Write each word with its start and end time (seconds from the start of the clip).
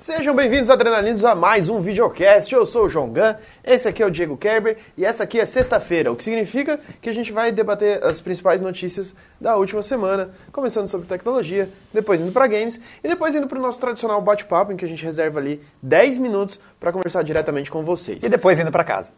Sejam 0.00 0.34
bem-vindos, 0.34 0.70
adrenalinos, 0.70 1.22
a 1.26 1.34
mais 1.34 1.68
um 1.68 1.78
videocast. 1.82 2.50
Eu 2.50 2.64
sou 2.64 2.86
o 2.86 2.88
João 2.88 3.08
Gun, 3.08 3.34
esse 3.62 3.86
aqui 3.86 4.02
é 4.02 4.06
o 4.06 4.10
Diego 4.10 4.34
Kerber 4.34 4.78
e 4.96 5.04
essa 5.04 5.24
aqui 5.24 5.38
é 5.38 5.44
sexta-feira, 5.44 6.10
o 6.10 6.16
que 6.16 6.24
significa 6.24 6.80
que 7.02 7.10
a 7.10 7.12
gente 7.12 7.30
vai 7.30 7.52
debater 7.52 8.02
as 8.02 8.18
principais 8.18 8.62
notícias 8.62 9.14
da 9.38 9.56
última 9.56 9.82
semana, 9.82 10.30
começando 10.52 10.88
sobre 10.88 11.06
tecnologia, 11.06 11.68
depois 11.92 12.18
indo 12.18 12.32
para 12.32 12.46
games 12.46 12.80
e 13.04 13.08
depois 13.08 13.34
indo 13.34 13.46
para 13.46 13.58
o 13.58 13.62
nosso 13.62 13.78
tradicional 13.78 14.22
bate-papo, 14.22 14.72
em 14.72 14.76
que 14.76 14.86
a 14.86 14.88
gente 14.88 15.04
reserva 15.04 15.38
ali 15.38 15.62
10 15.82 16.16
minutos 16.16 16.58
para 16.80 16.92
conversar 16.92 17.22
diretamente 17.22 17.70
com 17.70 17.84
vocês. 17.84 18.24
E 18.24 18.28
depois 18.30 18.58
indo 18.58 18.72
para 18.72 18.82
casa. 18.82 19.12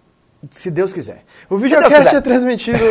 Se 0.51 0.71
Deus 0.71 0.93
quiser. 0.93 1.23
O 1.49 1.57
videocast 1.57 2.15
é 2.15 2.21
transmitido 2.21 2.83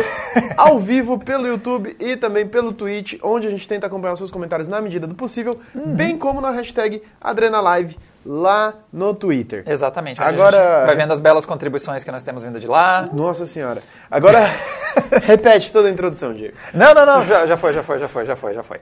ao 0.56 0.78
vivo 0.78 1.18
pelo 1.18 1.46
YouTube 1.46 1.94
e 2.00 2.16
também 2.16 2.46
pelo 2.46 2.72
Twitch, 2.72 3.18
onde 3.22 3.46
a 3.46 3.50
gente 3.50 3.68
tenta 3.68 3.86
acompanhar 3.86 4.14
os 4.14 4.18
seus 4.18 4.30
comentários 4.30 4.68
na 4.68 4.80
medida 4.80 5.06
do 5.06 5.14
possível, 5.14 5.60
uhum. 5.74 5.94
bem 5.94 6.16
como 6.16 6.40
na 6.40 6.50
hashtag 6.50 7.02
AdrenaLive 7.20 7.96
lá 8.24 8.74
no 8.92 9.14
Twitter. 9.14 9.64
Exatamente. 9.66 10.20
Agora 10.20 10.86
vai 10.86 10.94
vendo 10.94 11.12
as 11.12 11.20
belas 11.20 11.44
contribuições 11.44 12.04
que 12.04 12.10
nós 12.10 12.24
temos 12.24 12.42
vindo 12.42 12.58
de 12.58 12.66
lá. 12.66 13.08
Nossa 13.12 13.46
senhora. 13.46 13.82
Agora 14.10 14.48
repete 15.24 15.70
toda 15.70 15.88
a 15.88 15.90
introdução, 15.90 16.32
Diego. 16.32 16.54
Não, 16.72 16.94
não, 16.94 17.04
não, 17.04 17.26
já, 17.26 17.46
já 17.46 17.56
foi, 17.56 17.72
já 17.72 17.82
foi, 17.82 17.98
já 17.98 18.08
foi, 18.08 18.24
já 18.24 18.36
foi, 18.36 18.54
já 18.54 18.62
foi. 18.62 18.80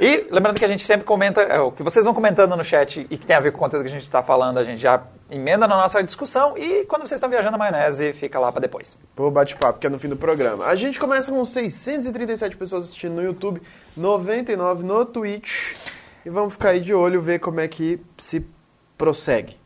E 0.00 0.26
lembrando 0.30 0.58
que 0.58 0.64
a 0.64 0.68
gente 0.68 0.84
sempre 0.84 1.04
comenta, 1.04 1.42
é, 1.42 1.60
o 1.60 1.70
que 1.70 1.82
vocês 1.82 2.04
vão 2.04 2.14
comentando 2.14 2.56
no 2.56 2.64
chat 2.64 3.06
e 3.08 3.18
que 3.18 3.26
tem 3.26 3.36
a 3.36 3.40
ver 3.40 3.52
com 3.52 3.58
o 3.58 3.60
conteúdo 3.60 3.84
que 3.84 3.90
a 3.90 3.92
gente 3.92 4.02
está 4.02 4.22
falando, 4.22 4.58
a 4.58 4.64
gente 4.64 4.80
já 4.80 5.02
emenda 5.30 5.66
na 5.66 5.76
nossa 5.76 6.02
discussão 6.02 6.56
e 6.56 6.84
quando 6.86 7.02
vocês 7.06 7.18
estão 7.18 7.30
viajando 7.30 7.54
a 7.54 7.58
maionese, 7.58 8.12
fica 8.12 8.38
lá 8.38 8.50
para 8.50 8.60
depois. 8.60 8.98
Pô, 9.14 9.30
bate-papo, 9.30 9.78
que 9.78 9.86
é 9.86 9.90
no 9.90 9.98
fim 9.98 10.08
do 10.08 10.16
programa. 10.16 10.66
A 10.66 10.74
gente 10.76 10.98
começa 10.98 11.30
com 11.30 11.44
637 11.44 12.56
pessoas 12.56 12.84
assistindo 12.84 13.14
no 13.14 13.22
YouTube, 13.22 13.62
99 13.96 14.82
no 14.82 15.04
Twitch 15.04 15.74
e 16.24 16.30
vamos 16.30 16.54
ficar 16.54 16.70
aí 16.70 16.80
de 16.80 16.94
olho, 16.94 17.20
ver 17.20 17.38
como 17.38 17.60
é 17.60 17.68
que 17.68 18.00
se 18.18 18.44
prossegue. 18.96 19.61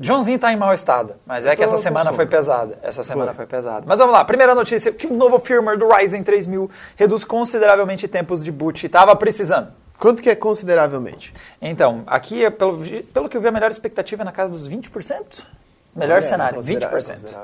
Joãozinho 0.00 0.36
está 0.36 0.52
em 0.52 0.56
mau 0.56 0.72
estado, 0.72 1.14
mas 1.26 1.44
é 1.44 1.56
que 1.56 1.62
essa 1.62 1.76
semana 1.78 2.12
foi 2.12 2.24
pesada. 2.24 2.78
Essa 2.82 3.02
semana 3.02 3.34
foi. 3.34 3.46
foi 3.46 3.46
pesada. 3.46 3.84
Mas 3.84 3.98
vamos 3.98 4.12
lá, 4.14 4.24
primeira 4.24 4.54
notícia, 4.54 4.92
que 4.92 5.08
o 5.08 5.14
novo 5.14 5.40
firmware 5.40 5.76
do 5.76 5.88
Ryzen 5.88 6.22
3000 6.22 6.70
reduz 6.94 7.24
consideravelmente 7.24 8.06
tempos 8.06 8.44
de 8.44 8.52
boot. 8.52 8.86
Estava 8.86 9.16
precisando. 9.16 9.72
Quanto 9.98 10.22
que 10.22 10.30
é 10.30 10.36
consideravelmente? 10.36 11.34
Então, 11.60 12.04
aqui, 12.06 12.44
é 12.44 12.50
pelo, 12.50 12.80
pelo 13.12 13.28
que 13.28 13.36
eu 13.36 13.40
vi, 13.40 13.48
a 13.48 13.52
melhor 13.52 13.72
expectativa 13.72 14.22
é 14.22 14.24
na 14.24 14.30
casa 14.30 14.52
dos 14.52 14.68
20%. 14.68 15.44
Melhor 15.96 16.18
é, 16.18 16.22
cenário, 16.22 16.60
20%. 16.60 17.34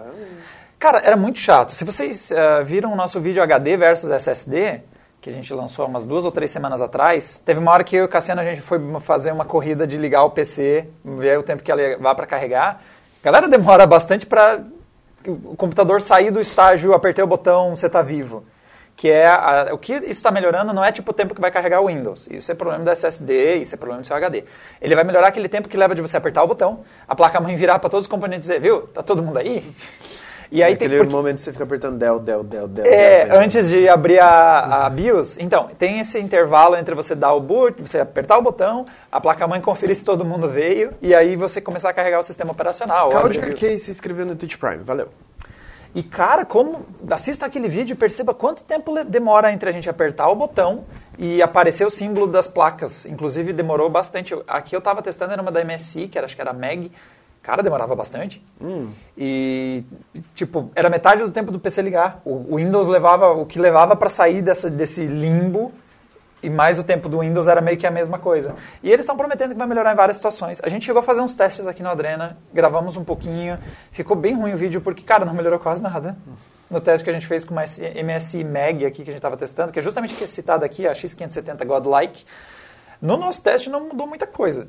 Cara, 0.78 0.98
era 0.98 1.16
muito 1.16 1.41
chato. 1.41 1.72
Se 1.72 1.84
vocês 1.84 2.30
uh, 2.30 2.64
viram 2.64 2.92
o 2.92 2.97
nosso 2.97 3.20
vídeo 3.20 3.42
HD 3.42 3.77
versus 3.77 4.12
SSD, 4.12 4.80
que 5.25 5.30
a 5.30 5.33
gente 5.33 5.55
lançou 5.55 5.86
umas 5.86 6.05
duas 6.05 6.27
ou 6.27 6.30
três 6.30 6.50
semanas 6.50 6.83
atrás, 6.83 7.41
teve 7.42 7.58
uma 7.58 7.72
hora 7.72 7.83
que 7.83 7.97
eu 7.97 8.03
e 8.03 8.05
o 8.05 8.08
Cassiano 8.08 8.42
a 8.42 8.44
gente 8.44 8.61
foi 8.61 8.78
fazer 9.00 9.33
uma 9.33 9.47
corrida 9.47 9.86
de 9.86 9.97
ligar 9.97 10.22
o 10.22 10.28
PC, 10.28 10.86
ver 11.03 11.39
o 11.39 11.42
tempo 11.42 11.62
que 11.62 11.72
ela 11.72 11.97
vai 11.97 12.14
para 12.14 12.27
carregar. 12.27 12.83
A 13.22 13.25
galera 13.25 13.48
demora 13.48 13.86
bastante 13.86 14.27
para 14.27 14.62
o 15.27 15.56
computador 15.56 16.03
sair 16.03 16.31
do 16.31 16.42
estágio, 16.42 16.92
apertei 16.92 17.25
o 17.25 17.27
botão, 17.27 17.75
você 17.75 17.86
está 17.86 18.03
vivo. 18.03 18.44
Que 18.97 19.08
é 19.08 19.27
a, 19.27 19.70
o 19.72 19.78
que 19.78 19.94
isso 19.94 20.11
está 20.11 20.31
melhorando 20.31 20.75
não 20.75 20.84
é 20.84 20.92
tipo 20.92 21.11
o 21.11 21.14
tempo 21.14 21.34
que 21.34 21.41
vai 21.41 21.50
carregar 21.50 21.81
o 21.81 21.86
Windows. 21.86 22.28
Isso 22.31 22.53
é 22.53 22.55
problema 22.55 22.84
do 22.84 22.91
SSD, 22.91 23.55
isso 23.62 23.75
é 23.75 23.78
problema 23.78 24.03
do 24.03 24.06
seu 24.06 24.14
HD. 24.14 24.44
Ele 24.78 24.94
vai 24.94 25.05
melhorar 25.05 25.28
aquele 25.28 25.48
tempo 25.48 25.70
que 25.70 25.77
leva 25.78 25.94
de 25.94 26.03
você 26.03 26.19
apertar 26.19 26.42
o 26.42 26.47
botão, 26.47 26.84
a 27.09 27.14
placa-mãe 27.14 27.56
virar 27.56 27.78
para 27.78 27.88
todos 27.88 28.05
os 28.05 28.11
componentes 28.11 28.47
e 28.47 28.53
dizer, 28.53 28.61
viu, 28.61 28.83
tá 28.88 29.03
todo 29.03 29.22
mundo 29.22 29.38
aí? 29.38 29.64
E 30.50 30.62
aí 30.62 30.73
Naquele 30.73 30.91
tem, 30.91 30.98
porque, 30.98 31.14
momento 31.14 31.37
que 31.37 31.42
você 31.42 31.53
fica 31.53 31.64
apertando 31.64 31.98
del, 31.98 32.19
del, 32.19 32.45
del, 32.45 32.69
del. 32.69 32.87
É, 32.87 33.27
del, 33.27 33.39
antes 33.39 33.69
de 33.69 33.89
abrir 33.89 34.19
a, 34.19 34.87
a 34.87 34.91
BIOS. 34.91 35.39
Então, 35.39 35.69
tem 35.78 36.00
esse 36.00 36.19
intervalo 36.19 36.77
entre 36.77 36.95
você 36.95 37.14
dar 37.14 37.33
o 37.33 37.41
boot, 37.41 37.81
você 37.81 37.98
apertar 38.00 38.39
o 38.39 38.42
botão, 38.42 38.87
a 39.11 39.20
placa-mãe 39.20 39.61
conferir 39.61 39.97
se 39.97 40.05
todo 40.05 40.25
mundo 40.25 40.48
veio, 40.48 40.92
e 41.00 41.15
aí 41.15 41.37
você 41.37 41.61
começar 41.61 41.91
a 41.91 41.92
carregar 41.92 42.19
o 42.19 42.22
sistema 42.22 42.53
operacional. 42.53 43.10
Claudio 43.10 43.55
Case 43.55 43.78
se 43.78 43.91
inscreveu 43.91 44.27
no 44.27 44.37
Twitch 44.37 44.56
Prime, 44.56 44.82
valeu. 44.84 45.09
E 45.94 46.03
cara, 46.03 46.44
como 46.44 46.84
assista 47.09 47.47
aquele 47.47 47.69
vídeo 47.69 47.94
e 47.94 47.97
perceba 47.97 48.34
quanto 48.34 48.65
tempo 48.65 48.93
demora 49.05 49.53
entre 49.53 49.69
a 49.69 49.72
gente 49.72 49.88
apertar 49.88 50.28
o 50.28 50.34
botão 50.34 50.84
e 51.16 51.41
aparecer 51.41 51.87
o 51.87 51.91
símbolo 51.91 52.26
das 52.26 52.49
placas. 52.49 53.06
Inclusive 53.06 53.53
demorou 53.53 53.88
bastante. 53.88 54.34
Aqui 54.49 54.75
eu 54.75 54.81
estava 54.81 55.00
testando 55.00 55.32
era 55.32 55.41
uma 55.41 55.53
da 55.53 55.65
MSI, 55.65 56.09
que 56.09 56.19
era, 56.19 56.25
acho 56.25 56.34
que 56.34 56.43
era 56.43 56.53
Meg. 56.53 56.91
Cara, 57.44 57.62
demorava 57.62 57.94
bastante. 57.94 58.43
Hum. 58.59 58.88
E, 59.16 59.84
tipo, 60.34 60.71
era 60.75 60.88
metade 60.88 61.22
do 61.22 61.31
tempo 61.31 61.53
do 61.53 61.60
PC 61.60 61.82
ligar. 61.82 62.22
O, 62.25 62.55
o 62.55 62.56
Windows 62.56 62.88
levava, 62.88 63.32
o 63.32 63.44
que 63.44 63.59
levava 63.59 63.94
para 63.94 64.09
sair 64.09 64.41
dessa, 64.41 64.71
desse 64.71 65.05
limbo 65.05 65.71
e 66.43 66.49
mais 66.49 66.78
o 66.78 66.84
tempo 66.84 67.06
do 67.06 67.21
Windows 67.21 67.47
era 67.47 67.60
meio 67.60 67.77
que 67.77 67.87
a 67.87 67.91
mesma 67.91 68.19
coisa. 68.19 68.55
E 68.82 68.91
eles 68.91 69.00
estão 69.00 69.15
prometendo 69.15 69.50
que 69.50 69.59
vai 69.59 69.66
melhorar 69.66 69.93
em 69.93 69.94
várias 69.97 70.16
situações. 70.16 70.59
A 70.65 70.71
gente 70.71 70.87
chegou 70.87 71.00
a 71.00 71.03
fazer 71.03 71.21
uns 71.21 71.34
testes 71.34 71.66
aqui 71.66 71.82
no 71.82 71.91
Adrena, 71.91 72.38
gravamos 72.53 72.97
um 72.97 73.05
pouquinho, 73.05 73.59
ficou 73.93 74.16
bem 74.16 74.34
ruim 74.34 74.55
o 74.55 74.56
vídeo 74.56 74.81
porque, 74.81 75.03
cara, 75.03 75.26
não 75.26 75.34
melhorou 75.34 75.59
quase 75.59 75.82
nada. 75.82 76.16
No 76.71 76.81
teste 76.81 77.05
que 77.05 77.11
a 77.11 77.12
gente 77.12 77.26
fez 77.26 77.44
com 77.44 77.53
uma 77.53 77.65
MSI 77.65 78.43
Mag 78.43 78.87
aqui 78.87 79.05
que 79.05 79.11
a 79.11 79.12
gente 79.12 79.16
estava 79.16 79.37
testando, 79.37 79.71
que 79.71 79.78
é 79.78 79.82
justamente 79.82 80.15
que 80.15 80.25
é 80.25 80.26
citado 80.26 80.65
aqui, 80.65 80.88
a 80.88 80.93
X570 80.93 81.62
Godlike, 81.66 82.25
no 83.03 83.19
nosso 83.19 83.43
teste 83.43 83.69
não 83.69 83.88
mudou 83.88 84.06
muita 84.06 84.26
coisa. 84.26 84.66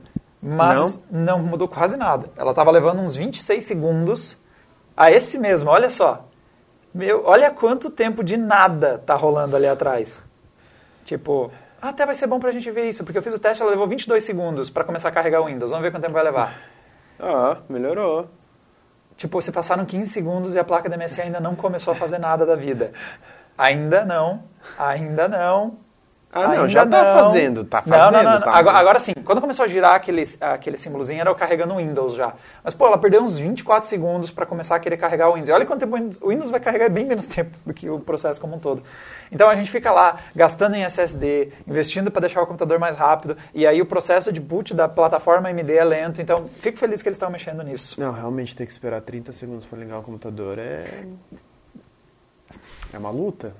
Mas 0.47 1.01
não, 1.09 1.39
não 1.39 1.43
mudou 1.43 1.67
quase 1.67 1.97
nada. 1.97 2.29
Ela 2.37 2.51
estava 2.51 2.69
levando 2.69 3.01
uns 3.01 3.15
26 3.15 3.63
segundos 3.63 4.37
a 4.95 5.11
esse 5.11 5.39
mesmo, 5.39 5.71
olha 5.71 5.89
só. 5.89 6.27
Meu, 6.93 7.23
olha 7.25 7.49
quanto 7.49 7.89
tempo 7.89 8.23
de 8.23 8.37
nada 8.37 8.99
tá 8.99 9.15
rolando 9.15 9.55
ali 9.55 9.67
atrás. 9.67 10.21
Tipo, 11.03 11.51
até 11.81 12.05
vai 12.05 12.13
ser 12.13 12.27
bom 12.27 12.39
pra 12.39 12.51
gente 12.51 12.69
ver 12.69 12.87
isso, 12.87 13.03
porque 13.03 13.17
eu 13.17 13.23
fiz 13.23 13.33
o 13.33 13.39
teste, 13.39 13.63
ela 13.63 13.71
levou 13.71 13.87
22 13.87 14.23
segundos 14.23 14.69
para 14.69 14.83
começar 14.83 15.09
a 15.09 15.11
carregar 15.11 15.41
o 15.41 15.45
Windows. 15.45 15.71
Vamos 15.71 15.83
ver 15.83 15.91
quanto 15.91 16.03
tempo 16.03 16.13
vai 16.13 16.23
levar. 16.23 16.55
Ah, 17.19 17.57
melhorou. 17.67 18.29
Tipo, 19.17 19.41
se 19.41 19.51
passaram 19.51 19.83
15 19.83 20.09
segundos 20.09 20.53
e 20.53 20.59
a 20.59 20.63
placa 20.63 20.87
da 20.87 20.95
MSI 20.95 21.21
ainda 21.21 21.39
não 21.39 21.55
começou 21.55 21.93
a 21.93 21.95
fazer 21.95 22.19
nada 22.19 22.45
da 22.45 22.55
vida. 22.55 22.91
Ainda 23.57 24.05
não, 24.05 24.43
ainda 24.77 25.27
não. 25.27 25.77
Ah, 26.35 26.49
não, 26.49 26.67
já 26.67 26.85
tá 26.85 27.13
fazendo, 27.13 27.63
tá 27.63 27.81
fazendo. 27.81 28.11
Não, 28.11 28.23
não, 28.23 28.31
não. 28.33 28.41
Tá 28.41 28.51
agora, 28.51 28.77
agora, 28.77 28.99
sim, 28.99 29.13
quando 29.23 29.39
começou 29.39 29.63
a 29.63 29.67
girar 29.69 29.95
aquele, 29.95 30.21
aquele 30.41 30.75
símbolozinho, 30.75 31.21
era 31.21 31.29
eu 31.29 31.35
carregando 31.35 31.73
o 31.73 31.77
Windows 31.77 32.13
já. 32.13 32.33
Mas, 32.61 32.73
pô, 32.73 32.87
ela 32.87 32.97
perdeu 32.97 33.21
uns 33.21 33.37
24 33.37 33.87
segundos 33.87 34.29
para 34.29 34.45
começar 34.45 34.75
a 34.75 34.79
querer 34.79 34.97
carregar 34.97 35.29
o 35.29 35.35
Windows. 35.35 35.47
E 35.47 35.51
olha 35.53 35.65
quanto 35.65 35.79
tempo 35.79 35.95
o 36.21 36.29
Windows 36.29 36.49
vai 36.51 36.59
carregar 36.59 36.89
bem 36.89 37.05
menos 37.05 37.25
tempo 37.25 37.57
do 37.65 37.73
que 37.73 37.89
o 37.89 38.01
processo 38.01 38.41
como 38.41 38.57
um 38.57 38.59
todo. 38.59 38.83
Então 39.31 39.49
a 39.49 39.55
gente 39.55 39.71
fica 39.71 39.93
lá 39.93 40.17
gastando 40.35 40.75
em 40.75 40.83
SSD, 40.83 41.53
investindo 41.65 42.11
para 42.11 42.19
deixar 42.19 42.41
o 42.41 42.45
computador 42.45 42.79
mais 42.79 42.97
rápido, 42.97 43.37
e 43.53 43.65
aí 43.65 43.81
o 43.81 43.85
processo 43.85 44.29
de 44.29 44.41
boot 44.41 44.73
da 44.73 44.89
plataforma 44.89 45.47
AMD 45.47 45.71
é 45.71 45.83
lento. 45.85 46.21
Então, 46.21 46.49
fico 46.59 46.77
feliz 46.77 47.01
que 47.01 47.07
eles 47.07 47.15
estão 47.15 47.29
mexendo 47.29 47.63
nisso. 47.63 47.97
Não, 47.97 48.11
realmente 48.11 48.53
ter 48.53 48.65
que 48.65 48.73
esperar 48.73 48.99
30 48.99 49.31
segundos 49.31 49.65
para 49.65 49.79
ligar 49.79 49.99
o 49.99 50.03
computador 50.03 50.59
é. 50.59 50.83
É 52.93 52.97
uma 52.97 53.09
luta. 53.09 53.53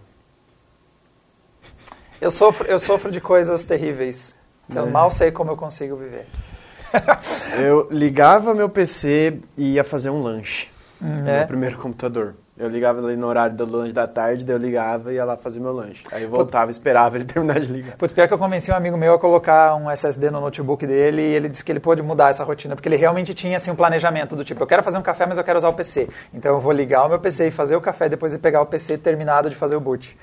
Eu 2.22 2.32
sofro, 2.32 2.66
eu 2.68 2.80
sofro 2.80 3.12
de 3.12 3.20
coisas 3.20 3.66
terríveis. 3.66 4.34
Eu 4.74 4.88
é. 4.88 4.90
mal 4.90 5.10
sei 5.12 5.32
como 5.32 5.52
eu 5.52 5.58
consigo 5.58 5.96
viver. 5.96 6.26
eu 7.62 7.88
ligava 7.92 8.54
meu 8.54 8.70
PC 8.70 9.40
e 9.58 9.74
ia 9.74 9.84
fazer 9.84 10.10
um 10.10 10.22
lanche 10.22 10.68
hum, 11.02 11.22
no 11.22 11.30
é? 11.30 11.40
meu 11.40 11.48
primeiro 11.48 11.78
computador. 11.78 12.36
Eu 12.58 12.70
ligava 12.70 13.06
ali 13.06 13.18
no 13.18 13.28
horário 13.28 13.54
do 13.54 13.70
lanche 13.70 13.92
da 13.92 14.08
tarde, 14.08 14.46
daí 14.46 14.56
eu 14.56 14.60
ligava 14.60 15.12
e 15.12 15.16
ia 15.18 15.26
lá 15.26 15.36
fazer 15.36 15.60
meu 15.60 15.74
lanche. 15.74 16.02
Aí 16.10 16.24
eu 16.24 16.30
voltava 16.30 16.72
e 16.72 16.72
esperava 16.72 17.18
ele 17.18 17.26
terminar 17.28 17.60
de 17.60 17.68
ligar. 17.68 17.98
Putz, 17.98 18.14
pior 18.14 18.30
que 18.30 18.34
eu 18.34 18.38
convenci 18.38 18.72
um 18.72 18.76
amigo 18.76 18.96
meu 18.96 19.14
a 19.14 19.20
colocar 19.20 19.76
um 19.76 19.92
SSD 19.92 20.32
no 20.32 20.40
notebook 20.40 20.88
dele 20.88 21.22
e 21.22 21.34
ele 21.34 21.50
disse 21.50 21.66
que 21.66 21.72
ele 21.74 21.82
pôde 21.82 22.02
mudar 22.02 22.30
essa 22.30 22.46
rotina, 22.46 22.74
porque 22.74 22.88
ele 22.88 22.96
realmente 22.96 23.34
tinha 23.34 23.58
assim 23.58 23.72
um 23.72 23.76
planejamento 23.76 24.38
do 24.38 24.46
tipo, 24.46 24.64
eu 24.64 24.68
quero 24.68 24.82
fazer 24.84 24.98
um 24.98 25.02
café, 25.02 25.26
mas 25.26 25.38
eu 25.38 25.44
quero 25.44 25.58
usar 25.58 25.68
o 25.68 25.74
PC. 25.74 26.08
Então 26.34 26.54
eu 26.54 26.62
vou 26.62 26.72
ligar 26.72 27.06
o 27.06 27.10
meu 27.10 27.20
PC 27.20 27.50
e 27.50 27.52
fazer 27.52 27.76
o 27.76 27.82
café, 27.82 28.08
depois 28.08 28.34
ir 28.34 28.38
pegar 28.38 28.62
o 28.62 28.66
PC 28.66 28.98
terminado 29.00 29.50
de 29.50 29.56
fazer 29.56 29.76
o 29.76 29.82
boot. 29.82 30.18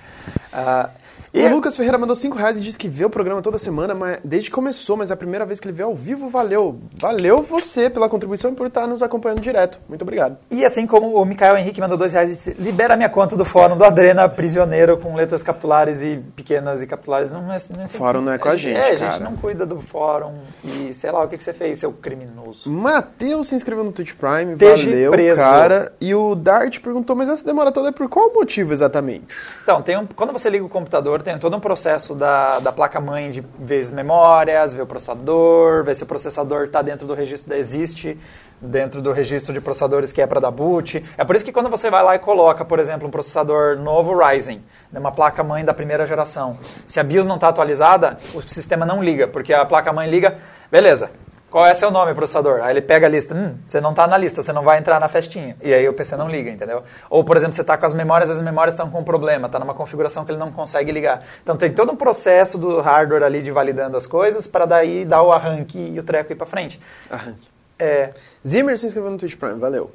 Uh, 0.54 0.88
e 1.34 1.46
o 1.46 1.54
Lucas 1.54 1.76
Ferreira 1.76 1.96
mandou 1.96 2.14
5 2.14 2.36
reais 2.36 2.56
e 2.58 2.60
disse 2.60 2.78
que 2.78 2.88
vê 2.88 3.04
o 3.04 3.10
programa 3.10 3.40
toda 3.40 3.56
semana, 3.58 3.94
mas 3.94 4.18
desde 4.22 4.50
que 4.50 4.54
começou, 4.54 4.96
mas 4.96 5.10
é 5.10 5.14
a 5.14 5.16
primeira 5.16 5.46
vez 5.46 5.58
que 5.60 5.66
ele 5.66 5.72
vê 5.74 5.82
ao 5.82 5.94
vivo, 5.94 6.28
valeu. 6.28 6.78
Valeu 6.98 7.42
você 7.42 7.88
pela 7.88 8.08
contribuição 8.08 8.52
e 8.52 8.54
por 8.54 8.66
estar 8.66 8.86
nos 8.86 9.02
acompanhando 9.02 9.40
direto. 9.40 9.80
Muito 9.88 10.02
obrigado. 10.02 10.36
E 10.50 10.64
assim 10.64 10.86
como 10.86 11.14
o 11.14 11.24
Mikael 11.24 11.56
Henrique 11.56 11.80
mandou 11.80 11.96
2 11.96 12.12
reais 12.12 12.30
e 12.30 12.32
disse, 12.32 12.54
libera 12.58 12.96
minha 12.96 13.08
conta 13.08 13.36
do 13.36 13.44
fórum 13.44 13.76
do 13.76 13.84
Adrena 13.84 14.28
Prisioneiro 14.28 14.98
com 14.98 15.14
letras 15.14 15.42
capitulares 15.42 16.02
e 16.02 16.22
pequenas 16.36 16.82
e 16.82 16.86
capitulares. 16.86 17.30
Não, 17.30 17.40
não 17.40 17.52
é, 17.52 17.56
não 17.70 17.80
é 17.80 17.84
assim, 17.84 17.98
fórum 17.98 18.20
não 18.20 18.32
é 18.32 18.38
com 18.38 18.48
a 18.48 18.56
gente, 18.56 18.76
É, 18.76 18.92
a 18.92 18.96
gente 18.96 19.22
não 19.22 19.34
cuida 19.36 19.64
do 19.64 19.80
fórum 19.80 20.34
e 20.64 20.92
sei 20.92 21.10
lá, 21.10 21.24
o 21.24 21.28
que, 21.28 21.38
que 21.38 21.44
você 21.44 21.52
fez, 21.52 21.78
seu 21.78 21.92
criminoso. 21.92 22.70
Matheus 22.70 23.48
se 23.48 23.54
inscreveu 23.54 23.84
no 23.84 23.92
Twitch 23.92 24.14
Prime, 24.14 24.54
valeu, 24.54 25.10
preso. 25.10 25.40
cara. 25.40 25.92
E 26.00 26.14
o 26.14 26.34
Dart 26.34 26.80
perguntou, 26.80 27.16
mas 27.16 27.28
essa 27.28 27.44
demora 27.44 27.72
toda 27.72 27.88
é 27.88 27.92
por 27.92 28.08
qual 28.08 28.32
motivo 28.34 28.72
exatamente? 28.72 29.24
Então, 29.62 29.80
tem 29.82 29.96
um, 29.96 30.06
quando 30.06 30.32
você 30.32 30.50
liga 30.50 30.64
o 30.64 30.68
computador, 30.68 31.21
tem 31.22 31.38
todo 31.38 31.56
um 31.56 31.60
processo 31.60 32.14
da, 32.14 32.58
da 32.58 32.72
placa-mãe 32.72 33.30
de 33.30 33.40
ver 33.58 33.80
as 33.80 33.90
memórias, 33.90 34.74
ver 34.74 34.82
o 34.82 34.86
processador, 34.86 35.84
ver 35.84 35.94
se 35.94 36.02
o 36.02 36.06
processador 36.06 36.64
está 36.64 36.82
dentro 36.82 37.06
do 37.06 37.14
registro, 37.14 37.54
existe 37.54 38.18
dentro 38.60 39.02
do 39.02 39.12
registro 39.12 39.52
de 39.52 39.60
processadores 39.60 40.12
que 40.12 40.20
é 40.20 40.26
para 40.26 40.40
dar 40.40 40.50
boot. 40.50 41.04
É 41.16 41.24
por 41.24 41.34
isso 41.34 41.44
que 41.44 41.52
quando 41.52 41.70
você 41.70 41.90
vai 41.90 42.02
lá 42.02 42.14
e 42.14 42.18
coloca, 42.18 42.64
por 42.64 42.78
exemplo, 42.78 43.08
um 43.08 43.10
processador 43.10 43.76
novo 43.78 44.16
Ryzen, 44.16 44.62
né, 44.92 45.00
uma 45.00 45.12
placa-mãe 45.12 45.64
da 45.64 45.74
primeira 45.74 46.06
geração, 46.06 46.58
se 46.86 47.00
a 47.00 47.02
BIOS 47.02 47.26
não 47.26 47.36
está 47.36 47.48
atualizada, 47.48 48.18
o 48.34 48.42
sistema 48.42 48.84
não 48.84 49.02
liga, 49.02 49.26
porque 49.26 49.52
a 49.52 49.64
placa-mãe 49.64 50.08
liga, 50.08 50.36
beleza, 50.70 51.10
Qual 51.52 51.66
é 51.66 51.74
seu 51.74 51.90
nome, 51.90 52.14
processador? 52.14 52.62
Aí 52.62 52.72
ele 52.72 52.80
pega 52.80 53.06
a 53.06 53.10
lista. 53.10 53.34
Hum, 53.34 53.58
você 53.68 53.78
não 53.78 53.90
está 53.90 54.06
na 54.06 54.16
lista, 54.16 54.42
você 54.42 54.54
não 54.54 54.62
vai 54.62 54.78
entrar 54.78 54.98
na 54.98 55.06
festinha. 55.06 55.54
E 55.60 55.74
aí 55.74 55.86
o 55.86 55.92
PC 55.92 56.16
não 56.16 56.26
liga, 56.26 56.50
entendeu? 56.50 56.82
Ou, 57.10 57.22
por 57.22 57.36
exemplo, 57.36 57.52
você 57.52 57.60
está 57.60 57.76
com 57.76 57.84
as 57.84 57.92
memórias, 57.92 58.30
as 58.30 58.40
memórias 58.40 58.72
estão 58.74 58.90
com 58.90 59.00
um 59.00 59.04
problema, 59.04 59.48
está 59.48 59.58
numa 59.58 59.74
configuração 59.74 60.24
que 60.24 60.30
ele 60.30 60.38
não 60.38 60.50
consegue 60.50 60.90
ligar. 60.90 61.22
Então 61.42 61.54
tem 61.54 61.70
todo 61.70 61.92
um 61.92 61.96
processo 61.96 62.56
do 62.56 62.80
hardware 62.80 63.22
ali 63.22 63.42
de 63.42 63.50
validando 63.50 63.98
as 63.98 64.06
coisas 64.06 64.46
para 64.46 64.64
daí 64.64 65.04
dar 65.04 65.22
o 65.22 65.30
arranque 65.30 65.78
e 65.78 66.00
o 66.00 66.02
treco 66.02 66.32
ir 66.32 66.36
para 66.36 66.46
frente. 66.46 66.80
Arranque. 67.10 67.46
É, 67.78 68.14
Zimmer 68.48 68.78
se 68.78 68.86
inscreveu 68.86 69.10
no 69.10 69.18
Twitch 69.18 69.36
Prime, 69.36 69.58
valeu. 69.58 69.94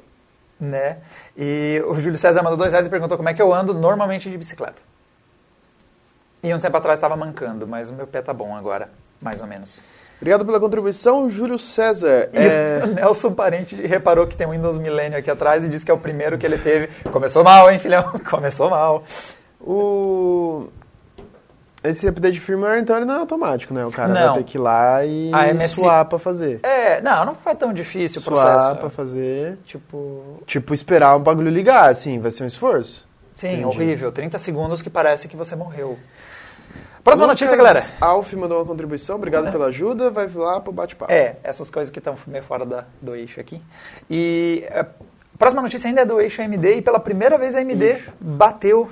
né? 0.60 0.98
E 1.36 1.82
o 1.88 1.94
Júlio 1.96 2.16
César 2.16 2.40
mandou 2.40 2.56
dois 2.56 2.70
reais 2.70 2.86
e 2.86 2.90
perguntou 2.90 3.16
como 3.16 3.30
é 3.30 3.34
que 3.34 3.42
eu 3.42 3.52
ando 3.52 3.74
normalmente 3.74 4.30
de 4.30 4.38
bicicleta. 4.38 4.80
E 6.40 6.54
um 6.54 6.58
tempo 6.60 6.76
atrás 6.76 6.98
estava 6.98 7.16
mancando, 7.16 7.66
mas 7.66 7.90
o 7.90 7.94
meu 7.94 8.06
pé 8.06 8.22
tá 8.22 8.32
bom 8.32 8.54
agora, 8.54 8.88
mais 9.20 9.40
ou 9.40 9.46
menos. 9.48 9.82
Obrigado 10.20 10.44
pela 10.44 10.58
contribuição, 10.58 11.30
Júlio 11.30 11.58
César. 11.58 12.28
É, 12.32 12.84
Nelson 12.94 13.32
Parente 13.32 13.74
reparou 13.76 14.26
que 14.26 14.36
tem 14.36 14.46
um 14.46 14.50
Windows 14.50 14.76
Millennium 14.76 15.18
aqui 15.18 15.30
atrás 15.30 15.64
e 15.64 15.68
disse 15.68 15.84
que 15.84 15.90
é 15.90 15.94
o 15.94 15.98
primeiro 15.98 16.36
que 16.36 16.44
ele 16.44 16.58
teve. 16.58 16.88
Começou 17.12 17.44
mal, 17.44 17.70
hein, 17.70 17.78
filhão? 17.78 18.02
Começou 18.28 18.68
mal. 18.70 19.04
o... 19.60 20.66
Esse 21.84 22.08
update 22.08 22.34
de 22.34 22.40
firmware, 22.40 22.80
então, 22.80 22.96
ele 22.96 23.04
não 23.04 23.14
é 23.14 23.18
automático, 23.18 23.72
né? 23.72 23.86
O 23.86 23.92
cara 23.92 24.12
Não. 24.12 24.26
vai 24.34 24.38
ter 24.38 24.44
que 24.44 24.58
ir 24.58 24.60
lá 24.60 25.04
e 25.04 25.30
A 25.32 25.54
MSI 25.54 25.68
suar 25.68 26.04
pra 26.06 26.18
fazer. 26.18 26.58
É, 26.64 27.00
não, 27.00 27.24
não 27.24 27.34
foi 27.36 27.54
tão 27.54 27.72
difícil 27.72 28.20
o 28.20 28.24
Suar 28.24 28.52
processo. 28.56 28.76
pra 28.76 28.90
fazer. 28.90 29.56
Tipo, 29.64 30.42
Tipo, 30.44 30.74
esperar 30.74 31.14
o 31.14 31.20
bagulho 31.20 31.48
ligar, 31.48 31.88
assim, 31.88 32.18
vai 32.18 32.32
ser 32.32 32.42
um 32.42 32.46
esforço. 32.48 33.06
sim, 33.36 33.60
Entendi. 33.60 33.64
horrível. 33.64 34.10
30 34.10 34.36
segundos 34.38 34.82
que 34.82 34.90
parece 34.90 35.28
que 35.28 35.36
você 35.36 35.54
morreu. 35.54 35.96
Próxima 37.04 37.26
Lucas 37.26 37.40
notícia, 37.40 37.56
galera. 37.56 37.86
Alf 38.00 38.32
mandou 38.34 38.58
uma 38.58 38.66
contribuição, 38.66 39.16
obrigado 39.16 39.50
pela 39.50 39.66
ajuda, 39.66 40.10
vai 40.10 40.28
lá 40.28 40.60
pro 40.60 40.72
bate-papo. 40.72 41.10
É, 41.10 41.36
essas 41.42 41.70
coisas 41.70 41.90
que 41.90 41.98
estão 41.98 42.16
meio 42.26 42.42
fora 42.44 42.66
da- 42.66 42.84
do 43.00 43.14
eixo 43.14 43.40
aqui. 43.40 43.62
E 44.10 44.64
é, 44.68 44.80
a 44.80 44.86
próxima 45.38 45.62
notícia 45.62 45.88
ainda 45.88 46.02
é 46.02 46.04
do 46.04 46.20
eixo 46.20 46.42
AMD 46.42 46.74
e 46.74 46.82
pela 46.82 47.00
primeira 47.00 47.38
vez 47.38 47.54
a 47.54 47.60
AMD 47.60 48.02
bateu 48.20 48.90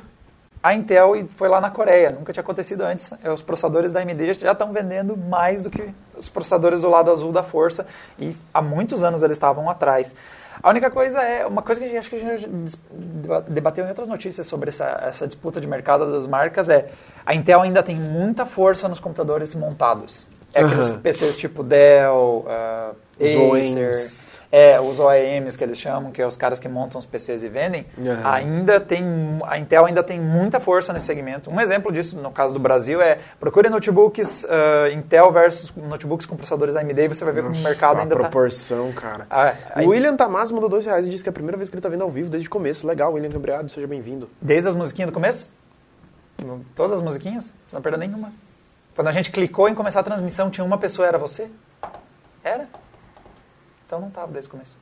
a 0.67 0.75
Intel 0.75 1.15
e 1.15 1.29
foi 1.37 1.49
lá 1.49 1.61
na 1.61 1.71
Coreia. 1.71 2.11
Nunca 2.11 2.33
tinha 2.33 2.43
acontecido 2.43 2.83
antes. 2.83 3.13
É, 3.23 3.31
Os 3.31 3.41
processadores 3.41 3.93
da 3.93 4.01
AMD 4.01 4.35
já 4.35 4.51
estão 4.51 4.73
vendendo 4.73 5.17
mais 5.17 5.63
do 5.63 5.71
que 5.71 5.95
os 6.17 6.29
processadores 6.29 6.81
do 6.81 6.91
lado 6.91 7.11
azul 7.11 7.31
da 7.31 7.43
força 7.43 7.87
e 8.19 8.37
há 8.53 8.61
muitos 8.61 9.05
anos 9.05 9.23
eles 9.23 9.37
estavam 9.37 9.71
atrás. 9.71 10.13
A 10.61 10.71
única 10.71 10.91
coisa 10.91 11.23
é, 11.23 11.47
uma 11.47 11.63
coisa 11.63 11.81
que 11.81 11.87
a 11.87 11.89
gente 11.89 11.99
acho 11.99 12.11
que 12.11 12.17
a 12.17 12.37
gente 12.37 12.49
debateu 13.49 13.85
em 13.85 13.89
outras 13.89 14.09
notícias 14.09 14.47
sobre 14.47 14.71
essa, 14.71 14.99
essa 15.03 15.27
disputa 15.27 15.61
de 15.61 15.69
mercado 15.69 16.11
das 16.11 16.27
marcas 16.27 16.69
é 16.69 16.89
a 17.25 17.33
Intel 17.35 17.61
ainda 17.61 17.83
tem 17.83 17.95
muita 17.95 18.45
força 18.45 18.89
nos 18.89 18.99
computadores 18.99 19.55
montados. 19.55 20.27
É 20.53 20.65
aqueles 20.65 20.91
Aham. 20.91 21.01
PCs 21.01 21.37
tipo 21.37 21.63
Dell, 21.63 22.45
Os 23.21 23.27
Acer, 23.27 23.39
OEMs. 23.39 24.25
É, 24.58 24.81
os 24.81 24.99
OEMs 24.99 25.55
que 25.55 25.62
eles 25.62 25.79
chamam, 25.79 26.11
que 26.11 26.23
é 26.23 26.26
os 26.26 26.35
caras 26.35 26.58
que 26.58 26.67
montam 26.67 26.99
os 26.99 27.05
PCs 27.05 27.43
e 27.43 27.49
vendem, 27.49 27.85
Aham. 27.99 28.23
ainda 28.25 28.81
tem, 28.81 29.05
a 29.47 29.58
Intel 29.58 29.85
ainda 29.85 30.03
tem 30.03 30.19
muita 30.19 30.58
força 30.58 30.94
nesse 30.94 31.05
segmento. 31.05 31.50
Um 31.50 31.61
exemplo 31.61 31.93
disso, 31.93 32.17
no 32.19 32.31
caso 32.31 32.55
do 32.55 32.58
Brasil, 32.58 33.03
é 33.03 33.19
procure 33.38 33.69
notebooks 33.69 34.47
ah, 34.49 34.88
Intel 34.91 35.31
versus 35.31 35.70
notebooks 35.76 36.25
com 36.25 36.37
processadores 36.37 36.75
AMD 36.75 36.99
e 36.99 37.08
você 37.08 37.23
vai 37.23 37.35
ver 37.35 37.43
como 37.43 37.55
o 37.55 37.62
mercado 37.62 38.00
ainda 38.00 38.14
está... 38.14 38.31
proporção, 38.31 38.91
cara. 38.93 39.26
Ah, 39.29 39.53
aí- 39.75 39.87
O 39.87 39.91
William 39.91 40.17
Tamás 40.17 40.50
mandou 40.50 40.70
dois 40.70 40.87
reais 40.87 41.06
e 41.06 41.11
disse 41.11 41.23
que 41.23 41.29
é 41.29 41.32
a 41.32 41.35
primeira 41.35 41.58
vez 41.58 41.69
que 41.69 41.75
ele 41.76 41.82
tá 41.82 41.91
vindo 41.91 42.03
ao 42.03 42.11
vivo 42.11 42.31
desde 42.31 42.49
o 42.49 42.50
começo. 42.50 42.87
Legal, 42.87 43.12
William 43.12 43.29
Cambriado, 43.31 43.69
seja 43.69 43.87
bem-vindo. 43.87 44.31
Desde 44.41 44.70
as 44.70 44.75
musiquinhas 44.75 45.11
do 45.11 45.12
começo? 45.14 45.50
Todas 46.75 46.93
as 46.93 47.03
musiquinhas? 47.03 47.53
Você 47.69 47.76
não 47.76 47.82
perdeu 47.82 47.99
nenhuma. 47.99 48.32
Quando 48.94 49.08
a 49.08 49.12
gente 49.12 49.31
clicou 49.31 49.69
em 49.69 49.75
começar 49.75 50.00
a 50.00 50.03
transmissão, 50.03 50.49
tinha 50.49 50.64
uma 50.64 50.79
pessoa, 50.79 51.06
era 51.06 51.19
você? 51.19 51.50
Era? 52.43 52.67
Então 53.87 54.00
não 54.00 54.09
estava 54.09 54.33
desde 54.33 54.49
o 54.49 54.50
começo. 54.50 54.77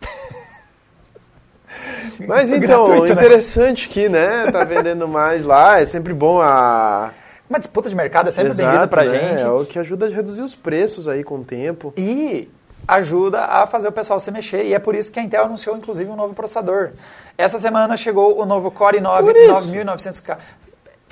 Mas 2.26 2.50
então, 2.50 2.86
gratuito, 2.86 3.04
né? 3.04 3.12
interessante 3.12 3.88
que, 3.88 4.08
né, 4.08 4.50
tá 4.50 4.64
vendendo 4.64 5.06
mais 5.06 5.44
lá, 5.44 5.80
é 5.80 5.86
sempre 5.86 6.14
bom 6.14 6.40
a... 6.40 7.12
Uma 7.48 7.58
disputa 7.58 7.90
de 7.90 7.94
mercado 7.94 8.28
é 8.28 8.30
sempre 8.30 8.54
bem-vinda 8.54 8.88
pra 8.88 9.04
né? 9.04 9.10
gente. 9.10 9.42
É 9.42 9.48
o 9.48 9.66
que 9.66 9.78
ajuda 9.78 10.06
a 10.06 10.08
reduzir 10.08 10.40
os 10.40 10.54
preços 10.54 11.06
aí 11.06 11.22
com 11.22 11.36
o 11.36 11.44
tempo. 11.44 11.92
E 11.96 12.48
ajuda 12.88 13.44
a 13.44 13.66
fazer 13.66 13.88
o 13.88 13.92
pessoal 13.92 14.18
se 14.18 14.30
mexer. 14.30 14.64
E 14.64 14.74
é 14.74 14.78
por 14.78 14.94
isso 14.94 15.12
que 15.12 15.20
a 15.20 15.22
Intel 15.22 15.44
anunciou, 15.44 15.76
inclusive, 15.76 16.10
um 16.10 16.16
novo 16.16 16.32
processador. 16.32 16.92
Essa 17.36 17.58
semana 17.58 17.98
chegou 17.98 18.40
o 18.40 18.46
novo 18.46 18.70
Core 18.70 19.00
9 19.00 19.32
Por 19.32 19.36
isso. 19.36 19.72
9900K. 19.72 20.38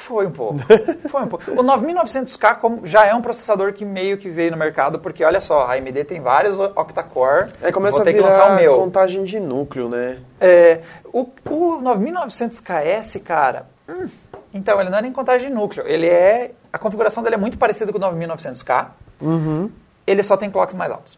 Foi 0.06 0.26
um 0.26 0.30
pouco. 0.32 0.58
Foi 1.08 1.22
um 1.22 1.28
pouco. 1.28 1.50
O 1.52 1.62
9900K 1.62 2.56
como- 2.56 2.86
já 2.86 3.06
é 3.06 3.14
um 3.14 3.22
processador 3.22 3.72
que 3.72 3.84
meio 3.84 4.18
que 4.18 4.28
veio 4.28 4.50
no 4.50 4.56
mercado, 4.56 4.98
porque 4.98 5.24
olha 5.24 5.40
só, 5.40 5.62
a 5.62 5.74
AMD 5.74 6.04
tem 6.04 6.20
vários 6.20 6.58
octa-core. 6.58 7.50
Aí 7.62 7.70
começa 7.72 7.92
vou 7.98 8.02
a 8.02 8.04
ter 8.04 8.14
que 8.14 8.20
lançar 8.20 8.52
o 8.52 8.56
virar 8.56 8.60
meu. 8.60 8.76
contagem 8.76 9.22
de 9.24 9.38
núcleo, 9.38 9.88
né? 9.88 10.18
É, 10.40 10.80
o, 11.12 11.20
o 11.48 11.80
9900KS, 11.82 13.22
cara, 13.22 13.66
hum, 13.88 14.08
então 14.52 14.80
ele 14.80 14.90
não 14.90 14.98
é 14.98 15.02
nem 15.02 15.12
contagem 15.12 15.48
de 15.48 15.54
núcleo. 15.54 15.86
Ele 15.86 16.06
é. 16.08 16.52
A 16.72 16.78
configuração 16.78 17.22
dele 17.22 17.36
é 17.36 17.38
muito 17.38 17.56
parecida 17.56 17.92
com 17.92 17.98
o 17.98 18.00
9900K. 18.00 18.88
Uhum. 19.20 19.70
Ele 20.06 20.22
só 20.22 20.36
tem 20.36 20.50
clocks 20.50 20.74
mais 20.74 20.90
altos. 20.90 21.16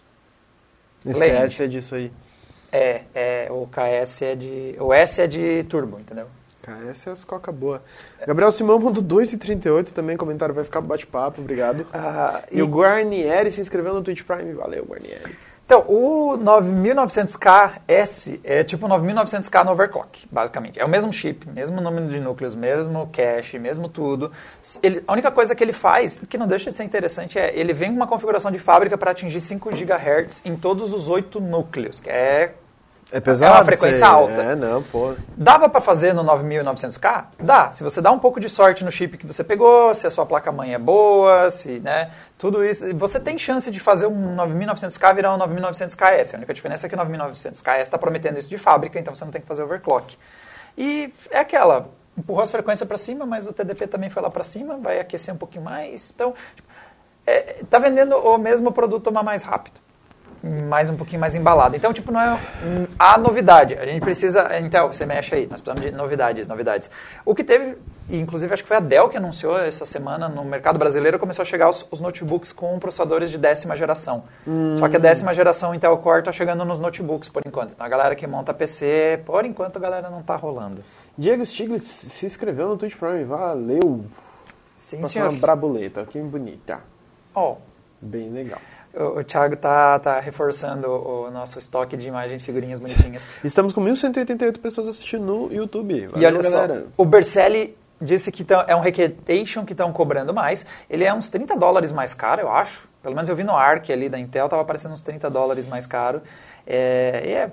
Esse 1.06 1.18
Lente. 1.18 1.36
S 1.42 1.62
é 1.62 1.66
disso 1.66 1.94
aí. 1.94 2.12
É, 2.70 3.02
é, 3.14 3.48
o 3.50 3.66
KS 3.66 4.22
é 4.22 4.34
de. 4.34 4.76
O 4.78 4.92
S 4.92 5.22
é 5.22 5.26
de 5.26 5.64
turbo, 5.64 5.98
entendeu? 5.98 6.26
Cara, 6.64 6.90
essa 6.90 7.10
é 7.10 7.12
as 7.12 7.24
coca 7.24 7.52
boa. 7.52 7.82
Gabriel 8.26 8.50
Simão 8.50 8.78
mandou 8.78 9.02
2,38 9.02 9.92
também, 9.92 10.16
comentário 10.16 10.54
vai 10.54 10.64
ficar 10.64 10.80
bate-papo, 10.80 11.40
obrigado. 11.40 11.86
Ah, 11.92 12.42
E 12.50 12.62
o 12.62 12.66
Guarnieri 12.66 13.52
se 13.52 13.60
inscreveu 13.60 13.92
no 13.92 14.02
Twitch 14.02 14.22
Prime, 14.22 14.52
valeu, 14.54 14.84
Guarnieri. 14.84 15.36
Então, 15.66 15.80
o 15.88 16.36
9900KS 16.38 18.38
é 18.44 18.62
tipo 18.62 18.86
o 18.86 18.88
9900K 18.88 19.64
no 19.64 19.72
overclock, 19.72 20.26
basicamente. 20.30 20.78
É 20.78 20.84
o 20.84 20.88
mesmo 20.88 21.12
chip, 21.12 21.48
mesmo 21.48 21.80
número 21.80 22.06
de 22.08 22.20
núcleos, 22.20 22.54
mesmo 22.54 23.08
cache, 23.12 23.58
mesmo 23.58 23.88
tudo. 23.88 24.30
Ele- 24.82 25.02
a 25.06 25.12
única 25.12 25.30
coisa 25.30 25.54
que 25.54 25.64
ele 25.64 25.72
faz, 25.72 26.20
que 26.28 26.36
não 26.36 26.46
deixa 26.46 26.68
de 26.70 26.76
ser 26.76 26.84
interessante, 26.84 27.38
é 27.38 27.58
ele 27.58 27.72
vem 27.72 27.90
com 27.90 27.96
uma 27.96 28.06
configuração 28.06 28.50
de 28.50 28.58
fábrica 28.58 28.96
para 28.98 29.10
atingir 29.10 29.40
5 29.40 29.70
GHz 29.74 30.42
em 30.44 30.54
todos 30.54 30.92
os 30.92 31.08
8 31.08 31.40
núcleos, 31.40 31.98
que 31.98 32.10
é 32.10 32.54
É 33.12 33.20
pesado? 33.20 33.52
É 33.52 33.58
uma 33.58 33.64
frequência 33.64 34.06
alta. 34.06 34.32
É, 34.32 34.56
não, 34.56 34.82
pô. 34.82 35.14
Dava 35.36 35.68
para 35.68 35.80
fazer 35.80 36.12
no 36.12 36.24
9900K? 36.24 37.24
Dá. 37.38 37.70
Se 37.70 37.82
você 37.82 38.00
dá 38.00 38.10
um 38.10 38.18
pouco 38.18 38.40
de 38.40 38.48
sorte 38.48 38.84
no 38.84 38.90
chip 38.90 39.16
que 39.16 39.26
você 39.26 39.44
pegou, 39.44 39.94
se 39.94 40.06
a 40.06 40.10
sua 40.10 40.26
placa-mãe 40.26 40.74
é 40.74 40.78
boa, 40.78 41.48
se, 41.50 41.80
né, 41.80 42.10
tudo 42.38 42.64
isso, 42.64 42.84
você 42.96 43.20
tem 43.20 43.38
chance 43.38 43.70
de 43.70 43.78
fazer 43.78 44.06
um 44.06 44.36
9900K 44.36 45.14
virar 45.14 45.34
um 45.34 45.38
9900KS. 45.38 46.34
A 46.34 46.36
única 46.38 46.54
diferença 46.54 46.86
é 46.86 46.88
que 46.88 46.94
o 46.94 46.98
9900KS 46.98 47.80
está 47.80 47.98
prometendo 47.98 48.38
isso 48.38 48.48
de 48.48 48.58
fábrica, 48.58 48.98
então 48.98 49.14
você 49.14 49.24
não 49.24 49.32
tem 49.32 49.40
que 49.40 49.46
fazer 49.46 49.62
overclock. 49.62 50.16
E 50.76 51.12
é 51.30 51.38
aquela, 51.38 51.90
empurrou 52.16 52.42
as 52.42 52.50
frequências 52.50 52.86
para 52.86 52.96
cima, 52.96 53.24
mas 53.24 53.46
o 53.46 53.52
TDP 53.52 53.86
também 53.86 54.10
foi 54.10 54.22
lá 54.22 54.30
para 54.30 54.42
cima, 54.42 54.78
vai 54.78 54.98
aquecer 54.98 55.32
um 55.32 55.38
pouquinho 55.38 55.64
mais. 55.64 56.10
Então, 56.12 56.34
tipo, 56.56 56.68
é, 57.26 57.62
tá 57.70 57.78
vendendo 57.78 58.16
o 58.16 58.38
mesmo 58.38 58.72
produto, 58.72 59.12
mas 59.12 59.24
mais 59.24 59.42
rápido 59.42 59.83
mais 60.44 60.90
um 60.90 60.96
pouquinho 60.96 61.20
mais 61.20 61.34
embalado. 61.34 61.76
Então, 61.76 61.92
tipo, 61.92 62.12
não 62.12 62.20
é 62.20 62.34
hum, 62.34 62.86
a 62.98 63.16
novidade. 63.16 63.74
A 63.74 63.86
gente 63.86 64.02
precisa, 64.02 64.58
Intel, 64.58 64.92
você 64.92 65.06
mexe 65.06 65.34
aí, 65.34 65.46
nós 65.46 65.60
precisamos 65.60 65.90
de 65.90 65.96
novidades, 65.96 66.46
novidades. 66.46 66.90
O 67.24 67.34
que 67.34 67.42
teve, 67.42 67.76
inclusive 68.10 68.52
acho 68.52 68.62
que 68.62 68.68
foi 68.68 68.76
a 68.76 68.80
Dell 68.80 69.08
que 69.08 69.16
anunciou 69.16 69.58
essa 69.58 69.86
semana 69.86 70.28
no 70.28 70.44
mercado 70.44 70.78
brasileiro, 70.78 71.18
começou 71.18 71.42
a 71.42 71.46
chegar 71.46 71.68
os, 71.68 71.86
os 71.90 72.00
notebooks 72.00 72.52
com 72.52 72.78
processadores 72.78 73.30
de 73.30 73.38
décima 73.38 73.74
geração. 73.74 74.24
Só 74.76 74.88
que 74.88 74.96
a 74.96 75.00
décima 75.00 75.32
geração 75.32 75.74
Intel 75.74 75.96
Core 75.98 76.20
está 76.20 76.32
chegando 76.32 76.64
nos 76.64 76.78
notebooks 76.78 77.28
por 77.28 77.42
enquanto. 77.46 77.72
Então, 77.72 77.86
a 77.86 77.88
galera 77.88 78.14
que 78.14 78.26
monta 78.26 78.52
PC, 78.52 79.20
por 79.24 79.44
enquanto 79.44 79.78
a 79.78 79.80
galera 79.80 80.10
não 80.10 80.20
está 80.20 80.36
rolando. 80.36 80.84
Diego 81.16 81.46
Stiglitz 81.46 81.88
se 82.10 82.26
inscreveu 82.26 82.68
no 82.68 82.76
Twitch 82.76 82.96
Prime, 82.96 83.24
valeu. 83.24 84.04
Sim, 84.76 84.98
Passou 84.98 85.12
senhor. 85.12 85.30
uma 85.30 85.40
brabuleta, 85.40 86.04
que 86.04 86.18
bonita. 86.20 86.80
Ó, 87.34 87.56
Bem 88.04 88.28
legal. 88.30 88.60
O, 88.96 89.18
o 89.20 89.24
Thiago 89.24 89.56
tá, 89.56 89.98
tá 89.98 90.20
reforçando 90.20 90.88
o, 90.88 91.26
o 91.26 91.30
nosso 91.30 91.58
estoque 91.58 91.96
de 91.96 92.06
imagens 92.08 92.40
de 92.40 92.44
figurinhas 92.44 92.78
bonitinhas. 92.80 93.26
Estamos 93.44 93.72
com 93.72 93.80
1.188 93.82 94.58
pessoas 94.60 94.88
assistindo 94.88 95.24
no 95.24 95.52
YouTube. 95.52 96.06
Valeu, 96.06 96.22
E 96.22 96.26
olha 96.26 96.42
galera. 96.42 96.80
só, 96.80 96.86
o 96.96 97.04
Bercelli 97.04 97.76
disse 98.00 98.30
que 98.32 98.44
tão- 98.44 98.64
é 98.66 98.74
um 98.76 98.80
requetation 98.80 99.64
que 99.64 99.72
estão 99.72 99.92
cobrando 99.92 100.32
mais. 100.34 100.64
Ele 100.90 101.04
é 101.04 101.12
uns 101.14 101.30
30 101.30 101.56
dólares 101.56 101.90
mais 101.92 102.12
caro, 102.14 102.40
eu 102.42 102.50
acho. 102.50 102.88
Pelo 103.02 103.14
menos 103.14 103.28
eu 103.28 103.36
vi 103.36 103.44
no 103.44 103.54
ARC 103.54 103.90
ali 103.90 104.08
da 104.08 104.18
Intel, 104.18 104.48
tava 104.48 104.62
aparecendo 104.62 104.92
uns 104.92 105.02
30 105.02 105.28
dólares 105.30 105.66
mais 105.66 105.86
caro. 105.86 106.22
É, 106.66 107.22
é, 107.30 107.50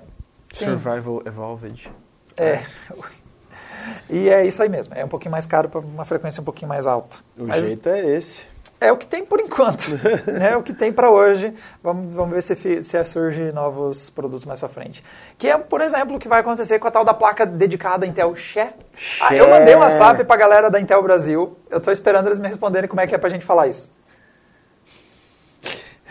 sim, 0.52 0.64
Survival 0.64 1.22
Evolved. 1.26 1.90
é. 2.36 2.62
E 4.08 4.28
é 4.28 4.46
isso 4.46 4.62
aí 4.62 4.68
mesmo. 4.68 4.94
É 4.94 5.04
um 5.04 5.08
pouquinho 5.08 5.32
mais 5.32 5.44
caro 5.46 5.68
para 5.68 5.80
uma 5.80 6.04
frequência 6.04 6.40
um 6.40 6.44
pouquinho 6.44 6.68
mais 6.68 6.86
alta. 6.86 7.18
O 7.36 7.44
Mas 7.46 7.64
jeito 7.66 7.88
é 7.88 8.14
esse. 8.16 8.40
É 8.86 8.92
o 8.92 8.96
que 8.96 9.06
tem 9.06 9.24
por 9.24 9.40
enquanto. 9.40 9.88
né? 9.90 10.50
É 10.52 10.56
o 10.56 10.62
que 10.62 10.72
tem 10.72 10.92
para 10.92 11.10
hoje. 11.10 11.54
Vamos, 11.82 12.14
vamos 12.14 12.34
ver 12.34 12.42
se, 12.42 12.82
se 12.82 13.04
surge 13.04 13.52
novos 13.52 14.10
produtos 14.10 14.44
mais 14.44 14.58
para 14.60 14.68
frente. 14.68 15.02
Que 15.38 15.48
é, 15.48 15.56
por 15.58 15.80
exemplo, 15.80 16.16
o 16.16 16.18
que 16.18 16.28
vai 16.28 16.40
acontecer 16.40 16.78
com 16.78 16.88
a 16.88 16.90
tal 16.90 17.04
da 17.04 17.14
placa 17.14 17.46
dedicada 17.46 18.04
à 18.04 18.08
Intel 18.08 18.34
Xé. 18.36 18.74
Ah, 19.20 19.34
eu 19.34 19.48
mandei 19.48 19.74
um 19.74 19.78
WhatsApp 19.80 20.24
para 20.24 20.34
a 20.34 20.38
galera 20.38 20.70
da 20.70 20.80
Intel 20.80 21.02
Brasil. 21.02 21.56
Eu 21.70 21.78
estou 21.78 21.92
esperando 21.92 22.26
eles 22.26 22.38
me 22.38 22.46
responderem 22.48 22.88
como 22.88 23.00
é 23.00 23.06
que 23.06 23.14
é 23.14 23.18
para 23.18 23.28
a 23.28 23.30
gente 23.32 23.44
falar 23.44 23.66
isso. 23.68 23.90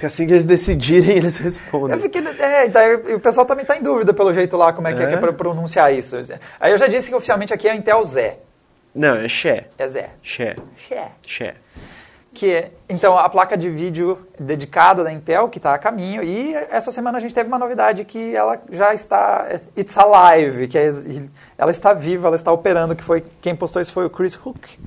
Assim 0.04 0.26
que 0.26 0.34
eles 0.34 0.46
decidirem, 0.48 1.18
eles 1.18 1.38
respondem. 1.38 1.96
É 1.96 2.00
porque, 2.00 2.18
é, 2.18 2.68
daí 2.70 2.96
o 3.14 3.20
pessoal 3.20 3.46
também 3.46 3.62
está 3.62 3.78
em 3.78 3.84
dúvida 3.84 4.14
pelo 4.14 4.34
jeito 4.34 4.58
lá, 4.58 4.74
como 4.74 4.88
é 4.88 4.94
que 4.96 5.02
é, 5.02 5.12
É? 5.12 5.14
é 5.14 5.18
pra 5.18 5.32
pronunciar 5.32 5.94
isso. 5.94 6.16
Aí 6.60 6.72
eu 6.72 6.78
já 6.78 6.88
disse 6.88 7.10
que 7.10 7.16
oficialmente 7.16 7.54
aqui 7.54 7.68
é 7.68 7.72
a 7.72 7.76
Intel 7.76 8.04
Zé. 8.04 8.40
Não, 8.96 9.16
é 9.16 9.28
Xé. 9.28 9.68
É 9.78 9.88
Zé. 9.88 10.10
Xé. 10.24 10.56
Xé. 10.76 11.12
Xé. 11.26 11.56
Que 12.34 12.50
é, 12.50 12.72
então, 12.88 13.18
a 13.18 13.30
placa 13.30 13.58
de 13.58 13.70
vídeo 13.70 14.18
dedicada 14.40 15.04
da 15.04 15.12
Intel, 15.12 15.50
que 15.50 15.58
está 15.60 15.74
a 15.74 15.78
caminho. 15.78 16.24
E 16.24 16.54
essa 16.54 16.92
semana 16.92 17.18
a 17.18 17.22
gente 17.22 17.34
teve 17.34 17.48
uma 17.48 17.60
novidade 17.60 18.06
que 18.06 18.34
ela 18.34 18.62
já 18.72 18.94
está... 18.94 19.48
It's 19.78 19.98
alive, 19.98 20.68
que 20.68 20.78
é, 20.78 20.92
ela 21.58 21.72
está 21.72 21.94
viva, 21.94 22.28
ela 22.28 22.36
está 22.38 22.52
operando, 22.52 22.96
que 22.96 23.04
foi... 23.04 23.24
Quem 23.42 23.54
postou 23.54 23.82
isso 23.82 23.92
foi 23.92 24.06
o 24.06 24.10
Chris 24.10 24.36
Hook. 24.36 24.80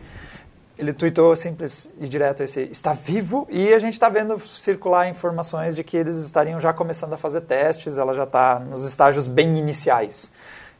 Ele 0.76 0.92
tweetou 0.92 1.36
simples 1.36 1.90
e 2.00 2.08
direto 2.08 2.42
esse 2.42 2.62
está 2.62 2.94
vivo 2.94 3.46
e 3.48 3.72
a 3.72 3.78
gente 3.78 3.92
está 3.92 4.08
vendo 4.08 4.40
circular 4.40 5.08
informações 5.08 5.76
de 5.76 5.84
que 5.84 5.96
eles 5.96 6.16
estariam 6.16 6.58
já 6.58 6.72
começando 6.72 7.12
a 7.12 7.16
fazer 7.16 7.42
testes, 7.42 7.96
ela 7.96 8.12
já 8.12 8.24
está 8.24 8.58
nos 8.58 8.84
estágios 8.84 9.28
bem 9.28 9.56
iniciais. 9.56 10.32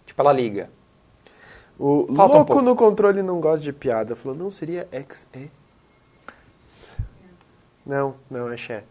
Tipo, 0.04 0.20
ela 0.22 0.32
liga. 0.32 0.68
O 1.78 2.06
Falta 2.14 2.34
um 2.34 2.36
louco 2.38 2.52
pouco. 2.52 2.62
no 2.62 2.74
controle 2.74 3.22
não 3.22 3.40
gosta 3.40 3.60
de 3.60 3.72
piada. 3.72 4.16
Falou, 4.16 4.36
não 4.36 4.50
seria 4.50 4.88
XE? 5.10 5.50
Não, 7.86 8.14
não, 8.30 8.50
é 8.52 8.56
Xé. 8.56 8.82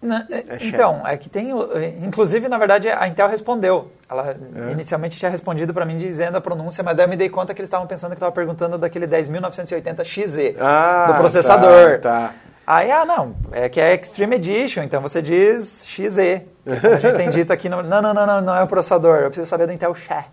Na- 0.00 0.26
é- 0.30 0.44
É 0.48 0.58
então, 0.66 1.06
é 1.06 1.16
que 1.16 1.28
tem. 1.28 1.50
é, 1.52 1.88
Inclusive, 2.04 2.48
na 2.48 2.58
verdade, 2.58 2.88
a 2.88 3.06
Intel 3.06 3.28
respondeu. 3.28 3.92
Ela 4.10 4.36
É? 4.68 4.72
inicialmente 4.72 5.16
tinha 5.16 5.30
respondido 5.30 5.72
para 5.72 5.84
mim 5.86 5.96
dizendo 5.96 6.36
a 6.36 6.40
pronúncia, 6.40 6.82
mas 6.82 6.96
daí 6.96 7.06
eu 7.06 7.08
me 7.08 7.16
dei 7.16 7.28
conta 7.28 7.54
que 7.54 7.60
eles 7.60 7.68
estavam 7.68 7.86
pensando 7.86 8.10
que 8.10 8.16
estava 8.16 8.32
perguntando 8.32 8.76
daquele 8.76 9.06
10.980XE 9.06 10.56
Ah, 10.58 11.06
do 11.12 11.14
processador. 11.18 12.00
Tá, 12.00 12.10
tá. 12.28 12.34
Aí, 12.66 12.90
ah, 12.90 13.04
não, 13.04 13.34
é 13.52 13.68
que 13.68 13.80
é 13.80 13.94
Extreme 13.94 14.36
Edition, 14.36 14.82
então 14.82 15.00
você 15.00 15.20
diz 15.22 15.84
XE. 15.86 16.42
como 16.64 16.94
a 16.94 16.98
gente 16.98 17.16
tem 17.16 17.30
dito 17.30 17.52
aqui, 17.52 17.68
no, 17.68 17.82
não, 17.82 18.02
não, 18.02 18.12
não, 18.14 18.26
não, 18.26 18.40
não 18.40 18.56
é 18.56 18.62
o 18.62 18.66
processador, 18.66 19.18
eu 19.20 19.30
preciso 19.30 19.48
saber 19.48 19.66
do 19.66 19.72
Intel 19.72 19.94
Xé. 19.94 20.26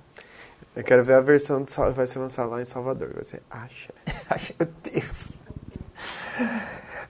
Eu 0.75 0.83
quero 0.83 1.03
ver 1.03 1.13
a 1.15 1.21
versão 1.21 1.63
que 1.65 1.73
vai 1.91 2.07
ser 2.07 2.19
lançada 2.19 2.47
lá 2.49 2.61
em 2.61 2.65
Salvador. 2.65 3.09
Vai 3.13 3.23
ser 3.23 3.41
a 3.51 3.67
Xé. 3.67 3.91
Ai, 4.29 4.39
meu 4.59 4.69
Deus. 4.93 5.31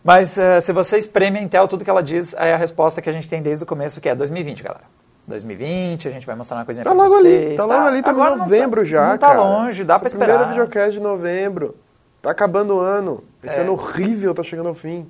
Mas 0.03 0.37
eh, 0.37 0.61
se 0.61 0.71
você 0.71 0.97
espreme 0.97 1.39
a 1.39 1.41
Intel, 1.41 1.67
tudo 1.67 1.83
que 1.83 1.89
ela 1.89 2.01
diz 2.01 2.33
é 2.33 2.53
a 2.53 2.57
resposta 2.57 3.01
que 3.01 3.09
a 3.09 3.13
gente 3.13 3.27
tem 3.29 3.41
desde 3.41 3.63
o 3.63 3.67
começo, 3.67 3.99
que 3.99 4.07
é 4.09 4.15
2020, 4.15 4.63
galera. 4.63 4.85
2020, 5.27 6.07
a 6.07 6.11
gente 6.11 6.25
vai 6.25 6.35
mostrar 6.35 6.57
uma 6.57 6.65
coisinha 6.65 6.83
Tá 6.83 6.89
pra 6.91 7.03
logo 7.03 7.15
vocês. 7.17 7.47
ali, 7.49 7.55
tá 7.57 7.65
logo 7.65 7.87
ali, 7.87 8.01
tá 8.01 8.09
Agora 8.09 8.35
novembro 8.35 8.83
já, 8.85 9.09
Não 9.09 9.17
tá 9.17 9.27
cara. 9.27 9.39
longe, 9.41 9.83
dá 9.83 9.99
pra 9.99 10.07
O 10.07 10.09
Primeiro 10.09 10.33
esperar. 10.33 10.49
videocast 10.49 10.91
de 10.93 10.99
novembro. 10.99 11.75
Tá 12.21 12.31
acabando 12.31 12.75
o 12.75 12.79
ano. 12.79 13.23
Esse 13.43 13.59
É. 13.59 13.61
ano 13.61 13.73
horrível 13.73 14.33
tá 14.33 14.41
chegando 14.43 14.69
ao 14.69 14.73
fim. 14.73 15.09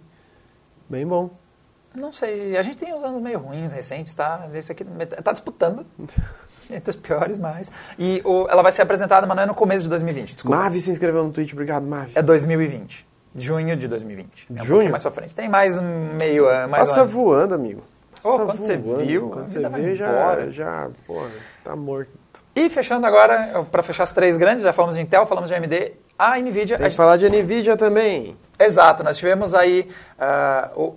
Bem 0.89 1.05
bom. 1.07 1.29
Não 1.95 2.11
sei, 2.13 2.55
a 2.57 2.61
gente 2.61 2.77
tem 2.77 2.93
uns 2.93 3.03
anos 3.03 3.21
meio 3.21 3.39
ruins 3.39 3.71
recentes, 3.71 4.13
tá? 4.13 4.47
Esse 4.53 4.71
aqui 4.71 4.83
tá 5.23 5.31
disputando. 5.31 5.85
Entre 6.69 6.89
os 6.91 6.95
piores, 6.95 7.39
mais. 7.39 7.71
E 7.97 8.21
o- 8.23 8.47
ela 8.47 8.61
vai 8.61 8.71
ser 8.71 8.83
apresentada, 8.83 9.25
mas 9.25 9.35
não 9.35 9.43
é 9.43 9.45
no 9.47 9.55
começo 9.55 9.83
de 9.83 9.89
2020, 9.89 10.33
desculpa. 10.35 10.55
Mavi 10.57 10.79
se 10.79 10.91
inscreveu 10.91 11.23
no 11.23 11.31
Twitch. 11.31 11.53
Obrigado, 11.53 11.83
Mavi. 11.87 12.11
É 12.13 12.21
2020. 12.21 13.07
Junho 13.35 13.75
de 13.75 13.87
2020. 13.87 14.47
É 14.55 14.61
um 14.61 14.65
Junho? 14.65 14.89
mais 14.89 15.01
pra 15.01 15.11
frente. 15.11 15.35
Tem 15.35 15.47
mais 15.47 15.77
um 15.77 16.09
meio 16.19 16.47
ano. 16.47 16.69
Mais 16.69 16.83
um 16.83 16.87
Passa 16.87 17.01
ano. 17.01 17.09
voando, 17.11 17.53
amigo. 17.53 17.83
Passa 18.21 18.45
quando 18.45 18.61
você 18.61 18.77
voando. 18.77 19.05
viu, 19.05 19.29
quando 19.29 19.45
a 19.45 19.49
você 19.49 19.69
vê, 19.69 19.95
já, 19.95 20.09
embora. 20.09 20.51
já, 20.51 20.89
porra, 21.07 21.29
tá 21.63 21.75
morto. 21.75 22.11
E 22.55 22.69
fechando 22.69 23.05
agora, 23.05 23.65
para 23.71 23.83
fechar 23.83 24.03
as 24.03 24.11
três 24.11 24.35
grandes, 24.35 24.63
já 24.63 24.73
falamos 24.73 24.95
de 24.95 25.01
Intel, 25.01 25.25
falamos 25.25 25.49
de 25.49 25.55
AMD, 25.55 25.93
a 26.17 26.37
NVIDIA... 26.37 26.77
Tem 26.77 26.87
a 26.87 26.89
que 26.89 26.95
falar 26.95 27.15
de 27.15 27.29
NVIDIA 27.29 27.77
também. 27.77 28.35
Exato, 28.59 29.03
nós 29.03 29.17
tivemos 29.17 29.55
aí 29.55 29.89
ah, 30.19 30.69
o, 30.75 30.95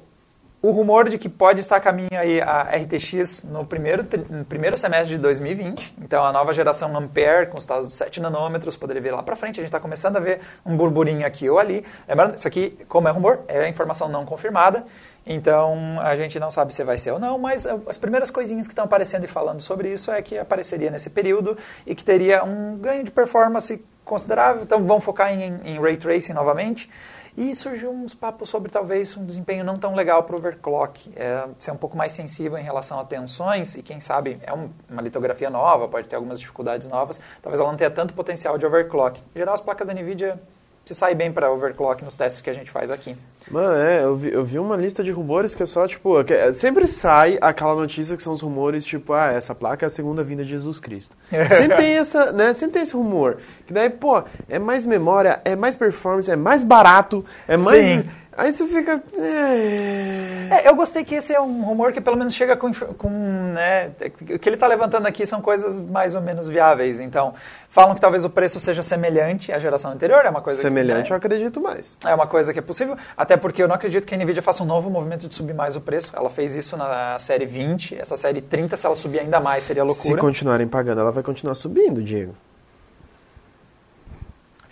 o 0.63 0.71
rumor 0.71 1.09
de 1.09 1.19
que 1.19 1.29
pode 1.29 1.59
estar 1.59 1.77
a 1.77 1.81
caminho 1.81 2.09
aí 2.13 2.41
a 2.41 2.63
RTX 2.63 3.43
no 3.43 3.67
primeiro, 3.67 4.07
no 4.31 4.45
primeiro 4.45 4.79
semestre 4.79 5.17
de 5.17 5.19
2020. 5.21 5.97
Então, 6.01 6.25
a 6.25 6.33
nova 6.33 6.53
geração 6.53 6.97
Ampere, 6.97 7.49
com 7.49 7.59
os 7.59 7.67
talos 7.67 7.89
de 7.89 7.95
7 7.95 8.21
nanômetros, 8.21 8.77
poderia 8.77 9.03
vir 9.03 9.13
lá 9.13 9.25
para 9.25 9.35
frente. 9.35 9.59
A 9.59 9.63
gente 9.63 9.71
está 9.71 9.81
começando 9.81 10.19
a 10.19 10.21
ver 10.21 10.39
um 10.65 10.77
burburinho 10.77 11.27
aqui 11.27 11.51
ou 11.51 11.59
ali. 11.59 11.85
Lembrando, 12.09 12.37
isso 12.37 12.47
aqui, 12.47 12.79
como 12.89 13.09
é 13.09 13.11
rumor, 13.11 13.41
é 13.49 13.69
informação 13.69 14.09
não 14.09 14.25
confirmada. 14.25 14.85
Então, 15.27 16.01
a 16.01 16.15
gente 16.15 16.39
não 16.39 16.51
sabe 16.51 16.73
se 16.73 16.85
vai 16.85 16.97
ser 16.97 17.11
ou 17.11 17.19
não, 17.19 17.39
mas 17.39 17.67
as 17.67 17.99
primeiras 17.99 18.31
coisinhas 18.31 18.69
que 18.69 18.73
estão 18.73 18.85
aparecendo 18.85 19.25
e 19.25 19.29
falando 19.29 19.61
sobre 19.61 19.93
isso 19.93 20.13
é 20.13 20.23
que 20.23 20.39
apareceria 20.39 20.91
nesse 20.93 21.11
período 21.11 21.57
e 21.85 21.95
que 21.95 22.05
teria 22.05 22.45
um 22.45 22.77
ganho 22.77 23.03
de 23.03 23.11
performance 23.11 23.85
considerável. 24.05 24.63
Então, 24.63 24.85
vão 24.85 25.01
focar 25.01 25.33
em, 25.33 25.61
em 25.65 25.81
Ray 25.81 25.97
Tracing 25.97 26.35
novamente. 26.35 26.89
E 27.37 27.55
surgiu 27.55 27.91
uns 27.91 28.15
papos 28.15 28.51
sobre 28.51 28.71
talvez 28.71 29.17
um 29.17 29.25
desempenho 29.25 29.65
não 29.65 29.79
tão 29.79 29.95
legal 29.95 30.23
para 30.25 30.35
o 30.35 30.39
overclock, 30.39 31.11
é, 31.17 31.49
ser 31.59 31.71
um 31.71 31.77
pouco 31.77 31.97
mais 31.97 32.13
sensível 32.13 32.59
em 32.59 32.63
relação 32.63 33.01
a 33.01 33.05
tensões 33.05 33.75
e 33.75 33.83
quem 33.83 34.01
sabe 34.01 34.39
é 34.43 34.53
um- 34.53 34.69
uma 34.89 35.01
litografia 35.01 35.49
nova, 35.49 35.89
pode 35.89 36.09
ter 36.09 36.17
algumas 36.17 36.39
dificuldades 36.39 36.87
novas, 36.87 37.19
talvez 37.41 37.59
ela 37.59 37.71
não 37.71 37.79
tenha 37.79 37.91
tanto 37.91 38.13
potencial 38.13 38.59
de 38.59 38.67
overclock. 38.67 39.19
Em 39.35 39.39
geral, 39.39 39.55
as 39.55 39.63
placas 39.63 39.89
da 39.89 39.95
NVIDIA 39.95 40.39
se 40.85 40.95
saem 40.95 41.17
bem 41.17 41.33
para 41.33 41.51
overclock 41.51 42.05
nos 42.05 42.17
testes 42.17 42.43
que 42.43 42.51
a 42.51 42.53
gente 42.53 42.71
faz 42.71 42.91
aqui. 42.91 43.17
Mano, 43.51 43.75
é, 43.75 44.05
eu 44.05 44.17
vi, 44.17 44.33
eu 44.33 44.45
vi 44.45 44.59
uma 44.59 44.77
lista 44.77 45.03
de 45.03 45.11
rumores 45.11 45.55
que 45.55 45.63
é 45.63 45.67
só, 45.67 45.87
tipo, 45.87 46.21
é- 46.21 46.53
sempre 46.53 46.87
sai 46.87 47.39
aquela 47.41 47.75
notícia 47.75 48.17
que 48.17 48.23
são 48.23 48.33
os 48.33 48.41
rumores, 48.41 48.85
tipo, 48.85 49.13
ah, 49.13 49.33
essa 49.33 49.55
placa 49.55 49.87
é 49.87 49.89
a 49.89 49.91
segunda 49.91 50.23
vinda 50.23 50.45
de 50.45 50.51
Jesus 50.51 50.79
Cristo. 50.79 51.17
sempre 51.31 51.77
tem 51.77 51.93
essa, 51.97 52.33
né, 52.33 52.53
sempre 52.53 52.75
tem 52.75 52.83
esse 52.83 52.95
rumor. 52.95 53.39
Que 53.67 53.73
daí, 53.73 53.91
pô, 53.91 54.23
é 54.49 54.59
mais 54.59 54.87
memória, 54.87 55.41
é 55.45 55.57
mais 55.57 55.77
performance, 55.77 56.31
é 56.31 56.37
mais 56.37 56.63
barato, 56.63 57.25
é 57.47 57.57
mais... 57.57 57.85
Sim. 58.05 58.09
Aí 58.37 58.53
você 58.53 58.67
fica... 58.67 59.03
é. 59.19 60.33
É, 60.53 60.69
eu 60.69 60.75
gostei 60.75 61.05
que 61.05 61.15
esse 61.15 61.35
é 61.35 61.41
um 61.41 61.63
rumor 61.63 61.93
que 61.93 62.01
pelo 62.01 62.17
menos 62.17 62.35
chega 62.35 62.57
com, 62.57 62.73
com 62.73 63.09
né, 63.09 63.91
o 64.21 64.39
que 64.39 64.49
ele 64.49 64.57
está 64.57 64.67
levantando 64.67 65.07
aqui 65.07 65.25
são 65.25 65.41
coisas 65.41 65.81
mais 65.81 66.15
ou 66.15 66.21
menos 66.21 66.47
viáveis. 66.49 67.01
Então, 67.01 67.35
falam 67.69 67.95
que 67.95 68.01
talvez 68.01 68.25
o 68.25 68.31
preço 68.31 68.61
seja 68.61 68.83
semelhante 68.83 69.53
à 69.53 69.59
geração 69.59 69.91
anterior, 69.91 70.25
é 70.25 70.31
uma 70.31 70.43
coisa 70.43 70.59
que, 70.59 70.63
Semelhante, 70.63 71.11
eu 71.11 71.15
né, 71.15 71.19
acredito 71.19 71.61
mais. 71.61 71.97
É 72.05 72.15
uma 72.15 72.27
coisa 72.27 72.53
que 72.53 72.59
é 72.59 72.63
possível, 72.63 72.97
até 73.17 73.37
porque 73.37 73.63
eu 73.63 73.69
não 73.69 73.75
acredito 73.75 74.07
que 74.07 74.15
a 74.15 74.19
Nvidia 74.19 74.43
faça 74.43 74.63
um 74.63 74.67
novo 74.67 74.91
movimento 74.91 75.29
de 75.29 75.35
subir 75.35 75.55
mais 75.55 75.75
o 75.75 75.81
preço. 75.81 76.13
Ela 76.15 76.29
fez 76.29 76.55
isso 76.55 76.77
na 76.77 77.19
série 77.19 77.47
20, 77.47 77.99
essa 77.99 78.17
série 78.17 78.43
30, 78.43 78.77
se 78.77 78.87
ela 78.87 78.95
subir 78.95 79.21
ainda 79.21 79.41
mais, 79.41 79.65
seria 79.65 79.83
Se 79.83 79.87
loucura. 79.87 80.21
continuarem 80.21 80.69
pagando, 80.69 81.01
ela 81.01 81.13
vai 81.13 81.23
continuar 81.23 81.55
subindo, 81.55 82.03
Diego. 82.03 82.35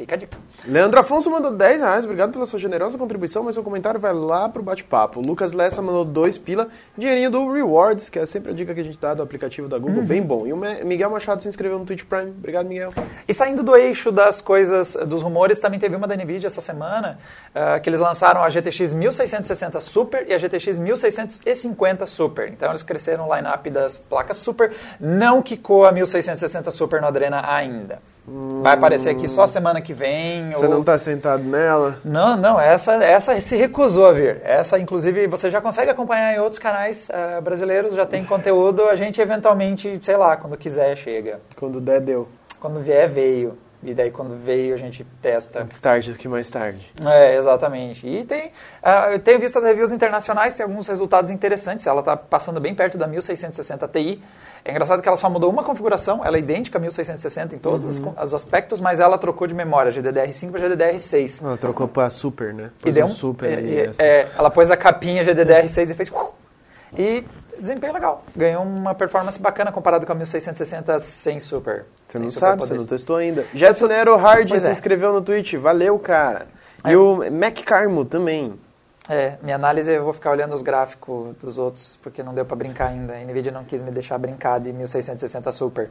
Fica 0.01 0.15
a 0.15 0.19
dica. 0.19 0.39
Leandro 0.67 0.99
Afonso 0.99 1.31
mandou 1.31 1.51
10 1.53 1.83
reais, 1.83 2.05
obrigado 2.07 2.33
pela 2.33 2.47
sua 2.47 2.59
generosa 2.59 2.97
contribuição, 2.97 3.43
mas 3.43 3.55
seu 3.55 3.63
comentário 3.63 4.01
vai 4.01 4.15
lá 4.15 4.49
pro 4.49 4.63
bate-papo. 4.63 5.21
Lucas 5.21 5.53
Lessa 5.53 5.83
mandou 5.83 6.07
2 6.07 6.39
pila, 6.39 6.69
dinheirinho 6.97 7.31
do 7.31 7.53
Rewards, 7.53 8.09
que 8.09 8.19
é 8.19 8.25
sempre 8.25 8.51
a 8.51 8.55
dica 8.55 8.73
que 8.73 8.81
a 8.81 8.83
gente 8.83 8.97
dá 8.99 9.13
do 9.13 9.23
aplicativo 9.23 9.69
da 9.69 9.77
Uhum. 9.77 9.83
Google, 9.83 10.03
bem 10.03 10.23
bom. 10.23 10.47
E 10.47 10.55
o 10.55 10.87
Miguel 10.87 11.11
Machado 11.11 11.43
se 11.43 11.49
inscreveu 11.49 11.79
no 11.79 11.85
Twitch 11.85 12.05
Prime, 12.05 12.31
obrigado 12.31 12.67
Miguel. 12.67 12.89
E 13.29 13.35
saindo 13.35 13.63
do 13.63 13.77
eixo 13.77 14.11
das 14.11 14.41
coisas, 14.41 14.97
dos 15.07 15.21
rumores, 15.21 15.61
também 15.61 15.79
teve 15.79 15.95
uma 15.95 16.09
da 16.09 16.17
NVIDIA 16.17 16.47
essa 16.47 16.63
semana, 16.63 17.19
ah, 17.55 17.79
que 17.79 17.91
eles 17.91 18.01
lançaram 18.01 18.43
a 18.43 18.49
GTX 18.49 18.95
1660 18.95 19.81
Super 19.81 20.27
e 20.27 20.33
a 20.33 20.39
GTX 20.39 20.79
1650 20.79 22.07
Super. 22.07 22.49
Então 22.49 22.71
eles 22.71 22.83
cresceram 22.83 23.29
o 23.29 23.37
line-up 23.37 23.69
das 23.69 23.99
placas 23.99 24.39
Super, 24.39 24.73
não 24.99 25.43
quicou 25.43 25.85
a 25.85 25.93
1660 25.93 26.71
Super 26.71 27.03
no 27.03 27.07
Adrena 27.07 27.43
ainda. 27.47 27.99
Vai 28.63 28.75
aparecer 28.75 29.11
aqui 29.11 29.27
só 29.27 29.47
semana 29.47 29.81
que 29.81 29.93
vem. 29.93 30.51
Você 30.53 30.67
ou- 30.67 30.71
não 30.71 30.83
tá 30.83 30.97
sentado 30.99 31.43
nela? 31.43 31.99
Não, 32.05 32.37
não, 32.37 32.61
essa, 32.61 32.95
essa 32.95 33.41
se 33.41 33.57
recusou 33.57 34.07
a 34.07 34.13
vir. 34.13 34.41
Essa, 34.45 34.79
inclusive, 34.79 35.27
você 35.27 35.51
já 35.51 35.61
consegue 35.61 35.91
acompanhar 35.91 36.35
em 36.35 36.39
outros 36.39 36.59
canais 36.59 37.11
ah, 37.11 37.41
brasileiros, 37.41 37.95
já 37.95 38.07
tem 38.07 38.25
conteúdo, 38.25 38.85
a 38.85 38.95
gente 38.95 39.21
eventualmente, 39.21 39.99
sei 40.03 40.17
lá, 40.17 40.37
quando 40.37 40.57
quiser, 40.57 40.97
chega. 40.97 41.41
Quando 41.57 41.81
der, 41.81 42.01
deu. 42.01 42.29
Quando 42.61 42.81
vier, 42.81 43.09
veio. 43.09 43.59
E 43.83 43.95
daí, 43.95 44.11
quando 44.11 44.37
veio, 44.37 44.75
a 44.75 44.77
gente 44.77 45.05
testa. 45.23 45.63
Antes 45.63 45.81
tarde 45.81 46.13
do 46.13 46.19
que 46.19 46.29
mais 46.29 46.51
tarde. 46.51 46.87
É, 47.05 47.35
exatamente. 47.37 48.07
E 48.07 48.25
tem, 48.25 48.53
ah, 48.83 49.11
eu 49.11 49.19
tenho 49.19 49.39
visto 49.39 49.57
as 49.57 49.65
reviews 49.65 49.91
internacionais, 49.91 50.55
tem 50.55 50.65
alguns 50.65 50.87
resultados 50.87 51.31
interessantes. 51.31 51.87
Ela 51.87 52.01
está 52.01 52.15
passando 52.15 52.61
bem 52.61 52.75
perto 52.75 52.99
da 52.99 53.07
1660 53.07 53.89
Ti. 53.89 54.23
É 54.65 54.71
engraçado 54.71 55.01
que 55.01 55.09
ela 55.09 55.17
só 55.17 55.29
mudou 55.31 55.51
uma 55.51 55.65
configuração, 55.65 56.25
ela 56.25 56.37
é 56.37 56.41
idêntica 56.41 56.77
a 56.77 56.81
1660 56.81 57.55
em 57.57 57.59
todos 57.59 57.85
os 57.85 57.99
con- 57.99 58.15
os 58.23 58.35
aspectos, 58.35 58.79
mas 58.81 59.01
ela 59.01 59.17
trocou 59.17 59.47
de 59.47 59.55
memória, 59.55 59.91
GDDR5 59.91 60.51
para 60.51 60.61
GDDR6. 60.69 61.43
Ela 61.43 61.57
trocou 61.57 61.89
pra 61.89 62.11
Super, 62.11 62.53
né? 62.53 62.71
E 62.81 62.83
Pôs 62.83 62.95
deu 62.95 63.07
um 63.07 63.11
Super 63.11 63.51
é, 63.53 63.55
ali. 63.57 63.79
é, 63.81 63.89
assim. 63.89 64.03
é, 64.03 64.29
ela 64.37 64.51
pôs 64.51 64.71
a 64.71 64.77
capinha 64.77 65.23
GDDR6 65.25 65.91
e 65.91 65.95
fez... 65.95 66.09
uh, 66.11 66.35
E 66.97 67.25
desempenho 67.59 67.93
legal. 67.95 68.23
Ganhou 68.37 68.63
uma 68.63 68.95
performance 68.95 69.39
bacana 69.41 69.71
comparado 69.73 70.05
com 70.07 70.13
a 70.13 70.15
1660 70.15 70.99
sem 70.99 71.41
Super. 71.41 71.85
Você 72.07 72.19
sem 72.19 72.21
não 72.23 72.29
super 72.31 72.41
sabe, 72.41 72.57
você 72.63 72.69
poderes. 72.69 72.83
não 72.83 72.89
testou 72.89 73.17
ainda. 73.17 73.45
Jeff 73.55 73.83
Nero 73.87 74.17
Hard 74.17 74.49
Pois 74.49 74.63
se 74.63 74.69
é. 74.69 74.73
inscreveu 74.73 75.13
no 75.13 75.23
Twitch, 75.23 75.55
valeu, 75.55 75.99
cara. 75.99 76.47
E 76.87 76.93
É. 76.93 76.97
o 76.97 77.17
Mac 77.33 77.59
Carmo 77.65 78.05
também. 78.05 78.55
É, 79.13 79.35
minha 79.43 79.57
análise 79.57 79.91
eu 79.93 80.05
vou 80.05 80.13
ficar 80.13 80.31
olhando 80.31 80.55
os 80.55 80.63
gráficos 80.63 81.35
dos 81.43 81.59
outros, 81.59 81.99
porque 82.01 82.23
não 82.23 82.33
deu 82.33 82.45
pra 82.45 82.55
brincar 82.55 82.91
ainda. 82.91 83.15
A 83.15 83.25
Nvidia 83.25 83.51
não 83.51 83.65
quis 83.65 83.83
me 83.83 83.91
deixar 83.91 84.17
brincar 84.19 84.61
de 84.61 84.73
1660 84.73 85.51
Super. 85.51 85.91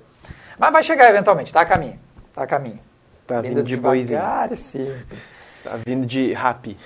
Mas 0.58 0.72
vai 0.72 0.82
chegar 0.82 1.10
eventualmente, 1.10 1.52
tá 1.52 1.60
a 1.60 1.66
caminho. 1.66 2.00
Tá 2.34 2.44
a 2.44 2.48
caminho. 2.48 2.80
Tá 3.28 3.42
vindo 3.42 3.62
de 3.62 3.76
boizinho. 3.76 4.22
Tá 4.22 5.78
vindo 5.86 6.08
de 6.08 6.32
rap. 6.32 6.78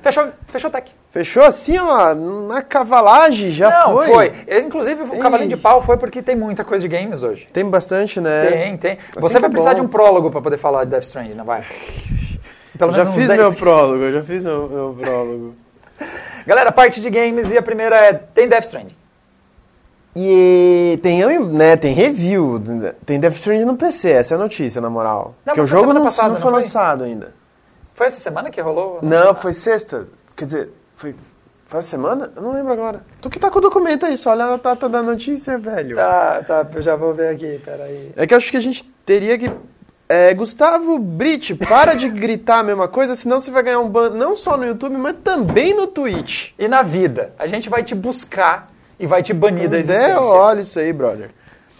Fechou, 0.00 0.28
fechou 0.46 0.70
o 0.70 0.72
tech. 0.72 0.90
Fechou 1.10 1.42
assim, 1.42 1.76
ó, 1.78 2.14
na 2.14 2.62
cavalagem, 2.62 3.50
já 3.50 3.68
Não, 3.68 3.94
foi. 3.96 4.06
foi. 4.06 4.32
Eu, 4.46 4.60
Inclusive, 4.60 5.02
o 5.02 5.14
Ei. 5.14 5.20
Cavalinho 5.20 5.50
de 5.50 5.56
Pau 5.58 5.82
foi 5.82 5.98
porque 5.98 6.22
tem 6.22 6.34
muita 6.34 6.64
coisa 6.64 6.88
de 6.88 6.96
games 6.96 7.22
hoje. 7.22 7.46
Tem 7.52 7.68
bastante, 7.68 8.20
né? 8.20 8.46
Tem, 8.46 8.76
tem. 8.78 8.92
Assim 8.92 9.20
Você 9.20 9.38
vai 9.38 9.48
é 9.48 9.50
precisar 9.50 9.70
bom. 9.74 9.80
de 9.80 9.82
um 9.82 9.88
prólogo 9.88 10.30
pra 10.30 10.40
poder 10.40 10.56
falar 10.56 10.84
de 10.84 10.90
Death 10.90 11.04
Stranding, 11.04 11.34
não 11.34 11.44
vai? 11.44 11.64
Pelo 12.78 12.92
Já 12.92 12.98
menos 12.98 13.10
uns 13.10 13.18
fiz 13.18 13.28
10. 13.28 13.40
meu 13.40 13.54
prólogo, 13.54 14.04
eu 14.04 14.12
já 14.12 14.22
fiz 14.22 14.44
meu, 14.44 14.68
meu 14.68 14.96
prólogo. 15.00 15.56
Galera, 16.46 16.70
parte 16.72 17.00
de 17.00 17.10
games 17.10 17.50
e 17.50 17.58
a 17.58 17.62
primeira 17.62 17.96
é, 17.96 18.12
tem 18.12 18.48
Death 18.48 18.64
Stranding. 18.64 18.96
E 20.16 20.98
tem, 21.02 21.22
né, 21.52 21.76
tem 21.76 21.92
review, 21.92 22.60
tem 23.04 23.20
Death 23.20 23.34
Stranding 23.34 23.64
no 23.64 23.76
PC, 23.76 24.10
essa 24.10 24.34
é 24.34 24.36
a 24.36 24.38
notícia, 24.38 24.80
na 24.80 24.88
moral. 24.88 25.34
Não, 25.44 25.54
Porque 25.54 25.60
o 25.60 25.66
jogo 25.66 25.92
não, 25.92 26.04
passada, 26.04 26.28
não 26.28 26.34
não 26.34 26.40
foi 26.40 26.50
foi? 26.50 26.60
lançado 26.60 27.04
ainda. 27.04 27.34
Foi 27.94 28.06
essa 28.06 28.20
semana 28.20 28.50
que 28.50 28.60
rolou? 28.60 29.00
Não, 29.02 29.34
foi 29.34 29.52
sexta. 29.52 30.06
Quer 30.36 30.44
dizer, 30.44 30.70
foi. 30.96 31.14
Foi 31.66 31.80
essa 31.80 31.88
semana? 31.88 32.32
Eu 32.34 32.42
não 32.42 32.52
lembro 32.52 32.72
agora. 32.72 33.02
Tu 33.20 33.28
que 33.28 33.38
tá 33.38 33.50
com 33.50 33.58
o 33.58 33.60
documento 33.60 34.06
aí, 34.06 34.16
só 34.16 34.30
olha 34.30 34.46
a 34.46 34.56
data 34.56 34.88
da 34.88 35.02
notícia, 35.02 35.58
velho. 35.58 35.96
Tá, 35.96 36.42
tá, 36.46 36.66
eu 36.74 36.82
já 36.82 36.96
vou 36.96 37.12
ver 37.12 37.28
aqui, 37.28 37.60
peraí. 37.62 38.12
É 38.16 38.26
que 38.26 38.32
eu 38.32 38.38
acho 38.38 38.50
que 38.50 38.56
a 38.56 38.60
gente 38.60 38.82
teria 39.04 39.36
que. 39.38 39.50
É, 40.08 40.32
Gustavo 40.32 40.98
Brit, 40.98 41.54
para 41.54 41.94
de 41.94 42.08
gritar 42.08 42.60
a 42.60 42.62
mesma 42.62 42.88
coisa, 42.88 43.14
senão 43.14 43.40
você 43.40 43.50
vai 43.50 43.62
ganhar 43.62 43.80
um 43.80 43.88
ban 43.90 44.08
não 44.10 44.34
só 44.34 44.56
no 44.56 44.64
YouTube, 44.66 44.96
mas 44.96 45.16
também 45.22 45.74
no 45.74 45.86
Twitch. 45.86 46.52
E 46.58 46.66
na 46.66 46.80
vida, 46.82 47.34
a 47.38 47.46
gente 47.46 47.68
vai 47.68 47.82
te 47.82 47.94
buscar 47.94 48.70
e 48.98 49.06
vai 49.06 49.22
te 49.22 49.34
banir 49.34 49.68
da 49.68 49.76
É, 49.76 49.80
existência. 49.80 50.18
olha 50.18 50.60
isso 50.62 50.78
aí, 50.78 50.92
brother. 50.94 51.30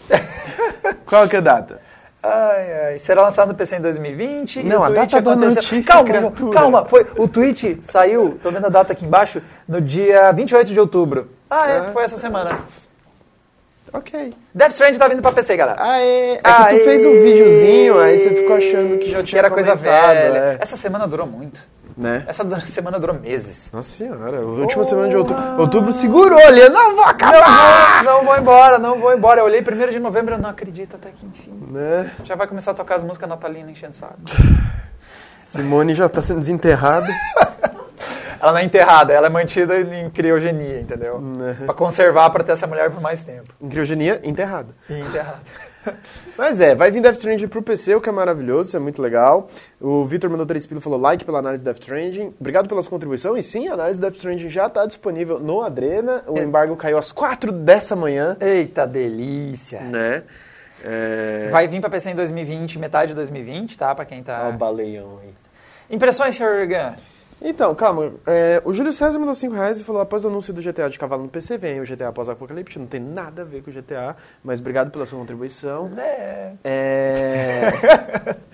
Qual 1.07 1.27
que 1.27 1.35
é 1.35 1.39
a 1.39 1.41
data? 1.41 1.81
Ai, 2.21 2.87
ai. 2.89 2.99
Será 2.99 3.23
lançado 3.23 3.47
no 3.47 3.55
PC 3.55 3.77
em 3.77 3.81
2020 3.81 4.61
Não, 4.63 4.83
e 4.83 4.85
a 4.85 4.89
data 4.89 5.21
da 5.21 5.31
aconteceu... 5.31 5.55
notícia, 5.63 5.83
calma, 5.91 6.09
criatura. 6.09 6.53
calma, 6.59 6.85
foi, 6.85 7.07
o 7.17 7.27
tweet 7.27 7.79
saiu, 7.81 8.37
tô 8.43 8.51
vendo 8.51 8.65
a 8.65 8.69
data 8.69 8.91
aqui 8.93 9.05
embaixo, 9.05 9.41
no 9.67 9.79
dia 9.81 10.31
28 10.33 10.71
de 10.73 10.79
outubro. 10.79 11.29
Ah, 11.49 11.67
é, 11.69 11.77
Ah. 11.79 11.89
foi 11.93 12.03
essa 12.03 12.17
semana. 12.17 12.59
Ok. 13.93 14.33
Death 14.53 14.71
Stranding 14.71 14.99
tá 14.99 15.07
vindo 15.07 15.21
pra 15.21 15.31
PC, 15.31 15.55
galera. 15.57 15.81
Aê, 15.81 16.33
é 16.33 16.37
que 16.37 16.41
Aê. 16.49 16.77
tu 16.79 16.83
fez 16.83 17.05
um 17.05 17.11
videozinho, 17.23 17.99
aí 17.99 18.17
você 18.19 18.29
ficou 18.35 18.55
achando 18.55 18.97
que 18.99 19.11
já 19.11 19.17
Que 19.19 19.23
tinha 19.23 19.39
era 19.39 19.49
coisa 19.49 19.75
velha. 19.75 20.37
é. 20.37 20.57
Essa 20.59 20.77
semana 20.77 21.07
durou 21.07 21.25
muito. 21.25 21.61
Né? 21.97 22.23
Essa 22.27 22.45
semana 22.67 22.97
durou 22.99 23.19
meses. 23.19 23.69
Nossa 23.73 23.89
senhora, 23.89 24.37
a 24.37 24.41
última 24.41 24.85
semana 24.85 25.09
de 25.09 25.17
outubro. 25.17 25.43
Outubro 25.59 25.91
segurou 25.93 26.39
ali, 26.39 26.61
eu 26.61 26.69
não 26.69 26.87
vou 26.95 27.03
Não 27.03 27.09
acabar! 27.09 28.03
vou, 28.03 28.13
não 28.13 28.23
vou 28.25 28.37
embora, 28.37 28.79
não 28.79 28.99
vou 28.99 29.13
embora. 29.13 29.41
Eu 29.41 29.45
olhei 29.45 29.61
primeiro 29.61 29.91
de 29.91 29.99
novembro, 29.99 30.35
eu 30.35 30.39
não 30.39 30.49
acredito 30.49 30.95
até 30.95 31.09
que 31.09 31.25
enfim. 31.25 31.51
Né? 31.69 32.11
Já 32.23 32.35
vai 32.35 32.47
começar 32.47 32.71
a 32.71 32.73
tocar 32.73 32.95
as 32.95 33.03
músicas 33.03 33.27
natalinas 33.27 33.71
enchendo 33.71 33.95
saco. 33.95 34.15
Simone 35.43 35.95
já 35.95 36.07
tá 36.07 36.21
sendo 36.21 36.39
desenterrada. 36.39 37.07
Ela 38.41 38.51
não 38.53 38.59
é 38.59 38.63
enterrada, 38.63 39.13
ela 39.13 39.27
é 39.27 39.29
mantida 39.29 39.79
em 39.79 40.09
criogenia, 40.09 40.79
entendeu? 40.79 41.19
Né. 41.19 41.57
Pra 41.65 41.73
conservar, 41.73 42.29
pra 42.29 42.43
ter 42.43 42.53
essa 42.53 42.65
mulher 42.67 42.89
por 42.89 43.01
mais 43.01 43.23
tempo. 43.23 43.49
Em 43.61 43.67
criogenia, 43.69 44.21
enterrada. 44.23 44.69
E 44.89 44.93
enterrada. 44.99 45.39
Mas 46.37 46.59
é, 46.59 46.75
vai 46.75 46.91
vir 46.91 47.01
Death 47.01 47.15
Stranding 47.15 47.47
pro 47.47 47.61
PC, 47.61 47.95
o 47.95 48.01
que 48.01 48.09
é 48.09 48.11
maravilhoso, 48.11 48.69
isso 48.69 48.77
é 48.77 48.79
muito 48.79 49.01
legal. 49.01 49.49
O 49.79 50.05
Vitor 50.05 50.29
mandou 50.29 50.45
3 50.45 50.65
pila 50.67 50.79
e 50.79 50.83
falou 50.83 50.99
like 50.99 51.23
pela 51.25 51.39
análise 51.39 51.59
de 51.63 51.65
Death 51.65 51.79
Stranding. 51.81 52.33
Obrigado 52.39 52.67
pela 52.67 52.81
sua 52.83 52.89
contribuição. 52.89 53.37
E 53.37 53.41
sim, 53.43 53.67
a 53.67 53.73
análise 53.73 53.99
de 53.99 54.05
Death 54.05 54.15
Stranding 54.17 54.49
já 54.49 54.67
está 54.67 54.85
disponível 54.85 55.39
no 55.39 55.61
Adrena. 55.61 56.23
O 56.27 56.37
É. 56.37 56.43
embargo 56.43 56.75
caiu 56.75 56.97
às 56.97 57.11
4 57.11 57.51
dessa 57.51 57.95
manhã. 57.95 58.35
Eita 58.39 58.85
delícia. 58.85 59.79
Né? 59.81 60.23
É... 60.83 61.47
Vai 61.51 61.67
vir 61.67 61.81
pra 61.81 61.89
PC 61.89 62.11
em 62.11 62.15
2020, 62.15 62.77
metade 62.79 63.09
de 63.09 63.15
2020, 63.15 63.77
tá? 63.77 63.93
Pra 63.95 64.05
quem 64.05 64.19
Ó 64.21 64.23
tá... 64.23 64.49
o 64.49 64.53
baleião 64.53 65.19
aí. 65.23 65.33
Impressões, 65.89 66.35
Sr. 66.35 66.67
Gun? 66.67 66.93
Então, 67.41 67.73
calma. 67.73 68.13
É, 68.27 68.61
o 68.65 68.73
Júlio 68.73 68.91
César 68.91 69.17
mandou 69.17 69.35
5 69.35 69.53
reais 69.53 69.79
e 69.79 69.83
falou: 69.83 70.01
após 70.01 70.25
o 70.25 70.27
anúncio 70.27 70.53
do 70.53 70.61
GTA 70.61 70.89
de 70.89 70.99
cavalo 70.99 71.23
no 71.23 71.29
PC, 71.29 71.57
vem 71.57 71.79
o 71.79 71.85
GTA 71.85 72.11
pós-apocalipse. 72.11 72.79
Não 72.79 72.87
tem 72.87 72.99
nada 72.99 73.43
a 73.43 73.45
ver 73.45 73.63
com 73.63 73.71
o 73.71 73.73
GTA, 73.73 74.15
mas 74.43 74.59
obrigado 74.59 74.91
pela 74.91 75.05
sua 75.05 75.19
contribuição. 75.19 75.91
É... 75.97 76.53
É... 76.63 78.35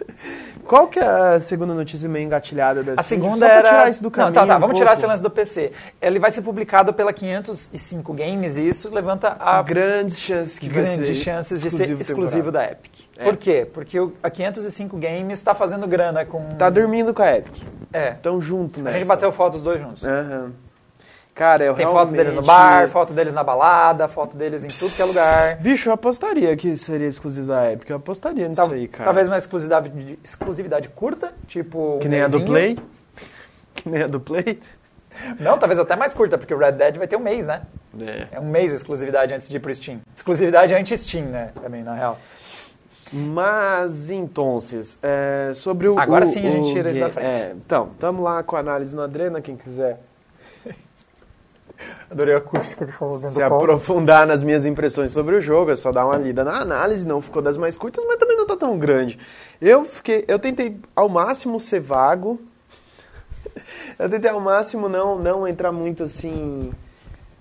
Qual 0.65 0.88
que 0.88 0.97
é 0.97 1.05
a 1.05 1.39
segunda 1.39 1.73
notícia 1.75 2.09
meio 2.09 2.25
engatilhada 2.25 2.81
da 2.83 2.93
A 2.97 3.03
segunda 3.03 3.47
era... 3.47 3.69
tirar 3.69 3.89
isso 3.89 4.01
do 4.01 4.09
caminho. 4.09 4.33
Não, 4.33 4.41
tá, 4.41 4.47
tá, 4.47 4.57
um 4.57 4.59
vamos 4.59 4.77
tirar 4.77 4.93
esse 4.93 5.05
lance 5.05 5.21
do 5.21 5.29
PC. 5.29 5.71
Ele 6.01 6.17
vai 6.17 6.31
ser 6.31 6.41
publicado 6.41 6.91
pela 6.91 7.13
505 7.13 8.13
Games 8.13 8.57
e 8.57 8.67
isso 8.67 8.89
levanta 8.93 9.38
a 9.39 9.61
Grandes 9.61 10.19
chances 10.19 10.57
que 10.57 10.67
grandes 10.67 11.17
chances 11.17 11.61
de 11.61 11.69
ser 11.69 11.91
exclusivo 11.91 12.45
temporário. 12.45 12.51
da 12.51 12.79
Epic. 12.79 12.91
É. 13.15 13.23
Por 13.23 13.38
quê? 13.38 13.67
Porque 13.71 13.97
a 14.23 14.29
505 14.29 14.97
Games 14.97 15.38
está 15.38 15.53
fazendo 15.53 15.88
grana 15.88 16.25
com... 16.25 16.43
Tá 16.57 16.69
dormindo 16.69 17.13
com 17.13 17.21
a 17.21 17.38
Epic. 17.38 17.61
É. 17.93 18.11
Tão 18.11 18.41
junto, 18.41 18.79
A 18.79 18.83
né? 18.83 18.91
gente 18.93 19.05
bateu 19.05 19.31
foto 19.31 19.53
dos 19.53 19.61
dois 19.61 19.79
juntos. 19.79 20.03
Aham. 20.03 20.51
Cara, 21.35 21.65
eu 21.65 21.73
Tem 21.73 21.85
realmente... 21.85 22.05
foto 22.07 22.15
deles 22.17 22.33
no 22.33 22.41
bar, 22.41 22.87
foto 22.87 23.13
deles 23.13 23.33
na 23.33 23.43
balada, 23.43 24.07
foto 24.07 24.37
deles 24.37 24.63
em 24.63 24.69
tudo 24.69 24.95
que 24.95 25.01
é 25.01 25.05
lugar. 25.05 25.57
Bicho, 25.57 25.89
eu 25.89 25.93
apostaria 25.93 26.55
que 26.55 26.77
seria 26.77 27.07
exclusivo 27.09 27.47
da 27.47 27.73
Epic. 27.73 27.89
Eu 27.89 27.97
apostaria 27.97 28.47
nisso 28.47 28.61
Tal- 28.61 28.71
aí, 28.71 28.87
cara. 28.87 29.03
Talvez 29.03 29.27
uma 29.27 29.37
exclusividade, 29.37 30.17
exclusividade 30.23 30.87
curta, 30.87 31.33
tipo. 31.45 31.97
um 31.97 31.99
Que 31.99 32.07
nem 32.07 32.21
a 32.21 32.27
do 32.27 32.39
mesinho. 32.39 32.45
Play. 32.49 32.79
Que 33.75 33.89
nem 33.89 34.03
a 34.03 34.07
do 34.07 34.19
Play. 34.21 34.61
Não, 35.37 35.57
talvez 35.57 35.77
até 35.77 35.95
mais 35.97 36.13
curta, 36.13 36.37
porque 36.37 36.53
o 36.53 36.57
Red 36.57 36.71
Dead 36.71 36.97
vai 36.97 37.07
ter 37.07 37.17
um 37.17 37.21
mês, 37.21 37.45
né? 37.45 37.63
É. 37.99 38.27
É 38.31 38.39
um 38.39 38.45
mês 38.49 38.71
de 38.71 38.77
exclusividade 38.77 39.33
antes 39.33 39.49
de 39.49 39.57
ir 39.57 39.59
pro 39.59 39.75
Steam. 39.75 39.99
Exclusividade 40.15 40.73
anti-Steam, 40.73 41.25
né? 41.25 41.49
Também, 41.61 41.83
na 41.83 41.93
real. 41.93 42.17
Mas, 43.11 44.09
então, 44.09 44.57
é, 45.03 45.51
sobre 45.53 45.87
o... 45.87 45.99
Agora 45.99 46.25
o- 46.25 46.27
sim 46.27 46.45
a 46.47 46.49
gente 46.49 46.69
o 46.69 46.73
tira 46.73 46.89
isso 46.89 46.99
da 46.99 47.09
frente. 47.09 47.27
É, 47.27 47.53
então, 47.55 47.89
tamo 47.99 48.23
lá 48.23 48.41
com 48.41 48.55
a 48.55 48.59
análise 48.59 48.95
no 48.95 49.01
Adrena, 49.03 49.41
quem 49.41 49.55
quiser 49.55 49.99
Adorei 52.09 52.33
a 52.35 52.38
acústica 52.38 52.85
que 52.85 52.91
falou 52.91 53.19
dentro 53.19 53.35
se 53.35 53.43
aprofundar 53.43 54.25
nas 54.25 54.41
minhas 54.43 54.65
impressões 54.65 55.11
sobre 55.11 55.35
o 55.35 55.41
jogo, 55.41 55.71
é 55.71 55.75
só 55.75 55.91
dar 55.91 56.05
uma 56.05 56.17
lida 56.17 56.43
na 56.43 56.59
análise, 56.59 57.05
não 57.07 57.21
ficou 57.21 57.41
das 57.41 57.57
mais 57.57 57.75
curtas, 57.75 58.03
mas 58.05 58.17
também 58.17 58.38
não 58.38 58.45
tá 58.45 58.55
tão 58.55 58.77
grande. 58.77 59.19
Eu 59.61 59.85
fiquei, 59.85 60.23
eu 60.27 60.39
tentei 60.39 60.77
ao 60.95 61.09
máximo 61.09 61.59
ser 61.59 61.79
vago. 61.81 62.39
eu 63.99 64.09
tentei 64.09 64.29
ao 64.31 64.39
máximo 64.39 64.88
não 64.89 65.17
não 65.17 65.47
entrar 65.47 65.71
muito 65.71 66.03
assim, 66.03 66.71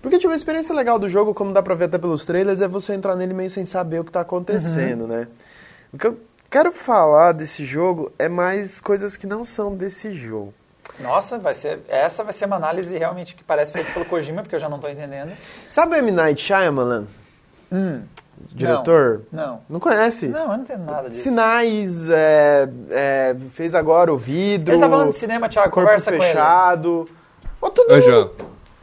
porque 0.01 0.17
tipo, 0.19 0.31
a 0.31 0.35
experiência 0.35 0.75
legal 0.75 0.99
do 0.99 1.09
jogo, 1.09 1.33
como 1.33 1.53
dá 1.53 1.61
pra 1.63 1.75
ver 1.75 1.85
até 1.85 1.97
pelos 1.97 2.25
trailers, 2.25 2.61
é 2.61 2.67
você 2.67 2.93
entrar 2.93 3.15
nele 3.15 3.33
meio 3.33 3.49
sem 3.49 3.65
saber 3.65 3.99
o 3.99 4.03
que 4.03 4.11
tá 4.11 4.21
acontecendo, 4.21 5.01
Uhum. 5.01 5.07
né? 5.07 5.27
O 5.93 5.97
que 5.97 6.07
eu 6.07 6.19
quero 6.49 6.71
falar 6.71 7.31
desse 7.31 7.65
jogo 7.65 8.11
é 8.19 8.27
mais 8.29 8.79
coisas 8.81 9.15
que 9.15 9.25
não 9.25 9.43
são 9.45 9.75
desse 9.75 10.11
jogo. 10.11 10.53
Nossa, 10.99 11.37
vai 11.37 11.53
ser, 11.53 11.79
essa 11.87 12.23
vai 12.23 12.33
ser 12.33 12.45
uma 12.45 12.55
análise 12.55 12.97
realmente 12.97 13.35
que 13.35 13.43
parece 13.43 13.73
feita 13.73 13.91
pelo 13.91 14.05
Kojima, 14.05 14.41
porque 14.41 14.55
eu 14.55 14.59
já 14.59 14.69
não 14.69 14.79
tô 14.79 14.87
entendendo. 14.87 15.33
Sabe 15.69 15.95
o 15.95 15.97
M. 15.97 16.11
Night 16.11 16.41
Shyamalan? 16.41 17.05
Hum, 17.71 18.01
Diretor? 18.51 19.21
Não. 19.31 19.61
Não 19.69 19.79
conhece? 19.79 20.27
Não, 20.27 20.41
eu 20.41 20.47
não 20.47 20.57
entendo 20.59 20.85
nada 20.85 21.09
disso. 21.09 21.23
Sinais, 21.23 22.09
é, 22.09 22.69
é, 22.89 23.35
fez 23.53 23.73
agora 23.75 24.13
o 24.13 24.17
vidro. 24.17 24.73
Ele 24.73 24.81
tá 24.81 24.89
falando 24.89 25.09
de 25.09 25.15
cinema, 25.15 25.49
Thiago, 25.49 25.71
corpo 25.71 25.87
conversa 25.87 26.11
com 26.11 26.17
ele. 26.17 26.25
fechado. 26.25 27.09
Ó, 27.61 27.69
todo. 27.69 27.91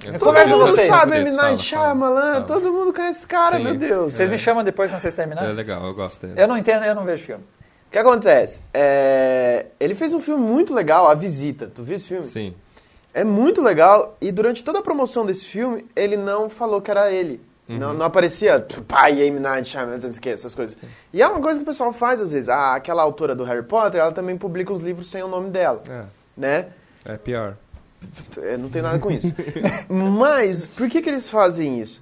Eu 0.05 0.19
todo 0.19 0.35
mundo 0.35 0.67
vocês. 0.67 0.89
sabe 0.89 1.17
M. 1.17 1.31
Night 1.31 1.63
Shyamalan, 1.63 2.43
todo 2.43 2.73
mundo 2.73 2.93
conhece 2.93 3.21
esse 3.21 3.27
cara, 3.27 3.57
Sim. 3.57 3.63
meu 3.63 3.75
Deus. 3.77 4.15
Vocês 4.15 4.29
me 4.29 4.39
chamam 4.39 4.65
depois 4.65 4.91
quando 4.91 4.99
vocês 4.99 5.15
terminarem? 5.15 5.51
É 5.51 5.53
legal, 5.53 5.85
eu 5.85 5.95
gosto 5.95 6.27
dele. 6.27 6.41
Eu 6.41 6.49
não 6.49 6.57
entendo, 6.57 6.85
eu 6.85 6.95
não 6.95 7.05
vejo 7.05 7.25
filme. 7.25 7.45
O 7.93 7.95
que 7.95 7.99
acontece? 7.99 8.59
É, 8.73 9.67
ele 9.79 9.95
fez 9.95 10.15
um 10.15 10.21
filme 10.21 10.43
muito 10.43 10.73
legal, 10.73 11.07
A 11.07 11.13
Visita. 11.15 11.71
Tu 11.75 11.83
viu 11.83 11.95
esse 11.97 12.07
filme? 12.07 12.25
Sim. 12.25 12.55
É 13.13 13.23
muito 13.23 13.61
legal 13.61 14.17
e 14.19 14.33
durante 14.33 14.65
toda 14.65 14.79
a 14.79 14.83
promoção 14.83 15.27
desse 15.27 15.45
filme, 15.45 15.85
ele 15.95 16.17
não 16.17 16.49
falou 16.49 16.81
que 16.81 16.91
era 16.91 17.13
ele. 17.13 17.39
Uhum. 17.69 17.77
Não, 17.77 17.93
não 17.93 18.07
aparecia 18.07 18.67
pai, 18.89 19.21
M. 19.21 19.39
Night 19.39 19.69
Shyamalan, 19.69 20.01
essas 20.25 20.55
coisas. 20.55 20.75
E 21.13 21.21
é 21.21 21.29
uma 21.29 21.39
coisa 21.39 21.59
que 21.61 21.65
o 21.65 21.67
pessoal 21.67 21.93
faz 21.93 22.23
às 22.23 22.33
vezes. 22.33 22.49
Ah, 22.49 22.75
aquela 22.77 23.03
autora 23.03 23.35
do 23.35 23.45
Harry 23.45 23.63
Potter, 23.63 24.01
ela 24.01 24.13
também 24.13 24.39
publica 24.39 24.73
os 24.73 24.81
livros 24.81 25.11
sem 25.11 25.23
o 25.23 25.29
nome 25.29 25.51
dela, 25.51 25.83
É, 25.87 26.05
né? 26.35 26.69
é 27.05 27.19
pior. 27.19 27.59
É, 28.39 28.57
não 28.57 28.71
tem 28.71 28.81
nada 28.81 28.99
com 28.99 29.11
isso. 29.11 29.27
Mas, 29.87 30.65
por 30.65 30.89
que, 30.89 31.03
que 31.03 31.11
eles 31.11 31.29
fazem 31.29 31.79
isso? 31.79 32.01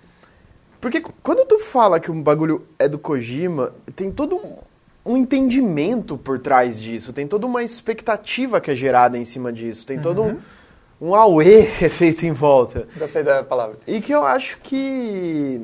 Porque 0.80 1.02
quando 1.20 1.44
tu 1.48 1.58
fala 1.58 1.98
que 1.98 2.12
um 2.12 2.22
bagulho 2.22 2.64
é 2.78 2.86
do 2.86 2.96
Kojima, 2.96 3.72
tem 3.96 4.12
todo 4.12 4.36
um, 4.36 4.56
um 5.04 5.16
entendimento 5.16 6.16
por 6.16 6.38
trás 6.38 6.80
disso, 6.80 7.12
tem 7.12 7.26
toda 7.26 7.46
uma 7.46 7.62
expectativa 7.62 8.60
que 8.60 8.70
é 8.70 8.76
gerada 8.76 9.16
em 9.16 9.24
cima 9.24 9.52
disso, 9.52 9.86
tem 9.86 9.98
todo 9.98 10.22
um, 10.22 10.38
um 11.00 11.14
auê 11.14 11.66
que 11.78 11.84
é 11.84 11.88
feito 11.88 12.26
em 12.26 12.32
volta. 12.32 12.86
Gostei 12.96 13.22
da 13.22 13.42
palavra. 13.42 13.78
E 13.86 14.00
que 14.00 14.12
eu 14.12 14.26
acho 14.26 14.58
que 14.58 15.60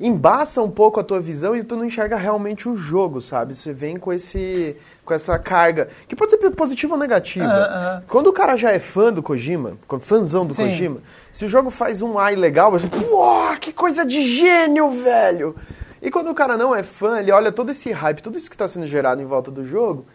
embaça 0.00 0.62
um 0.62 0.70
pouco 0.70 0.98
a 0.98 1.04
tua 1.04 1.20
visão 1.20 1.54
e 1.54 1.62
tu 1.62 1.76
não 1.76 1.84
enxerga 1.84 2.16
realmente 2.16 2.68
o 2.68 2.76
jogo, 2.76 3.20
sabe? 3.20 3.54
Você 3.54 3.72
vem 3.72 3.98
com 3.98 4.12
esse 4.12 4.76
com 5.04 5.14
essa 5.14 5.36
carga, 5.40 5.88
que 6.06 6.14
pode 6.14 6.30
ser 6.30 6.50
positiva 6.50 6.94
ou 6.94 6.98
negativa. 6.98 7.44
Aham, 7.44 7.64
aham. 7.64 8.02
Quando 8.06 8.28
o 8.28 8.32
cara 8.32 8.56
já 8.56 8.70
é 8.70 8.78
fã 8.78 9.12
do 9.12 9.20
Kojima, 9.22 9.76
fãzão 10.00 10.46
do 10.46 10.54
Sim. 10.54 10.68
Kojima, 10.68 10.98
se 11.32 11.44
o 11.44 11.48
jogo 11.48 11.68
faz 11.68 12.00
um 12.00 12.16
ai 12.16 12.36
legal, 12.36 12.70
você, 12.70 12.86
pô, 12.86 13.56
que 13.60 13.72
coisa 13.72 14.06
de 14.06 14.22
gênio, 14.22 15.02
velho. 15.02 15.56
E 16.02 16.10
quando 16.10 16.30
o 16.30 16.34
cara 16.34 16.56
não 16.56 16.74
é 16.74 16.82
fã, 16.82 17.18
ele 17.18 17.30
olha 17.30 17.52
todo 17.52 17.70
esse 17.70 17.90
hype, 17.92 18.22
tudo 18.22 18.38
isso 18.38 18.48
que 18.48 18.54
está 18.54 18.66
sendo 18.66 18.86
gerado 18.86 19.20
em 19.20 19.26
volta 19.26 19.50
do 19.50 19.66
jogo, 19.66 20.06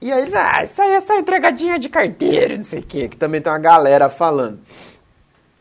E 0.00 0.12
aí 0.12 0.22
ele, 0.22 0.36
ah, 0.36 0.62
isso 0.62 0.80
aí 0.80 0.92
é 0.92 1.00
só 1.00 1.18
entregadinha 1.18 1.78
de 1.78 1.88
carteira, 1.88 2.56
não 2.56 2.62
sei 2.64 2.78
o 2.80 2.84
quê, 2.84 3.08
que 3.08 3.16
também 3.16 3.40
tem 3.40 3.50
uma 3.52 3.58
galera 3.58 4.08
falando. 4.08 4.60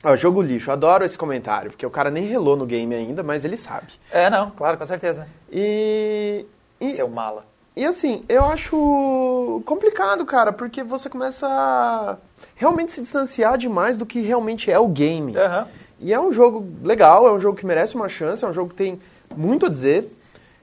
Ó, 0.04 0.16
jogo 0.16 0.44
lixo, 0.44 0.72
adoro 0.72 1.04
esse 1.04 1.18
comentário, 1.18 1.72
porque 1.72 1.86
o 1.86 1.90
cara 1.90 2.12
nem 2.12 2.26
relou 2.26 2.56
no 2.56 2.66
game 2.66 2.94
ainda, 2.94 3.24
mas 3.24 3.44
ele 3.44 3.58
sabe. 3.58 3.88
É, 4.12 4.30
não, 4.30 4.52
claro, 4.52 4.78
com 4.78 4.86
certeza. 4.86 5.28
E. 5.52 6.46
e 6.80 6.92
Seu 6.92 7.10
mala. 7.10 7.46
E 7.76 7.84
assim, 7.84 8.24
eu 8.30 8.46
acho 8.46 9.62
complicado, 9.66 10.26
cara, 10.26 10.52
porque 10.52 10.84
você 10.84 11.10
começa 11.10 11.48
a 11.48 12.18
realmente 12.56 12.92
se 12.92 13.02
distanciar 13.02 13.58
demais 13.58 13.98
do 13.98 14.06
que 14.06 14.22
realmente 14.22 14.72
é 14.72 14.80
o 14.80 14.88
game. 14.88 15.36
Aham. 15.36 15.68
E 16.00 16.14
é 16.14 16.20
um 16.20 16.32
jogo 16.32 16.66
legal, 16.84 17.28
é 17.28 17.34
um 17.34 17.40
jogo 17.40 17.58
que 17.58 17.66
merece 17.66 17.96
uma 17.96 18.08
chance, 18.08 18.46
é 18.46 18.48
um 18.48 18.54
jogo 18.54 18.70
que 18.70 18.76
tem 18.76 19.00
muito 19.38 19.66
a 19.68 19.70
dizer. 19.70 20.12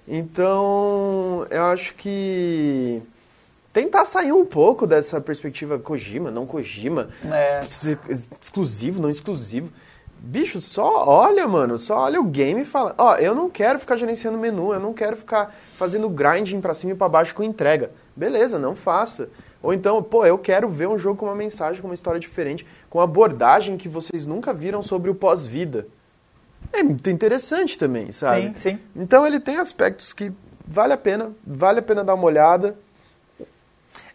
Então, 0.07 1.47
eu 1.51 1.63
acho 1.65 1.95
que 1.95 3.01
tentar 3.73 4.05
sair 4.05 4.33
um 4.33 4.45
pouco 4.45 4.87
dessa 4.87 5.21
perspectiva 5.21 5.79
Kojima, 5.79 6.31
não 6.31 6.47
Kojima, 6.47 7.09
É. 7.25 7.61
ex- 7.63 8.29
exclusivo, 8.41 9.01
não 9.01 9.09
exclusivo. 9.11 9.71
Bicho, 10.19 10.61
só 10.61 11.07
olha, 11.07 11.47
mano, 11.47 11.77
só 11.79 11.99
olha 11.99 12.19
o 12.21 12.25
game 12.25 12.63
e 12.63 12.65
fala, 12.65 12.95
ó, 12.97 13.17
eu 13.17 13.35
não 13.35 13.51
quero 13.51 13.79
ficar 13.79 13.97
gerenciando 13.97 14.39
menu, 14.39 14.73
eu 14.73 14.81
não 14.81 14.95
quero 14.95 15.17
ficar 15.17 15.55
fazendo 15.77 16.09
grinding 16.09 16.61
pra 16.61 16.73
cima 16.73 16.93
e 16.93 16.95
pra 16.97 17.09
baixo 17.09 17.35
com 17.35 17.43
entrega. 17.43 17.91
Beleza, 18.17 18.59
não 18.59 18.75
faça. 18.75 19.29
Ou 19.63 19.73
então, 19.73 20.03
pô, 20.03 20.25
eu 20.25 20.39
quero 20.39 20.69
ver 20.69 20.89
um 20.89 20.99
jogo 20.99 21.19
com 21.19 21.27
uma 21.27 21.35
mensagem, 21.35 21.81
com 21.81 21.89
uma 21.89 21.95
história 21.95 22.21
diferente, 22.21 22.67
com 22.89 23.01
abordagem 23.01 23.77
que 23.77 23.89
vocês 23.89 24.27
nunca 24.27 24.53
viram 24.53 24.83
sobre 24.83 25.11
o 25.11 25.15
pós-vida. 25.15 25.87
É 26.75 26.83
muito 26.83 27.09
interessante 27.09 27.79
também, 27.79 28.11
sabe? 28.11 28.43
Sim, 28.43 28.53
sim. 28.57 28.79
Então 28.97 29.27
ele 29.27 29.39
tem 29.39 29.59
aspectos 29.59 30.13
que 30.13 30.33
vale 30.67 30.93
a 30.93 30.97
pena, 30.97 31.31
vale 31.47 31.79
a 31.79 31.83
pena 31.83 32.03
dar 32.03 32.15
uma 32.15 32.25
olhada. 32.25 32.75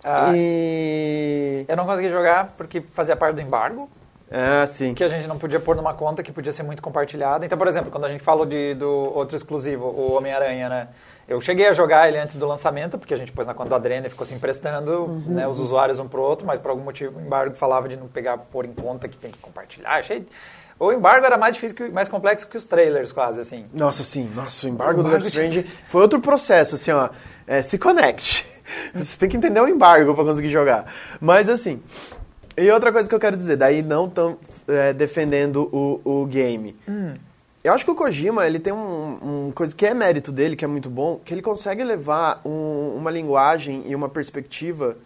Ah, 0.04 0.32
E. 0.36 1.66
Eu 1.68 1.76
não 1.76 1.86
consegui 1.86 2.10
jogar 2.10 2.54
porque 2.58 2.82
fazia 2.92 3.16
parte 3.16 3.36
do 3.36 3.42
embargo, 3.42 3.90
Ah, 4.32 4.66
sim. 4.68 4.94
que 4.94 5.04
a 5.04 5.08
gente 5.08 5.28
não 5.28 5.38
podia 5.38 5.60
pôr 5.60 5.76
numa 5.76 5.94
conta 5.94 6.24
que 6.24 6.32
podia 6.32 6.52
ser 6.52 6.64
muito 6.64 6.82
compartilhada. 6.82 7.46
Então, 7.46 7.58
por 7.58 7.68
exemplo, 7.68 7.92
quando 7.92 8.06
a 8.06 8.10
gente 8.10 8.24
falou 8.24 8.46
de, 8.46 8.74
do 8.76 8.90
outro 8.90 9.36
exclusivo, 9.36 9.86
o 9.86 10.14
Homem-Aranha, 10.14 10.70
né? 10.70 10.88
Eu 11.28 11.40
cheguei 11.40 11.68
a 11.68 11.74
jogar 11.74 12.08
ele 12.08 12.18
antes 12.18 12.38
do 12.38 12.48
lançamento, 12.48 12.98
porque 12.98 13.14
a 13.14 13.18
gente 13.18 13.32
pôs 13.32 13.46
na 13.46 13.54
conta 13.54 13.70
do 13.70 13.76
Adreno 13.76 14.08
e 14.08 14.10
ficou 14.10 14.26
se 14.26 14.34
emprestando 14.34 15.22
né, 15.28 15.48
os 15.48 15.60
usuários 15.60 16.00
um 16.00 16.08
pro 16.08 16.22
outro, 16.24 16.48
mas 16.48 16.58
por 16.58 16.72
algum 16.72 16.82
motivo 16.84 17.20
o 17.20 17.22
embargo 17.22 17.56
falava 17.56 17.88
de 17.88 17.96
não 17.96 18.08
pegar, 18.08 18.36
pôr 18.38 18.66
em 18.66 18.74
conta 18.74 19.08
que 19.08 19.16
tem 19.16 19.30
que 19.32 19.38
compartilhar. 19.38 20.00
Achei... 20.00 20.26
O 20.80 20.92
embargo 20.94 21.26
era 21.26 21.38
mais 21.38 21.56
difícil, 21.56 21.76
que, 21.76 21.90
mais 21.90 22.08
complexo 22.08 22.48
que 22.48 22.56
os 22.56 22.66
trailers, 22.66 23.12
quase, 23.12 23.42
assim. 23.42 23.66
Nossa, 23.74 24.04
sim. 24.04 24.32
Nossa, 24.34 24.66
o 24.66 24.70
embargo 24.70 25.02
O 25.02 25.04
do 25.04 25.10
embargo 25.10 25.24
Death 25.26 25.34
Stranding 25.34 25.66
foi 25.90 26.02
outro 26.02 26.22
processo, 26.22 26.76
assim, 26.76 26.92
ó. 26.92 27.10
É, 27.46 27.62
se 27.62 27.78
conecte. 27.78 28.50
Você 28.96 29.18
tem 29.18 29.28
que 29.28 29.36
entender 29.38 29.60
o 29.60 29.68
embargo 29.68 30.14
pra 30.16 30.24
conseguir 30.24 30.50
jogar. 30.50 30.86
Mas, 31.20 31.50
assim... 31.50 31.82
E 32.58 32.70
outra 32.72 32.92
coisa 32.92 33.08
que 33.08 33.16
eu 33.16 33.20
quero 33.20 33.38
dizer, 33.38 33.56
daí 33.56 33.82
não 33.82 34.10
tão 34.10 34.38
é, 34.68 34.92
defendendo 34.92 35.70
o, 35.72 36.02
o 36.04 36.26
game. 36.26 36.76
Eu 37.64 37.72
acho 37.74 37.86
que 37.86 37.92
o 37.92 37.96
Kojima, 37.96 38.46
ele 38.46 38.60
tem 38.60 38.74
um, 38.74 39.48
um 39.48 39.52
coisa 39.56 39.74
que 39.74 39.86
é 39.86 39.94
mérito 39.94 40.30
dele, 40.30 40.58
que 40.58 40.66
é 40.66 40.68
muito 40.68 40.90
bom, 40.90 41.22
que 41.24 41.34
ele 41.34 41.42
consegue 41.42 41.82
levar 41.86 42.42
um- 42.44 42.96
uma 42.98 43.10
linguagem 43.12 43.84
e 43.86 43.96
uma 43.96 44.10
perspectiva 44.10 44.98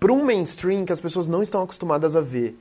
para 0.00 0.12
um 0.12 0.24
mainstream 0.24 0.84
que 0.84 0.92
as 0.92 1.00
pessoas 1.00 1.28
não 1.28 1.42
estão 1.42 1.60
acostumadas 1.62 2.14
a 2.14 2.20
ver, 2.20 2.56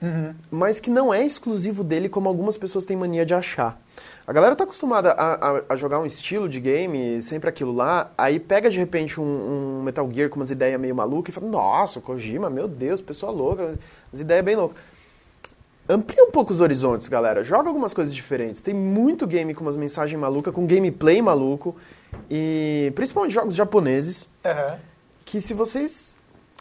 mas 0.49 0.79
que 0.79 0.89
não 0.89 1.13
é 1.13 1.23
exclusivo 1.25 1.83
dele 1.83 2.09
como 2.09 2.27
algumas 2.27 2.57
pessoas 2.57 2.83
têm 2.85 2.97
mania 2.97 3.25
de 3.25 3.33
achar. 3.33 3.79
A 4.25 4.33
galera 4.33 4.55
tá 4.55 4.63
acostumada 4.63 5.11
a, 5.11 5.57
a- 5.57 5.61
a 5.69 5.75
jogar 5.75 5.99
um 5.99 6.05
estilo 6.05 6.49
de 6.49 6.59
game, 6.59 7.21
sempre 7.21 7.47
aquilo 7.49 7.73
lá, 7.73 8.11
aí 8.17 8.39
pega 8.39 8.69
de 8.69 8.77
repente 8.77 9.19
um, 9.21 9.23
um 9.79 9.83
Metal 9.83 10.09
Gear 10.11 10.29
com 10.29 10.35
umas 10.37 10.49
ideias 10.51 10.79
meio 10.79 10.95
malucas 10.95 11.33
e 11.33 11.39
fala, 11.39 11.49
nossa, 11.51 12.01
Kojima, 12.01 12.49
meu 12.49 12.67
Deus, 12.67 13.01
pessoa 13.01 13.31
louca, 13.31 13.75
as 14.13 14.19
ideias 14.19 14.43
bem 14.43 14.55
loucas. 14.55 14.77
Amplia 15.89 16.21
um 16.25 16.31
pouco 16.31 16.51
os 16.51 16.59
horizontes, 16.59 17.07
galera. 17.07 17.43
Joga 17.45 17.69
algumas 17.69 17.93
coisas 17.93 18.13
diferentes. 18.13 18.61
Tem 18.61 18.73
muito 18.73 19.25
game 19.25 19.53
com 19.53 19.61
umas 19.63 19.77
mensagens 19.77 20.19
malucas, 20.19 20.53
com 20.53 20.67
gameplay 20.67 21.21
maluco. 21.21 21.77
E 22.29 22.91
principalmente 22.93 23.33
jogos 23.33 23.55
japoneses. 23.55 24.27
Aham. 24.43 24.79
Que 25.23 25.39
se 25.39 25.53
vocês 25.53 26.06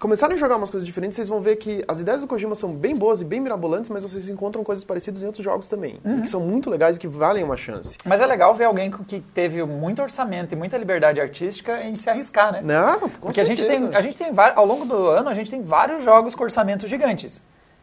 começarem 0.01 0.37
a 0.37 0.39
jogar 0.39 0.57
umas 0.57 0.71
coisas 0.71 0.87
diferentes, 0.87 1.17
vocês 1.17 1.29
vão 1.29 1.41
ver 1.41 1.57
que 1.57 1.85
as 1.89 2.01
ideias 2.01 2.21
do 2.21 2.27
Kojima 2.27 2.55
são 2.55 2.73
bem 2.73 2.95
boas 2.95 3.21
e 3.21 3.25
bem 3.25 3.41
mirabolantes, 3.41 3.89
mas 3.91 4.03
vocês 4.03 4.29
encontram 4.29 4.63
coisas 4.63 4.85
parecidas 4.85 5.23
em 5.23 5.27
outros 5.27 5.45
jogos 5.45 5.69
também. 5.69 5.99
e 6.05 6.21
Que 6.23 6.29
são 6.29 6.41
muito 6.41 6.69
legais 6.69 6.97
e 6.97 7.01
que 7.01 7.09
valem 7.09 7.43
uma 7.43 7.57
chance. 7.57 7.97
Mas 8.05 8.21
é 8.21 8.27
legal 8.27 8.55
ver 8.55 8.65
alguém 8.65 8.91
com- 8.91 9.03
que 9.05 9.21
teve 9.21 9.63
muito 9.65 10.03
orçamento 10.03 10.53
e 10.53 10.57
muita 10.57 10.77
liberdade 10.77 11.21
artística 11.21 11.83
em 11.83 11.97
se 11.97 12.11
arriscar, 12.11 12.53
né? 12.53 12.61
Não, 12.63 13.01
com 13.01 13.09
Porque 13.09 13.41
a 13.41 13.45
gente, 13.45 13.63
certeza. 13.63 13.87
tem, 13.89 13.97
a 13.97 14.01
gente 14.01 14.17
tem 14.17 14.31
ao 14.55 14.67
longo 14.67 14.85
do 14.85 15.07
ano, 15.07 15.29
a 15.29 15.35
gente 15.35 15.51
tem 15.51 15.63
vários 15.63 16.05
jogos 16.05 16.35
com 16.35 16.45
orçamentos 16.45 16.89
gigantes. 16.91 17.41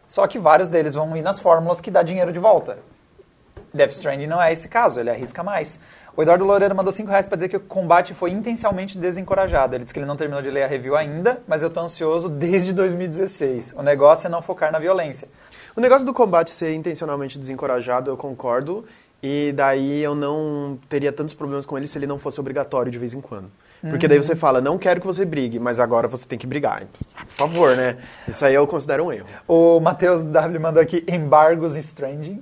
Só 0.08 0.28
que 0.28 0.38
vários 0.38 0.70
deles 0.70 0.94
vão 0.94 1.16
ir 1.18 1.22
nas 1.22 1.40
fórmulas 1.40 1.82
que 1.82 1.90
dá 1.90 2.04
dinheiro 2.04 2.32
de 2.32 2.40
volta. 2.40 2.78
Death 3.74 3.92
Stranding 3.94 4.28
não 4.28 4.40
é 4.42 4.54
esse 4.54 4.68
caso, 4.68 5.00
ele 5.00 5.10
arrisca 5.10 5.42
mais. 5.42 5.80
O 6.16 6.22
Eduardo 6.22 6.46
Loureiro 6.46 6.76
mandou 6.76 6.92
5 6.92 7.10
reais 7.10 7.26
pra 7.26 7.36
dizer 7.36 7.50
que 7.50 7.58
o 7.58 7.60
combate 7.60 8.14
foi 8.14 8.30
intencionalmente 8.30 9.00
desencorajado. 9.00 9.74
Ele 9.74 9.84
disse 9.84 9.92
que 9.92 10.00
ele 10.00 10.06
não 10.06 10.16
terminou 10.16 10.44
de 10.44 10.52
ler 10.52 10.62
a 10.62 10.68
review 10.68 10.96
ainda, 10.96 11.42
mas 11.48 11.64
eu 11.64 11.72
tô 11.72 11.80
ansioso 11.80 12.30
desde 12.30 12.72
2016. 12.72 13.74
O 13.76 13.82
negócio 13.82 14.28
é 14.28 14.30
não 14.30 14.40
focar 14.40 14.72
na 14.72 14.78
violência. 14.78 15.28
O 15.76 15.82
negócio 15.82 16.06
do 16.06 16.14
combate 16.14 16.52
ser 16.52 16.72
intencionalmente 16.76 17.40
desencorajado, 17.40 18.12
eu 18.12 18.16
concordo. 18.16 18.86
E 19.24 19.54
daí 19.54 20.04
eu 20.04 20.14
não 20.14 20.78
teria 20.88 21.12
tantos 21.12 21.34
problemas 21.34 21.66
com 21.66 21.76
ele 21.80 21.88
se 21.88 21.98
ele 21.98 22.06
não 22.06 22.20
fosse 22.20 22.40
obrigatório 22.40 22.92
de 22.92 23.00
vez 23.00 23.16
em 23.16 23.22
quando. 23.22 23.50
Porque 23.90 24.08
daí 24.08 24.18
você 24.18 24.36
fala, 24.36 24.62
não 24.62 24.78
quero 24.78 25.02
que 25.02 25.06
você 25.06 25.26
brigue, 25.26 25.60
mas 25.60 25.80
agora 25.80 26.08
você 26.08 26.26
tem 26.26 26.40
que 26.40 26.48
brigar. 26.48 26.84
Por 26.86 27.26
favor, 27.36 27.76
né? 27.76 27.98
Isso 28.28 28.46
aí 28.46 28.56
eu 28.56 28.66
considero 28.66 29.06
um 29.06 29.12
erro. 29.12 29.28
O 29.48 29.80
Matheus 29.82 30.24
W 30.24 30.60
mandou 30.60 30.82
aqui 30.82 31.04
embargos 31.08 31.76
Stranding. 31.76 32.42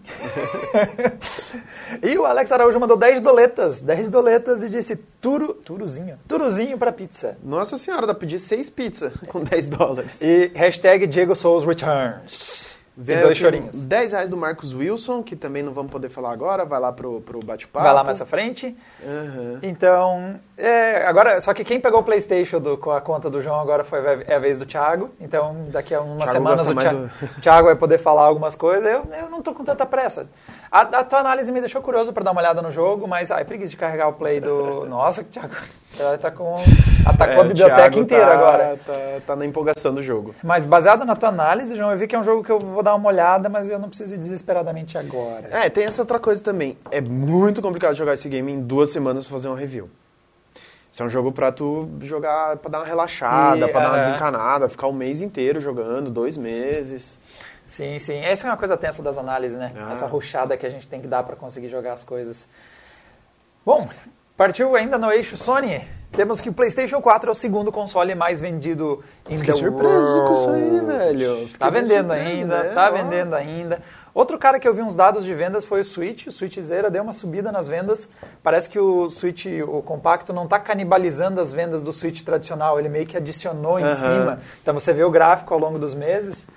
e 2.03 2.17
o 2.17 2.25
Alex 2.25 2.51
Araújo 2.51 2.79
mandou 2.79 2.95
10 2.95 3.21
doletas, 3.21 3.81
10 3.81 4.09
doletas 4.11 4.63
e 4.63 4.69
disse 4.69 4.95
turo, 4.95 5.53
turuzinho, 5.53 6.19
turuzinho 6.27 6.77
pra 6.77 6.91
pizza. 6.91 7.37
Nossa 7.43 7.77
senhora, 7.77 8.05
dá 8.05 8.13
pra 8.13 8.21
pedir 8.21 8.39
seis 8.39 8.69
pizzas 8.69 9.11
com 9.27 9.43
10 9.43 9.67
dólares. 9.67 10.21
E 10.21 10.51
hashtag 10.53 11.07
Diego 11.07 11.35
Souls 11.35 11.65
Returns. 11.65 12.70
Vem 13.03 13.19
dois 13.19 13.37
chorinhos. 13.37 13.81
10 13.83 14.11
reais 14.11 14.29
do 14.29 14.37
Marcos 14.37 14.73
Wilson, 14.73 15.23
que 15.23 15.35
também 15.35 15.63
não 15.63 15.73
vamos 15.73 15.91
poder 15.91 16.09
falar 16.09 16.31
agora, 16.31 16.63
vai 16.65 16.79
lá 16.79 16.91
pro, 16.91 17.19
pro 17.21 17.39
bate-papo. 17.43 17.83
Vai 17.83 17.93
lá 17.93 18.03
mais 18.03 18.21
à 18.21 18.25
frente. 18.25 18.77
Aham. 19.03 19.59
Então, 19.63 20.39
é, 20.57 21.05
agora, 21.05 21.41
só 21.41 21.53
que 21.53 21.63
quem 21.63 21.79
pegou 21.79 22.01
o 22.01 22.03
PlayStation 22.03 22.59
do- 22.59 22.77
com 22.77 22.91
a 22.91 23.01
conta 23.01 23.29
do 23.29 23.41
João 23.41 23.59
agora 23.59 23.83
foi 23.83 23.99
é 24.27 24.35
a 24.35 24.39
vez 24.39 24.57
do 24.57 24.65
Thiago. 24.65 25.09
Então, 25.19 25.65
daqui 25.69 25.95
a 25.95 26.01
umas 26.01 26.29
Thiago 26.29 26.31
semanas 26.31 26.69
o 26.69 26.75
Thiago, 26.75 26.99
do- 26.99 27.27
Thiago 27.41 27.65
vai 27.67 27.75
poder 27.75 27.97
falar 27.97 28.23
algumas 28.23 28.55
coisas. 28.55 28.85
Eu, 28.85 29.03
eu 29.19 29.29
não 29.29 29.41
tô 29.41 29.53
com 29.53 29.63
tanta 29.63 29.85
pressa. 29.85 30.27
A, 30.71 30.81
a 30.81 31.03
tua 31.03 31.19
análise 31.19 31.51
me 31.51 31.59
deixou 31.59 31.81
curioso 31.81 32.13
para 32.13 32.23
dar 32.23 32.31
uma 32.31 32.41
olhada 32.41 32.61
no 32.61 32.71
jogo, 32.71 33.07
mas 33.07 33.31
ai, 33.31 33.43
preguiça 33.43 33.71
de 33.71 33.77
carregar 33.77 34.07
o 34.09 34.13
play 34.13 34.39
do. 34.39 34.85
Nossa, 34.89 35.23
Thiago, 35.23 35.55
ela 36.01 36.17
tá 36.17 36.29
com, 36.31 36.55
atacou 37.05 37.35
É, 37.37 37.39
a 37.39 37.43
biblioteca 37.43 37.75
Thiago 37.77 37.99
inteira 37.99 38.25
tá- 38.25 38.33
agora. 38.33 38.79
Tá, 38.85 38.93
tá 39.27 39.35
na 39.35 39.45
empolgação 39.45 39.93
do 39.93 40.01
jogo. 40.03 40.35
Mas 40.43 40.65
baseado 40.65 41.05
na 41.05 41.15
tua 41.15 41.29
análise, 41.29 41.75
João, 41.75 41.91
eu 41.91 41.97
vi 41.97 42.07
que 42.07 42.15
é 42.15 42.19
um 42.19 42.23
jogo 42.23 42.43
que 42.43 42.51
eu 42.51 42.59
vou 42.59 42.83
dar 42.83 42.95
uma 42.95 43.07
olhada, 43.07 43.47
mas 43.49 43.69
eu 43.69 43.79
não 43.79 43.87
preciso 43.89 44.13
ir 44.15 44.17
desesperadamente 44.17 44.97
agora. 44.97 45.47
É, 45.51 45.69
tem 45.69 45.85
essa 45.85 46.01
outra 46.01 46.19
coisa 46.19 46.43
também. 46.43 46.77
É 46.91 46.99
muito 47.01 47.61
complicado 47.61 47.95
jogar 47.95 48.13
esse 48.15 48.27
game 48.27 48.51
em 48.51 48.61
duas 48.61 48.89
semanas 48.89 49.25
pra 49.25 49.33
fazer 49.33 49.47
uma 49.47 49.57
review. 49.57 49.89
Isso 50.91 51.01
é 51.01 51.05
um 51.05 51.09
jogo 51.09 51.31
pra 51.31 51.53
tu 51.53 51.87
jogar, 52.01 52.57
pra 52.57 52.69
dar 52.69 52.79
uma 52.79 52.85
relaxada, 52.85 53.65
E, 53.65 53.69
pra 53.69 53.79
dar 53.79 53.87
uma 53.91 53.95
aham. 53.97 53.99
desencanada, 54.07 54.67
ficar 54.67 54.87
um 54.87 54.91
mês 54.93 55.21
inteiro 55.21 55.61
jogando, 55.61 56.09
dois 56.11 56.35
meses. 56.35 57.17
Sim, 57.65 57.97
sim. 57.99 58.17
Essa 58.19 58.45
é 58.47 58.49
uma 58.51 58.57
coisa 58.57 58.75
tensa 58.75 59.01
das 59.01 59.17
análises, 59.17 59.57
né? 59.57 59.71
Ah. 59.77 59.93
Essa 59.93 60.05
ruchada 60.05 60.57
que 60.57 60.65
a 60.65 60.69
gente 60.69 60.85
tem 60.87 60.99
que 60.99 61.07
dar 61.07 61.23
para 61.23 61.37
conseguir 61.37 61.69
jogar 61.69 61.93
as 61.93 62.03
coisas. 62.03 62.45
Bom, 63.65 63.87
partiu 64.41 64.75
ainda 64.75 64.97
no 64.97 65.11
eixo 65.11 65.37
Sony. 65.37 65.79
Temos 66.11 66.41
que 66.41 66.49
o 66.49 66.53
PlayStation 66.53 66.99
4 66.99 67.29
é 67.29 67.31
o 67.31 67.33
segundo 67.35 67.71
console 67.71 68.15
mais 68.15 68.41
vendido 68.41 69.03
em 69.29 69.37
Fiquei 69.37 69.53
the 69.53 69.59
surpreso 69.59 70.25
com 70.25 70.33
isso 70.33 70.49
aí, 70.49 70.71
world. 70.71 70.85
velho. 70.87 71.35
Fiquei 71.43 71.57
Tá 71.59 71.69
vendendo 71.69 72.11
ainda, 72.11 72.63
né? 72.63 72.69
tá 72.73 72.89
vendendo 72.89 73.35
ainda. 73.35 73.83
Outro 74.15 74.39
cara 74.39 74.59
que 74.59 74.67
eu 74.67 74.73
vi 74.73 74.81
uns 74.81 74.95
dados 74.95 75.23
de 75.23 75.33
vendas 75.35 75.63
foi 75.63 75.81
o 75.81 75.85
Switch. 75.85 76.25
O 76.25 76.31
Switch 76.31 76.57
Zera 76.59 76.89
deu 76.89 77.03
uma 77.03 77.11
subida 77.11 77.51
nas 77.51 77.67
vendas. 77.67 78.09
Parece 78.41 78.67
que 78.67 78.79
o 78.79 79.11
Switch, 79.11 79.45
o 79.67 79.83
compacto, 79.83 80.33
não 80.33 80.45
está 80.45 80.57
canibalizando 80.57 81.39
as 81.39 81.53
vendas 81.53 81.83
do 81.83 81.93
Switch 81.93 82.23
tradicional. 82.23 82.79
Ele 82.79 82.89
meio 82.89 83.05
que 83.05 83.15
adicionou 83.15 83.79
em 83.79 83.91
cima. 83.91 84.39
Então 84.63 84.73
você 84.73 84.91
vê 84.91 85.03
o 85.03 85.11
gráfico 85.11 85.53
ao 85.53 85.59
longo 85.59 85.77
dos 85.77 85.93
meses. 85.93 86.47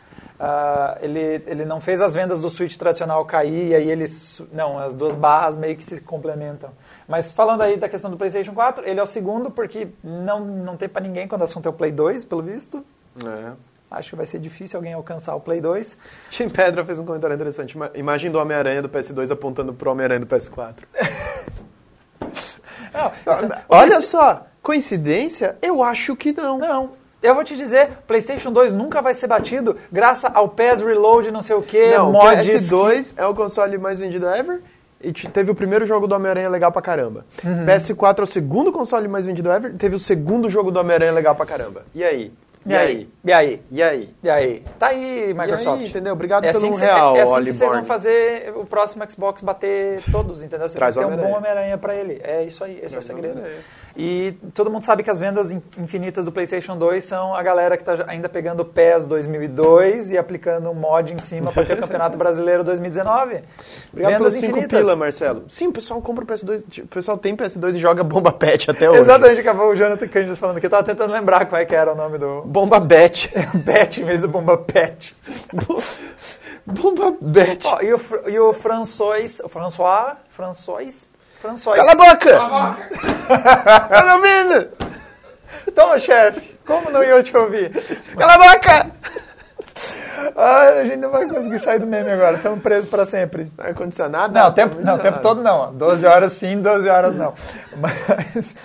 ah, 0.40 0.96
ele, 1.02 1.44
ele 1.46 1.64
não 1.66 1.82
fez 1.82 2.00
as 2.00 2.14
vendas 2.14 2.40
do 2.40 2.48
Switch 2.48 2.76
tradicional 2.78 3.22
cair 3.26 3.68
e 3.68 3.74
aí 3.74 3.90
eles. 3.90 4.40
Não, 4.50 4.78
as 4.78 4.96
duas 4.96 5.14
barras 5.14 5.54
meio 5.58 5.76
que 5.76 5.84
se 5.84 6.00
complementam. 6.00 6.70
Mas 7.08 7.30
falando 7.30 7.62
aí 7.62 7.76
da 7.76 7.88
questão 7.88 8.10
do 8.10 8.16
PlayStation 8.16 8.52
4, 8.54 8.86
ele 8.88 8.98
é 8.98 9.02
o 9.02 9.06
segundo 9.06 9.50
porque 9.50 9.88
não, 10.02 10.40
não 10.40 10.76
tem 10.76 10.88
para 10.88 11.02
ninguém 11.02 11.28
quando 11.28 11.42
o 11.42 11.44
assunto 11.44 11.66
é 11.66 11.68
o 11.70 11.72
Play 11.72 11.92
2, 11.92 12.24
pelo 12.24 12.42
visto. 12.42 12.84
É. 13.24 13.52
Acho 13.90 14.10
que 14.10 14.16
vai 14.16 14.26
ser 14.26 14.38
difícil 14.40 14.78
alguém 14.78 14.92
alcançar 14.94 15.34
o 15.36 15.40
Play 15.40 15.60
2. 15.60 15.96
Tim 16.30 16.48
Pedra 16.48 16.84
fez 16.84 16.98
um 16.98 17.04
comentário 17.04 17.34
interessante. 17.34 17.72
Ima- 17.72 17.90
Imagem 17.94 18.30
do 18.30 18.38
Homem-Aranha 18.38 18.82
do 18.82 18.88
PS2 18.88 19.30
apontando 19.30 19.72
pro 19.72 19.90
Homem-Aranha 19.90 20.20
do 20.20 20.26
PS4. 20.26 20.74
Não, 22.92 23.32
isso- 23.32 23.48
Olha 23.68 24.00
só, 24.00 24.46
coincidência? 24.62 25.56
Eu 25.60 25.82
acho 25.82 26.14
que 26.16 26.32
não. 26.32 26.58
Não. 26.58 26.90
Eu 27.22 27.34
vou 27.34 27.42
te 27.42 27.56
dizer, 27.56 27.90
PlayStation 28.06 28.52
2 28.52 28.72
nunca 28.74 29.00
vai 29.00 29.14
ser 29.14 29.26
batido 29.26 29.76
graças 29.90 30.30
ao 30.34 30.48
PES 30.48 30.80
Reload, 30.82 31.30
não 31.30 31.40
sei 31.40 31.56
o 31.56 31.62
que, 31.62 31.90
Não, 31.96 32.10
o 32.10 32.12
mods. 32.12 32.46
PS2 32.46 33.14
é 33.16 33.26
o 33.26 33.34
console 33.34 33.78
mais 33.78 33.98
vendido 33.98 34.26
ever 34.28 34.60
e 35.04 35.12
te- 35.12 35.28
teve 35.28 35.50
o 35.50 35.54
primeiro 35.54 35.84
jogo 35.86 36.06
do 36.06 36.14
Homem-Aranha 36.14 36.48
legal 36.48 36.72
pra 36.72 36.80
caramba. 36.82 37.24
Uhum. 37.44 37.64
PS4 37.66 38.18
é 38.20 38.22
o 38.22 38.26
segundo 38.26 38.72
console 38.72 39.06
mais 39.08 39.26
vendido 39.26 39.50
ever, 39.50 39.74
teve 39.74 39.94
o 39.96 40.00
segundo 40.00 40.48
jogo 40.50 40.70
do 40.70 40.78
Homem-Aranha 40.80 41.12
legal 41.12 41.34
pra 41.34 41.46
caramba. 41.46 41.82
E 41.94 42.02
aí? 42.02 42.32
E 42.66 42.74
aí? 42.74 43.08
E 43.22 43.30
aí? 43.32 43.62
E 43.70 43.82
aí? 43.82 44.14
E 44.22 44.30
aí? 44.30 44.62
Tá 44.78 44.86
aí, 44.86 45.34
Microsoft. 45.34 45.80
E 45.80 45.84
aí, 45.84 45.90
entendeu? 45.90 46.14
Obrigado 46.14 46.44
é 46.44 46.50
pelo 46.50 46.64
assim 46.64 46.72
que 46.72 46.78
cê- 46.78 46.84
real, 46.86 47.14
É, 47.14 47.20
assim 47.20 47.44
que 47.44 47.52
vocês 47.52 47.70
vão 47.70 47.84
fazer 47.84 48.54
o 48.56 48.64
próximo 48.64 49.04
Xbox 49.10 49.42
bater 49.42 50.00
todos, 50.10 50.42
entendeu? 50.42 50.66
Você 50.66 50.78
Traz 50.78 50.96
ter 50.96 51.04
um 51.04 51.14
bom 51.14 51.36
Homem-Aranha. 51.36 51.76
Pra 51.76 51.94
ele. 51.94 52.20
É 52.24 52.42
isso 52.42 52.64
aí, 52.64 52.76
esse 52.82 52.86
é 52.96 53.00
Traz 53.00 53.04
o 53.04 53.06
segredo. 53.06 53.42
E 53.96 54.36
todo 54.52 54.68
mundo 54.70 54.82
sabe 54.84 55.04
que 55.04 55.10
as 55.10 55.20
vendas 55.20 55.52
in- 55.52 55.62
infinitas 55.78 56.24
do 56.24 56.32
PlayStation 56.32 56.76
2 56.76 57.04
são 57.04 57.32
a 57.32 57.40
galera 57.44 57.76
que 57.76 57.84
tá 57.84 57.94
já- 57.94 58.04
ainda 58.08 58.28
pegando 58.28 58.60
o 58.60 58.64
PES 58.64 59.06
2002 59.06 60.10
e 60.10 60.18
aplicando 60.18 60.68
um 60.68 60.74
mod 60.74 61.12
em 61.14 61.18
cima 61.18 61.52
para 61.52 61.64
ter 61.64 61.74
o 61.74 61.76
Campeonato 61.80 62.18
Brasileiro 62.18 62.64
2019. 62.64 63.42
Obrigado 63.92 64.10
vendas 64.12 64.18
pelos 64.18 64.34
5 64.34 64.46
infinitas. 64.58 64.80
pila, 64.80 64.96
Marcelo. 64.96 65.44
Sim, 65.48 65.68
o 65.68 65.72
pessoal 65.72 66.02
compra 66.02 66.24
o 66.24 66.26
PS2, 66.26 66.64
tipo, 66.68 66.86
o 66.86 66.90
pessoal 66.90 67.16
tem 67.16 67.36
PS2 67.36 67.76
e 67.76 67.78
joga 67.78 68.02
Bomba 68.02 68.32
Pet 68.32 68.68
até 68.68 68.90
hoje. 68.90 68.98
Exatamente, 68.98 69.40
acabou 69.40 69.70
o 69.70 69.76
Jonathan 69.76 70.08
Candidas 70.08 70.38
falando 70.38 70.58
que 70.58 70.66
eu 70.66 70.70
tava 70.70 70.82
tentando 70.82 71.12
lembrar 71.12 71.46
qual 71.46 71.60
é 71.60 71.64
que 71.64 71.74
era 71.76 71.92
o 71.92 71.94
nome 71.96 72.18
do 72.18 72.42
Bomba 72.42 72.80
Bet. 72.80 73.30
Bet 73.54 74.00
em 74.02 74.04
vez 74.04 74.20
do 74.20 74.26
Bomba 74.26 74.58
Pet. 74.58 75.14
Bomba 76.66 77.14
Bet. 77.20 77.64
Ó, 77.66 77.80
e 77.82 77.92
o, 77.92 78.00
e 78.28 78.38
o 78.38 78.52
François, 78.54 79.40
o 79.44 79.48
François, 79.48 80.16
François, 80.30 81.10
François. 81.44 81.76
Cala 81.76 81.92
a 81.92 81.94
boca! 81.94 82.38
Tá 83.90 84.02
me 84.02 84.12
ouvindo? 84.12 84.68
Toma, 85.74 85.98
chefe, 85.98 86.58
como 86.66 86.90
não 86.90 87.04
ia 87.04 87.22
te 87.22 87.36
ouvir? 87.36 87.70
Cala 88.16 88.34
a 88.34 88.38
boca! 88.38 88.90
Ah, 90.34 90.68
a 90.80 90.84
gente 90.84 90.96
não 90.96 91.10
vai 91.10 91.28
conseguir 91.28 91.58
sair 91.58 91.78
do 91.78 91.86
meme 91.86 92.10
agora, 92.10 92.38
estamos 92.38 92.62
presos 92.62 92.88
para 92.88 93.04
sempre. 93.04 93.52
Ar-condicionado? 93.58 94.32
Não, 94.32 94.48
o 94.48 94.52
tempo, 94.52 94.80
não, 94.80 94.94
o 94.94 94.98
tempo 94.98 95.20
todo 95.20 95.42
não. 95.42 95.74
12 95.74 96.06
horas 96.06 96.32
sim, 96.32 96.62
12 96.62 96.88
horas 96.88 97.14
não. 97.14 97.34
Mas 97.76 98.56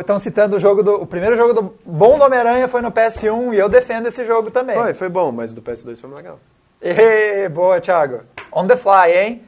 estão 0.00 0.18
citando 0.18 0.56
o 0.56 0.58
jogo 0.58 0.82
do. 0.82 1.02
O 1.02 1.06
primeiro 1.06 1.36
jogo 1.36 1.52
do 1.52 1.74
bom 1.84 2.16
do 2.16 2.24
Homem-Aranha 2.24 2.68
foi 2.68 2.80
no 2.80 2.90
PS1 2.90 3.52
e 3.52 3.58
eu 3.58 3.68
defendo 3.68 4.06
esse 4.06 4.24
jogo 4.24 4.50
também. 4.50 4.76
Foi, 4.76 4.94
foi 4.94 5.08
bom, 5.10 5.30
mas 5.30 5.52
do 5.52 5.60
PS2 5.60 6.00
foi 6.00 6.10
legal. 6.14 6.38
Ê, 6.80 7.48
boa, 7.48 7.80
Thiago. 7.80 8.20
On 8.52 8.66
the 8.66 8.76
fly, 8.76 9.12
hein? 9.12 9.42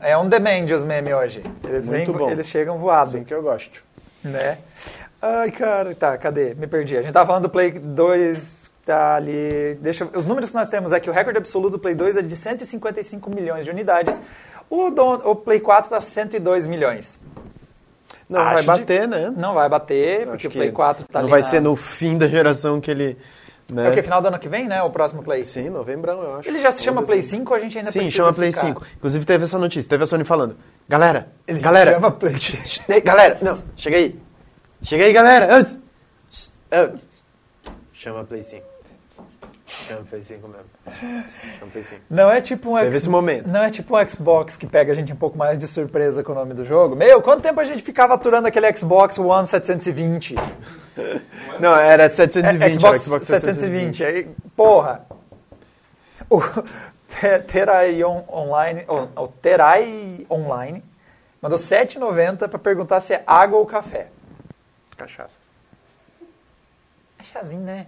É. 0.00 0.10
É 0.12 0.16
on 0.18 0.28
demand 0.28 0.66
os 0.74 0.84
memes 0.84 1.14
hoje. 1.14 1.42
Eles, 1.66 1.88
vêm, 1.88 2.06
Muito 2.06 2.18
bom. 2.18 2.30
eles 2.30 2.48
chegam 2.48 2.76
voados. 2.76 3.14
Assim 3.14 3.24
que 3.24 3.32
eu 3.32 3.42
gosto. 3.42 3.82
Né? 4.22 4.58
Ai, 5.22 5.50
cara, 5.50 5.94
tá, 5.94 6.16
cadê? 6.18 6.54
Me 6.54 6.66
perdi. 6.66 6.96
A 6.96 7.02
gente 7.02 7.12
tava 7.12 7.26
falando 7.26 7.44
do 7.44 7.50
Play 7.50 7.72
2, 7.72 8.58
tá 8.84 9.14
ali. 9.16 9.78
Deixa, 9.80 10.04
os 10.14 10.26
números 10.26 10.50
que 10.50 10.56
nós 10.56 10.68
temos 10.68 10.92
é 10.92 11.00
que 11.00 11.08
o 11.08 11.12
recorde 11.12 11.38
absoluto 11.38 11.72
do 11.72 11.78
Play 11.78 11.94
2 11.94 12.16
é 12.18 12.22
de 12.22 12.36
155 12.36 13.30
milhões 13.30 13.64
de 13.64 13.70
unidades. 13.70 14.20
O, 14.68 14.90
do, 14.90 15.04
o 15.30 15.34
Play 15.36 15.60
4 15.60 15.90
tá 15.90 16.00
102 16.00 16.66
milhões. 16.66 17.18
Não 18.28 18.40
Acho 18.42 18.52
vai 18.52 18.60
de- 18.62 18.66
bater, 18.84 19.08
né? 19.08 19.32
Não 19.36 19.54
vai 19.54 19.68
bater, 19.68 20.20
Acho 20.20 20.30
porque 20.30 20.48
o 20.48 20.50
Play 20.50 20.70
4 20.70 21.04
tá 21.10 21.22
Não 21.22 21.28
vai 21.28 21.40
na- 21.42 21.48
ser 21.50 21.60
no 21.60 21.74
fim 21.76 22.16
da 22.18 22.28
geração 22.28 22.80
que 22.80 22.90
ele. 22.90 23.18
Né? 23.70 23.86
É 23.86 23.90
o 23.90 23.92
que? 23.92 24.02
Final 24.02 24.20
do 24.22 24.28
ano 24.28 24.38
que 24.38 24.48
vem, 24.48 24.66
né? 24.68 24.82
O 24.82 24.90
próximo 24.90 25.22
Play. 25.22 25.44
Sim, 25.44 25.70
novembrão, 25.70 26.22
eu 26.22 26.36
acho. 26.38 26.48
Ele 26.48 26.58
já 26.60 26.70
se 26.72 26.82
chama 26.82 27.02
Play 27.02 27.20
dezembro. 27.20 27.38
5 27.46 27.50
ou 27.52 27.56
a 27.56 27.60
gente 27.60 27.78
ainda 27.78 27.90
Sim, 27.92 27.98
precisa 28.00 28.16
chama 28.16 28.32
Play 28.32 28.52
ficar? 28.52 28.66
5. 28.66 28.82
Inclusive 28.96 29.24
teve 29.24 29.44
essa 29.44 29.58
notícia, 29.58 29.88
teve 29.88 30.04
a 30.04 30.06
Sony 30.06 30.24
falando. 30.24 30.56
Galera, 30.88 31.28
Ele 31.46 31.58
se 31.58 31.64
galera. 31.64 31.92
chama 31.92 32.10
Play 32.10 32.34
Ei, 32.88 33.00
galera, 33.00 33.38
não, 33.42 33.58
chega 33.76 33.96
aí. 33.96 34.18
Chega 34.82 35.04
aí, 35.04 35.12
galera. 35.12 35.64
Chama 37.92 38.24
Play 38.24 38.42
5. 38.42 38.64
Chama 39.88 40.02
Play 40.08 40.22
5 40.24 40.48
mesmo. 40.48 40.64
Chama 41.58 41.70
Play 41.72 41.84
5. 41.84 42.00
Não 42.10 42.30
é 42.30 42.40
tipo 42.40 42.70
um 42.72 42.74
Teve 42.76 42.86
X- 42.88 42.96
esse 42.96 43.08
momento. 43.08 43.46
Não 43.48 43.62
é 43.62 43.70
tipo 43.70 43.96
um 43.96 44.08
Xbox 44.08 44.56
que 44.56 44.66
pega 44.66 44.92
a 44.92 44.94
gente 44.94 45.12
um 45.12 45.16
pouco 45.16 45.36
mais 45.38 45.58
de 45.58 45.66
surpresa 45.66 46.22
com 46.22 46.32
o 46.32 46.34
nome 46.34 46.54
do 46.54 46.64
jogo. 46.64 46.96
Meu, 46.96 47.20
quanto 47.22 47.42
tempo 47.42 47.60
a 47.60 47.64
gente 47.64 47.82
ficava 47.82 48.14
aturando 48.14 48.48
aquele 48.48 48.74
Xbox 48.74 49.18
One 49.18 49.46
720? 49.46 50.34
Não, 51.60 51.74
era 51.76 52.08
720. 52.08 52.60
É, 52.62 52.64
era 52.64 52.74
Xbox, 52.74 53.02
Xbox 53.02 53.26
720. 53.26 54.04
Aí, 54.04 54.30
porra. 54.56 55.06
O 56.28 56.40
Te- 57.08 57.40
Terai 57.46 58.02
on, 58.04 58.24
Online, 58.28 58.84
o, 58.88 59.22
o 59.24 59.28
Terai 59.28 60.26
Online 60.30 60.82
mandou 61.42 61.58
7,90 61.58 62.48
pra 62.48 62.58
perguntar 62.58 63.00
se 63.00 63.14
é 63.14 63.22
água 63.26 63.58
ou 63.58 63.66
café. 63.66 64.08
Cachaça. 64.96 65.38
É 67.18 67.22
chazinho, 67.24 67.62
né? 67.62 67.86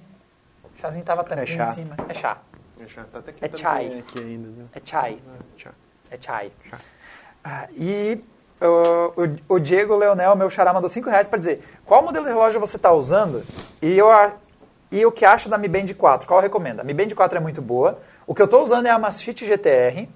Chazinho 0.80 1.04
tava 1.04 1.22
tampinha 1.22 1.46
chá. 1.46 1.70
em 1.70 1.74
cima. 1.74 1.96
É 2.08 2.14
chá. 2.14 2.38
Cachaça. 2.78 3.08
Tá 3.12 3.18
até 3.20 3.30
aqui 3.30 3.44
É 3.44 3.56
chai. 3.56 3.98
Aqui 4.00 4.18
ainda, 4.18 4.48
viu? 4.50 4.64
É 4.74 4.80
chai. 4.84 5.18
Chá. 5.56 5.70
É 6.10 6.18
chai. 6.20 6.52
Ah, 7.44 7.68
e 7.72 8.22
o, 8.68 9.54
o 9.54 9.58
Diego 9.58 9.96
Leonel, 9.96 10.36
meu 10.36 10.48
xará, 10.50 10.72
mandou 10.72 10.88
5 10.88 11.08
reais 11.08 11.26
para 11.26 11.38
dizer 11.38 11.62
qual 11.84 12.02
modelo 12.02 12.24
de 12.24 12.30
relógio 12.30 12.60
você 12.60 12.76
está 12.76 12.92
usando 12.92 13.42
e, 13.80 13.96
eu, 13.98 14.08
e 14.90 15.04
o 15.04 15.12
que 15.12 15.24
acha 15.24 15.48
da 15.48 15.58
Mi 15.58 15.68
Band 15.68 15.86
4. 15.96 16.28
Qual 16.28 16.40
recomenda? 16.40 16.82
A 16.82 16.84
Mi 16.84 16.94
Band 16.94 17.08
4 17.14 17.38
é 17.38 17.40
muito 17.40 17.60
boa. 17.62 17.98
O 18.26 18.34
que 18.34 18.42
eu 18.42 18.46
estou 18.46 18.62
usando 18.62 18.86
é 18.86 18.90
a 18.90 18.98
Masfit 18.98 19.44
GTR. 19.44 20.08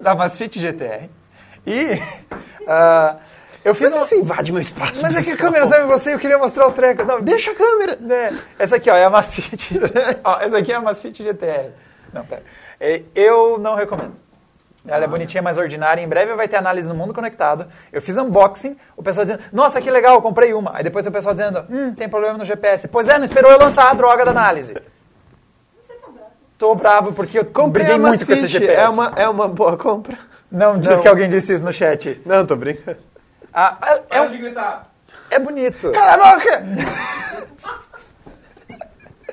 Da 0.00 0.14
Masfit 0.14 0.58
GTR. 0.58 1.10
E 1.66 2.00
ah, 2.66 3.16
eu 3.64 3.74
fiz 3.74 3.92
Mas 3.92 4.00
uma... 4.00 4.08
você 4.08 4.18
invade 4.18 4.52
meu 4.52 4.62
espaço. 4.62 5.02
Mas 5.02 5.14
é 5.16 5.22
que 5.22 5.30
a 5.32 5.36
câmera 5.36 5.66
tá 5.66 5.82
em 5.82 5.86
você, 5.86 6.14
eu 6.14 6.18
queria 6.18 6.38
mostrar 6.38 6.66
o 6.66 6.72
treco. 6.72 7.04
Não, 7.04 7.20
Deixa 7.20 7.50
a 7.50 7.54
câmera. 7.54 7.96
né? 8.00 8.40
Essa 8.58 8.76
aqui, 8.76 8.90
ó, 8.90 8.94
é 8.94 9.04
a 9.04 9.10
Masfit. 9.10 9.78
ó, 10.24 10.40
essa 10.40 10.58
aqui 10.58 10.72
é 10.72 10.76
a 10.76 10.80
Masfit 10.80 11.22
GTR. 11.22 11.72
Não, 12.12 12.24
pera. 12.24 12.42
É, 12.80 13.02
Eu 13.14 13.58
não 13.58 13.74
recomendo. 13.74 14.29
Ela 14.86 15.04
é 15.04 15.06
bonitinha, 15.06 15.42
mais 15.42 15.58
ordinária. 15.58 16.00
Em 16.00 16.08
breve 16.08 16.34
vai 16.34 16.48
ter 16.48 16.56
análise 16.56 16.88
no 16.88 16.94
mundo 16.94 17.12
conectado. 17.12 17.66
Eu 17.92 18.00
fiz 18.00 18.16
unboxing, 18.16 18.76
o 18.96 19.02
pessoal 19.02 19.26
dizendo, 19.26 19.42
nossa, 19.52 19.80
que 19.80 19.90
legal, 19.90 20.20
comprei 20.22 20.54
uma. 20.54 20.76
Aí 20.76 20.82
depois 20.82 21.06
o 21.06 21.10
pessoal 21.10 21.34
dizendo, 21.34 21.64
hum, 21.68 21.94
tem 21.94 22.08
problema 22.08 22.38
no 22.38 22.44
GPS. 22.44 22.88
Pois 22.88 23.06
é, 23.08 23.18
não 23.18 23.24
esperou 23.26 23.50
eu 23.50 23.58
lançar 23.58 23.90
a 23.90 23.94
droga 23.94 24.24
da 24.24 24.30
análise. 24.30 24.74
Tô 26.58 26.74
bravo 26.74 27.12
porque 27.12 27.38
eu 27.38 27.44
Comprei 27.44 27.86
briguei 27.86 28.00
muito 28.00 28.26
com 28.26 28.32
esse. 28.32 28.48
GPS. 28.48 28.80
É 28.80 28.88
uma, 28.88 29.12
é 29.16 29.28
uma 29.28 29.48
boa 29.48 29.76
compra. 29.76 30.18
Não 30.50 30.78
diz 30.78 30.96
Não. 30.96 31.02
que 31.02 31.08
alguém 31.08 31.28
disse 31.28 31.54
isso 31.54 31.64
no 31.64 31.72
chat. 31.72 32.20
Não, 32.26 32.44
tô 32.44 32.56
brincando. 32.56 32.98
Ah, 33.52 33.76
é, 34.10 34.18
é, 34.18 34.26
gritar. 34.28 34.90
é 35.30 35.38
bonito. 35.38 35.90
Cala 35.92 36.12
a 36.12 36.34
boca! 36.34 36.64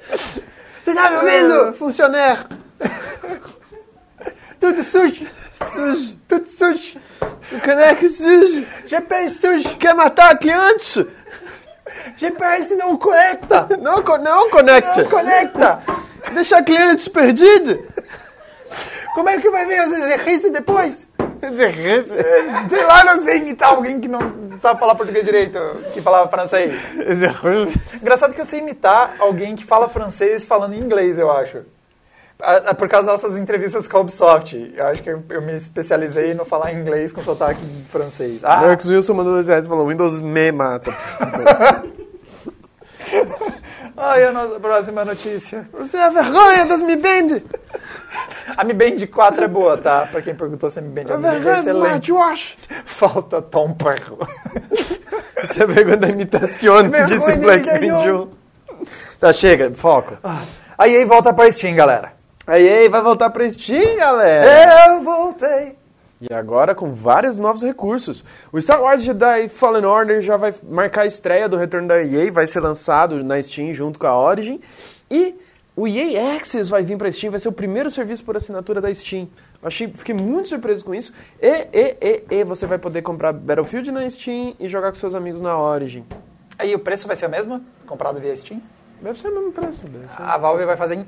Você 0.84 0.94
tá 0.96 1.10
me 1.10 1.18
ouvindo? 1.18 1.74
Funcionário. 1.74 2.46
Tudo 4.60 4.84
sujo. 4.84 5.28
Sujo. 5.74 6.15
Tudo 6.28 6.48
sujo. 6.48 7.00
O 7.52 7.60
caneco 7.62 8.06
é 8.06 8.10
sujo. 8.10 8.65
GPS 8.86 9.39
sujo. 9.39 9.78
Quer 9.78 9.93
matar 9.93 10.38
cliente? 10.38 11.08
GPS 12.15 12.76
não 12.76 12.98
conecta. 12.98 13.67
Não, 13.80 13.98
não 13.98 14.50
conecta. 14.50 15.04
Não 15.04 15.10
conecta. 15.10 15.80
Deixa 16.34 16.62
clientes 16.63 17.08
perdidos. 17.08 17.80
Como 19.13 19.30
é 19.30 19.39
que 19.39 19.50
vai 19.50 19.65
ver 19.65 19.88
os 19.88 19.93
exercícios 19.93 20.52
depois? 20.52 21.08
Sei 22.70 22.84
lá, 22.84 23.04
não 23.04 23.24
sei 23.24 23.38
imitar 23.38 23.70
alguém 23.70 24.00
que 24.00 24.08
não 24.08 24.20
sabe 24.60 24.80
falar 24.80 24.96
português 24.96 25.24
direito, 25.24 25.60
que 25.93 26.02
falava 26.02 26.30
francês. 26.30 26.74
Engraçado 28.02 28.34
que 28.34 28.41
eu 28.41 28.46
sei 28.46 28.60
imitar 28.60 29.15
alguém 29.20 29.56
que 29.56 29.63
fala 29.63 29.88
francês 29.88 30.43
falando 30.43 30.76
inglês, 30.76 31.17
eu 31.17 31.32
acho. 31.32 31.63
Ah, 32.39 32.62
ah, 32.67 32.73
Por 32.73 32.88
causa 32.88 33.08
das 33.08 33.21
nossas 33.23 33.38
entrevistas 33.39 33.88
com 33.88 33.97
a 33.97 34.02
Ubisoft. 34.02 34.73
Eu 34.76 34.88
acho 34.88 35.02
que 35.02 35.10
eu, 35.10 35.23
eu 35.30 35.41
me 35.41 35.54
especializei 35.56 36.34
no 36.34 36.45
falar 36.45 36.71
inglês 36.73 37.12
com 37.12 37.21
sotaque 37.21 37.60
francês. 37.91 38.43
Ah, 38.43 38.62
Marcos 38.62 38.88
Wilson 38.88 39.13
mandou 39.13 39.34
dois 39.34 39.47
reais 39.47 39.65
e 39.65 39.69
falou: 39.69 39.88
Windows 39.88 40.21
me 40.21 40.52
mata. 40.52 40.95
ai, 43.97 44.26
a 44.26 44.32
nossa 44.32 44.60
próxima 44.60 45.04
notícia. 45.04 45.67
Você 45.73 45.97
é 45.97 46.04
a 46.04 46.10
vergonha 46.10 46.65
das 46.65 46.82
Mi 46.82 46.95
Band. 46.95 47.41
A 48.56 48.63
Mi 48.63 48.73
Band 48.73 49.06
4 49.12 49.43
é 49.43 49.47
boa, 49.47 49.78
tá? 49.78 50.08
Pra 50.12 50.21
quem 50.21 50.36
perguntou 50.36 50.69
se 50.69 50.78
a 50.80 50.82
Mi 50.82 50.89
Band, 50.89 51.12
A 51.12 51.15
a 51.15 51.17
Mi 51.17 51.23
Band 51.23 51.30
é 51.30 51.60
excelente. 51.60 52.12
smartwatch. 52.12 52.58
Falta 52.86 53.41
Tom 53.41 53.73
Perro. 53.73 54.19
Você 55.41 55.63
é 55.63 55.65
vergonha 55.65 55.97
da 55.97 56.10
imitação, 56.10 56.76
disse 57.08 57.32
da 57.32 57.38
Black. 57.38 57.67
Tá, 59.19 59.34
chega, 59.34 59.71
foco. 59.73 60.17
A 60.78 60.88
EA 60.88 61.06
volta 61.06 61.34
pra 61.34 61.50
Steam, 61.50 61.76
galera. 61.76 62.17
Aí, 62.48 62.66
aí, 62.70 62.88
vai 62.88 63.02
voltar 63.02 63.30
pra 63.30 63.50
Steam, 63.50 63.98
galera. 63.98 64.88
Eu 64.88 65.04
voltei. 65.04 65.76
E 66.22 66.34
agora 66.34 66.74
com 66.74 66.94
vários 66.94 67.38
novos 67.38 67.62
recursos. 67.62 68.24
O 68.54 68.62
Star 68.62 68.82
Wars 68.82 69.04
Jedi 69.04 69.50
Fallen 69.50 69.84
Order 69.84 70.22
já 70.22 70.38
vai 70.38 70.56
marcar 70.64 71.02
a 71.02 71.06
estreia 71.06 71.50
do 71.50 71.58
retorno 71.58 71.90
da 71.90 72.02
EA, 72.02 72.32
vai 72.32 72.48
ser 72.48 72.62
lançado 72.62 73.22
na 73.22 73.42
Steam 73.44 73.74
junto 73.74 74.00
com 74.00 74.08
a 74.08 74.18
Origin. 74.18 74.62
E 75.12 75.36
o 75.76 75.86
EA 75.90 76.38
Access 76.38 76.70
vai 76.70 76.84
vir 76.84 76.98
para 76.98 77.12
Steam, 77.12 77.32
vai 77.32 77.40
ser 77.42 77.50
o 77.50 77.52
primeiro 77.52 77.92
serviço 77.92 78.24
por 78.24 78.38
assinatura 78.38 78.80
da 78.80 78.96
Steam. 78.96 79.28
Achei, 79.62 79.90
fiquei 79.90 80.16
muito 80.16 80.48
surpreso 80.48 80.86
com 80.86 80.96
isso. 80.96 81.12
E, 81.42 81.68
e, 81.74 81.98
e, 82.02 82.24
e 82.38 82.44
você 82.46 82.66
vai 82.66 82.78
poder 82.78 83.02
comprar 83.02 83.34
Battlefield 83.34 83.92
na 83.92 84.10
Steam 84.10 84.56
e 84.58 84.70
jogar 84.70 84.94
com 84.94 84.98
seus 84.98 85.14
amigos 85.14 85.42
na 85.42 85.60
Origin. 85.60 86.06
Aí 86.58 86.74
o 86.74 86.80
preço 86.80 87.08
vai 87.08 87.16
ser 87.18 87.26
o 87.26 87.30
mesmo? 87.30 87.62
comprado 87.86 88.22
via 88.22 88.34
Steam. 88.34 88.62
Deve 89.02 89.20
ser 89.20 89.28
o 89.28 89.36
mesmo 89.36 89.52
preço. 89.52 89.82
Ser. 89.82 90.22
A 90.22 90.38
Valve 90.38 90.64
vai 90.64 90.78
fazer 90.78 90.96
em 90.96 91.06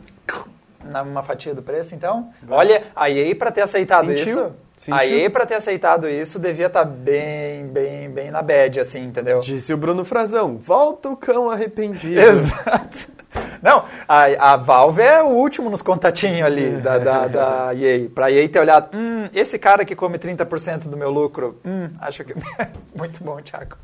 numa 0.90 1.24
fatia 1.24 1.54
do 1.54 1.62
preço, 1.62 1.94
então. 1.96 2.30
Olha, 2.50 2.84
a 2.96 3.10
EA 3.10 3.36
para 3.36 3.52
ter 3.52 3.62
aceitado 3.62 4.08
Sentiu? 4.08 4.24
isso, 4.24 4.52
Sentiu? 4.78 4.96
a 5.00 5.06
EA 5.06 5.30
para 5.30 5.46
ter 5.46 5.56
aceitado 5.56 6.08
isso 6.10 6.40
devia 6.40 6.68
estar 6.68 6.84
bem, 6.86 7.66
bem, 7.68 8.10
bem 8.10 8.32
na 8.32 8.42
bad, 8.42 8.80
assim, 8.80 9.04
entendeu? 9.06 9.42
Disse 9.42 9.74
o 9.74 9.78
Bruno 9.78 10.04
Frazão, 10.04 10.58
volta 10.58 11.10
o 11.10 11.16
cão 11.18 11.50
arrependido. 11.50 12.20
Exato. 12.20 13.20
Não, 13.62 13.84
a, 14.08 14.54
a 14.54 14.58
Valve 14.58 15.02
é 15.02 15.22
o 15.22 15.28
último 15.28 15.70
nos 15.70 15.82
contatinhos 15.82 16.44
ali 16.46 16.72
da, 16.78 16.98
da, 16.98 17.28
da 17.28 17.76
EA. 17.76 18.10
Pra 18.10 18.32
EA 18.32 18.48
ter 18.50 18.60
olhado, 18.60 18.90
hum, 18.98 19.28
esse 19.34 19.60
cara 19.60 19.84
que 19.86 19.96
come 19.96 20.18
30% 20.18 20.88
do 20.90 20.98
meu 20.98 21.12
lucro, 21.12 21.60
hum, 21.66 21.90
acho 22.02 22.24
que... 22.24 22.34
Muito 22.96 23.24
bom, 23.24 23.38
Thiago. 23.42 23.76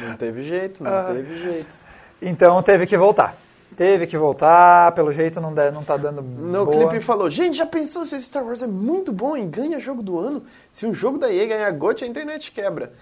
Não 0.00 0.16
teve 0.16 0.44
jeito, 0.44 0.82
não 0.82 0.90
Ah. 0.90 1.10
teve 1.12 1.36
jeito. 1.36 1.66
Então 2.22 2.62
teve 2.62 2.86
que 2.86 2.96
voltar. 2.96 3.36
Teve 3.78 4.08
que 4.08 4.18
voltar, 4.18 4.90
pelo 4.92 5.12
jeito 5.12 5.40
não, 5.40 5.54
dá- 5.54 5.70
não 5.70 5.84
tá 5.84 5.96
dando 5.96 6.20
No 6.20 6.66
boa. 6.66 6.88
clipe 6.88 7.00
falou, 7.02 7.30
gente, 7.30 7.56
já 7.56 7.64
pensou 7.64 8.04
se 8.04 8.16
esse 8.16 8.26
Star 8.26 8.44
Wars 8.44 8.60
é 8.60 8.66
muito 8.66 9.12
bom 9.12 9.36
e 9.36 9.46
ganha 9.46 9.78
jogo 9.78 10.02
do 10.02 10.18
ano? 10.18 10.42
Se 10.72 10.84
um 10.84 10.92
jogo 10.92 11.16
da 11.16 11.32
EA 11.32 11.46
ganhar 11.46 11.70
GOT, 11.70 12.02
a 12.04 12.06
internet 12.08 12.50
quebra. 12.50 12.92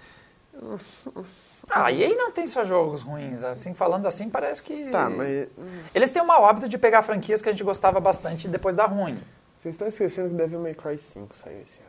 Ah, 1.69 1.85
a 1.85 1.91
EA 1.91 2.15
não 2.15 2.31
tem 2.31 2.45
só 2.47 2.63
jogos 2.63 3.01
ruins, 3.01 3.43
assim, 3.43 3.73
falando 3.73 4.05
assim 4.05 4.29
parece 4.29 4.61
que... 4.61 4.89
Tá, 4.91 5.09
mas 5.09 5.47
Eles 5.95 6.09
têm 6.11 6.21
o 6.21 6.27
mau 6.27 6.45
hábito 6.45 6.69
de 6.69 6.77
pegar 6.77 7.01
franquias 7.01 7.41
que 7.41 7.49
a 7.49 7.51
gente 7.51 7.63
gostava 7.63 7.99
bastante 7.99 8.45
e 8.45 8.49
depois 8.49 8.75
dar 8.75 8.85
ruim. 8.85 9.17
vocês 9.59 9.73
estão 9.73 9.87
esquecendo 9.87 10.29
que 10.29 10.35
Devil 10.35 10.59
May 10.61 10.75
Cry 10.75 10.97
5 10.97 11.35
saiu 11.43 11.57
esse 11.61 11.79
ano. 11.79 11.86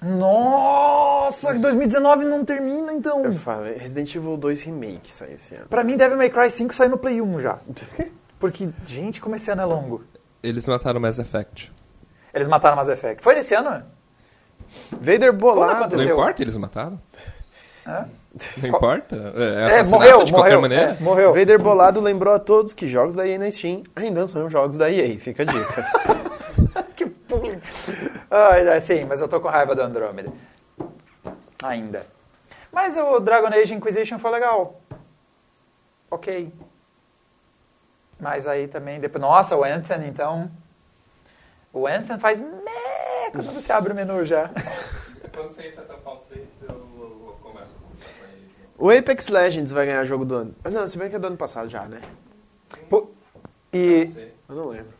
Nossa, 0.00 1.52
2019 1.54 2.24
não 2.24 2.44
termina 2.44 2.92
então. 2.92 3.24
Eu 3.24 3.34
falei, 3.34 3.74
Resident 3.74 4.14
Evil 4.14 4.36
2 4.36 4.62
Remake 4.62 5.10
saiu 5.10 5.34
esse 5.34 5.54
ano. 5.54 5.66
Pra 5.68 5.82
mim, 5.82 5.96
Devil 5.96 6.16
May 6.16 6.30
Cry 6.30 6.48
5 6.50 6.74
saiu 6.74 6.90
no 6.90 6.98
Play 6.98 7.20
1 7.20 7.40
já. 7.40 7.58
Porque, 8.38 8.68
gente, 8.84 9.20
como 9.20 9.34
esse 9.34 9.50
ano 9.50 9.62
é 9.62 9.64
longo. 9.64 10.04
Eles 10.42 10.66
mataram 10.68 11.00
Mass 11.00 11.18
Effect. 11.18 11.72
Eles 12.32 12.46
mataram 12.46 12.76
Mass 12.76 12.88
Effect. 12.88 13.22
Foi 13.24 13.34
nesse 13.34 13.54
ano? 13.54 13.82
Vader 14.92 15.32
bolado. 15.32 15.72
aconteceu? 15.72 16.06
Não 16.06 16.12
importa, 16.14 16.42
eles 16.42 16.56
mataram? 16.56 17.00
Hã? 17.86 18.08
Não 18.58 18.68
importa? 18.68 19.32
É, 19.34 19.78
É, 19.80 19.84
morreu, 19.84 20.22
de 20.22 20.32
qualquer 20.32 20.50
morreu. 20.56 20.60
maneira. 20.60 20.96
é, 21.00 21.02
morreu. 21.02 21.34
Vader 21.34 21.60
bolado 21.60 22.00
lembrou 22.00 22.32
a 22.34 22.38
todos 22.38 22.72
que 22.72 22.86
jogos 22.86 23.16
da 23.16 23.26
EA 23.26 23.38
na 23.38 23.50
Steam 23.50 23.82
ainda 23.96 24.28
são 24.28 24.48
jogos 24.48 24.76
da 24.76 24.90
EA. 24.90 25.18
Fica 25.18 25.42
a 25.42 25.46
dica. 25.46 25.86
que 26.94 27.06
bullying. 27.06 27.60
Ai, 28.30 28.80
sim, 28.80 29.04
mas 29.04 29.20
eu 29.20 29.28
tô 29.28 29.40
com 29.40 29.48
raiva 29.48 29.74
do 29.74 29.82
Andromeda. 29.82 30.32
Ainda. 31.62 32.06
Mas 32.70 32.96
o 32.96 33.18
Dragon 33.20 33.48
Age 33.48 33.74
Inquisition 33.74 34.18
foi 34.18 34.30
legal. 34.30 34.80
Ok. 36.10 36.52
Mas 38.20 38.46
aí 38.46 38.68
também, 38.68 39.00
depois, 39.00 39.22
nossa, 39.22 39.56
o 39.56 39.64
Anthem, 39.64 40.08
então... 40.08 40.50
O 41.72 41.86
Anthem 41.86 42.18
faz 42.18 42.40
meh 42.40 43.30
quando 43.30 43.52
você 43.52 43.72
abre 43.72 43.92
o 43.92 43.96
menu 43.96 44.24
já. 44.24 44.50
Quando 45.34 45.52
você 45.52 45.68
entra 45.68 45.82
Titanfall 45.82 46.24
3, 46.28 46.48
eu, 46.68 47.36
começo 47.40 47.70
a 47.72 47.88
o 48.76 48.90
Apex 48.90 49.28
Legends 49.28 49.70
vai 49.70 49.86
ganhar 49.86 50.04
jogo 50.04 50.24
do 50.24 50.34
ano. 50.34 50.54
Mas 50.64 50.72
não, 50.72 50.88
se 50.88 50.98
bem 50.98 51.08
que 51.08 51.14
é 51.14 51.18
do 51.18 51.26
ano 51.28 51.36
passado 51.36 51.68
já, 51.68 51.84
né? 51.84 52.00
Pô, 52.88 53.10
E, 53.72 54.10
Eu 54.48 54.54
não 54.54 54.68
lembro. 54.68 54.92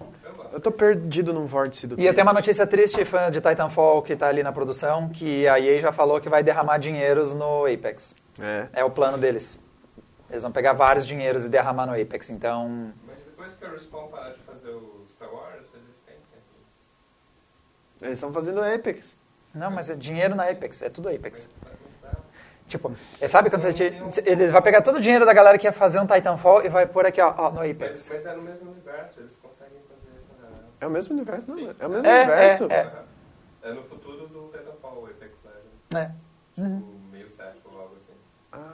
Eu 0.53 0.61
tô 0.61 0.71
perdido 0.71 1.33
num 1.33 1.47
vórtice 1.47 1.87
do 1.87 2.01
e 2.01 2.07
eu 2.07 2.15
tenho 2.15 2.27
uma 2.27 2.33
notícia 2.33 2.67
triste, 2.67 3.05
fã 3.05 3.31
de 3.31 3.41
Titanfall 3.41 4.03
que 4.03 4.17
tá 4.17 4.29
ali 4.29 4.43
na 4.43 4.53
produção, 4.53 5.09
que 5.09 5.47
a 5.49 5.59
EA 5.61 5.81
já 5.81 5.93
falou 5.93 6.21
que 6.21 6.29
vai 6.29 6.43
derramar 6.43 6.79
dinheiros 6.79 7.35
no 7.35 7.67
Apex. 7.67 8.15
É. 8.41 8.67
É 8.73 8.85
o 8.85 8.91
plano 8.91 9.19
deles. 9.19 9.61
Eles 10.31 10.43
vão 10.43 10.53
pegar 10.53 10.73
vários 10.75 11.07
dinheiros 11.07 11.45
e 11.45 11.49
derramar 11.49 11.87
no 11.87 11.93
Apex. 12.01 12.31
Então, 12.31 12.93
Mas 13.07 13.19
depois 13.25 13.55
que 13.55 13.65
a 13.65 13.71
Respawn 13.71 14.09
parar 14.09 14.31
de 14.31 14.41
fazer 14.41 14.71
o 14.71 15.05
Star 15.15 15.33
Wars, 15.33 15.67
eles 15.75 15.97
têm 16.07 16.17
que... 16.17 18.05
Eles 18.05 18.15
estão 18.15 18.33
fazendo 18.33 18.63
Apex. 18.63 19.17
não, 19.55 19.71
mas 19.71 19.91
é 19.91 19.95
dinheiro 19.95 20.35
na 20.35 20.45
Apex, 20.51 20.83
é 20.83 20.89
tudo 20.91 21.09
Apex. 21.09 21.49
Tipo, 22.69 22.95
sabe 23.27 23.49
quando 23.49 23.63
você... 23.63 23.73
te- 23.73 24.23
Ele 24.27 24.49
vai 24.49 24.61
pegar 24.61 24.83
todo 24.83 24.97
o 24.97 25.01
dinheiro 25.01 25.25
da 25.25 25.33
galera 25.33 25.57
que 25.57 25.67
ia 25.67 25.73
fazer 25.73 25.99
um 26.01 26.07
Titanfall 26.07 26.63
e 26.67 26.69
vai 26.69 26.87
pôr 26.87 27.07
aqui, 27.07 27.19
ó, 27.21 27.35
ó, 27.39 27.51
no 27.51 27.57
Mas, 27.61 27.71
Apex. 27.71 28.11
mas 28.13 28.27
é 28.27 28.35
no 28.35 28.43
mesmo 28.43 28.71
universo, 28.71 29.21
eles. 29.21 29.39
É 30.81 30.87
o 30.87 30.91
mesmo 30.91 31.15
universo, 31.15 31.49
não? 31.49 31.57
Sim. 31.57 31.71
É 31.79 31.87
o 31.87 31.91
mesmo 31.91 32.07
É, 32.07 32.19
universo. 32.23 32.65
é, 32.71 32.75
é. 32.75 33.69
É 33.71 33.73
no 33.73 33.83
futuro 33.83 34.27
do 34.29 34.51
Titanfall, 34.57 35.03
o 35.03 35.07
Apex 35.07 35.33
Legends. 35.45 35.95
É. 35.95 36.11
Tipo, 36.55 36.87
meio 37.13 37.29
século 37.29 37.75
ou 37.75 37.81
algo 37.81 37.97
assim. 37.97 38.13
Ah. 38.53 38.73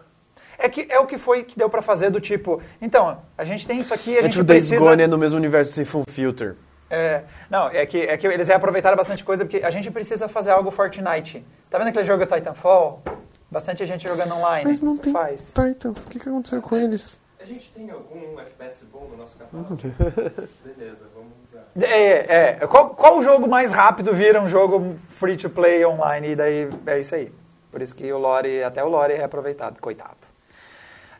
É, 0.58 0.68
que, 0.68 0.86
é 0.90 0.98
o 1.00 1.06
que 1.06 1.18
foi 1.18 1.42
que 1.42 1.58
deu 1.58 1.68
pra 1.68 1.82
fazer 1.82 2.10
do 2.10 2.20
tipo... 2.20 2.62
Então, 2.80 3.20
a 3.36 3.44
gente 3.44 3.66
tem 3.66 3.78
isso 3.78 3.92
aqui, 3.92 4.16
a 4.16 4.20
É 4.20 4.22
gente 4.22 4.32
tipo 4.32 4.44
Days 4.44 4.68
precisa... 4.68 4.88
Gone 4.88 5.02
é 5.02 5.06
no 5.06 5.18
mesmo 5.18 5.36
universo 5.38 5.72
sem 5.72 5.84
full 5.84 6.04
filter. 6.08 6.56
É, 6.90 7.24
não, 7.50 7.68
é 7.68 7.84
que, 7.86 8.02
é 8.02 8.16
que 8.16 8.26
eles 8.26 8.46
reaproveitaram 8.46 8.96
bastante 8.96 9.24
coisa, 9.24 9.44
porque 9.44 9.64
a 9.64 9.70
gente 9.70 9.90
precisa 9.90 10.28
fazer 10.28 10.50
algo 10.50 10.70
Fortnite. 10.70 11.44
Tá 11.68 11.78
vendo 11.78 11.88
aquele 11.88 12.04
jogo 12.04 12.24
Titanfall? 12.24 13.02
Bastante 13.50 13.84
gente 13.86 14.06
jogando 14.06 14.34
online. 14.34 14.64
Mas 14.70 14.80
não 14.80 14.96
tem 14.96 15.12
Faz. 15.12 15.52
Titans. 15.52 16.04
O 16.04 16.08
que, 16.08 16.20
que 16.20 16.28
aconteceu 16.28 16.60
com 16.62 16.76
eles? 16.76 17.20
A 17.40 17.44
gente 17.44 17.70
tem 17.72 17.90
algum 17.90 18.38
FPS 18.40 18.84
bom 18.86 19.08
no 19.10 19.16
nosso 19.16 19.36
catálogo? 19.36 19.76
Beleza, 20.64 21.04
vamos. 21.14 21.32
É, 21.80 22.58
é. 22.62 22.66
Qual, 22.66 22.90
qual 22.90 23.22
jogo 23.22 23.48
mais 23.48 23.72
rápido 23.72 24.12
vira 24.12 24.40
um 24.40 24.48
jogo 24.48 24.96
free 25.18 25.36
to 25.36 25.50
play 25.50 25.84
online? 25.84 26.30
E 26.30 26.36
daí 26.36 26.68
é 26.86 27.00
isso 27.00 27.14
aí. 27.14 27.32
Por 27.70 27.82
isso 27.82 27.94
que 27.94 28.12
o 28.12 28.18
Lore, 28.18 28.62
até 28.62 28.84
o 28.84 28.88
Lore 28.88 29.14
é 29.14 29.24
aproveitado, 29.24 29.80
coitado. 29.80 30.16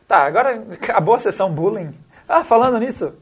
Tá, 0.07 0.19
agora 0.25 0.63
acabou 0.71 1.15
a 1.15 1.19
sessão 1.19 1.51
bullying. 1.51 1.93
Ah, 2.27 2.43
falando 2.43 2.79
nisso, 2.79 3.13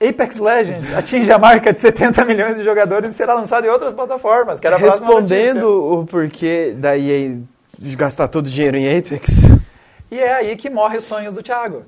Apex 0.00 0.38
Legends 0.38 0.92
atinge 0.92 1.30
a 1.32 1.38
marca 1.38 1.72
de 1.72 1.80
70 1.80 2.24
milhões 2.24 2.56
de 2.56 2.62
jogadores 2.62 3.10
e 3.10 3.12
será 3.14 3.34
lançado 3.34 3.66
em 3.66 3.70
outras 3.70 3.92
plataformas. 3.92 4.60
Que 4.60 4.66
era 4.66 4.76
Respondendo 4.76 6.00
o 6.00 6.06
porquê 6.06 6.72
da 6.76 6.96
EA 6.96 7.38
gastar 7.96 8.28
todo 8.28 8.46
o 8.46 8.50
dinheiro 8.50 8.76
em 8.76 8.98
Apex. 8.98 9.28
E 10.10 10.18
é 10.18 10.34
aí 10.34 10.56
que 10.56 10.70
morre 10.70 10.98
os 10.98 11.04
sonhos 11.04 11.34
do 11.34 11.42
Thiago. 11.42 11.84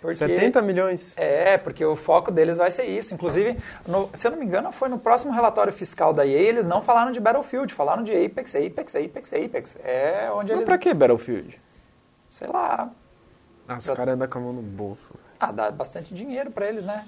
Porque, 0.00 0.16
70 0.16 0.62
milhões. 0.62 1.12
É, 1.16 1.58
porque 1.58 1.84
o 1.84 1.94
foco 1.94 2.30
deles 2.30 2.56
vai 2.56 2.70
ser 2.70 2.84
isso. 2.84 3.12
Inclusive, 3.12 3.58
no- 3.86 4.08
se 4.14 4.26
eu 4.26 4.30
não 4.30 4.38
me 4.38 4.46
engano, 4.46 4.72
foi 4.72 4.88
no 4.88 4.98
próximo 4.98 5.32
relatório 5.32 5.72
fiscal 5.72 6.12
da 6.14 6.26
EA, 6.26 6.38
eles 6.40 6.64
não 6.66 6.80
falaram 6.80 7.12
de 7.12 7.20
Battlefield, 7.20 7.72
falaram 7.74 8.02
de 8.02 8.12
Apex, 8.12 8.54
Apex, 8.54 8.96
Apex, 8.96 9.32
Apex. 9.32 9.76
É 9.84 10.30
onde 10.32 10.52
Mas 10.52 10.60
eles... 10.60 10.64
pra 10.64 10.78
que 10.78 10.94
Battlefield? 10.94 11.60
Sei 12.30 12.48
lá. 12.48 12.90
Ah, 13.68 13.76
os 13.76 13.86
caras 13.90 14.14
andam 14.14 14.26
com 14.26 14.38
a 14.38 14.40
mão 14.40 14.52
no 14.54 14.62
bolso. 14.62 15.14
Ah, 15.38 15.52
dá 15.52 15.70
bastante 15.70 16.14
dinheiro 16.14 16.50
pra 16.50 16.66
eles, 16.66 16.84
né? 16.84 17.04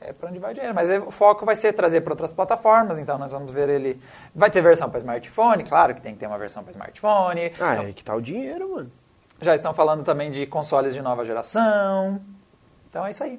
É 0.00 0.12
pra 0.12 0.28
onde 0.30 0.38
vai 0.38 0.50
o 0.50 0.54
dinheiro. 0.54 0.74
Mas 0.74 0.90
é- 0.90 0.98
o 0.98 1.10
foco 1.10 1.44
vai 1.46 1.54
ser 1.54 1.72
trazer 1.74 2.00
para 2.00 2.12
outras 2.14 2.32
plataformas, 2.32 2.98
então 2.98 3.18
nós 3.18 3.30
vamos 3.30 3.52
ver 3.52 3.68
ele... 3.68 4.00
Vai 4.34 4.50
ter 4.50 4.60
versão 4.60 4.88
para 4.90 4.98
smartphone, 4.98 5.62
claro 5.64 5.94
que 5.94 6.00
tem 6.00 6.14
que 6.14 6.18
ter 6.20 6.26
uma 6.26 6.38
versão 6.38 6.62
para 6.64 6.72
smartphone. 6.72 7.52
Ah, 7.60 7.84
é 7.84 7.92
que 7.92 8.02
tá 8.02 8.14
o 8.14 8.20
dinheiro, 8.20 8.68
mano. 8.74 8.90
Já 9.42 9.54
estão 9.54 9.74
falando 9.74 10.04
também 10.04 10.30
de 10.30 10.46
consoles 10.46 10.94
de 10.94 11.02
nova 11.02 11.24
geração. 11.24 12.20
Então 12.88 13.04
é 13.04 13.10
isso 13.10 13.22
aí. 13.22 13.38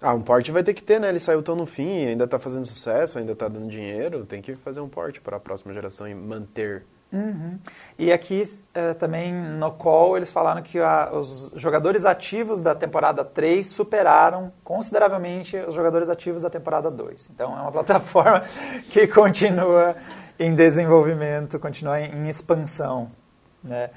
Ah, 0.00 0.14
um 0.14 0.22
port 0.22 0.48
vai 0.50 0.62
ter 0.62 0.74
que 0.74 0.82
ter, 0.82 1.00
né? 1.00 1.08
Ele 1.08 1.18
saiu 1.18 1.42
tão 1.42 1.56
no 1.56 1.66
fim, 1.66 2.06
ainda 2.06 2.26
tá 2.26 2.38
fazendo 2.38 2.64
sucesso, 2.64 3.18
ainda 3.18 3.34
tá 3.34 3.48
dando 3.48 3.68
dinheiro. 3.68 4.24
Tem 4.24 4.40
que 4.40 4.54
fazer 4.54 4.80
um 4.80 4.88
port 4.88 5.20
para 5.20 5.36
a 5.36 5.40
próxima 5.40 5.74
geração 5.74 6.06
e 6.06 6.14
manter. 6.14 6.84
Uhum. 7.12 7.58
E 7.98 8.12
aqui 8.12 8.42
eh, 8.74 8.94
também 8.94 9.32
no 9.32 9.72
call 9.72 10.16
eles 10.16 10.30
falaram 10.30 10.62
que 10.62 10.78
a- 10.78 11.10
os 11.12 11.50
jogadores 11.56 12.04
ativos 12.04 12.60
da 12.62 12.74
temporada 12.74 13.24
3 13.24 13.66
superaram 13.66 14.52
consideravelmente 14.62 15.56
os 15.56 15.74
jogadores 15.74 16.10
ativos 16.10 16.42
da 16.42 16.50
temporada 16.50 16.90
2. 16.90 17.30
Então 17.34 17.58
é 17.58 17.62
uma 17.62 17.72
plataforma 17.72 18.42
que 18.90 19.06
continua 19.08 19.96
em 20.38 20.54
desenvolvimento, 20.54 21.58
continua 21.58 21.98
em, 22.00 22.12
em 22.14 22.28
expansão. 22.28 23.10
Né? 23.64 23.90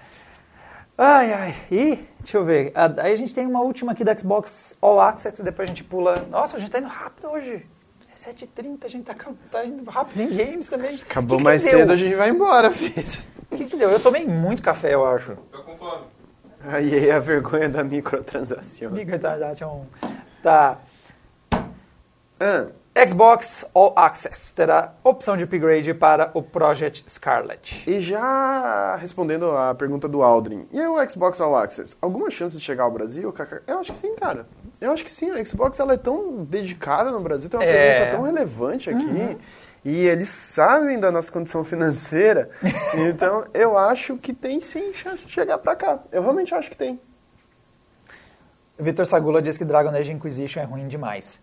Ai, 0.97 1.33
ai. 1.33 1.55
E, 1.71 1.95
deixa 2.19 2.37
eu 2.37 2.45
ver. 2.45 2.71
a- 2.75 2.93
Aí 3.01 3.13
a 3.13 3.15
gente 3.15 3.33
tem 3.33 3.45
uma 3.47 3.61
última 3.61 3.91
aqui 3.93 4.03
da 4.03 4.15
Xbox 4.17 4.75
All 4.81 4.99
Access, 5.01 5.41
depois 5.41 5.67
a 5.67 5.71
gente 5.71 5.83
pula. 5.83 6.25
Nossa, 6.29 6.57
a 6.57 6.59
gente 6.59 6.69
tá 6.71 6.79
indo 6.79 6.87
rápido 6.87 7.29
hoje. 7.29 7.65
É 8.11 8.15
7h30, 8.15 8.85
a 8.85 8.87
gente 8.89 9.05
tá, 9.05 9.15
tá 9.49 9.65
indo 9.65 9.89
rápido 9.89 10.21
em 10.21 10.29
games 10.35 10.67
também. 10.67 10.95
Acabou 10.95 11.37
Que 11.37 11.43
que 11.43 11.49
mais 11.49 11.61
deu? 11.61 11.71
cedo, 11.71 11.91
a 11.93 11.95
gente 11.95 12.15
vai 12.15 12.29
embora, 12.29 12.69
filho. 12.75 13.03
O 13.49 13.55
que, 13.55 13.65
que 13.65 13.77
deu? 13.77 13.89
Eu 13.89 13.99
tomei 13.99 14.25
muito 14.25 14.61
café, 14.61 14.93
eu 14.93 15.05
acho. 15.05 15.35
Tô 15.51 15.63
com 15.63 15.77
fome. 15.77 16.03
Aí 16.63 17.07
é 17.07 17.13
a 17.13 17.19
vergonha 17.19 17.67
da 17.69 17.83
microtransação. 17.83 18.91
Microtransação. 18.91 19.87
Tá. 20.43 20.77
Ah, 22.39 22.67
Xbox 22.93 23.65
All 23.73 23.93
Access 23.95 24.53
terá 24.53 24.93
opção 25.01 25.37
de 25.37 25.45
upgrade 25.45 25.93
para 25.93 26.29
o 26.33 26.43
Project 26.43 27.09
Scarlet. 27.09 27.89
e 27.89 28.01
já 28.01 28.97
respondendo 28.97 29.49
a 29.55 29.73
pergunta 29.73 30.09
do 30.09 30.21
Aldrin, 30.21 30.67
e 30.71 30.81
o 30.81 31.09
Xbox 31.09 31.39
All 31.39 31.55
Access? 31.55 31.95
Alguma 32.01 32.29
chance 32.29 32.57
de 32.57 32.61
chegar 32.63 32.83
ao 32.83 32.91
Brasil? 32.91 33.33
Eu 33.65 33.79
acho 33.79 33.93
que 33.93 33.97
sim, 33.99 34.13
cara. 34.15 34.45
Eu 34.81 34.91
acho 34.91 35.05
que 35.05 35.11
sim. 35.11 35.31
A 35.31 35.43
Xbox 35.45 35.79
ela 35.79 35.93
é 35.93 35.97
tão 35.97 36.43
dedicada 36.43 37.11
no 37.11 37.21
Brasil, 37.21 37.49
tem 37.49 37.59
uma 37.59 37.65
É. 37.65 37.91
presença 37.91 38.11
tão 38.17 38.23
relevante 38.25 38.89
aqui. 38.89 39.37
E 39.85 40.05
eles 40.05 40.27
sabem 40.29 40.99
da 40.99 41.09
nossa 41.11 41.31
condição 41.31 41.63
financeira. 41.65 42.49
então, 43.09 43.45
eu 43.53 43.77
acho 43.77 44.17
que 44.17 44.33
tem 44.33 44.59
sim 44.59 44.93
chance 44.93 45.25
de 45.25 45.31
chegar 45.31 45.57
pra 45.59 45.77
cá. 45.77 45.99
Eu 46.11 46.21
realmente 46.21 46.53
acho 46.53 46.69
que 46.69 46.75
tem. 46.75 46.99
Vitor 48.77 49.05
Sagula 49.05 49.41
diz 49.41 49.57
que 49.57 49.63
Dragon 49.63 49.91
Age 49.91 50.11
Inquisition 50.11 50.59
é 50.59 50.65
ruim 50.65 50.87
demais. 50.89 51.39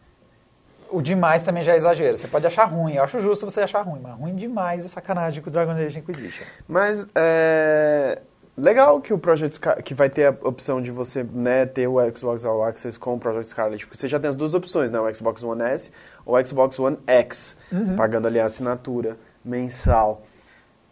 O 0.90 1.02
demais 1.02 1.42
também 1.42 1.62
já 1.62 1.74
é 1.74 1.76
exagero. 1.76 2.16
Você 2.16 2.28
pode 2.28 2.46
achar 2.46 2.64
ruim, 2.64 2.94
eu 2.94 3.02
acho 3.02 3.20
justo 3.20 3.44
você 3.44 3.60
achar 3.60 3.82
ruim, 3.82 4.00
mas 4.02 4.14
ruim 4.18 4.34
demais 4.34 4.84
é 4.84 4.88
sacanagem 4.88 5.42
com 5.42 5.50
o 5.50 5.52
Dragon 5.52 5.72
Age 5.72 5.98
Inquisition. 5.98 6.44
Mas 6.66 7.06
é 7.14 8.22
legal 8.58 9.00
que 9.00 9.14
o 9.14 9.18
Project 9.18 9.54
Scar 9.54 9.82
que 9.82 9.94
vai 9.94 10.10
ter 10.10 10.26
a 10.26 10.48
opção 10.48 10.82
de 10.82 10.90
você 10.90 11.22
né, 11.22 11.64
ter 11.64 11.86
o 11.86 11.98
Xbox 12.14 12.44
All 12.44 12.62
Access 12.64 12.98
com 12.98 13.14
o 13.14 13.18
Project 13.18 13.50
Scarlet. 13.50 13.86
Porque 13.86 13.96
você 13.96 14.08
já 14.08 14.18
tem 14.18 14.28
as 14.28 14.36
duas 14.36 14.52
opções, 14.52 14.90
né? 14.90 14.98
O 14.98 15.14
Xbox 15.14 15.42
One 15.42 15.62
S 15.62 15.92
ou 16.26 16.36
o 16.36 16.44
Xbox 16.44 16.78
One 16.78 16.98
X, 17.06 17.56
pagando 17.96 18.26
ali 18.26 18.40
a 18.40 18.44
assinatura 18.44 19.16
mensal. 19.44 20.22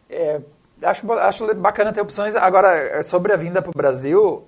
É, 0.08 0.40
acho, 0.82 1.12
acho 1.12 1.54
bacana 1.56 1.92
ter 1.92 2.00
opções. 2.00 2.36
Agora, 2.36 3.02
sobre 3.02 3.32
a 3.32 3.36
vinda 3.36 3.60
para 3.60 3.70
o 3.70 3.76
Brasil, 3.76 4.44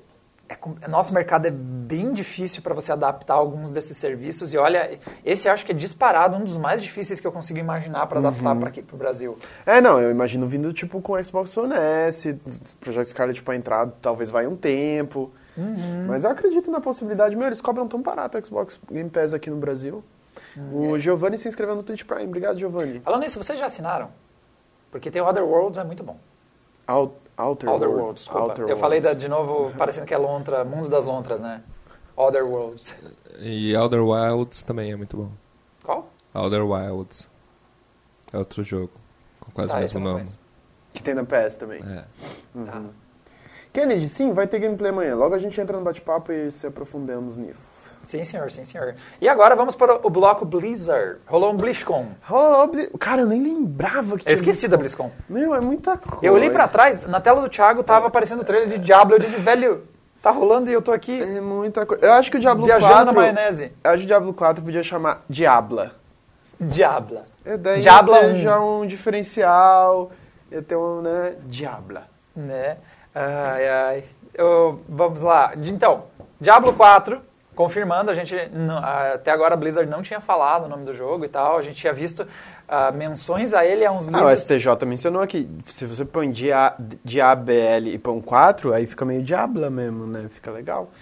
é, 0.49 0.88
nosso 0.88 1.12
mercado 1.12 1.46
é 1.46 1.51
bem 1.51 2.12
difícil 2.12 2.62
para 2.62 2.74
você 2.74 2.90
adaptar 2.90 3.34
alguns 3.34 3.70
desses 3.70 3.96
serviços. 3.96 4.55
E 4.55 4.59
olha, 4.59 4.99
esse 5.24 5.49
acho 5.49 5.66
que 5.66 5.72
é 5.72 5.74
disparado 5.74 6.36
um 6.36 6.44
dos 6.44 6.57
mais 6.57 6.82
difíceis 6.82 7.20
que 7.20 7.26
eu 7.26 7.32
consigo 7.32 7.59
imaginar 7.59 8.07
para 8.07 8.18
adaptar 8.18 8.57
para 8.57 8.68
aqui 8.68 8.82
para 8.82 8.94
o 8.94 8.99
Brasil. 8.99 9.38
É, 9.66 9.80
não, 9.80 10.01
eu 10.01 10.11
imagino 10.11 10.46
vindo 10.46 10.72
tipo 10.72 11.01
com 11.03 11.12
o 11.12 11.24
Xbox 11.24 11.57
One 11.57 11.74
S, 11.74 12.34
Project 12.80 13.11
Scarlet 13.11 13.42
pra 13.42 13.57
entrar, 13.57 13.86
talvez 14.01 14.30
vai 14.30 14.46
um 14.46 14.57
tempo. 14.57 15.30
Mas 16.07 16.22
eu 16.22 16.30
acredito 16.30 16.70
na 16.70 16.80
possibilidade. 16.80 17.34
Meu, 17.34 17.49
eles 17.49 17.61
cobram 17.61 17.88
tão 17.88 18.01
barato 18.01 18.38
o 18.38 18.46
Xbox 18.46 18.78
Game 18.90 19.11
Pass 19.11 19.34
aqui 19.34 19.51
no 19.51 19.57
Brasil. 19.57 20.05
O 20.72 20.99
Giovanni 20.99 21.36
se 21.36 21.49
inscreveu 21.49 21.74
no 21.74 21.82
Twitch 21.82 22.05
Prime. 22.05 22.24
Obrigado, 22.24 22.59
Giovanni. 22.59 23.01
Falando 23.01 23.22
nisso, 23.22 23.42
vocês 23.42 23.59
já 23.59 23.66
assinaram? 23.66 24.11
Porque 24.90 25.11
tem 25.11 25.20
o 25.20 25.26
Other 25.26 25.44
Worlds, 25.44 25.78
é 25.78 25.84
muito 25.84 26.03
bom. 26.03 26.16
Out, 26.86 27.12
Outer, 27.39 27.68
Other 27.70 27.89
Worlds. 27.89 28.26
Worlds. 28.28 28.51
Outer 28.51 28.68
eu 28.68 28.76
falei 28.76 29.01
da- 29.01 29.11
Worlds. 29.11 29.22
de 29.22 29.28
novo, 29.28 29.72
parecendo 29.76 30.07
que 30.07 30.12
é 30.14 30.18
lontra, 30.18 30.64
mundo 30.64 30.89
das 30.89 31.05
lontras, 31.05 31.41
né? 31.41 31.62
Other 32.16 32.45
Worlds. 32.45 32.95
E 33.39 33.74
Outer 33.76 34.03
Wilds 34.05 34.62
também 34.64 34.91
é 34.91 34.97
muito 34.97 35.16
bom. 35.16 35.30
Qual? 35.84 36.11
Outer 36.34 36.64
Wilds. 36.68 37.30
É 38.32 38.39
outro 38.39 38.62
jogo. 38.64 38.91
Com 39.41 39.53
quase 39.53 39.70
Tá, 39.70 39.76
o 39.78 39.80
mesmo 39.80 40.01
nome. 40.01 40.14
conheço. 40.16 40.39
Que 40.93 41.03
tem 41.03 41.14
na 41.14 41.24
PS 41.24 41.57
também. 41.57 41.80
É. 41.80 42.05
Tá. 42.66 42.82
Kennedy, 43.72 44.09
sim, 44.09 44.32
vai 44.32 44.47
ter 44.49 44.59
gameplay 44.59 44.91
amanhã. 44.91 45.14
Logo 45.14 45.34
a 45.34 45.39
gente 45.39 45.61
entra 45.61 45.76
no 45.78 45.84
bate-papo 45.84 46.32
e 46.32 46.51
se 46.51 46.66
aprofundamos 46.66 47.36
nisso. 47.36 47.78
Sim, 48.09 48.24
senhor, 48.24 48.50
sim, 48.50 48.64
senhor. 48.64 48.94
E 49.20 49.28
agora 49.28 49.54
vamos 49.54 49.74
para 49.74 50.00
o 50.02 50.09
bloco 50.09 50.42
Blizzard. 50.46 51.18
Rolou 51.26 51.52
um 51.52 51.56
BlizzCon. 51.59 52.06
Rolou 52.22 52.66
Bli- 52.68 52.88
Cara, 52.98 53.20
eu 53.20 53.26
nem 53.26 53.42
lembrava 53.42 54.16
que 54.16 54.26
Eu 54.26 54.32
esqueci 54.32 54.66
da 54.66 54.78
BlizzCon. 54.78 55.11
Meu, 55.28 55.54
é 55.54 55.61
muita 55.61 55.98
coisa. 55.98 56.24
Eu 56.24 56.32
olhei 56.32 56.48
pra 56.48 56.66
trás, 56.66 57.06
na 57.06 57.20
tela 57.20 57.42
do 57.42 57.50
Thiago 57.50 57.82
tava 57.82 58.06
aparecendo 58.06 58.40
o 58.40 58.44
trailer 58.44 58.66
de 58.66 58.78
Diablo. 58.78 59.14
Eu 59.16 59.18
disse, 59.18 59.36
velho, 59.38 59.82
tá 60.22 60.30
rolando 60.30 60.70
e 60.70 60.72
eu 60.72 60.80
tô 60.80 60.90
aqui 60.90 61.20
É 61.20 61.38
muita 61.38 61.84
coisa. 61.84 62.02
Eu 62.02 62.14
acho 62.14 62.30
que 62.30 62.38
o 62.38 62.40
Diablo 62.40 62.64
viajando 62.64 62.88
4... 62.88 63.04
na 63.04 63.12
maionese. 63.12 63.72
Eu 63.84 63.90
acho 63.90 63.98
que 63.98 64.04
o 64.04 64.06
Diablo 64.06 64.32
4 64.32 64.64
podia 64.64 64.82
chamar 64.82 65.22
Diabla. 65.28 65.92
Diabla. 66.59 67.26
É, 67.44 67.59
daí 67.59 67.80
Diabla 67.82 68.16
ia 68.16 68.20
ter 68.22 68.34
1. 68.36 68.40
já 68.40 68.59
um 68.61 68.86
diferencial, 68.86 70.11
ia 70.50 70.62
ter 70.62 70.76
um, 70.76 71.02
né, 71.02 71.34
Diabla. 71.44 72.04
Né? 72.34 72.78
Ai, 73.14 73.68
ai. 73.68 74.04
Eu- 74.32 74.80
vamos 74.88 75.20
lá. 75.20 75.52
Então, 75.56 76.04
Diablo 76.40 76.72
4, 76.72 77.20
confirmando, 77.59 78.09
a 78.09 78.14
gente 78.14 78.36
até 79.12 79.32
agora 79.32 79.54
a 79.54 79.56
Blizzard 79.56 79.90
não 79.90 80.00
tinha 80.00 80.20
falado 80.20 80.66
o 80.66 80.68
nome 80.68 80.84
do 80.84 80.94
jogo 80.94 81.24
e 81.24 81.28
tal. 81.28 81.59
A 81.59 81.62
gente 81.62 81.74
tinha 81.74 81.92
visto 81.92 82.24
ah, 82.68 82.92
menções 82.92 83.52
a 83.52 83.66
ele 83.66 83.84
há 83.84 83.90
uns 83.90 84.06
Ah, 84.06 84.12
o 84.12 84.30
livros. 84.30 84.42
STJ 84.42 84.86
mencionou 84.86 85.20
aqui, 85.20 85.50
se 85.66 85.84
você 85.84 86.04
põe 86.04 86.30
dia, 86.30 86.74
Diabl 87.04 87.88
e 87.88 87.98
põe 87.98 88.20
4, 88.20 88.72
aí 88.72 88.86
fica 88.86 89.04
meio 89.04 89.24
Diabla 89.24 89.68
mesmo, 89.70 90.06
né, 90.06 90.28
fica 90.28 90.52
legal. 90.52 90.92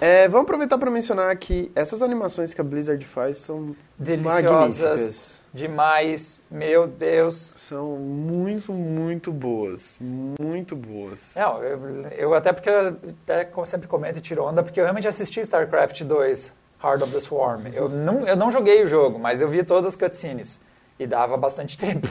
É, 0.00 0.26
vamos 0.26 0.46
aproveitar 0.46 0.78
para 0.78 0.90
mencionar 0.90 1.36
que 1.36 1.70
essas 1.76 2.02
animações 2.02 2.52
que 2.52 2.60
a 2.60 2.64
Blizzard 2.64 3.04
faz 3.06 3.38
são 3.38 3.76
Deliciosas. 3.96 4.80
magníficas. 4.80 5.39
Demais, 5.52 6.40
meu 6.50 6.86
Deus. 6.86 7.56
São 7.68 7.96
muito, 7.96 8.72
muito 8.72 9.32
boas. 9.32 9.96
Muito 10.00 10.76
boas. 10.76 11.20
Não, 11.34 11.62
eu, 11.62 12.06
eu 12.16 12.34
até 12.34 12.52
porque 12.52 12.70
eu 12.70 12.96
até 13.26 13.48
sempre 13.66 13.88
comento 13.88 14.18
e 14.18 14.22
tiro 14.22 14.44
onda, 14.44 14.62
porque 14.62 14.78
eu 14.80 14.84
realmente 14.84 15.08
assisti 15.08 15.40
StarCraft 15.40 16.02
2, 16.02 16.52
Heart 16.82 17.02
of 17.02 17.12
the 17.12 17.20
Swarm. 17.20 17.66
Eu 17.72 17.88
não, 17.88 18.26
eu 18.26 18.36
não 18.36 18.50
joguei 18.50 18.84
o 18.84 18.86
jogo, 18.86 19.18
mas 19.18 19.40
eu 19.40 19.48
vi 19.48 19.64
todas 19.64 19.86
as 19.86 19.96
cutscenes. 19.96 20.60
E 20.98 21.06
dava 21.06 21.36
bastante 21.36 21.76
tempo. 21.78 22.08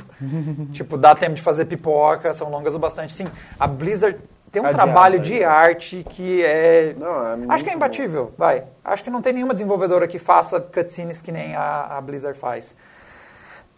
tipo, 0.74 0.98
dá 0.98 1.16
tempo 1.16 1.36
de 1.36 1.42
fazer 1.42 1.66
pipoca, 1.66 2.34
são 2.34 2.50
longas 2.50 2.76
o 2.76 2.80
bastante. 2.80 3.14
Sim, 3.14 3.26
a 3.58 3.68
Blizzard 3.68 4.20
tem 4.52 4.62
um 4.62 4.66
A 4.66 4.72
trabalho 4.72 5.20
de 5.20 5.40
né? 5.40 5.46
arte 5.46 6.04
que 6.10 6.44
é... 6.44 6.96
Não, 6.98 7.28
é 7.28 7.38
Acho 7.50 7.64
que 7.64 7.70
é 7.70 7.74
bom. 7.74 7.78
imbatível, 7.78 8.34
vai. 8.38 8.64
Acho 8.84 9.04
que 9.04 9.10
não 9.10 9.22
tem 9.22 9.32
nenhuma 9.32 9.54
desenvolvedora 9.54 10.08
que 10.08 10.18
faça 10.20 10.60
cutscenes 10.60 11.22
que 11.22 11.32
nem 11.32 11.56
a, 11.56 11.98
a 11.98 12.02
Blizzard 12.02 12.38
faz. 12.38 12.76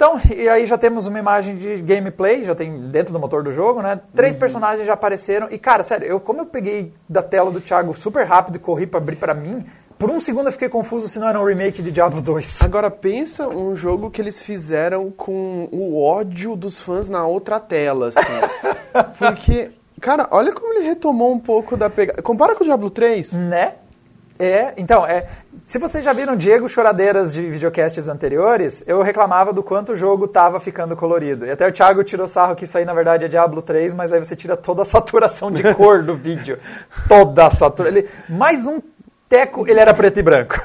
Então, 0.01 0.19
e 0.35 0.49
aí 0.49 0.65
já 0.65 0.79
temos 0.79 1.05
uma 1.05 1.19
imagem 1.19 1.55
de 1.55 1.79
gameplay, 1.79 2.43
já 2.43 2.55
tem 2.55 2.89
dentro 2.89 3.13
do 3.13 3.19
motor 3.19 3.43
do 3.43 3.51
jogo, 3.51 3.83
né? 3.83 3.99
Três 4.15 4.35
personagens 4.35 4.87
já 4.87 4.93
apareceram. 4.93 5.47
E, 5.51 5.59
cara, 5.59 5.83
sério, 5.83 6.07
eu, 6.07 6.19
como 6.19 6.39
eu 6.41 6.45
peguei 6.47 6.91
da 7.07 7.21
tela 7.21 7.51
do 7.51 7.61
Thiago 7.61 7.93
super 7.93 8.25
rápido 8.25 8.55
e 8.55 8.59
corri 8.59 8.87
pra 8.87 8.99
abrir 8.99 9.17
pra 9.17 9.35
mim, 9.35 9.63
por 9.99 10.09
um 10.09 10.19
segundo 10.19 10.47
eu 10.47 10.51
fiquei 10.51 10.69
confuso 10.69 11.07
se 11.07 11.19
não 11.19 11.29
era 11.29 11.39
um 11.39 11.45
remake 11.45 11.83
de 11.83 11.91
Diablo 11.91 12.19
2. 12.19 12.63
Agora 12.63 12.89
pensa 12.89 13.47
um 13.47 13.77
jogo 13.77 14.09
que 14.09 14.19
eles 14.19 14.41
fizeram 14.41 15.11
com 15.11 15.69
o 15.71 16.01
ódio 16.01 16.55
dos 16.55 16.79
fãs 16.79 17.07
na 17.07 17.23
outra 17.27 17.59
tela, 17.59 18.07
assim. 18.07 18.21
Porque, 19.19 19.69
cara, 19.99 20.27
olha 20.31 20.51
como 20.51 20.73
ele 20.73 20.83
retomou 20.83 21.31
um 21.31 21.39
pouco 21.39 21.77
da 21.77 21.91
pegada. 21.91 22.23
Compara 22.23 22.55
com 22.55 22.63
o 22.63 22.65
Diablo 22.65 22.89
3. 22.89 23.33
Né? 23.33 23.75
É, 24.41 24.73
então, 24.75 25.05
é, 25.05 25.27
se 25.63 25.77
vocês 25.77 26.03
já 26.03 26.11
viram 26.11 26.35
Diego 26.35 26.67
choradeiras 26.67 27.31
de 27.31 27.47
videocasts 27.47 28.07
anteriores, 28.07 28.83
eu 28.87 29.03
reclamava 29.03 29.53
do 29.53 29.61
quanto 29.61 29.91
o 29.91 29.95
jogo 29.95 30.27
tava 30.27 30.59
ficando 30.59 30.95
colorido. 30.95 31.45
E 31.45 31.51
até 31.51 31.67
o 31.67 31.71
Thiago 31.71 32.03
tirou 32.03 32.25
sarro 32.25 32.55
que 32.55 32.63
isso 32.63 32.75
aí 32.75 32.83
na 32.83 32.93
verdade 32.95 33.25
é 33.25 33.27
Diablo 33.27 33.61
3, 33.61 33.93
mas 33.93 34.11
aí 34.11 34.17
você 34.17 34.35
tira 34.35 34.57
toda 34.57 34.81
a 34.81 34.85
saturação 34.85 35.51
de 35.51 35.61
cor 35.75 36.01
do 36.01 36.15
vídeo. 36.15 36.57
Toda 37.07 37.45
a 37.45 37.51
saturação. 37.51 37.95
Ele, 37.95 38.09
mais 38.27 38.65
um 38.65 38.81
teco, 39.29 39.69
ele 39.69 39.79
era 39.79 39.93
preto 39.93 40.17
e 40.17 40.23
branco. 40.23 40.55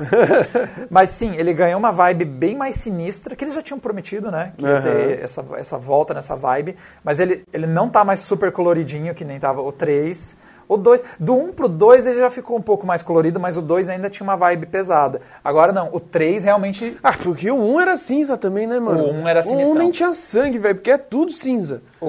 mas 0.88 1.10
sim, 1.10 1.36
ele 1.36 1.52
ganhou 1.52 1.78
uma 1.78 1.92
vibe 1.92 2.24
bem 2.24 2.56
mais 2.56 2.76
sinistra, 2.76 3.36
que 3.36 3.44
eles 3.44 3.52
já 3.52 3.60
tinham 3.60 3.78
prometido, 3.78 4.30
né? 4.30 4.54
Que 4.56 4.64
ia 4.64 4.80
ter 4.80 5.22
essa, 5.22 5.44
essa 5.58 5.76
volta 5.76 6.14
nessa 6.14 6.34
vibe. 6.34 6.76
Mas 7.04 7.20
ele, 7.20 7.44
ele 7.52 7.66
não 7.66 7.90
tá 7.90 8.02
mais 8.06 8.20
super 8.20 8.50
coloridinho, 8.50 9.14
que 9.14 9.22
nem 9.22 9.38
tava 9.38 9.60
o 9.60 9.70
3. 9.70 10.34
O 10.68 10.76
2, 10.76 11.02
do 11.18 11.34
1 11.34 11.52
pro 11.52 11.68
2 11.68 12.06
ele 12.06 12.18
já 12.20 12.30
ficou 12.30 12.56
um 12.56 12.62
pouco 12.62 12.86
mais 12.86 13.02
colorido, 13.02 13.38
mas 13.38 13.56
o 13.56 13.62
2 13.62 13.88
ainda 13.88 14.10
tinha 14.10 14.24
uma 14.24 14.36
vibe 14.36 14.66
pesada. 14.66 15.20
Agora 15.44 15.72
não, 15.72 15.90
o 15.92 16.00
3 16.00 16.44
realmente. 16.44 16.96
Ah, 17.02 17.12
porque 17.12 17.50
o 17.50 17.56
1 17.56 17.80
era 17.80 17.96
cinza 17.96 18.36
também, 18.36 18.66
né, 18.66 18.80
mano? 18.80 19.04
O 19.04 19.10
1 19.22 19.28
era 19.28 19.40
O 19.40 19.42
1 19.42 19.48
sinistrão. 19.48 19.78
nem 19.78 19.90
tinha 19.90 20.12
sangue, 20.12 20.58
velho, 20.58 20.74
porque 20.74 20.90
é 20.90 20.98
tudo 20.98 21.30
cinza. 21.32 21.82
O 22.00 22.06
1, 22.06 22.08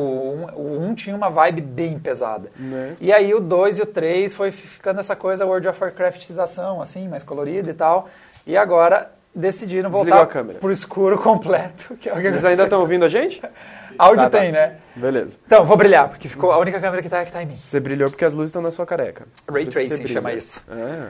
o 0.56 0.82
1 0.90 0.96
tinha 0.96 1.16
uma 1.16 1.30
vibe 1.30 1.62
bem 1.62 2.00
pesada. 2.00 2.50
Né? 2.58 2.96
E 3.00 3.14
aí 3.14 3.34
o 3.34 3.40
2 3.40 3.80
e 3.80 3.82
o 3.82 3.86
3 3.86 4.34
foi 4.34 4.52
ficando 4.52 5.00
essa 5.00 5.16
coisa 5.16 5.46
World 5.46 5.68
of 5.68 5.82
Warcraftização, 5.82 6.82
assim, 6.82 7.08
mais 7.08 7.24
colorida 7.24 7.70
e 7.70 7.74
tal. 7.74 8.10
E 8.46 8.58
agora 8.58 9.12
decidiram 9.36 9.90
voltar 9.90 10.26
pro 10.60 10.72
escuro 10.72 11.18
completo. 11.22 11.96
Que 11.96 12.10
é 12.10 12.14
o 12.14 12.20
que 12.20 12.26
Eles 12.28 12.44
ainda 12.44 12.64
estão 12.64 12.82
ouvindo 12.82 13.06
a 13.06 13.10
gente? 13.10 13.42
Áudio 13.98 14.24
Tá, 14.26 14.30
tá. 14.30 14.40
tem, 14.40 14.52
né? 14.52 14.76
Beleza. 14.96 15.38
Então, 15.46 15.66
vou 15.66 15.78
brilhar, 15.78 16.10
porque 16.10 16.28
ficou 16.28 16.52
a 16.52 16.58
única 16.58 16.80
câmera 16.80 17.02
que 17.02 17.10
tá, 17.10 17.24
que 17.26 17.32
tá 17.32 17.42
em 17.44 17.46
mim. 17.46 17.58
Você 17.62 17.80
brilhou 17.80 18.10
porque 18.10 18.26
as 18.26 18.34
luzes 18.34 18.50
estão 18.50 18.62
na 18.62 18.72
sua 18.72 18.86
careca. 18.86 19.28
Ray 19.50 19.66
tracing 19.66 20.08
chama 20.08 20.34
isso. 20.34 20.64
Ah. 20.70 21.10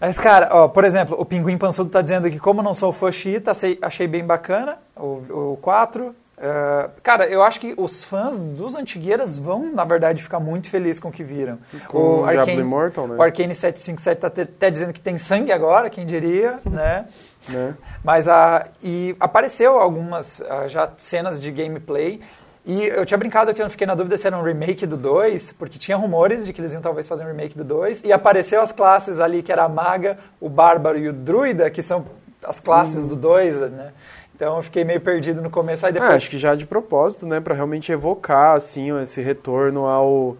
Mas, 0.00 0.18
cara, 0.18 0.48
ó, 0.52 0.68
por 0.68 0.84
exemplo, 0.84 1.16
o 1.18 1.24
Pinguim 1.24 1.58
Pansudo 1.58 1.90
tá 1.90 2.00
dizendo 2.00 2.30
que 2.30 2.38
como 2.38 2.62
não 2.62 2.72
sou 2.72 2.92
fã 2.92 3.10
xiita, 3.10 3.50
achei, 3.50 3.78
achei 3.82 4.06
bem 4.06 4.24
bacana 4.24 4.78
o, 4.96 5.52
o 5.54 5.58
4. 5.60 6.14
Eh, 6.40 6.90
cara, 7.02 7.26
eu 7.26 7.42
acho 7.42 7.58
que 7.58 7.74
os 7.76 8.04
fãs 8.04 8.38
dos 8.38 8.76
Antigueiras 8.76 9.36
vão, 9.36 9.72
na 9.72 9.84
verdade, 9.84 10.22
ficar 10.22 10.38
muito 10.38 10.70
felizes 10.70 11.00
com 11.00 11.08
o 11.08 11.12
que 11.12 11.24
viram. 11.24 11.58
Com 11.88 12.22
o 12.22 12.30
Diablo 12.30 12.60
Immortal, 12.60 13.08
né? 13.08 13.16
O 13.16 13.22
Arcane 13.22 13.54
757 13.54 14.20
tá 14.20 14.26
até, 14.28 14.70
dizendo 14.70 14.92
que 14.92 15.00
tem 15.00 15.18
sangue 15.18 15.50
agora, 15.50 15.90
quem 15.90 16.06
diria, 16.06 16.60
né? 16.70 17.06
Né? 17.48 17.74
Mas 18.04 18.28
a 18.28 18.66
e 18.82 19.16
apareceu 19.18 19.78
algumas 19.78 20.42
ah, 20.42 20.68
já 20.68 20.90
cenas 20.98 21.40
de 21.40 21.50
gameplay 21.50 22.20
e 22.64 22.84
eu 22.84 23.06
tinha 23.06 23.16
brincado 23.16 23.54
que 23.54 23.60
eu 23.60 23.64
não 23.64 23.70
fiquei 23.70 23.86
na 23.86 23.94
dúvida 23.94 24.16
se 24.18 24.26
era 24.26 24.36
um 24.36 24.42
remake 24.42 24.84
do 24.84 24.98
2, 24.98 25.52
porque 25.52 25.78
tinha 25.78 25.96
rumores 25.96 26.44
de 26.44 26.52
que 26.52 26.60
eles 26.60 26.74
iam 26.74 26.82
talvez 26.82 27.08
fazer 27.08 27.24
um 27.24 27.28
remake 27.28 27.56
do 27.56 27.64
2 27.64 28.04
e 28.04 28.12
apareceu 28.12 28.60
as 28.60 28.70
classes 28.70 29.18
ali 29.18 29.42
que 29.42 29.50
era 29.50 29.64
a 29.64 29.68
maga, 29.68 30.18
o 30.38 30.48
bárbaro 30.50 30.98
e 30.98 31.08
o 31.08 31.12
druida, 31.12 31.70
que 31.70 31.80
são 31.80 32.04
as 32.42 32.60
classes 32.60 33.06
do 33.06 33.16
2, 33.16 33.60
né? 33.70 33.92
Então 34.38 34.56
eu 34.56 34.62
fiquei 34.62 34.84
meio 34.84 35.00
perdido 35.00 35.42
no 35.42 35.50
começo 35.50 35.84
aí 35.84 35.90
Ah, 35.90 35.94
depois 35.94 36.12
acho 36.12 36.30
que 36.30 36.38
já 36.38 36.54
de 36.54 36.64
propósito, 36.64 37.26
né? 37.26 37.40
Pra 37.40 37.56
realmente 37.56 37.90
evocar, 37.90 38.54
assim, 38.56 38.96
esse 39.00 39.20
retorno 39.20 39.84
ao... 39.86 40.36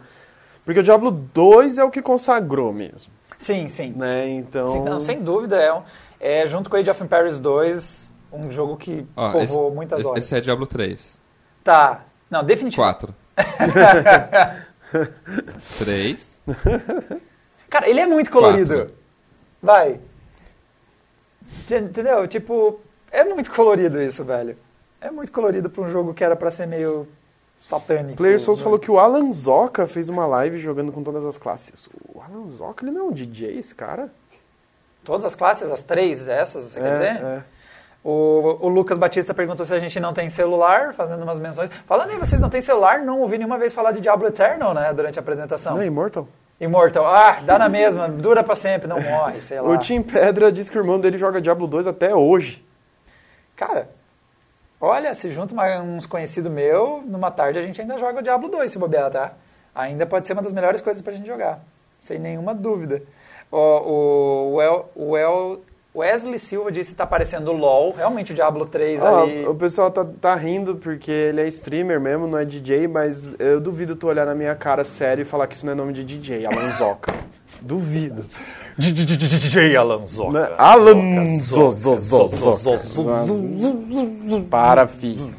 Porque 0.64 0.78
o 0.78 0.82
Diablo 0.84 1.10
2 1.10 1.78
é 1.78 1.84
o 1.84 1.90
que 1.90 2.00
consagrou 2.00 2.72
mesmo, 2.72 3.10
Sim, 3.38 3.66
sim. 3.66 3.92
né? 3.96 4.28
Então... 4.28 4.66
Sim, 4.66 4.84
não, 4.84 5.00
sem 5.00 5.20
dúvida 5.20 5.56
é, 5.56 5.72
um- 5.74 5.82
é 6.20 6.46
junto 6.46 6.70
com 6.70 6.76
Age 6.76 6.88
of 6.90 7.02
Empires 7.02 7.40
2, 7.40 8.12
um 8.32 8.52
jogo 8.52 8.76
que 8.76 9.04
Ó, 9.16 9.32
povoou 9.32 9.66
esse, 9.68 9.74
muitas 9.76 10.04
horas. 10.04 10.24
esse 10.24 10.36
é 10.36 10.40
Diablo 10.40 10.66
3. 10.66 11.18
Tá. 11.64 12.02
Não, 12.30 12.44
definitivamente. 12.44 13.06
4. 13.06 13.14
3. 15.78 16.38
Cara, 17.68 17.88
ele 17.88 18.00
é 18.00 18.06
muito 18.06 18.30
colorido. 18.30 18.76
Quatro. 18.76 18.94
Vai. 19.62 20.00
Ent- 21.70 21.88
Entendeu? 21.88 22.26
Tipo, 22.28 22.80
é 23.10 23.24
muito 23.24 23.50
colorido 23.50 24.00
isso, 24.02 24.24
velho. 24.24 24.56
É 25.00 25.10
muito 25.10 25.30
colorido 25.30 25.70
pra 25.70 25.82
um 25.82 25.90
jogo 25.90 26.12
que 26.12 26.24
era 26.24 26.34
pra 26.34 26.50
ser 26.50 26.66
meio 26.66 27.06
satânico. 27.64 28.16
Player 28.16 28.40
Souls 28.40 28.60
né? 28.60 28.64
falou 28.64 28.78
que 28.78 28.90
o 28.90 28.98
Alan 28.98 29.30
Zoka 29.32 29.86
fez 29.86 30.08
uma 30.08 30.26
live 30.26 30.58
jogando 30.58 30.90
com 30.90 31.02
todas 31.02 31.24
as 31.24 31.36
classes. 31.36 31.88
O 32.12 32.20
Alan 32.20 32.48
Zoka, 32.48 32.84
ele 32.84 32.92
não 32.92 33.06
é 33.06 33.08
um 33.10 33.12
DJ, 33.12 33.58
esse 33.58 33.74
cara? 33.74 34.10
Todas 35.04 35.24
as 35.24 35.34
classes, 35.34 35.70
as 35.70 35.84
três, 35.84 36.26
essas, 36.26 36.64
você 36.64 36.80
quer 36.80 36.86
é, 36.86 36.92
dizer? 36.92 37.24
é. 37.24 37.42
O, 38.04 38.58
o 38.60 38.68
Lucas 38.68 38.96
Batista 38.96 39.34
perguntou 39.34 39.66
se 39.66 39.74
a 39.74 39.78
gente 39.78 39.98
não 39.98 40.14
tem 40.14 40.30
celular, 40.30 40.94
fazendo 40.94 41.22
umas 41.22 41.40
menções. 41.40 41.68
Falando 41.86 42.12
em 42.12 42.18
vocês 42.18 42.40
não 42.40 42.48
tem 42.48 42.60
celular, 42.60 43.00
não 43.00 43.20
ouvi 43.20 43.36
nenhuma 43.38 43.58
vez 43.58 43.72
falar 43.72 43.92
de 43.92 44.00
Diablo 44.00 44.26
Eternal, 44.28 44.72
né, 44.72 44.92
durante 44.94 45.18
a 45.18 45.22
apresentação. 45.22 45.76
Não 45.76 45.84
Immortal? 45.84 46.26
Immortal, 46.60 47.06
ah, 47.06 47.38
dá 47.42 47.58
na 47.58 47.68
mesma, 47.68 48.08
dura 48.08 48.42
pra 48.42 48.54
sempre, 48.54 48.88
não 48.88 49.00
morre, 49.00 49.40
sei 49.40 49.60
lá. 49.60 49.68
O 49.68 49.78
Tim 49.78 50.02
Pedra 50.02 50.50
disse 50.50 50.70
que 50.70 50.78
o 50.78 50.80
irmão 50.80 50.98
dele 50.98 51.16
joga 51.16 51.40
Diablo 51.40 51.66
2 51.66 51.86
até 51.86 52.14
hoje. 52.14 52.64
Cara, 53.58 53.88
olha, 54.80 55.12
se 55.12 55.30
junta 55.30 55.52
uma- 55.52 55.80
uns 55.80 56.06
conhecidos 56.06 56.50
meu, 56.50 57.02
numa 57.04 57.30
tarde 57.30 57.58
a 57.58 57.62
gente 57.62 57.80
ainda 57.80 57.98
joga 57.98 58.20
o 58.20 58.22
Diablo 58.22 58.48
2 58.48 58.70
se 58.70 58.78
bobear, 58.78 59.10
tá? 59.10 59.32
Ainda 59.74 60.06
pode 60.06 60.26
ser 60.26 60.32
uma 60.32 60.42
das 60.42 60.52
melhores 60.52 60.80
coisas 60.80 61.02
pra 61.02 61.12
gente 61.12 61.26
jogar, 61.26 61.60
sem 62.00 62.18
nenhuma 62.18 62.54
dúvida. 62.54 63.02
O, 63.50 63.56
o, 63.58 64.54
o 64.54 64.62
El- 64.62 64.88
o 64.94 65.16
El- 65.16 65.60
Wesley 65.94 66.38
Silva 66.38 66.70
disse 66.70 66.92
que 66.92 66.96
tá 66.96 67.06
parecendo 67.06 67.50
LOL, 67.50 67.92
realmente 67.92 68.30
o 68.30 68.34
Diablo 68.34 68.66
3 68.68 69.02
Ah, 69.02 69.22
ali... 69.22 69.44
o 69.46 69.54
pessoal 69.54 69.90
tá, 69.90 70.06
tá 70.20 70.34
rindo 70.36 70.76
porque 70.76 71.10
ele 71.10 71.40
é 71.40 71.48
streamer 71.48 71.98
mesmo, 72.00 72.26
não 72.28 72.38
é 72.38 72.44
DJ, 72.44 72.86
mas 72.86 73.26
eu 73.40 73.60
duvido 73.60 73.96
tu 73.96 74.06
olhar 74.06 74.24
na 74.26 74.34
minha 74.34 74.54
cara 74.54 74.84
sério 74.84 75.22
e 75.22 75.24
falar 75.24 75.48
que 75.48 75.56
isso 75.56 75.66
não 75.66 75.72
é 75.72 75.74
nome 75.74 75.92
de 75.92 76.04
DJ, 76.04 76.46
Alan 76.46 76.70
Zoka. 76.72 77.12
duvido. 77.60 78.24
DJ 78.78 79.76
Alan 79.76 80.06
Zoca. 80.06 80.32
Né? 80.38 80.54
Alan 80.56 81.38
Zoka. 81.40 81.96
Para, 84.50 84.86
fi. 84.86 85.34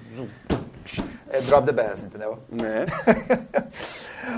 É 1.30 1.42
drop 1.42 1.66
the 1.66 1.72
bass, 1.72 2.04
entendeu? 2.04 2.40
Né? 2.50 2.86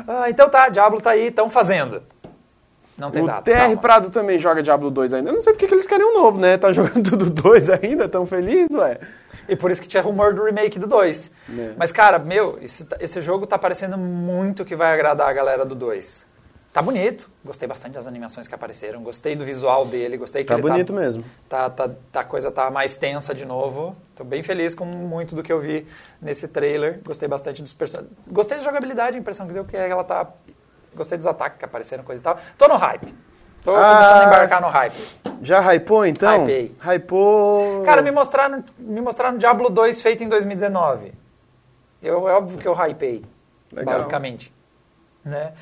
Ah, 0.07 0.29
então 0.29 0.49
tá, 0.49 0.69
Diablo 0.69 1.01
tá 1.01 1.09
aí, 1.11 1.27
estão 1.27 1.49
fazendo. 1.49 2.01
Não 2.97 3.11
tem 3.11 3.23
O 3.23 3.25
data. 3.25 3.41
TR 3.41 3.57
calma. 3.57 3.77
Prado 3.77 4.09
também 4.09 4.39
joga 4.39 4.63
Diablo 4.63 4.89
2 4.89 5.13
ainda. 5.13 5.29
Eu 5.31 5.33
não 5.33 5.41
sei 5.41 5.53
porque 5.53 5.67
que 5.67 5.73
eles 5.73 5.87
querem 5.87 6.05
um 6.05 6.13
novo, 6.13 6.39
né? 6.39 6.57
Tá 6.57 6.71
jogando 6.71 7.03
tudo 7.17 7.29
2 7.29 7.69
ainda, 7.71 8.07
tão 8.07 8.25
feliz, 8.25 8.69
ué. 8.71 8.99
E 9.49 9.55
por 9.55 9.71
isso 9.71 9.81
que 9.81 9.87
tinha 9.87 10.01
rumor 10.03 10.33
do 10.33 10.45
remake 10.45 10.77
do 10.79 10.87
2. 10.87 11.31
É. 11.57 11.71
Mas, 11.77 11.91
cara, 11.91 12.19
meu, 12.19 12.57
esse, 12.61 12.87
esse 12.99 13.21
jogo 13.21 13.45
tá 13.47 13.57
parecendo 13.57 13.97
muito 13.97 14.63
que 14.63 14.75
vai 14.75 14.93
agradar 14.93 15.27
a 15.27 15.33
galera 15.33 15.65
do 15.65 15.75
2. 15.75 16.25
Tá 16.73 16.81
bonito. 16.81 17.29
Gostei 17.43 17.67
bastante 17.67 17.93
das 17.95 18.07
animações 18.07 18.47
que 18.47 18.55
apareceram. 18.55 19.03
Gostei 19.03 19.35
do 19.35 19.43
visual 19.43 19.85
dele. 19.85 20.15
Gostei 20.15 20.43
que 20.43 20.47
Tá 20.47 20.53
ele 20.53 20.61
bonito 20.61 20.93
mesmo. 20.93 21.23
Tá, 21.49 21.69
tá, 21.69 21.89
tá, 22.11 22.21
a 22.21 22.23
coisa 22.23 22.49
tá 22.49 22.71
mais 22.71 22.95
tensa 22.95 23.33
de 23.33 23.43
novo. 23.45 23.93
Tô 24.15 24.23
bem 24.23 24.41
feliz 24.41 24.73
com 24.73 24.85
muito 24.85 25.35
do 25.35 25.43
que 25.43 25.51
eu 25.51 25.59
vi 25.59 25.85
nesse 26.21 26.47
trailer. 26.47 27.01
Gostei 27.03 27.27
bastante 27.27 27.61
dos 27.61 27.73
personagens. 27.73 28.15
Gostei 28.25 28.57
da 28.57 28.63
jogabilidade, 28.63 29.17
a 29.17 29.19
impressão 29.19 29.45
que 29.47 29.53
deu 29.53 29.65
que 29.65 29.75
ela 29.75 30.03
tá. 30.03 30.27
Gostei 30.95 31.17
dos 31.17 31.27
ataques 31.27 31.57
que 31.59 31.65
apareceram, 31.65 32.03
coisa 32.05 32.21
e 32.21 32.23
tal. 32.23 32.39
Tô 32.57 32.67
no 32.69 32.75
hype. 32.77 33.13
Tô 33.65 33.75
Ah. 33.75 33.89
começando 33.95 34.21
a 34.21 34.25
embarcar 34.27 34.61
no 34.61 34.67
hype. 34.69 35.07
Já 35.41 35.59
hypou, 35.59 36.05
então? 36.05 36.43
Hypei. 36.45 36.75
Hypou... 36.79 37.83
Cara, 37.83 38.01
me 38.01 38.11
mostraram, 38.11 38.63
me 38.77 39.01
mostraram 39.01 39.37
Diablo 39.37 39.69
2 39.69 39.99
feito 39.99 40.23
em 40.23 40.29
2019. 40.29 41.13
Eu, 42.01 42.27
é 42.29 42.33
óbvio 42.33 42.57
que 42.57 42.67
eu 42.67 42.73
hypei, 42.73 43.23
Legal. 43.71 43.93
basicamente. 43.95 44.51
Né? 45.23 45.53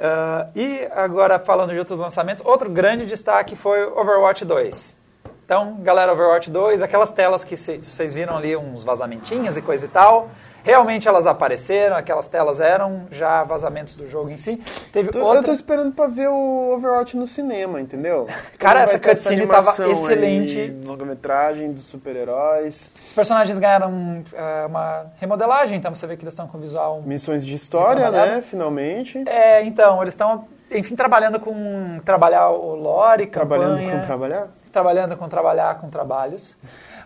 Ah, 0.00 0.46
e 0.54 0.86
agora, 0.94 1.38
falando 1.38 1.72
de 1.72 1.78
outros 1.78 1.98
lançamentos, 1.98 2.44
outro 2.44 2.70
grande 2.70 3.04
destaque 3.06 3.56
foi 3.56 3.84
Overwatch 3.84 4.44
2. 4.44 4.96
Então, 5.44 5.76
galera, 5.80 6.12
Overwatch 6.12 6.50
2, 6.50 6.82
aquelas 6.82 7.10
telas 7.10 7.42
que 7.44 7.56
cê- 7.56 7.78
vocês 7.78 8.14
viram 8.14 8.36
ali, 8.36 8.54
uns 8.56 8.84
vazamentinhos 8.84 9.56
e 9.56 9.62
coisa 9.62 9.86
e 9.86 9.88
tal, 9.88 10.30
realmente 10.62 11.08
elas 11.08 11.26
apareceram, 11.26 11.96
aquelas 11.96 12.28
telas 12.28 12.60
eram 12.60 13.06
já 13.10 13.42
vazamentos 13.44 13.94
do 13.94 14.08
jogo 14.08 14.30
em 14.30 14.36
si. 14.36 14.56
Teve 14.92 15.10
Tô- 15.10 15.20
outra... 15.20 15.38
Eu 15.40 15.44
tô 15.44 15.52
esperando 15.52 15.92
pra 15.94 16.06
ver 16.06 16.28
o 16.28 16.72
Overwatch 16.74 17.16
no 17.16 17.26
cinema, 17.26 17.80
entendeu? 17.80 18.26
Cara, 18.58 18.80
essa 18.82 18.98
cutscene 18.98 19.46
tava 19.46 19.70
animação 19.70 19.84
aí, 19.86 19.92
excelente. 19.92 20.76
longa-metragem 20.84 21.72
dos 21.72 21.84
super-heróis, 21.84 22.90
Os 23.06 23.12
personagens 23.12 23.58
ganharam 23.58 24.22
é, 24.32 24.66
uma 24.66 25.06
remodelagem, 25.18 25.78
então 25.78 25.94
você 25.94 26.06
vê 26.06 26.16
que 26.16 26.24
eles 26.24 26.34
estão 26.34 26.46
com 26.46 26.58
visual. 26.58 27.02
missões 27.04 27.44
de 27.44 27.54
história, 27.54 28.10
né? 28.10 28.42
Finalmente. 28.42 29.22
É, 29.26 29.62
então, 29.64 30.02
eles 30.02 30.14
estão, 30.14 30.46
enfim, 30.70 30.94
trabalhando 30.94 31.40
com 31.40 31.98
trabalhar 32.04 32.48
o 32.50 32.74
lore, 32.74 33.26
Trabalhando 33.26 33.76
campanha, 33.78 34.00
com 34.00 34.06
trabalhar. 34.06 34.48
trabalhando 34.72 35.16
com 35.16 35.28
trabalhar 35.28 35.74
com 35.80 35.88
trabalhos. 35.88 36.56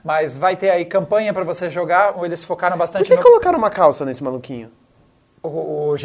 Mas 0.04 0.36
vai 0.36 0.56
ter 0.56 0.70
aí 0.70 0.84
campanha 0.84 1.32
para 1.32 1.44
você 1.44 1.70
jogar, 1.70 2.14
ou 2.16 2.26
eles 2.26 2.42
focaram 2.42 2.76
Por 2.76 2.80
bastante 2.80 3.08
que 3.08 3.14
no 3.16 3.22
colocaram 3.22 3.58
uma 3.58 3.70
calça 3.70 4.04
nesse 4.04 4.22
maluquinho? 4.22 4.70
o, 5.42 5.48
o 5.48 5.96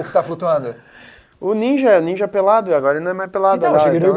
o 0.00 0.04
que 0.04 0.12
tá 0.12 0.22
flutuando. 0.22 0.74
O 1.40 1.54
ninja, 1.54 2.00
ninja 2.00 2.28
pelado, 2.28 2.74
agora 2.74 2.96
ele 2.96 3.04
não 3.04 3.12
é 3.12 3.14
mais 3.14 3.30
pelado. 3.30 3.56
Então, 3.56 3.72
lá, 3.72 3.78
então 3.78 4.16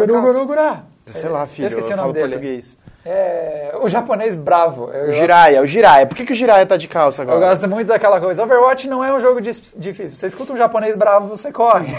é. 0.60 0.84
Sei 1.12 1.30
lá, 1.30 1.46
filho, 1.48 1.66
Eu 1.66 1.68
esqueci 1.68 1.92
eu 1.92 1.94
o 1.94 1.98
nome 1.98 2.02
falo 2.02 2.14
dele. 2.14 2.28
português. 2.34 2.78
É, 3.06 3.76
o 3.82 3.90
japonês 3.90 4.36
bravo. 4.36 4.90
Eu, 4.94 5.10
O 5.10 5.14
Jiraiya, 5.14 5.62
o 5.62 5.66
Jiraiya. 5.68 6.08
Por 6.08 6.16
que, 6.16 6.26
que 6.26 6.32
o 6.32 6.36
Jiraiya 6.36 6.66
tá 6.66 6.78
de 6.78 6.88
calça 6.88 7.22
eu 7.24 7.30
agora? 7.30 7.50
gosto 7.50 7.68
muito 7.70 7.88
daquela 7.88 8.20
coisa. 8.22 8.44
Overwatch 8.44 8.88
não 8.88 9.04
é 9.04 9.14
um 9.14 9.20
jogo 9.20 9.42
difícil. 9.42 10.18
Você 10.18 10.28
escuta 10.28 10.54
um 10.54 10.58
japonês 10.58 10.96
bravo, 10.96 11.28
você 11.28 11.52
corre. 11.52 11.94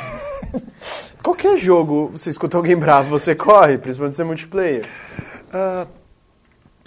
Qualquer 1.22 1.56
jogo, 1.56 2.10
você 2.12 2.30
escuta 2.30 2.56
alguém 2.56 2.76
bravo, 2.76 3.08
você 3.08 3.34
corre, 3.34 3.78
principalmente 3.78 4.14
se 4.14 4.22
é 4.22 4.24
multiplayer. 4.24 4.84
Ah, 5.52 5.86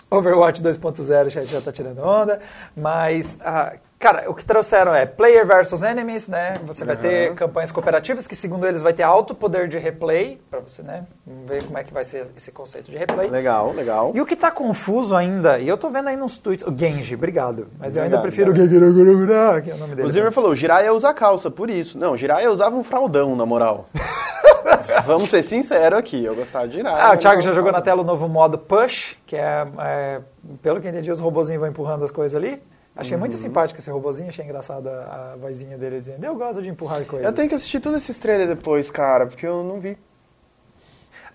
Overwatch 0.10 0.62
2.0 0.62 1.30
já, 1.30 1.44
já 1.44 1.62
tá 1.62 1.72
tirando 1.72 2.00
onda, 2.00 2.40
mas, 2.76 3.38
ah, 3.42 3.74
cara, 4.00 4.30
o 4.30 4.34
que 4.34 4.46
trouxeram 4.46 4.96
é 4.96 5.06
player 5.06 5.46
versus 5.46 5.84
enemies, 5.84 6.30
né? 6.30 6.54
Você 6.66 6.86
vai 6.86 6.96
ter 6.96 7.36
campanhas 7.36 7.72
cooperativas 7.74 8.26
que, 8.26 8.36
segundo 8.36 8.66
eles, 8.66 8.82
vai 8.82 8.94
ter 8.94 9.04
alto 9.04 9.36
poder 9.36 9.68
de 9.68 9.78
replay, 9.78 10.40
pra 10.50 10.62
você, 10.62 10.82
né, 10.82 11.06
ver 11.46 11.64
como 11.64 11.78
é 11.78 11.84
que 11.84 11.94
vai 11.94 12.06
ser 12.06 12.28
esse 12.38 12.54
conceito 12.54 12.90
de 12.90 12.98
replay. 12.98 13.30
Legal, 13.30 13.74
legal. 13.74 14.12
E 14.16 14.22
o 14.22 14.26
que 14.26 14.38
tá 14.38 14.50
confuso 14.50 15.14
ainda, 15.14 15.60
e 15.60 15.68
eu 15.68 15.78
tô 15.78 15.90
vendo 15.90 16.08
aí 16.08 16.16
nos 16.16 16.38
tweets, 16.38 16.66
o 16.66 16.74
Genji, 16.74 17.16
obrigado, 17.16 17.68
mas 17.78 17.98
eu 17.98 18.04
ainda 18.04 18.18
Obrigado, 18.18 18.54
prefiro 18.54 18.54
o 18.54 18.56
Gegurugurugura, 18.56 19.62
que 19.62 19.72
é 19.72 19.74
o 19.74 19.78
nome 19.78 19.94
dele. 19.94 20.08
O 20.08 20.10
Zimmer 20.10 20.32
falou, 20.32 20.52
o 20.52 20.56
Jiraiya 20.56 20.94
usa 20.94 21.14
calça, 21.14 21.52
por 21.52 21.70
isso. 21.70 22.00
Não, 22.00 22.16
Jiraiya 22.16 22.50
usava 22.50 22.78
um 22.78 22.84
fraldão, 22.84 23.36
na 23.36 23.46
moral. 23.46 23.90
Vamos 25.06 25.30
ser 25.30 25.44
sinceros 25.44 25.98
aqui, 26.00 26.24
eu 26.24 26.36
gostava 26.36 26.68
de 26.68 26.78
Jiraiya. 26.78 26.98
Ah, 27.04 27.14
o 27.14 27.18
Thiago 27.18 27.38
não 27.38 27.42
já 27.44 27.54
jogou 27.54 27.72
na 27.72 27.82
tela 27.82 28.02
o 28.02 28.06
novo 28.06 28.28
modo 28.28 28.58
Push, 28.58 29.16
que 29.26 29.36
é, 29.36 29.68
é, 29.80 30.22
pelo 30.62 30.80
que 30.82 30.88
eu 30.88 30.92
entendi, 30.92 31.12
os 31.12 31.20
robozinhos 31.20 31.60
vão 31.60 31.70
empurrando 31.70 32.04
as 32.04 32.12
coisas 32.12 32.36
ali. 32.36 32.62
Achei 32.96 33.16
muito 33.16 33.34
Uhum. 33.34 33.38
simpático 33.40 33.80
esse 33.80 33.92
robozinho, 33.92 34.30
achei 34.30 34.44
engraçado 34.44 34.88
a, 34.88 35.34
a 35.34 35.36
vozinha 35.38 35.78
dele 35.78 36.00
dizendo, 36.00 36.24
eu 36.26 36.34
gosto 36.36 36.62
de 36.64 36.70
empurrar 36.70 37.06
coisas. 37.06 37.28
Eu 37.28 37.34
tenho 37.34 37.48
que 37.48 37.54
assistir 37.54 37.80
todos 37.80 38.02
esses 38.02 38.20
trailers 38.20 38.50
depois, 38.50 38.90
cara, 38.90 39.28
porque 39.28 39.46
eu 39.46 39.64
não 39.64 39.80
vi. 39.80 39.96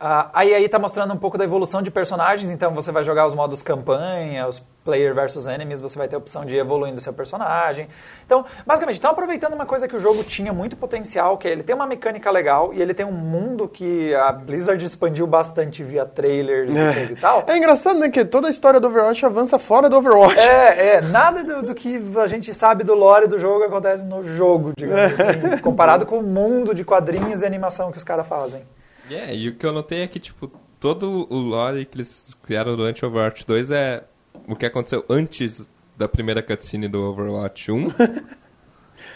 Ah, 0.05 0.31
aí 0.35 0.53
aí 0.53 0.69
tá 0.69 0.81
mostrando 0.81 1.15
um 1.15 1.17
pouco 1.17 1.39
da 1.39 1.45
evolução 1.45 1.81
de 1.81 1.89
personagens, 1.89 2.51
então 2.51 2.75
você 2.75 2.91
vai 2.91 3.05
jogar 3.05 3.25
os 3.25 3.35
modos 3.35 3.63
campanha, 3.63 4.49
os 4.49 4.61
player 4.85 5.15
versus 5.15 5.47
enemies, 5.47 5.81
você 5.81 5.97
vai 5.97 6.09
ter 6.09 6.17
a 6.17 6.19
opção 6.19 6.45
de 6.45 6.57
ir 6.57 6.59
evoluindo 6.59 7.01
seu 7.01 7.13
personagem. 7.13 7.87
Então, 8.27 8.45
basicamente, 8.67 8.97
estão 8.97 9.13
aproveitando 9.13 9.53
uma 9.55 9.65
coisa 9.65 9.87
que 9.87 9.95
o 9.95 10.01
jogo 10.01 10.25
tinha 10.25 10.53
muito 10.53 10.75
potencial, 10.77 11.39
que 11.39 11.47
é 11.47 11.53
ele 11.53 11.63
tem 11.63 11.73
uma 11.73 11.87
mecânica 11.87 12.33
legal 12.33 12.75
e 12.75 12.83
ele 12.83 12.95
tem 12.95 13.07
um 13.07 13.13
mundo 13.13 13.69
que 13.69 14.13
a 14.17 14.33
Blizzard 14.33 14.85
expandiu 14.85 15.25
bastante 15.25 15.85
via 15.85 16.05
trailers 16.05 16.75
e 16.75 16.95
coisa 16.95 17.13
e 17.13 17.17
tal. 17.17 17.45
É 17.47 17.57
engraçado, 17.57 18.01
né, 18.01 18.09
que 18.09 18.25
toda 18.25 18.49
a 18.49 18.51
história 18.51 18.81
do 18.81 18.89
Overwatch 18.89 19.25
avança 19.25 19.57
fora 19.57 19.89
do 19.89 19.97
Overwatch. 19.97 20.37
É, 20.37 20.97
é, 20.97 21.01
nada 21.01 21.45
do, 21.45 21.63
do 21.63 21.75
que 21.77 22.03
a 22.17 22.27
gente 22.27 22.53
sabe 22.53 22.83
do 22.83 22.97
lore 22.97 23.29
do 23.29 23.39
jogo 23.39 23.63
acontece 23.63 24.05
no 24.05 24.25
jogo, 24.25 24.73
digamos 24.77 25.21
assim, 25.21 25.59
comparado 25.63 26.05
com 26.07 26.19
o 26.19 26.23
mundo 26.25 26.75
de 26.75 26.85
quadrinhos 26.85 27.43
e 27.43 27.47
animação 27.47 27.93
que 27.93 27.99
os 27.99 28.05
caras 28.05 28.27
fazem. 28.27 28.65
É, 29.11 29.35
e 29.35 29.49
o 29.49 29.55
que 29.55 29.67
eu 29.67 29.73
notei 29.73 30.03
é 30.03 30.07
que, 30.07 30.21
tipo, 30.21 30.51
todo 30.79 31.27
o 31.31 31.39
lore 31.39 31.85
que 31.85 31.97
eles 31.97 32.35
criaram 32.43 32.77
durante 32.77 33.05
o 33.05 33.09
Overwatch 33.09 33.47
2 33.47 33.71
é 33.71 34.05
o 34.49 34.57
que 34.57 34.67
aconteceu 34.67 35.05
antes 35.09 35.71
da 35.97 36.09
primeira 36.09 36.43
cutscene 36.43 36.89
do 36.89 37.03
Overwatch 37.03 37.71
1. 37.71 37.89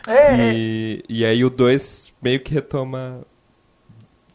É, 0.06 0.52
e, 0.52 1.04
e 1.08 1.24
aí 1.24 1.44
o 1.44 1.50
2 1.50 2.14
meio 2.22 2.38
que 2.40 2.54
retoma 2.54 3.22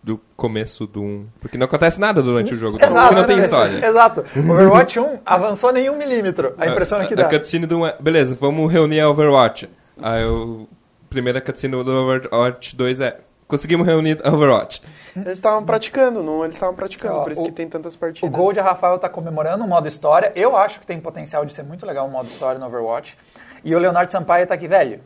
do 0.04 0.20
começo 0.36 0.86
do 0.86 1.02
1. 1.02 1.28
Porque 1.40 1.58
não 1.58 1.66
acontece 1.66 2.00
nada 2.00 2.22
durante 2.22 2.54
o 2.54 2.58
jogo, 2.58 2.78
porque 2.78 2.94
não 2.94 3.24
tem 3.26 3.38
né? 3.38 3.44
história. 3.44 3.80
Exato. 3.86 4.22
Overwatch 4.38 5.00
1 5.00 5.20
avançou 5.26 5.72
nenhum 5.72 5.96
milímetro. 5.98 6.54
A 6.58 6.68
impressão 6.68 7.02
é 7.02 7.08
que 7.08 7.14
A 7.14 7.18
dá. 7.18 7.30
cutscene 7.30 7.66
do 7.66 7.80
1 7.80 7.86
é, 7.86 7.98
beleza, 8.00 8.36
vamos 8.40 8.72
reunir 8.72 9.00
a 9.00 9.10
Overwatch. 9.10 9.70
Aí 10.02 10.26
o 10.26 10.68
primeira 11.10 11.40
cutscene 11.40 11.84
do 11.84 11.92
Overwatch 11.92 12.76
2 12.76 13.02
é, 13.02 13.20
conseguimos 13.52 13.86
reunir 13.86 14.20
a 14.24 14.30
Overwatch. 14.34 14.82
Eles 15.16 15.34
estavam 15.38 15.64
praticando, 15.64 16.24
não, 16.24 16.44
eles 16.44 16.56
estavam 16.56 16.74
praticando, 16.74 17.16
Ó, 17.18 17.24
por 17.24 17.32
isso 17.34 17.42
o- 17.42 17.46
que 17.46 17.52
tem 17.52 17.68
tantas 17.70 17.94
O 17.94 18.00
partidas. 18.00 18.30
Gold 18.32 18.60
Rafael 18.60 18.98
tá 18.98 19.08
comemorando 19.08 19.64
o 19.64 19.68
modo 19.68 19.88
história. 19.88 20.32
Eu 20.36 20.58
acho 20.58 20.80
que 20.80 20.88
tem 20.88 21.00
potencial 21.00 21.46
de 21.46 21.54
ser 21.54 21.64
muito 21.64 21.86
legal 21.86 22.08
o 22.08 22.10
modo 22.10 22.28
história 22.28 22.58
no 22.60 22.66
Overwatch. 22.66 23.16
E 23.64 23.76
o 23.76 23.80
Leonardo 23.80 24.12
Sampaio 24.12 24.48
tá 24.48 24.56
aqui, 24.56 24.68
velho. 24.68 25.02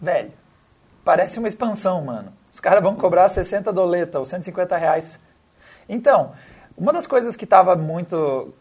Velho. 0.00 0.30
Parece 1.04 1.38
uma 1.38 1.48
expansão, 1.48 2.02
mano. 2.04 2.32
Os 2.52 2.60
caras 2.60 2.82
vão 2.82 2.94
cobrar 2.94 3.28
60 3.28 3.72
doleta 3.72 4.18
ou 4.18 4.24
150 4.24 4.76
reais. 4.76 5.18
Então, 5.88 6.32
uma 6.76 6.92
das 6.92 7.06
coisas 7.06 7.34
que 7.34 7.44
estava 7.44 7.74
muito 7.74 8.54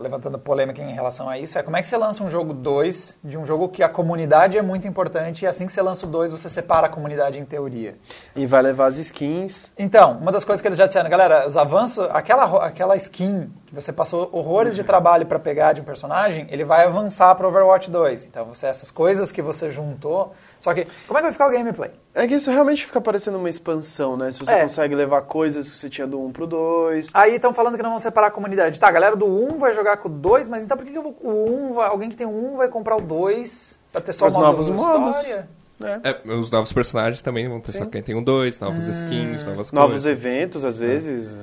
levantando 0.00 0.38
polêmica 0.38 0.82
em 0.82 0.92
relação 0.92 1.28
a 1.28 1.38
isso 1.38 1.58
é 1.58 1.62
como 1.62 1.76
é 1.76 1.82
que 1.82 1.88
você 1.88 1.96
lança 1.96 2.22
um 2.22 2.30
jogo 2.30 2.52
2 2.52 3.18
de 3.22 3.38
um 3.38 3.46
jogo 3.46 3.68
que 3.68 3.82
a 3.82 3.88
comunidade 3.88 4.58
é 4.58 4.62
muito 4.62 4.86
importante 4.86 5.42
e 5.44 5.46
assim 5.46 5.66
que 5.66 5.72
você 5.72 5.82
lança 5.82 6.06
o 6.06 6.08
2 6.08 6.32
você 6.32 6.48
separa 6.48 6.86
a 6.86 6.90
comunidade 6.90 7.38
em 7.38 7.44
teoria. 7.44 7.96
E 8.34 8.46
vai 8.46 8.62
levar 8.62 8.86
as 8.86 8.96
skins. 8.98 9.70
Então, 9.78 10.18
uma 10.18 10.32
das 10.32 10.44
coisas 10.44 10.60
que 10.60 10.68
eles 10.68 10.78
já 10.78 10.86
disseram, 10.86 11.08
galera, 11.08 11.46
os 11.46 11.56
avanços, 11.56 12.06
aquela, 12.10 12.66
aquela 12.66 12.96
skin 12.96 13.52
que 13.66 13.74
você 13.74 13.92
passou 13.92 14.28
horrores 14.32 14.74
de 14.74 14.84
trabalho 14.84 15.26
para 15.26 15.38
pegar 15.38 15.72
de 15.72 15.80
um 15.80 15.84
personagem, 15.84 16.46
ele 16.50 16.64
vai 16.64 16.84
avançar 16.84 17.34
para 17.34 17.48
Overwatch 17.48 17.90
2. 17.90 18.24
Então, 18.24 18.44
você 18.44 18.66
essas 18.66 18.90
coisas 18.90 19.32
que 19.32 19.40
você 19.40 19.70
juntou, 19.70 20.34
só 20.62 20.72
que 20.72 20.86
como 21.08 21.18
é 21.18 21.20
que 21.20 21.22
vai 21.24 21.32
ficar 21.32 21.48
o 21.48 21.50
gameplay? 21.50 21.90
É 22.14 22.26
que 22.26 22.34
isso 22.34 22.48
realmente 22.50 22.86
fica 22.86 23.00
parecendo 23.00 23.36
uma 23.36 23.50
expansão, 23.50 24.16
né? 24.16 24.30
Se 24.30 24.38
você 24.38 24.52
É. 24.52 24.62
consegue 24.62 24.94
levar 24.94 25.22
coisas 25.22 25.68
que 25.68 25.76
você 25.78 25.90
tinha 25.90 26.06
do 26.06 26.20
1 26.24 26.30
pro 26.30 26.46
2. 26.46 27.08
Aí 27.12 27.34
estão 27.34 27.52
falando 27.52 27.76
que 27.76 27.82
não 27.82 27.90
vão 27.90 27.98
separar 27.98 28.28
a 28.28 28.30
comunidade. 28.30 28.78
Tá, 28.78 28.86
a 28.86 28.92
galera 28.92 29.16
do 29.16 29.26
1 29.26 29.58
vai 29.58 29.72
jogar 29.72 29.96
com 29.96 30.08
o 30.08 30.12
2, 30.12 30.48
mas 30.48 30.62
então 30.62 30.76
por 30.76 30.86
que, 30.86 30.92
que 30.92 30.98
eu 30.98 31.02
vou- 31.02 31.16
o 31.20 31.70
1 31.70 31.74
vai- 31.74 31.88
alguém 31.88 32.08
que 32.08 32.16
tem 32.16 32.26
o 32.26 32.30
1 32.30 32.56
vai 32.56 32.68
comprar 32.68 32.96
o 32.96 33.00
2 33.00 33.78
para 33.90 34.00
ter 34.00 34.12
só 34.12 34.28
Os 34.28 34.34
novos 34.34 34.68
modos. 34.68 35.16
história? 35.16 35.48
né? 35.80 36.00
É, 36.04 36.32
os 36.32 36.48
novos 36.52 36.72
personagens 36.72 37.22
também 37.22 37.48
vão 37.48 37.60
ter 37.60 37.72
só 37.72 37.84
quem 37.86 38.00
tem 38.00 38.14
um 38.14 38.22
dois, 38.22 38.60
novas 38.60 38.86
skins, 38.86 39.44
novas 39.44 39.72
Novos 39.72 39.90
coisas. 40.02 40.06
eventos, 40.06 40.64
às 40.64 40.76
vezes. 40.78 41.36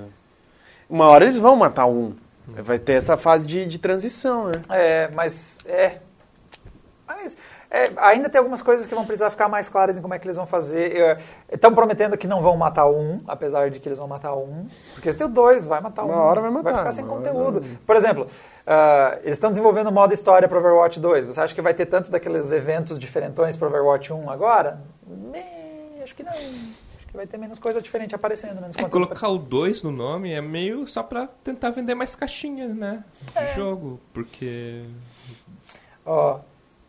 Uma 0.89 1.07
hora 1.09 1.25
eles 1.25 1.35
vão 1.35 1.57
matar 1.57 1.87
um. 1.87 2.13
Vai 2.47 2.79
ter 2.79 2.93
essa 2.93 3.17
fase 3.17 3.45
de, 3.45 3.65
de 3.67 3.77
transição, 3.77 4.45
né? 4.47 4.53
É, 4.69 5.09
mas 5.13 5.57
é. 5.65 5.97
Mas 7.05 7.35
é, 7.71 7.91
ainda 7.97 8.27
tem 8.29 8.39
algumas 8.39 8.61
coisas 8.61 8.87
que 8.87 8.95
vão 8.95 9.05
precisar 9.05 9.29
ficar 9.29 9.47
mais 9.47 9.69
claras 9.69 9.97
em 9.97 10.01
como 10.01 10.13
é 10.13 10.19
que 10.19 10.25
eles 10.25 10.37
vão 10.37 10.45
fazer. 10.45 11.17
Estão 11.51 11.73
prometendo 11.73 12.17
que 12.17 12.27
não 12.27 12.41
vão 12.41 12.57
matar 12.57 12.87
um, 12.89 13.21
apesar 13.27 13.69
de 13.69 13.79
que 13.79 13.87
eles 13.87 13.97
vão 13.97 14.07
matar 14.07 14.33
um. 14.35 14.67
Porque 14.93 15.09
eles 15.09 15.17
têm 15.17 15.27
o 15.27 15.29
dois, 15.29 15.65
vai 15.65 15.79
matar 15.79 16.03
Uma 16.03 16.15
um. 16.15 16.19
hora 16.19 16.41
vai 16.41 16.49
matar, 16.49 16.63
Vai 16.71 16.79
ficar 16.79 16.91
sem 16.91 17.03
uma 17.05 17.13
hora 17.13 17.23
conteúdo. 17.31 17.61
Por 17.85 17.95
exemplo, 17.95 18.27
ah, 18.65 19.17
eles 19.21 19.33
estão 19.37 19.51
desenvolvendo 19.51 19.87
o 19.87 19.91
modo 19.91 20.13
história 20.13 20.47
para 20.47 20.57
Overwatch 20.57 20.99
2. 20.99 21.25
Você 21.27 21.41
acha 21.41 21.53
que 21.53 21.61
vai 21.61 21.73
ter 21.73 21.85
tantos 21.85 22.09
daqueles 22.09 22.51
eventos 22.51 22.97
diferentões 22.97 23.55
para 23.55 23.67
Overwatch 23.67 24.11
1 24.13 24.29
agora? 24.29 24.79
Bem, 25.05 26.01
acho 26.03 26.15
que 26.15 26.23
não. 26.23 26.31
Acho 26.33 27.07
que 27.07 27.15
vai 27.17 27.27
ter 27.27 27.37
menos 27.37 27.59
coisa 27.59 27.81
diferente 27.81 28.13
aparecendo, 28.15 28.59
menos 28.61 28.75
É, 28.77 28.83
colocar 28.89 29.27
o 29.29 29.37
2 29.37 29.83
no 29.83 29.91
nome 29.91 30.31
é 30.33 30.41
meio 30.41 30.87
só 30.87 31.01
pra 31.03 31.27
tentar 31.43 31.69
vender 31.71 31.93
mais 31.95 32.15
caixinhas, 32.15 32.75
né? 32.75 33.03
De 33.33 33.37
É. 33.43 33.53
jogo, 33.55 33.99
porque... 34.13 34.85
Ó, 36.05 36.39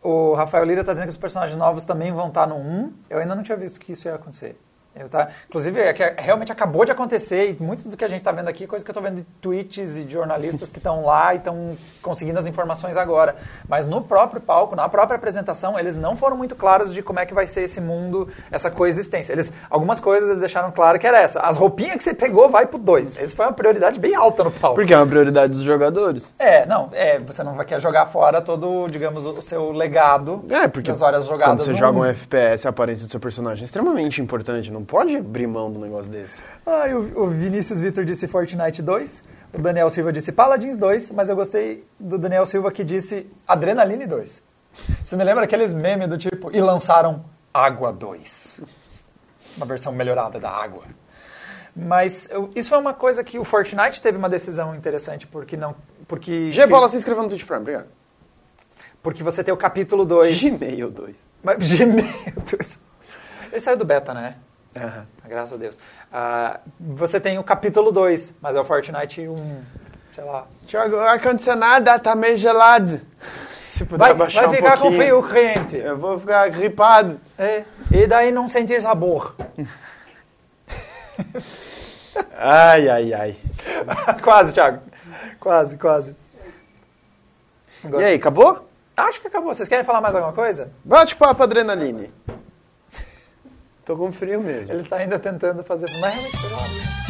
o 0.01 0.33
Rafael 0.33 0.63
Lira 0.65 0.83
tá 0.83 0.91
dizendo 0.91 1.05
que 1.05 1.11
os 1.11 1.17
personagens 1.17 1.57
novos 1.57 1.85
também 1.85 2.11
vão 2.11 2.27
estar 2.27 2.47
no 2.47 2.55
1. 2.55 2.93
Eu 3.09 3.19
ainda 3.19 3.35
não 3.35 3.43
tinha 3.43 3.57
visto 3.57 3.79
que 3.79 3.91
isso 3.91 4.07
ia 4.07 4.15
acontecer. 4.15 4.57
Tá, 5.09 5.29
inclusive, 5.47 5.79
é 5.79 5.93
que 5.93 6.03
realmente 6.21 6.51
acabou 6.51 6.83
de 6.83 6.91
acontecer 6.91 7.49
e 7.49 7.63
muito 7.63 7.87
do 7.87 7.95
que 7.95 8.03
a 8.03 8.09
gente 8.09 8.19
está 8.19 8.31
vendo 8.31 8.49
aqui 8.49 8.65
é 8.65 8.67
coisa 8.67 8.83
que 8.83 8.91
eu 8.91 8.93
estou 8.93 9.01
vendo 9.01 9.17
de 9.17 9.23
tweets 9.41 9.95
e 9.95 10.03
de 10.03 10.13
jornalistas 10.13 10.71
que 10.71 10.79
estão 10.79 11.05
lá 11.05 11.33
e 11.33 11.37
estão 11.37 11.77
conseguindo 12.01 12.37
as 12.37 12.45
informações 12.45 12.97
agora. 12.97 13.35
Mas 13.67 13.87
no 13.87 14.01
próprio 14.01 14.41
palco, 14.41 14.75
na 14.75 14.89
própria 14.89 15.15
apresentação, 15.15 15.79
eles 15.79 15.95
não 15.95 16.17
foram 16.17 16.35
muito 16.35 16.55
claros 16.55 16.93
de 16.93 17.01
como 17.01 17.19
é 17.19 17.25
que 17.25 17.33
vai 17.33 17.47
ser 17.47 17.61
esse 17.61 17.79
mundo, 17.79 18.27
essa 18.51 18.69
coexistência. 18.69 19.31
Eles, 19.31 19.51
algumas 19.69 19.99
coisas 19.99 20.29
eles 20.29 20.39
deixaram 20.41 20.71
claro 20.71 20.99
que 20.99 21.07
era 21.07 21.19
essa. 21.19 21.39
As 21.39 21.57
roupinhas 21.57 21.95
que 21.95 22.03
você 22.03 22.13
pegou 22.13 22.49
vai 22.49 22.65
pro 22.65 22.77
2. 22.77 23.17
Essa 23.17 23.35
foi 23.35 23.45
uma 23.45 23.53
prioridade 23.53 23.99
bem 23.99 24.13
alta 24.13 24.43
no 24.43 24.51
palco. 24.51 24.75
Porque 24.75 24.93
é 24.93 24.97
uma 24.97 25.07
prioridade 25.07 25.53
dos 25.53 25.63
jogadores. 25.63 26.33
É, 26.37 26.65
não, 26.65 26.89
é, 26.91 27.17
você 27.19 27.43
não 27.43 27.55
vai 27.55 27.65
querer 27.65 27.79
jogar 27.81 28.07
fora 28.07 28.41
todo, 28.41 28.87
digamos, 28.89 29.25
o 29.25 29.41
seu 29.41 29.71
legado 29.71 30.43
É, 30.49 30.67
porque 30.67 30.91
das 30.91 31.01
horas 31.01 31.25
jogadas 31.25 31.55
quando 31.55 31.65
você 31.65 31.75
joga 31.75 31.97
um 31.97 32.01
um. 32.01 32.05
FPS, 32.05 32.65
a 32.67 32.69
aparência 32.69 33.05
do 33.05 33.11
seu 33.11 33.19
personagem 33.19 33.63
é 33.63 33.65
extremamente 33.65 34.21
importante. 34.21 34.71
Não 34.71 34.80
pode 34.83 35.15
abrir 35.15 35.47
mão 35.47 35.71
de 35.71 35.77
um 35.77 35.81
negócio 35.81 36.11
desse. 36.11 36.39
Ah, 36.65 36.85
o, 36.93 37.23
o 37.23 37.27
Vinícius 37.29 37.79
Vitor 37.79 38.03
disse 38.05 38.27
Fortnite 38.27 38.81
2, 38.81 39.23
o 39.53 39.59
Daniel 39.59 39.89
Silva 39.89 40.11
disse 40.13 40.31
Paladins 40.31 40.77
2, 40.77 41.11
mas 41.11 41.29
eu 41.29 41.35
gostei 41.35 41.85
do 41.99 42.17
Daniel 42.17 42.45
Silva 42.45 42.71
que 42.71 42.83
disse 42.83 43.29
Adrenaline 43.47 44.05
2. 44.07 44.41
Você 45.03 45.15
me 45.15 45.23
lembra 45.23 45.43
aqueles 45.43 45.73
memes 45.73 46.07
do 46.07 46.17
tipo, 46.17 46.49
e 46.55 46.61
lançaram 46.61 47.25
Água 47.53 47.91
2. 47.91 48.61
Uma 49.57 49.65
versão 49.65 49.91
melhorada 49.91 50.39
da 50.39 50.49
água. 50.49 50.83
Mas 51.75 52.29
eu- 52.31 52.49
isso 52.55 52.69
foi 52.69 52.77
uma 52.77 52.93
coisa 52.93 53.23
que 53.23 53.37
o 53.39 53.43
Fortnite 53.43 54.01
teve 54.01 54.17
uma 54.17 54.29
decisão 54.29 54.75
interessante, 54.75 55.25
porque 55.27 55.55
não. 55.57 55.75
Porque, 56.07 56.51
G-Bola 56.51 56.87
se 56.89 56.97
inscreveu 56.97 57.23
no 57.23 57.29
Twitch 57.29 57.45
Prime, 57.45 57.61
obrigado. 57.61 57.87
porque 59.03 59.23
você 59.23 59.43
tem 59.43 59.53
o 59.53 59.57
capítulo 59.57 60.05
2. 60.05 60.41
Gmail 60.41 60.89
2. 60.91 61.15
Mas, 61.43 61.57
Gmail 61.77 62.05
2. 62.57 62.79
Ele 63.51 63.59
saiu 63.59 63.77
do 63.77 63.83
beta, 63.85 64.13
né? 64.13 64.37
Aham. 64.75 65.05
Graças 65.27 65.53
a 65.53 65.57
Deus. 65.57 65.79
Ah, 66.11 66.59
você 66.79 67.19
tem 67.19 67.37
o 67.37 67.43
capítulo 67.43 67.91
2, 67.91 68.35
mas 68.41 68.55
é 68.55 68.61
o 68.61 68.65
Fortnite 68.65 69.27
1, 69.27 69.61
sei 70.13 70.23
lá. 70.23 70.45
Tiago, 70.65 70.95
o 70.95 70.99
ar-condicionado 70.99 71.85
tá 72.01 72.15
meio 72.15 72.37
gelado. 72.37 73.01
Se 73.57 73.85
puder 73.85 73.99
Vai, 73.99 74.11
abaixar 74.11 74.43
vai 74.43 74.51
um 74.51 74.55
ficar 74.55 74.77
com 74.77 74.91
frio, 74.91 75.23
cliente. 75.23 75.77
Eu 75.77 75.97
vou 75.97 76.19
ficar 76.19 76.47
gripado. 76.49 77.19
É, 77.37 77.63
e 77.89 78.05
daí 78.05 78.31
não 78.31 78.47
sentir 78.49 78.81
sabor. 78.81 79.35
Ai, 82.37 82.89
ai, 82.89 83.13
ai. 83.13 83.37
quase, 84.21 84.53
Thiago. 84.53 84.81
Quase, 85.39 85.77
quase. 85.77 86.15
E 87.83 88.03
aí, 88.03 88.15
acabou? 88.15 88.67
Acho 88.97 89.21
que 89.21 89.27
acabou. 89.27 89.53
Vocês 89.53 89.69
querem 89.69 89.85
falar 89.85 90.01
mais 90.01 90.13
alguma 90.13 90.33
coisa? 90.33 90.71
Bate 90.83 91.15
papo, 91.15 91.43
adrenaline. 91.43 92.11
Tô 93.85 93.97
com 93.97 94.11
frio 94.11 94.41
mesmo. 94.41 94.73
Ele 94.73 94.87
tá 94.87 94.97
ainda 94.97 95.17
tentando 95.17 95.63
fazer. 95.63 95.87
Mas 95.99 96.13
realmente 96.13 96.37
foi. 96.37 97.01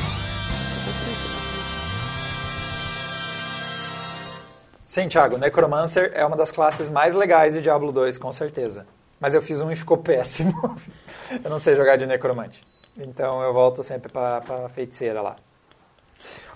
Sim, 4.92 5.08
Thiago, 5.08 5.38
Necromancer 5.38 6.12
é 6.14 6.26
uma 6.26 6.36
das 6.36 6.52
classes 6.52 6.90
mais 6.90 7.16
legais 7.16 7.54
de 7.54 7.62
Diablo 7.62 7.94
2, 7.94 8.18
com 8.18 8.30
certeza. 8.34 8.86
Mas 9.22 9.34
eu 9.34 9.42
fiz 9.42 9.62
um 9.62 9.72
e 9.72 9.76
ficou 9.78 9.98
péssimo. 9.98 10.54
eu 11.44 11.50
não 11.50 11.60
sei 11.60 11.78
jogar 11.78 11.96
de 11.96 12.06
necromante. 12.06 12.62
Então 12.98 13.42
eu 13.42 13.54
volto 13.54 13.84
sempre 13.84 14.12
pra, 14.12 14.42
pra 14.42 14.68
feiticeira 14.68 15.22
lá. 15.22 15.38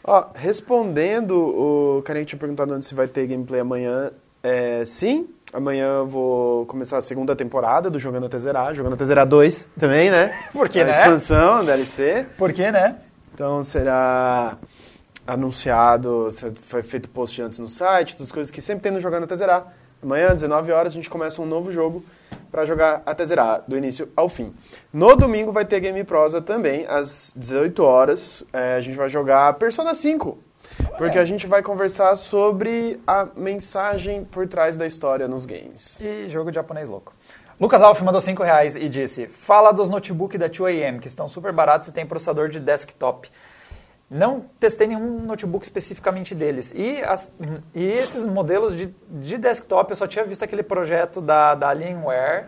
Ó, 0.03 0.26
respondendo 0.36 1.32
o 1.38 2.01
carinha 2.03 2.26
que 2.26 2.30
tinha 2.32 2.39
perguntado 2.39 2.74
antes 2.74 2.89
se 2.89 2.93
vai 2.93 3.07
ter 3.07 3.26
gameplay 3.26 3.61
amanhã, 3.61 4.11
é, 4.43 4.84
sim. 4.84 5.30
Amanhã 5.56 5.99
eu 5.99 6.06
vou 6.06 6.66
começar 6.66 6.97
a 6.97 7.01
segunda 7.01 7.34
temporada 7.34 7.89
do 7.89 7.97
Jogando 7.97 8.26
até 8.26 8.38
Zerar, 8.38 8.76
Jogando 8.76 8.95
até 8.95 9.06
Zerar 9.06 9.26
2 9.26 9.70
também, 9.80 10.12
né? 10.12 10.38
Porque, 10.51 10.82
a 10.82 10.84
né? 10.84 10.91
expansão, 10.99 11.64
DLC. 11.64 12.26
Por 12.38 12.51
quê, 12.51 12.74
né? 12.74 12.97
Então 13.34 13.64
será 13.64 14.58
anunciado, 15.26 16.28
foi 16.64 16.84
feito 16.84 17.08
post 17.08 17.41
antes 17.41 17.58
no 17.58 17.70
site, 17.70 18.18
todas 18.18 18.28
as 18.28 18.34
coisas 18.34 18.51
que 18.51 18.62
sempre 18.62 18.84
tem 18.84 18.91
no 18.91 18.99
Jogando 18.99 19.24
até 19.24 19.38
Zerar. 19.38 19.74
Amanhã, 20.03 20.34
19 20.34 20.74
horas, 20.74 20.91
a 20.91 20.95
gente 20.95 21.10
começa 21.10 21.41
um 21.41 21.45
novo 21.45 21.72
jogo 21.72 22.03
para 22.51 22.66
jogar 22.66 23.01
até 23.06 23.24
zerar, 23.24 23.64
do 23.66 23.78
início 23.78 24.10
ao 24.14 24.28
fim. 24.28 24.53
No 24.91 25.16
domingo 25.16 25.53
vai 25.53 25.64
ter 25.64 25.80
Game 25.80 26.03
Prosa 26.03 26.41
também, 26.41 26.86
às 26.86 27.32
18 27.34 27.82
horas. 27.82 28.43
É, 28.51 28.76
a 28.76 28.82
gente 28.82 28.97
vai 28.97 29.08
jogar 29.08 29.53
Persona 29.53 29.95
5, 29.95 30.38
porque 30.98 31.18
a 31.18 31.26
gente 31.26 31.48
vai 31.48 31.62
conversar 31.62 32.16
sobre 32.16 33.00
a 33.08 33.28
mensagem 33.36 34.24
por 34.26 34.48
trás 34.48 34.78
da 34.78 34.86
história 34.86 35.28
nos 35.28 35.46
games. 35.46 36.00
E 36.02 36.28
jogo 36.30 36.52
japonês 36.52 36.90
louco. 36.90 37.14
Lucas 37.60 37.82
Alf 37.82 38.02
mandou 38.02 38.20
5 38.20 38.44
reais 38.44 38.76
e 38.76 38.90
disse: 38.90 39.28
Fala 39.28 39.72
dos 39.72 39.90
notebooks 39.90 40.38
da 40.40 40.50
2AM, 40.50 41.00
que 41.00 41.08
estão 41.08 41.28
super 41.30 41.54
baratos 41.54 41.88
e 41.88 41.94
tem 41.94 42.06
processador 42.06 42.50
de 42.50 42.60
desktop. 42.60 43.30
Não 44.10 44.42
testei 44.60 44.88
nenhum 44.88 45.22
notebook 45.22 45.64
especificamente 45.66 46.36
deles. 46.36 46.72
E, 46.76 47.02
as- 47.02 47.32
e 47.74 47.84
esses 47.84 48.26
modelos 48.26 48.76
de, 48.76 48.94
de 49.10 49.38
desktop, 49.38 49.90
eu 49.90 49.96
só 49.96 50.06
tinha 50.06 50.24
visto 50.26 50.44
aquele 50.44 50.62
projeto 50.64 51.22
da, 51.22 51.56
da 51.56 51.70
Alienware. 51.70 52.46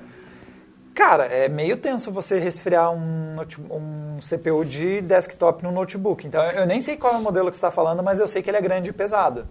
Cara, 0.97 1.25
é 1.25 1.47
meio 1.47 1.77
tenso 1.77 2.11
você 2.11 2.39
resfriar 2.39 2.91
um, 2.91 3.39
um 3.69 4.17
CPU 4.19 4.65
de 4.65 4.99
desktop 5.01 5.63
no 5.63 5.71
notebook. 5.71 6.25
Então, 6.25 6.43
eu 6.49 6.65
nem 6.65 6.81
sei 6.81 6.97
qual 6.97 7.13
é 7.13 7.17
o 7.17 7.21
modelo 7.21 7.51
que 7.51 7.55
você 7.55 7.59
está 7.59 7.69
falando, 7.69 8.01
mas 8.01 8.19
eu 8.19 8.27
sei 8.27 8.41
que 8.41 8.49
ele 8.49 8.57
é 8.57 8.61
grande 8.61 8.89
e 8.89 8.91
pesado. 8.91 9.47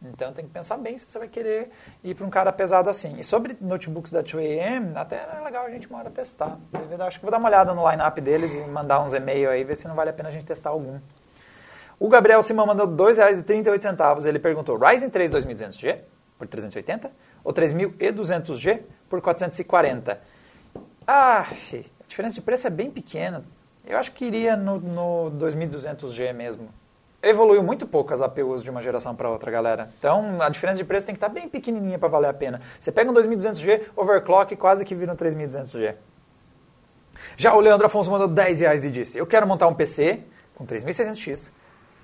Então 0.00 0.32
tem 0.32 0.44
que 0.44 0.52
pensar 0.52 0.76
bem 0.76 0.96
se 0.96 1.04
você 1.08 1.18
vai 1.18 1.26
querer 1.26 1.72
ir 2.04 2.14
para 2.14 2.24
um 2.24 2.30
cara 2.30 2.52
pesado 2.52 2.88
assim. 2.88 3.18
E 3.18 3.24
sobre 3.24 3.56
notebooks 3.60 4.12
da 4.12 4.22
2AM, 4.22 4.94
até 4.94 5.16
é 5.16 5.40
legal 5.44 5.64
a 5.64 5.70
gente 5.70 5.88
uma 5.88 5.98
hora 5.98 6.08
testar. 6.08 6.56
Eu 6.72 7.04
acho 7.04 7.18
que 7.18 7.24
vou 7.24 7.32
dar 7.32 7.38
uma 7.38 7.48
olhada 7.48 7.74
no 7.74 7.90
line-up 7.90 8.20
deles 8.20 8.54
e 8.54 8.60
mandar 8.68 9.00
uns 9.00 9.12
e-mail 9.12 9.50
aí, 9.50 9.64
ver 9.64 9.74
se 9.74 9.88
não 9.88 9.96
vale 9.96 10.10
a 10.10 10.12
pena 10.12 10.28
a 10.28 10.32
gente 10.32 10.44
testar 10.44 10.70
algum. 10.70 11.00
O 11.98 12.08
Gabriel 12.08 12.40
Simão 12.42 12.64
mandou 12.64 12.86
R$ 12.86 12.92
2,38. 12.92 14.24
Ele 14.24 14.38
perguntou: 14.38 14.78
Ryzen 14.78 15.10
3 15.10 15.32
2200G 15.32 15.98
por 16.38 16.46
380 16.46 17.10
ou 17.42 17.52
3200G 17.52 18.82
por 19.10 19.20
440? 19.20 20.35
Ah, 21.06 21.46
a 21.48 22.06
diferença 22.08 22.34
de 22.34 22.40
preço 22.40 22.66
é 22.66 22.70
bem 22.70 22.90
pequena. 22.90 23.44
Eu 23.86 23.96
acho 23.96 24.12
que 24.12 24.24
iria 24.24 24.56
no, 24.56 24.80
no 24.80 25.30
2200G 25.38 26.32
mesmo. 26.32 26.68
Evoluiu 27.22 27.62
muito 27.62 27.86
pouco 27.86 28.12
as 28.12 28.20
APUs 28.20 28.62
de 28.62 28.70
uma 28.70 28.82
geração 28.82 29.14
para 29.14 29.30
outra, 29.30 29.50
galera. 29.50 29.90
Então, 29.98 30.42
a 30.42 30.48
diferença 30.48 30.78
de 30.78 30.84
preço 30.84 31.06
tem 31.06 31.14
que 31.14 31.18
estar 31.18 31.28
bem 31.28 31.48
pequenininha 31.48 31.98
para 31.98 32.08
valer 32.08 32.28
a 32.28 32.34
pena. 32.34 32.60
Você 32.80 32.90
pega 32.90 33.10
um 33.10 33.14
2200G, 33.14 33.82
overclock 33.94 34.54
quase 34.56 34.84
que 34.84 34.94
vira 34.94 35.12
um 35.12 35.16
3200G. 35.16 35.94
Já 37.36 37.54
o 37.54 37.60
Leandro 37.60 37.86
Afonso 37.86 38.10
mandou 38.10 38.28
10 38.28 38.60
reais 38.60 38.84
e 38.84 38.90
disse: 38.90 39.16
Eu 39.16 39.26
quero 39.26 39.46
montar 39.46 39.68
um 39.68 39.74
PC 39.74 40.24
com 40.54 40.66
3600X, 40.66 41.52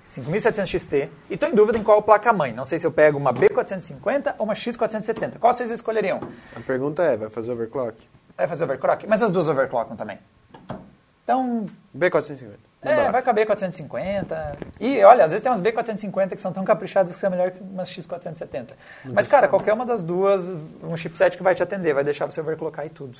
5700 0.05 0.69
XT 0.69 1.09
e 1.29 1.33
estou 1.33 1.49
em 1.49 1.55
dúvida 1.55 1.77
em 1.77 1.83
qual 1.83 2.01
placa-mãe. 2.01 2.53
Não 2.53 2.65
sei 2.65 2.79
se 2.79 2.87
eu 2.87 2.91
pego 2.91 3.17
uma 3.17 3.33
B450 3.33 4.35
ou 4.37 4.45
uma 4.45 4.53
X470. 4.53 5.39
Qual 5.39 5.53
vocês 5.53 5.69
escolheriam? 5.69 6.19
A 6.55 6.59
pergunta 6.61 7.03
é, 7.03 7.17
vai 7.17 7.29
fazer 7.29 7.51
overclock? 7.51 7.95
Vai 8.37 8.47
fazer 8.47 8.63
overclock? 8.63 9.07
Mas 9.07 9.21
as 9.21 9.31
duas 9.31 9.47
overclockam 9.47 9.95
também. 9.95 10.19
Então, 11.23 11.67
B450. 11.97 12.49
é, 12.81 13.09
vai 13.09 13.21
com 13.21 13.29
a 13.29 13.33
B450. 13.33 14.57
E 14.79 15.01
olha, 15.03 15.23
às 15.23 15.31
vezes 15.31 15.41
tem 15.41 15.51
umas 15.51 15.61
B450 15.61 16.29
que 16.31 16.41
são 16.41 16.51
tão 16.51 16.65
caprichadas 16.65 17.13
que 17.13 17.19
são 17.19 17.29
melhor 17.29 17.51
que 17.51 17.61
umas 17.63 17.89
X470. 17.89 18.71
Mas, 19.05 19.27
cara, 19.27 19.47
qualquer 19.47 19.73
uma 19.73 19.85
das 19.85 20.03
duas, 20.03 20.49
um 20.83 20.97
chipset 20.97 21.37
que 21.37 21.43
vai 21.43 21.55
te 21.55 21.63
atender, 21.63 21.93
vai 21.93 22.03
deixar 22.03 22.25
você 22.25 22.41
overclockar 22.41 22.85
e 22.85 22.89
tudo. 22.89 23.17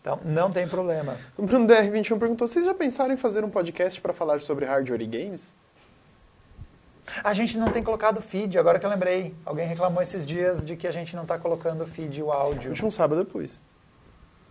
Então, 0.00 0.20
não 0.24 0.50
tem 0.52 0.68
problema. 0.68 1.16
O 1.36 1.42
Bruno 1.42 1.66
DR21 1.66 2.18
perguntou, 2.18 2.46
vocês 2.46 2.64
já 2.64 2.74
pensaram 2.74 3.12
em 3.12 3.16
fazer 3.16 3.44
um 3.44 3.50
podcast 3.50 4.00
para 4.00 4.12
falar 4.12 4.40
sobre 4.40 4.64
hardware 4.64 5.00
e 5.00 5.06
games? 5.06 5.52
A 7.24 7.32
gente 7.32 7.58
não 7.58 7.68
tem 7.68 7.82
colocado 7.82 8.20
feed, 8.20 8.58
agora 8.58 8.78
que 8.78 8.86
eu 8.86 8.90
lembrei. 8.90 9.34
Alguém 9.44 9.66
reclamou 9.66 10.02
esses 10.02 10.26
dias 10.26 10.64
de 10.64 10.76
que 10.76 10.86
a 10.86 10.90
gente 10.92 11.14
não 11.16 11.22
está 11.22 11.38
colocando 11.38 11.84
feed, 11.86 12.22
o 12.22 12.30
áudio. 12.30 12.70
Último 12.70 12.90
sábado 12.92 13.24
depois. 13.24 13.60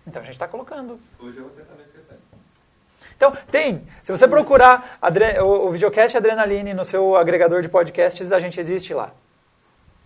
Então 0.06 0.22
a 0.22 0.26
gente 0.26 0.36
está 0.36 0.48
colocando. 0.48 1.00
Hoje 1.20 1.38
eu 1.38 1.44
vou 1.44 1.52
tentar 1.52 1.74
não 1.76 1.84
esquecer. 1.84 2.18
Então, 3.16 3.34
tem. 3.52 3.88
Se 4.02 4.12
você 4.12 4.28
procurar 4.28 4.98
adre- 5.02 5.40
o, 5.40 5.68
o 5.68 5.72
videocast 5.72 6.16
Adrenaline 6.18 6.74
no 6.74 6.84
seu 6.84 7.16
agregador 7.16 7.62
de 7.62 7.70
podcasts, 7.70 8.32
a 8.32 8.40
gente 8.40 8.60
existe 8.60 8.94
lá. 8.94 9.12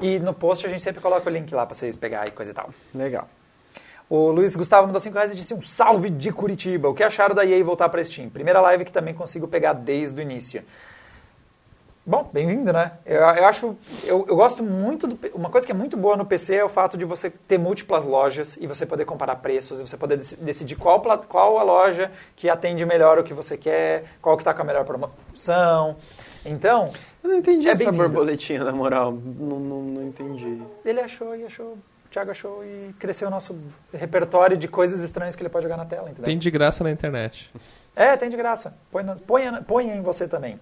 E 0.01 0.19
no 0.19 0.33
post 0.33 0.65
a 0.65 0.69
gente 0.69 0.83
sempre 0.83 1.01
coloca 1.01 1.29
o 1.29 1.31
link 1.31 1.53
lá 1.55 1.65
para 1.65 1.73
vocês 1.75 1.95
pegar 1.95 2.27
e 2.27 2.31
coisa 2.31 2.51
e 2.51 2.53
tal. 2.53 2.69
Legal. 2.93 3.29
O 4.09 4.29
Luiz 4.31 4.55
Gustavo 4.55 4.85
mandou 4.85 4.99
5 4.99 5.15
reais 5.15 5.31
e 5.31 5.35
disse 5.35 5.53
um 5.53 5.61
salve 5.61 6.09
de 6.09 6.31
Curitiba. 6.31 6.89
O 6.89 6.93
que 6.93 7.03
acharam 7.03 7.33
da 7.33 7.45
EA 7.45 7.63
voltar 7.63 7.87
para 7.89 8.03
Steam? 8.03 8.29
Primeira 8.29 8.59
live 8.61 8.83
que 8.85 8.91
também 8.91 9.13
consigo 9.13 9.47
pegar 9.47 9.73
desde 9.73 10.19
o 10.19 10.21
início. 10.21 10.63
Bom, 12.07 12.29
bem-vindo, 12.31 12.71
né? 12.71 12.91
Eu, 13.03 13.19
eu 13.21 13.45
acho, 13.45 13.75
eu, 14.03 14.25
eu 14.27 14.35
gosto 14.35 14.61
muito, 14.61 15.07
do, 15.07 15.19
uma 15.33 15.49
coisa 15.49 15.65
que 15.65 15.71
é 15.71 15.75
muito 15.75 15.97
boa 15.97 16.15
no 16.15 16.23
PC 16.23 16.55
é 16.57 16.63
o 16.63 16.69
fato 16.69 16.95
de 16.99 17.03
você 17.03 17.31
ter 17.31 17.57
múltiplas 17.57 18.05
lojas 18.05 18.57
e 18.57 18.67
você 18.67 18.85
poder 18.85 19.05
comparar 19.05 19.37
preços, 19.37 19.79
e 19.79 19.87
você 19.87 19.97
poder 19.97 20.17
dec- 20.17 20.37
decidir 20.39 20.75
qual, 20.75 21.01
qual 21.27 21.57
a 21.57 21.63
loja 21.63 22.11
que 22.35 22.47
atende 22.47 22.85
melhor 22.85 23.17
o 23.17 23.23
que 23.23 23.33
você 23.33 23.57
quer, 23.57 24.03
qual 24.21 24.37
que 24.37 24.41
está 24.41 24.53
com 24.53 24.61
a 24.61 24.65
melhor 24.65 24.85
promoção. 24.85 25.95
Então, 26.45 26.93
Eu 27.23 27.31
não 27.31 27.37
entendi 27.37 27.67
É 27.67 27.71
essa 27.71 27.91
borboletinha, 27.91 28.63
na 28.63 28.71
moral. 28.71 29.11
Não, 29.11 29.59
não, 29.59 29.81
não 29.81 30.03
entendi. 30.03 30.61
ele 30.85 30.99
achou 31.01 31.35
e 31.35 31.43
achou, 31.43 31.71
o 31.73 32.09
Thiago 32.11 32.29
achou 32.29 32.63
e 32.63 32.93
cresceu 32.99 33.29
o 33.29 33.31
nosso 33.31 33.57
repertório 33.91 34.55
de 34.55 34.67
coisas 34.67 35.01
estranhas 35.01 35.35
que 35.35 35.41
ele 35.41 35.49
pode 35.49 35.63
jogar 35.63 35.77
na 35.77 35.85
tela, 35.85 36.03
entendeu? 36.07 36.25
Tem 36.25 36.37
de 36.37 36.51
graça 36.51 36.83
na 36.83 36.91
internet. 36.91 37.51
É, 37.95 38.15
tem 38.15 38.29
de 38.29 38.37
graça. 38.37 38.77
Põe, 38.91 39.01
na- 39.01 39.15
põe, 39.15 39.63
põe 39.63 39.89
em 39.89 40.01
você 40.03 40.27
também. 40.27 40.59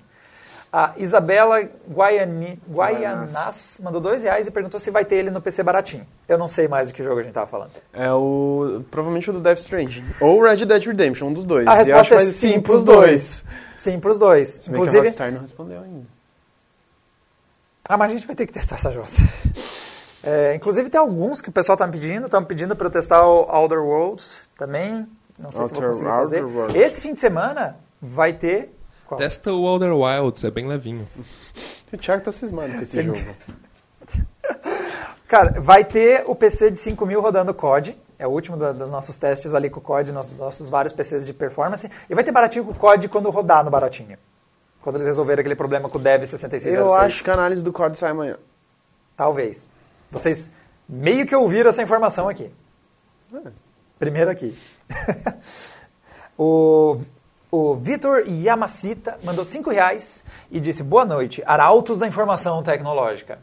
A 0.75 0.93
Isabela 0.97 1.69
Guaiani, 1.87 2.59
Guaianás 2.67 3.79
mandou 3.83 4.01
dois 4.01 4.23
reais 4.23 4.47
e 4.47 4.51
perguntou 4.51 4.79
se 4.79 4.89
vai 4.89 5.05
ter 5.05 5.17
ele 5.17 5.29
no 5.29 5.39
PC 5.39 5.61
baratinho. 5.61 6.03
Eu 6.27 6.35
não 6.35 6.47
sei 6.47 6.67
mais 6.67 6.87
do 6.87 6.95
que 6.95 7.03
jogo 7.03 7.19
a 7.19 7.21
gente 7.21 7.31
tava 7.31 7.45
falando. 7.45 7.69
É 7.93 8.11
o. 8.11 8.83
Provavelmente 8.89 9.29
o 9.29 9.33
do 9.33 9.39
Death 9.39 9.59
Stranding. 9.59 10.03
Ou 10.19 10.41
Red 10.41 10.65
Dead 10.65 10.83
Redemption, 10.83 11.27
um 11.27 11.33
dos 11.33 11.45
dois. 11.45 11.67
A 11.67 11.75
resposta 11.75 12.15
é 12.15 12.19
sim 12.25 12.59
pros 12.59 12.83
dois. 12.83 13.43
Sim, 13.77 13.99
pros 13.99 14.17
dois. 14.17 14.47
Se 14.47 14.61
bem 14.61 14.63
que 14.63 14.69
a 14.69 14.73
Inclusive. 14.77 15.03
Rockstar 15.05 15.31
não 15.31 15.41
respondeu 15.41 15.79
ainda. 15.79 16.07
Ah, 17.87 17.95
mas 17.97 18.09
a 18.11 18.13
gente 18.15 18.25
vai 18.25 18.35
ter 18.35 18.47
que 18.47 18.53
testar 18.53 18.75
essa 18.75 18.91
jossa. 18.91 19.21
É, 20.25 20.55
inclusive 20.55 20.89
tem 20.89 21.01
alguns 21.01 21.41
que 21.41 21.49
o 21.49 21.51
pessoal 21.51 21.77
tá 21.77 21.85
me 21.85 21.91
pedindo. 21.91 22.27
Estão 22.27 22.39
me 22.39 22.45
pedindo 22.47 22.73
para 22.77 22.87
eu 22.87 22.91
testar 22.91 23.27
o 23.27 23.41
Outer 23.41 23.79
Worlds 23.83 24.39
também. 24.57 25.05
Não 25.37 25.51
sei 25.51 25.65
se 25.65 25.73
vou 25.73 25.83
Outer- 25.83 25.87
conseguir 25.89 26.09
fazer. 26.11 26.43
Outer. 26.45 26.77
Esse 26.77 27.01
fim 27.01 27.11
de 27.11 27.19
semana 27.19 27.75
vai 28.01 28.31
ter. 28.31 28.72
Qual? 29.07 29.17
Testa 29.17 29.51
o 29.51 29.63
Outer 29.63 29.93
Wilds, 29.95 30.43
é 30.43 30.51
bem 30.51 30.65
levinho. 30.67 31.07
O 31.91 31.97
Thiago 31.97 32.23
tá 32.23 32.31
cismado 32.31 32.73
com 32.73 32.81
esse 32.81 32.93
Sim. 32.93 33.13
jogo. 33.13 33.35
Cara, 35.27 35.59
vai 35.59 35.83
ter 35.83 36.23
o 36.27 36.35
PC 36.35 36.71
de 36.71 36.77
5000 36.79 37.19
rodando 37.21 37.53
COD. 37.53 37.97
É 38.19 38.27
o 38.27 38.29
último 38.29 38.55
da- 38.55 38.71
dos 38.71 38.91
nossos 38.91 39.17
testes 39.17 39.53
ali 39.53 39.69
com 39.69 39.79
o 39.79 39.81
COD, 39.83 40.11
nossos, 40.11 40.39
nossos 40.39 40.69
vários 40.69 40.93
PCs 40.93 41.25
de 41.25 41.33
performance. 41.33 41.89
E 42.09 42.13
vai 42.15 42.23
ter 42.23 42.31
baratinho 42.31 42.63
com 42.65 42.71
o 42.71 42.75
COD 42.75 43.09
quando 43.09 43.29
rodar 43.29 43.63
no 43.65 43.71
baratinho. 43.71 44.17
Quando 44.81 44.97
eles 44.97 45.07
resolverem 45.07 45.41
aquele 45.41 45.55
problema 45.55 45.89
com 45.89 45.97
o 45.97 46.01
Dev 46.01 46.23
6606. 46.25 46.75
Eu 46.75 46.93
acho 46.93 47.23
que 47.23 47.29
a 47.29 47.33
análise 47.33 47.63
do 47.63 47.73
COD 47.73 47.97
sai 47.97 48.11
amanhã. 48.11 48.37
Talvez. 49.17 49.67
Vocês 50.11 50.51
meio 50.87 51.25
que 51.25 51.35
ouviram 51.35 51.69
essa 51.69 51.81
informação 51.81 52.29
aqui. 52.29 52.51
Primeiro 53.97 54.29
aqui. 54.29 54.57
o 56.37 56.99
o 57.55 57.75
Vitor 57.75 58.23
Yamacita 58.27 59.19
mandou 59.23 59.45
5 59.45 59.69
reais 59.69 60.23
e 60.49 60.59
disse, 60.59 60.81
boa 60.81 61.05
noite, 61.05 61.43
arautos 61.45 61.99
da 61.99 62.07
informação 62.07 62.63
tecnológica. 62.63 63.37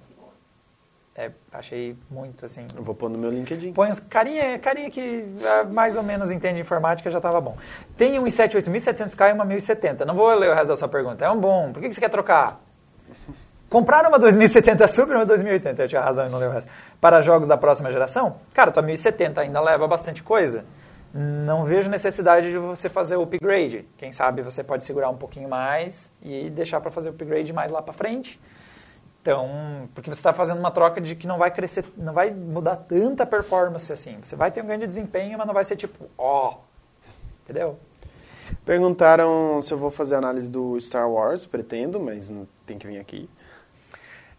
É, 1.15 1.31
achei 1.53 1.97
muito 2.11 2.45
assim... 2.45 2.67
Eu 2.77 2.83
vou 2.83 2.93
pôr 2.93 3.09
no 3.09 3.17
meu 3.17 3.31
LinkedIn. 3.31 3.73
Põe 3.73 3.89
uns 3.89 4.01
carinha, 4.01 4.59
carinha 4.59 4.91
que 4.91 5.25
ah, 5.45 5.63
mais 5.63 5.95
ou 5.97 6.03
menos 6.03 6.29
entende 6.33 6.59
informática, 6.59 7.09
já 7.09 7.19
estava 7.19 7.41
bom. 7.41 7.57
Tem 7.97 8.19
um 8.19 8.25
i7 8.25 8.61
8700K 8.61 9.31
e 9.31 9.33
uma 9.33 9.45
1070. 9.45 10.05
Não 10.05 10.17
vou 10.17 10.29
ler 10.35 10.51
o 10.51 10.55
resto 10.55 10.69
da 10.69 10.77
sua 10.77 10.89
pergunta. 10.89 11.25
É 11.25 11.31
um 11.31 11.39
bom. 11.39 11.73
Por 11.73 11.81
que 11.81 11.89
que 11.89 11.95
você 11.95 12.01
quer 12.01 12.11
trocar? 12.11 12.61
Comprar 13.69 14.05
uma 14.09 14.19
2070 14.19 14.89
Super 14.89 15.13
ou 15.13 15.19
uma 15.21 15.27
2080? 15.27 15.83
Eu 15.83 15.89
tinha 15.89 16.01
razão 16.01 16.27
e 16.27 16.31
não 16.31 16.41
deu 16.41 16.51
o 16.51 16.53
resto. 16.53 16.69
Para 17.01 17.21
jogos 17.21 17.47
da 17.47 17.57
próxima 17.57 17.93
geração? 17.93 18.39
Cara, 18.53 18.73
tua 18.73 18.83
1070 18.83 19.41
ainda 19.41 19.61
leva 19.61 19.87
bastante 19.87 20.21
coisa. 20.21 20.65
Não 21.13 21.65
vejo 21.65 21.91
necessidade 21.91 22.51
de 22.51 22.59
você 22.59 22.89
fazer 22.89 23.17
o 23.17 23.23
upgrade. 23.23 23.87
Quem 23.97 24.13
sabe 24.13 24.43
você 24.43 24.63
pode 24.63 24.85
segurar 24.85 25.11
um 25.11 25.17
pouquinho 25.17 25.49
mais 25.49 26.11
e 26.23 26.49
deixar 26.51 26.81
para 26.81 26.91
fazer 26.91 27.09
o 27.09 27.13
upgrade 27.13 27.53
mais 27.53 27.71
lá 27.71 27.83
para 27.83 27.93
frente. 27.93 28.41
Então, 29.21 29.89
porque 29.95 30.09
você 30.09 30.21
está 30.21 30.33
fazendo 30.33 30.59
uma 30.59 30.71
troca 30.71 31.01
de 31.01 31.15
que 31.15 31.27
não 31.27 31.37
vai 31.37 31.51
crescer, 31.51 31.85
não 31.97 32.15
vai 32.15 32.31
mudar 32.31 32.77
tanta 32.77 33.27
performance 33.27 33.93
assim. 33.93 34.19
Você 34.23 34.35
vai 34.35 34.51
ter 34.51 34.63
um 34.63 34.67
ganho 34.67 34.81
de 34.81 34.87
desempenho, 34.87 35.37
mas 35.37 35.47
não 35.47 35.53
vai 35.53 35.65
ser 35.65 35.77
tipo, 35.77 36.07
ó, 36.17 36.59
entendeu? 37.43 37.79
Perguntaram 38.65 39.61
se 39.63 39.73
eu 39.73 39.79
vou 39.79 39.91
fazer 39.91 40.15
análise 40.15 40.51
do 40.51 40.81
Star 40.81 41.11
Wars. 41.11 41.45
Pretendo, 41.45 42.01
mas 42.01 42.31
não 42.31 42.49
tem 42.65 42.79
que 42.79 42.87
vir 42.87 42.99
aqui. 42.99 43.29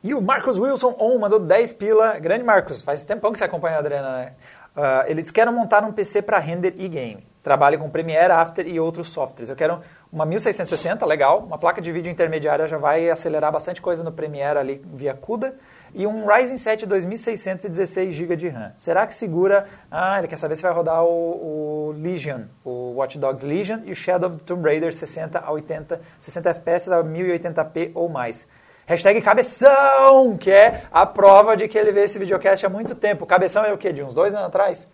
E 0.03 0.15
o 0.15 0.22
Marcos 0.22 0.57
Wilson 0.57 0.95
On 0.99 1.19
mandou 1.19 1.39
10 1.39 1.74
pila. 1.74 2.17
Grande 2.17 2.43
Marcos, 2.43 2.82
faz 2.82 3.05
tempão 3.05 3.32
que 3.32 3.38
você 3.38 3.43
acompanha 3.43 3.76
a 3.76 3.80
Adriana, 3.80 4.17
né? 4.17 4.34
Ah, 4.76 5.05
ele 5.07 5.22
disse: 5.22 5.34
Quero 5.34 5.51
montar 5.51 5.84
um 5.84 5.91
PC 5.91 6.22
para 6.22 6.39
render 6.39 6.74
e 6.78 6.88
game. 6.88 7.28
Trabalho 7.43 7.80
com 7.80 7.89
Premiere, 7.89 8.32
After 8.32 8.67
e 8.67 8.80
outros 8.80 9.09
softwares. 9.09 9.49
Eu 9.49 9.55
quero 9.55 9.82
uma 10.11 10.28
1660, 10.28 11.03
legal. 11.07 11.39
Uma 11.39 11.57
placa 11.57 11.82
de 11.82 11.91
vídeo 11.91 12.11
intermediária 12.11 12.67
já 12.67 12.78
vai 12.78 13.09
acelerar 13.09 13.51
bastante 13.51 13.82
coisa 13.82 14.03
no 14.03 14.11
Premiere 14.11 14.59
ali 14.59 14.86
via 14.93 15.15
CUDA. 15.15 15.55
E 15.93 16.05
um 16.05 16.28
Ryzen 16.28 16.55
7 16.55 16.86
2616 16.86 18.13
GB 18.13 18.36
de 18.36 18.47
RAM. 18.47 18.72
Será 18.78 19.07
que 19.07 19.13
segura? 19.13 19.65
Ah, 19.89 20.19
ele 20.19 20.28
quer 20.28 20.38
saber 20.38 20.55
se 20.55 20.61
vai 20.61 20.72
rodar 20.72 21.03
o, 21.03 21.89
o 21.89 21.95
Legion, 21.97 22.43
o 22.63 22.93
Watch 22.97 23.17
Dogs 23.17 23.43
Legion 23.43 23.80
e 23.86 23.91
o 23.91 23.95
Shadow 23.95 24.30
of 24.30 24.38
the 24.38 24.43
Tomb 24.45 24.63
Raider 24.63 24.93
60 24.93 25.39
a 25.39 25.51
80, 25.51 25.99
60 26.19 26.49
FPS 26.49 26.91
a 26.93 27.03
1080p 27.03 27.91
ou 27.95 28.07
mais. 28.07 28.47
Hashtag 28.92 29.22
Cabeção, 29.22 30.36
que 30.38 30.52
é 30.52 30.84
a 30.92 31.06
prova 31.06 31.56
de 31.56 31.66
que 31.70 31.78
ele 31.78 31.94
vê 31.94 32.04
esse 32.04 32.20
videocast 32.20 32.66
há 32.66 32.70
muito 32.70 32.94
tempo. 32.94 33.26
Cabeção 33.26 33.64
é 33.64 33.72
o 33.72 33.78
quê? 33.78 33.94
De 33.94 34.04
uns 34.04 34.14
dois 34.14 34.34
anos 34.34 34.48
atrás? 34.48 34.86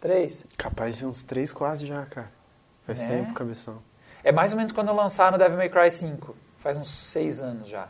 Três? 0.00 0.46
Capaz 0.56 0.96
de 0.96 1.04
uns 1.04 1.24
3, 1.24 1.52
4 1.52 1.84
já, 1.84 2.06
cara. 2.06 2.30
Faz 2.86 3.02
É? 3.02 3.06
tempo, 3.08 3.34
cabeção. 3.34 3.78
É 4.22 4.30
mais 4.30 4.52
ou 4.52 4.56
menos 4.58 4.70
quando 4.70 4.92
lançaram 4.94 5.36
Devil 5.36 5.56
May 5.56 5.68
Cry 5.68 5.90
5. 5.90 6.36
Faz 6.60 6.76
uns 6.76 6.88
seis 7.10 7.40
anos 7.40 7.66
já. 7.68 7.88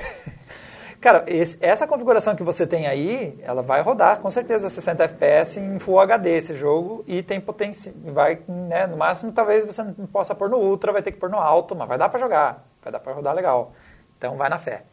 Cara, 1.02 1.22
esse- 1.26 1.58
essa 1.60 1.86
configuração 1.86 2.34
que 2.34 2.42
você 2.42 2.66
tem 2.66 2.86
aí, 2.86 3.38
ela 3.42 3.60
vai 3.62 3.82
rodar 3.82 4.20
com 4.20 4.30
certeza 4.30 4.70
60 4.70 5.04
FPS 5.04 5.60
em 5.60 5.78
Full 5.78 6.00
HD 6.00 6.30
esse 6.36 6.54
jogo 6.56 7.04
e 7.06 7.22
tem 7.22 7.38
potência, 7.42 7.92
vai, 8.06 8.40
né, 8.48 8.86
no 8.86 8.96
máximo 8.96 9.30
talvez 9.30 9.66
você 9.66 9.82
não 9.82 10.06
possa 10.06 10.34
pôr 10.34 10.48
no 10.48 10.56
Ultra, 10.56 10.92
vai 10.92 11.02
ter 11.02 11.12
que 11.12 11.18
pôr 11.18 11.28
no 11.28 11.36
Alto, 11.36 11.76
mas 11.76 11.86
vai 11.86 11.98
dar 11.98 12.08
pra 12.08 12.18
jogar, 12.18 12.64
vai 12.82 12.90
dar 12.90 13.00
pra 13.00 13.12
rodar 13.12 13.34
legal. 13.34 13.74
Então 14.18 14.36
vai 14.36 14.48
na 14.48 14.58
fé. 14.58 14.84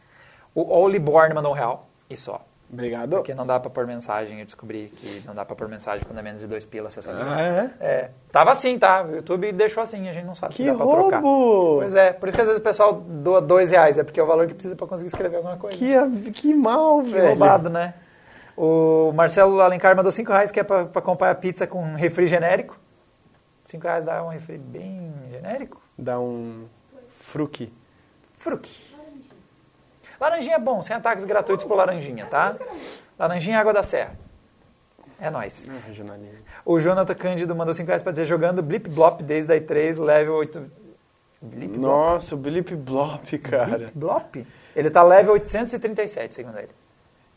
O 0.54 0.62
Oliborn 0.80 1.34
mandou 1.34 1.52
um 1.52 1.54
real 1.54 1.88
e 2.10 2.16
só. 2.16 2.44
Obrigado. 2.72 3.16
Porque 3.16 3.34
não 3.34 3.46
dá 3.46 3.60
pra 3.60 3.68
pôr 3.68 3.86
mensagem, 3.86 4.38
eu 4.38 4.46
descobri 4.46 4.90
que 4.96 5.22
não 5.26 5.34
dá 5.34 5.44
pra 5.44 5.54
pôr 5.54 5.68
mensagem 5.68 6.02
quando 6.06 6.18
é 6.18 6.22
menos 6.22 6.40
de 6.40 6.46
dois 6.46 6.64
pilas, 6.64 6.94
você 6.94 7.02
sabia? 7.02 7.22
Ah, 7.22 7.42
é? 7.42 7.70
É, 7.80 8.10
tava 8.30 8.50
assim, 8.50 8.78
tá? 8.78 9.02
O 9.02 9.16
YouTube 9.16 9.52
deixou 9.52 9.82
assim, 9.82 10.08
a 10.08 10.12
gente 10.14 10.24
não 10.24 10.34
sabe 10.34 10.56
se 10.56 10.62
Que 10.62 10.70
dá 10.70 10.76
pra 10.76 10.86
trocar. 10.86 11.20
roubo! 11.20 11.80
Pois 11.80 11.94
é, 11.94 12.14
por 12.14 12.28
isso 12.28 12.36
que 12.36 12.40
às 12.40 12.48
vezes 12.48 12.60
o 12.60 12.64
pessoal 12.64 12.94
doa 12.94 13.42
dois 13.42 13.70
reais, 13.72 13.98
é 13.98 14.04
porque 14.04 14.18
é 14.18 14.22
o 14.22 14.26
valor 14.26 14.46
que 14.46 14.54
precisa 14.54 14.74
pra 14.74 14.86
conseguir 14.86 15.08
escrever 15.08 15.36
alguma 15.36 15.58
coisa. 15.58 15.76
Que, 15.76 16.30
que 16.32 16.54
mal, 16.54 17.02
Que 17.02 17.10
velho. 17.10 17.28
roubado, 17.28 17.68
né? 17.68 17.92
O 18.56 19.12
Marcelo 19.14 19.60
Alencar 19.60 19.94
mandou 19.94 20.10
cinco 20.10 20.32
reais 20.32 20.50
que 20.50 20.60
é 20.60 20.64
pra, 20.64 20.86
pra 20.86 21.02
comprar 21.02 21.30
a 21.30 21.34
pizza 21.34 21.66
com 21.66 21.94
refri 21.94 22.26
genérico. 22.26 22.78
Cinco 23.64 23.84
reais 23.86 24.06
dá 24.06 24.22
um 24.24 24.28
refri 24.28 24.56
bem 24.56 25.12
genérico. 25.30 25.78
Dá 25.98 26.18
um 26.18 26.64
fruque. 27.20 27.70
Fruque. 28.38 28.91
Laranjinha 30.22 30.54
é 30.54 30.58
bom, 30.58 30.80
sem 30.84 30.94
ataques 30.94 31.24
gratuitos 31.24 31.66
por 31.66 31.74
laranjinha, 31.74 32.26
tá? 32.26 32.56
Laranjinha 33.18 33.56
é 33.56 33.58
água 33.58 33.72
da 33.72 33.82
serra. 33.82 34.14
É 35.18 35.28
nóis. 35.28 35.66
Regionalismo. 35.84 36.44
O 36.64 36.78
Jonathan 36.78 37.14
Cândido 37.16 37.56
mandou 37.56 37.74
5 37.74 37.88
reais 37.88 38.04
pra 38.04 38.12
dizer, 38.12 38.24
jogando 38.24 38.62
Blip 38.62 38.88
Blop 38.88 39.20
desde 39.20 39.52
a 39.52 39.60
E3, 39.60 39.98
level 39.98 40.34
8... 40.34 40.70
Blip? 41.42 41.76
Nossa, 41.76 42.36
o 42.36 42.38
Blip 42.38 42.72
Blop, 42.76 43.36
cara. 43.38 43.78
Blip 43.78 43.98
Blop? 43.98 44.46
Ele 44.76 44.90
tá 44.90 45.02
level 45.02 45.32
837, 45.32 46.36
segundo 46.36 46.56
ele. 46.56 46.70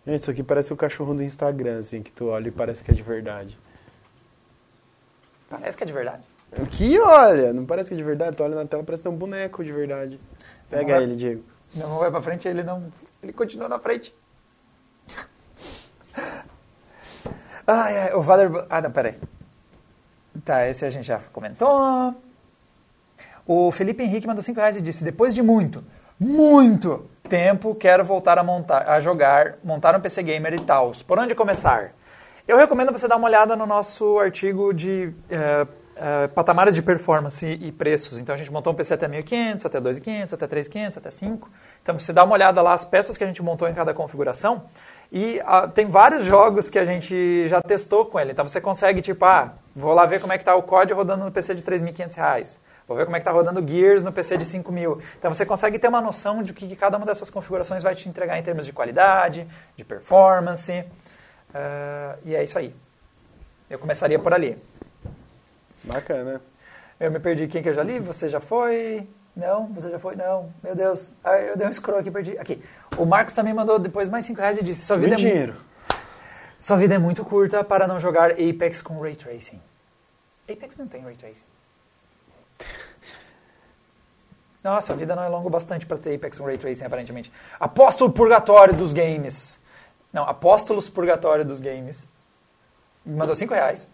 Gente, 0.06 0.22
isso 0.22 0.30
aqui 0.30 0.44
parece 0.44 0.72
o 0.72 0.76
cachorro 0.76 1.16
do 1.16 1.24
Instagram, 1.24 1.80
assim, 1.80 2.04
que 2.04 2.12
tu 2.12 2.28
olha 2.28 2.50
e 2.50 2.52
parece 2.52 2.84
que 2.84 2.92
é 2.92 2.94
de 2.94 3.02
verdade. 3.02 3.58
Parece 5.50 5.76
que 5.76 5.84
é 5.84 5.88
de 5.88 5.94
verdade. 5.94 6.24
Aqui, 6.62 7.00
olha, 7.00 7.52
não 7.52 7.66
parece 7.66 7.90
que 7.90 7.96
é 7.96 7.98
de 7.98 8.04
verdade. 8.04 8.38
Tu 8.38 8.44
olha 8.44 8.54
na 8.54 8.66
tela, 8.68 8.84
parece 8.84 9.02
que 9.02 9.10
tem 9.10 9.16
um 9.16 9.20
boneco 9.20 9.64
de 9.64 9.72
verdade. 9.72 10.20
Pega 10.70 10.98
é? 10.98 11.02
ele, 11.02 11.16
Diego. 11.16 11.55
Não, 11.76 11.90
não 11.90 12.00
vai 12.00 12.10
pra 12.10 12.22
frente, 12.22 12.48
ele 12.48 12.64
não... 12.64 12.92
Ele 13.22 13.34
continua 13.34 13.68
na 13.68 13.78
frente. 13.78 14.16
Ai, 17.68 17.98
ai, 17.98 18.14
o 18.14 18.22
Valer... 18.22 18.52
Ah, 18.70 18.80
não, 18.80 18.92
peraí. 18.92 19.20
Tá, 20.44 20.68
esse 20.68 20.86
a 20.86 20.90
gente 20.92 21.06
já 21.06 21.20
comentou. 21.34 22.14
O 23.48 23.72
Felipe 23.72 24.04
Henrique 24.04 24.28
mandou 24.28 24.44
5 24.44 24.60
reais 24.60 24.76
e 24.76 24.82
disse, 24.82 25.04
depois 25.04 25.34
de 25.34 25.42
muito, 25.42 25.84
muito 26.20 27.10
tempo, 27.28 27.74
quero 27.74 28.06
voltar 28.06 28.38
a, 28.38 28.44
montar, 28.44 28.88
a 28.88 29.00
jogar, 29.00 29.58
montar 29.64 29.96
um 29.96 30.00
PC 30.00 30.22
Gamer 30.22 30.54
e 30.54 30.60
tal. 30.60 30.92
Por 31.08 31.18
onde 31.18 31.34
começar? 31.34 31.94
Eu 32.48 32.58
recomendo 32.58 32.92
você 32.92 33.08
dar 33.08 33.16
uma 33.16 33.28
olhada 33.28 33.56
no 33.56 33.66
nosso 33.66 34.20
artigo 34.20 34.72
de 34.72 35.12
eh, 35.30 35.68
eh, 35.98 36.28
patamares 36.28 36.76
de 36.76 36.82
performance 36.82 37.46
e 37.48 37.72
preços. 37.72 38.20
Então 38.20 38.36
a 38.36 38.38
gente 38.38 38.52
montou 38.52 38.74
um 38.74 38.76
PC 38.76 38.96
até 38.96 39.08
1.500, 39.08 39.66
até 39.66 39.80
2.500, 39.80 40.34
até 40.34 40.46
3.500, 40.46 40.98
até 40.98 41.10
5. 41.10 41.50
Então 41.82 41.98
você 41.98 42.12
dá 42.12 42.26
uma 42.26 42.34
olhada 42.34 42.62
lá 42.62 42.74
as 42.74 42.84
peças 42.84 43.18
que 43.18 43.24
a 43.24 43.28
gente 43.28 43.42
montou 43.42 43.66
em 43.70 43.74
cada 43.74 43.94
configuração 43.94 44.66
e 45.10 45.42
ah, 45.46 45.70
tem 45.70 45.86
vários 45.86 46.26
jogos 46.26 46.70
que 46.70 46.78
a 46.78 46.84
gente 46.84 47.48
já 47.48 47.62
testou 47.62 48.06
com 48.08 48.20
ele. 48.20 48.34
Então 48.34 48.46
você 48.46 48.60
consegue 48.60 49.02
tipo, 49.02 49.24
ah, 49.24 49.54
vou 49.74 49.94
lá 49.94 50.06
ver 50.06 50.20
como 50.20 50.34
é 50.34 50.38
que 50.38 50.42
está 50.42 50.54
o 50.54 50.64
COD 50.64 50.92
rodando 50.92 51.24
no 51.24 51.32
PC 51.32 51.56
de 51.56 51.64
3.500 51.64 52.16
reais. 52.16 52.60
Vou 52.86 52.98
ver 52.98 53.06
como 53.06 53.16
é 53.16 53.20
que 53.20 53.24
está 53.24 53.32
rodando 53.32 53.66
Gears 53.66 54.04
no 54.04 54.12
PC 54.12 54.38
de 54.38 54.46
5 54.46 54.70
mil. 54.74 55.00
Então 55.18 55.34
você 55.34 55.46
consegue 55.46 55.80
ter 55.80 55.88
uma 55.88 56.02
noção 56.02 56.44
de 56.44 56.52
que 56.52 56.76
cada 56.76 56.98
uma 56.98 57.06
dessas 57.06 57.30
configurações 57.30 57.82
vai 57.82 57.96
te 57.96 58.10
entregar 58.10 58.38
em 58.38 58.44
termos 58.44 58.66
de 58.66 58.74
qualidade, 58.74 59.48
de 59.78 59.86
performance. 59.86 60.84
Ah, 61.54 62.18
e 62.26 62.36
é 62.36 62.44
isso 62.44 62.60
aí. 62.60 62.76
Eu 63.70 63.80
começaria 63.80 64.20
por 64.20 64.34
ali. 64.34 64.62
Bacana. 65.86 66.42
Eu 67.00 67.12
me 67.12 67.20
perdi. 67.20 67.48
Quem 67.48 67.62
que 67.62 67.70
eu 67.70 67.74
já 67.74 67.84
li? 67.84 68.00
Você 68.00 68.30
já 68.30 68.40
foi? 68.40 69.08
Não, 69.36 69.68
você 69.68 69.90
já 69.90 70.00
foi? 70.00 70.16
Não. 70.16 70.52
Meu 70.64 70.76
Deus. 70.76 71.12
Ah, 71.24 71.38
eu 71.38 71.58
dei 71.58 71.68
um 71.68 71.74
scroll 71.74 72.00
aqui, 72.00 72.10
perdi. 72.10 72.38
Aqui. 72.38 72.64
O 72.98 73.06
Marcos 73.06 73.36
também 73.36 73.54
mandou 73.54 73.78
depois 73.78 74.08
mais 74.08 74.26
5 74.26 74.40
reais 74.40 74.58
e 74.58 74.64
disse: 74.64 74.86
Sua 74.86 74.98
vida, 74.98 75.16
é 75.16 75.18
dinheiro. 75.18 75.56
Sua 76.58 76.78
vida 76.78 76.96
é 76.96 76.98
muito 76.98 77.24
curta 77.26 77.64
para 77.64 77.88
não 77.88 78.00
jogar 78.00 78.32
Apex 78.32 78.82
com 78.82 79.00
Ray 79.00 79.16
Tracing. 79.16 79.62
Apex 80.50 80.78
não 80.78 80.88
tem 80.88 81.02
Ray 81.02 81.16
Tracing. 81.16 81.44
Nossa, 84.64 84.94
a 84.94 84.96
vida 84.96 85.16
não 85.16 85.22
é 85.22 85.28
longa 85.28 85.50
bastante 85.50 85.86
para 85.86 85.98
ter 85.98 86.16
Apex 86.16 86.40
com 86.40 86.46
Ray 86.46 86.58
Tracing, 86.58 86.86
aparentemente. 86.86 87.32
Apóstolo 87.60 88.12
Purgatório 88.12 88.74
dos 88.74 88.94
Games. 88.94 89.60
Não, 90.12 90.24
Apóstolos 90.24 90.90
Purgatório 90.90 91.44
dos 91.44 91.60
Games. 91.60 92.08
Me 93.06 93.16
mandou 93.16 93.36
5 93.36 93.54
reais. 93.54 93.88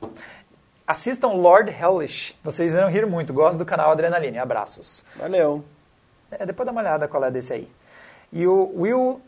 Assistam 0.92 1.30
Lord 1.30 1.72
Hellish. 1.72 2.36
Vocês 2.44 2.74
irão 2.74 2.89
rir 2.89 3.06
muito. 3.06 3.32
Gosto 3.32 3.58
do 3.58 3.66
canal 3.66 3.92
Adrenaline. 3.92 4.38
Abraços. 4.38 5.06
Valeu. 5.16 5.64
É, 6.30 6.46
depois 6.46 6.66
dá 6.66 6.74
uma 6.74 6.82
olhada 6.82 7.08
qual 7.08 7.24
é 7.24 7.32
desse 7.32 7.54
aí. 7.54 7.72
E 8.30 8.46
o 8.46 8.70
Will 8.76 9.22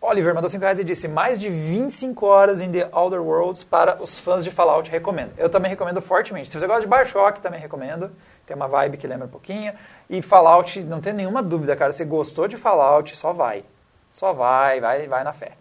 Oliver 0.00 0.34
mandou 0.34 0.48
5 0.48 0.62
reais 0.62 0.78
e 0.78 0.84
disse 0.84 1.06
mais 1.08 1.38
de 1.38 1.50
25 1.50 2.24
horas 2.24 2.62
em 2.62 2.72
The 2.72 2.88
Outer 2.90 3.20
Worlds 3.20 3.62
para 3.62 4.02
os 4.02 4.18
fãs 4.18 4.42
de 4.42 4.50
Fallout, 4.50 4.90
recomendo. 4.90 5.32
Eu 5.36 5.50
também 5.50 5.68
recomendo 5.68 6.00
fortemente. 6.00 6.48
Se 6.48 6.58
você 6.58 6.66
gosta 6.66 6.80
de 6.80 6.88
Bioshock, 6.88 7.42
também 7.42 7.60
recomendo. 7.60 8.10
Tem 8.46 8.56
uma 8.56 8.66
vibe 8.66 8.96
que 8.96 9.06
lembra 9.06 9.26
um 9.26 9.30
pouquinho. 9.30 9.74
E 10.08 10.22
Fallout, 10.22 10.82
não 10.84 11.02
tem 11.02 11.12
nenhuma 11.12 11.42
dúvida, 11.42 11.76
cara. 11.76 11.92
Se 11.92 12.02
gostou 12.02 12.48
de 12.48 12.56
Fallout, 12.56 13.14
só 13.14 13.30
vai. 13.30 13.62
Só 14.10 14.32
vai, 14.32 14.80
vai, 14.80 15.06
vai 15.06 15.22
na 15.22 15.34
fé. 15.34 15.52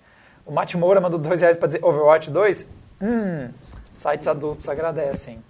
O 0.45 0.53
Mate 0.53 0.77
Moura 0.77 1.01
mandou 1.01 1.19
2 1.19 1.41
reais 1.41 1.57
para 1.57 1.67
dizer 1.67 1.83
Overwatch 1.83 2.31
2. 2.31 2.65
Hum, 3.01 3.49
sites 3.93 4.25
adultos 4.25 4.69
agradecem. 4.69 5.48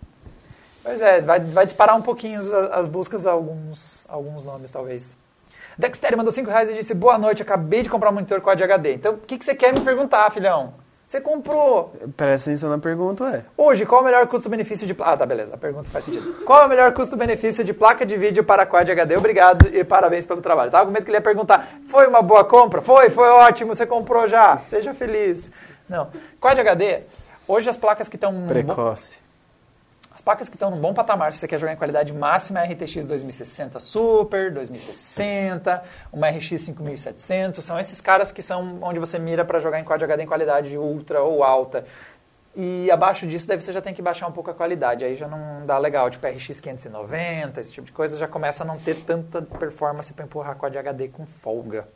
Pois 0.84 1.02
é, 1.02 1.22
vai, 1.22 1.40
vai 1.40 1.66
disparar 1.66 1.96
um 1.96 2.02
pouquinho 2.02 2.40
as, 2.40 2.52
as 2.52 2.88
buscas 2.88 3.26
a 3.26 3.32
alguns, 3.32 4.06
alguns 4.10 4.44
nomes, 4.44 4.72
talvez. 4.72 5.16
Dexter 5.78 6.18
mandou 6.18 6.32
5 6.32 6.50
reais 6.50 6.70
e 6.70 6.74
disse: 6.74 6.94
Boa 6.94 7.18
noite, 7.18 7.42
acabei 7.42 7.82
de 7.82 7.90
comprar 7.90 8.10
um 8.10 8.14
monitor 8.14 8.42
Quad 8.42 8.62
HD. 8.62 8.94
Então, 8.94 9.14
o 9.14 9.18
que, 9.18 9.38
que 9.38 9.46
você 9.46 9.56
quer 9.56 9.74
me 9.74 9.82
perguntar, 9.82 10.30
filhão? 10.30 10.74
Você 11.10 11.20
comprou. 11.20 11.92
Presta 12.16 12.52
atenção 12.52 12.70
na 12.70 12.78
pergunta, 12.78 13.24
ué. 13.24 13.44
Hoje, 13.58 13.84
qual 13.84 14.02
é 14.02 14.04
o 14.04 14.06
melhor 14.06 14.28
custo-benefício 14.28 14.86
de. 14.86 14.96
Ah, 15.00 15.18
tá, 15.18 15.26
beleza, 15.26 15.56
a 15.56 15.58
pergunta 15.58 15.90
faz 15.90 16.06
sentido. 16.06 16.34
Qual 16.46 16.62
é 16.62 16.66
o 16.68 16.70
melhor 16.70 16.94
custo-benefício 16.94 17.64
de 17.64 17.74
placa 17.74 18.06
de 18.06 18.16
vídeo 18.16 18.44
para 18.44 18.64
Quad 18.64 18.92
HD? 18.92 19.18
Obrigado 19.18 19.76
e 19.76 19.84
parabéns 19.84 20.26
pelo 20.28 20.40
trabalho. 20.40 20.70
Tava 20.70 20.86
com 20.86 20.92
medo 20.92 21.04
que 21.04 21.10
ele 21.10 21.18
ia 21.18 21.22
perguntar: 21.22 21.68
Foi 21.88 22.06
uma 22.06 22.22
boa 22.22 22.44
compra? 22.44 22.82
Foi, 22.82 23.10
foi 23.10 23.28
ótimo, 23.28 23.74
você 23.74 23.88
comprou 23.88 24.28
já. 24.28 24.60
Seja 24.60 24.94
feliz. 24.94 25.50
Não. 25.88 26.10
Quad 26.40 26.60
HD, 26.60 27.04
hoje 27.48 27.68
as 27.68 27.76
placas 27.76 28.08
que 28.08 28.16
estão. 28.16 28.46
Precoce. 28.48 29.19
As 30.20 30.22
placas 30.22 30.50
que 30.50 30.58
estão 30.58 30.70
num 30.70 30.82
bom 30.82 30.94
patamar, 30.94 31.32
se 31.32 31.40
você 31.40 31.48
quer 31.48 31.58
jogar 31.58 31.72
em 31.72 31.78
qualidade 31.78 32.12
máxima, 32.12 32.60
é 32.60 32.64
a 32.64 32.66
RTX 32.66 33.06
2060 33.06 33.80
Super, 33.80 34.52
2060, 34.52 35.82
uma 36.12 36.30
RX 36.30 36.62
5700, 36.62 37.64
são 37.64 37.80
esses 37.80 38.02
caras 38.02 38.30
que 38.30 38.42
são 38.42 38.80
onde 38.82 39.00
você 39.00 39.18
mira 39.18 39.46
para 39.46 39.62
jogar 39.62 39.80
em 39.80 39.86
Quad 39.86 40.04
HD 40.04 40.24
em 40.24 40.28
qualidade 40.28 40.78
ultra 40.78 41.22
ou 41.22 41.42
alta. 41.42 41.86
E 42.54 42.92
abaixo 42.92 43.26
disso, 43.26 43.48
deve 43.48 43.62
você 43.62 43.72
já 43.72 43.82
tem 43.82 43.94
que 43.94 44.02
baixar 44.02 44.28
um 44.28 44.34
pouco 44.34 44.52
a 44.52 44.54
qualidade, 44.54 45.06
aí 45.06 45.16
já 45.16 45.26
não 45.26 45.66
dá 45.66 45.78
legal, 45.78 46.10
tipo 46.10 46.28
RX 46.28 46.60
590, 46.60 47.62
esse 47.62 47.72
tipo 47.72 47.88
de 47.88 47.94
coisa, 47.94 48.18
já 48.18 48.28
começa 48.28 48.64
a 48.64 48.68
não 48.68 48.78
ter 48.78 48.96
tanta 48.96 49.42
performance 49.42 50.12
para 50.12 50.26
empurrar 50.26 50.58
Quad 50.58 50.76
HD 50.78 51.08
com 51.08 51.26
folga. 51.26 51.88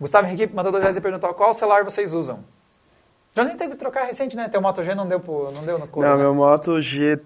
Gustavo 0.00 0.28
Henrique 0.28 0.54
mandou 0.54 0.70
dois 0.70 0.84
reais 0.84 0.96
e 0.96 1.00
perguntou 1.00 1.34
qual 1.34 1.52
celular 1.52 1.82
vocês 1.82 2.12
usam. 2.12 2.44
Já 3.34 3.44
nem 3.44 3.56
teve 3.56 3.72
que 3.72 3.78
trocar 3.78 4.04
recente, 4.04 4.36
né? 4.36 4.48
Teu 4.48 4.60
Moto 4.60 4.82
G 4.82 4.94
não 4.94 5.08
deu, 5.08 5.18
pro, 5.18 5.50
não 5.52 5.64
deu 5.64 5.78
no 5.78 5.88
couro, 5.88 6.06
Não, 6.06 6.16
né? 6.16 6.22
meu 6.22 6.34
Moto 6.34 6.80
G 6.82 7.18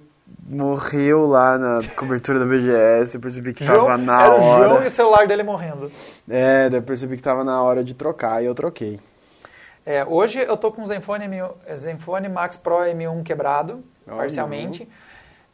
morreu 0.49 1.27
lá 1.27 1.57
na 1.59 1.81
cobertura 1.97 2.39
da 2.39 2.45
BGS. 2.45 3.15
Eu 3.17 3.21
percebi 3.21 3.55
que 3.55 3.65
João- 3.65 3.87
tava 3.87 3.99
na 3.99 4.23
era 4.25 4.35
o 4.35 4.41
João 4.41 4.73
hora. 4.75 4.85
e 4.85 4.87
o 4.87 4.91
celular 4.91 5.27
dele 5.27 5.43
morrendo. 5.43 5.91
É, 6.29 6.69
daí 6.69 6.79
eu 6.81 6.83
percebi 6.83 7.17
que 7.17 7.23
tava 7.23 7.45
na 7.45 7.63
hora 7.63 7.83
de 7.85 7.95
trocar 7.95 8.43
e 8.43 8.47
eu 8.47 8.55
troquei. 8.55 8.99
É, 9.85 10.05
hoje 10.05 10.41
eu 10.41 10.57
tô 10.57 10.73
com 10.73 10.83
o 10.83 10.87
Zenfone, 10.87 11.27
M1 11.27 11.51
Zenfone 11.77 12.29
Max 12.29 12.57
Pro 12.57 12.79
M1 12.79 13.23
quebrado, 13.23 13.85
parcialmente, 14.05 14.89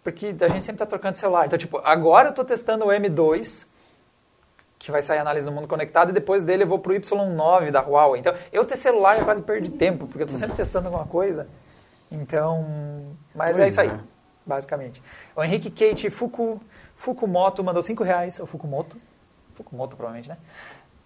porque 0.03 0.35
a 0.41 0.49
gente 0.49 0.65
sempre 0.65 0.79
tá 0.79 0.87
trocando 0.87 1.19
celular. 1.19 1.45
Então, 1.47 1.59
tipo, 1.59 1.79
agora 1.85 2.31
eu 2.31 2.33
tô 2.33 2.43
testando 2.43 2.87
o 2.87 2.89
M2, 2.89 3.67
que 4.79 4.91
vai 4.91 5.03
sair 5.03 5.19
a 5.19 5.21
análise 5.21 5.45
do 5.45 5.53
mundo 5.53 5.69
conectado, 5.69 6.09
e 6.11 6.13
depois 6.15 6.43
dele 6.43 6.63
eu 6.63 6.67
vou 6.67 6.79
pro 6.79 6.95
Y9 6.95 7.71
da 7.71 7.81
Huawei. 7.83 8.21
Então, 8.21 8.33
eu 8.51 8.65
ter 8.65 8.77
celular 8.77 9.19
eu 9.19 9.25
quase 9.27 9.43
perdi 9.43 9.71
tempo, 9.71 10.07
porque 10.07 10.23
eu 10.23 10.27
tô 10.27 10.35
sempre 10.37 10.57
testando 10.57 10.89
alguma 10.89 11.05
coisa. 11.07 11.47
Então, 12.11 12.65
mas 13.35 13.51
é 13.59 13.61
Pois 13.61 13.73
isso 13.73 13.81
aí, 13.83 13.89
é. 13.89 13.99
Basicamente. 14.47 15.03
O 15.37 15.43
Henrique 15.43 15.71
Kate 15.71 16.11
Fuku, 16.11 16.61
Fukumoto 16.97 17.63
mandou 17.65 17.83
5 17.83 18.03
reais, 18.05 18.39
ou 18.41 18.47
Fukumoto, 18.47 18.97
Fukumoto 19.55 19.97
provavelmente, 19.97 20.29
né? 20.29 20.37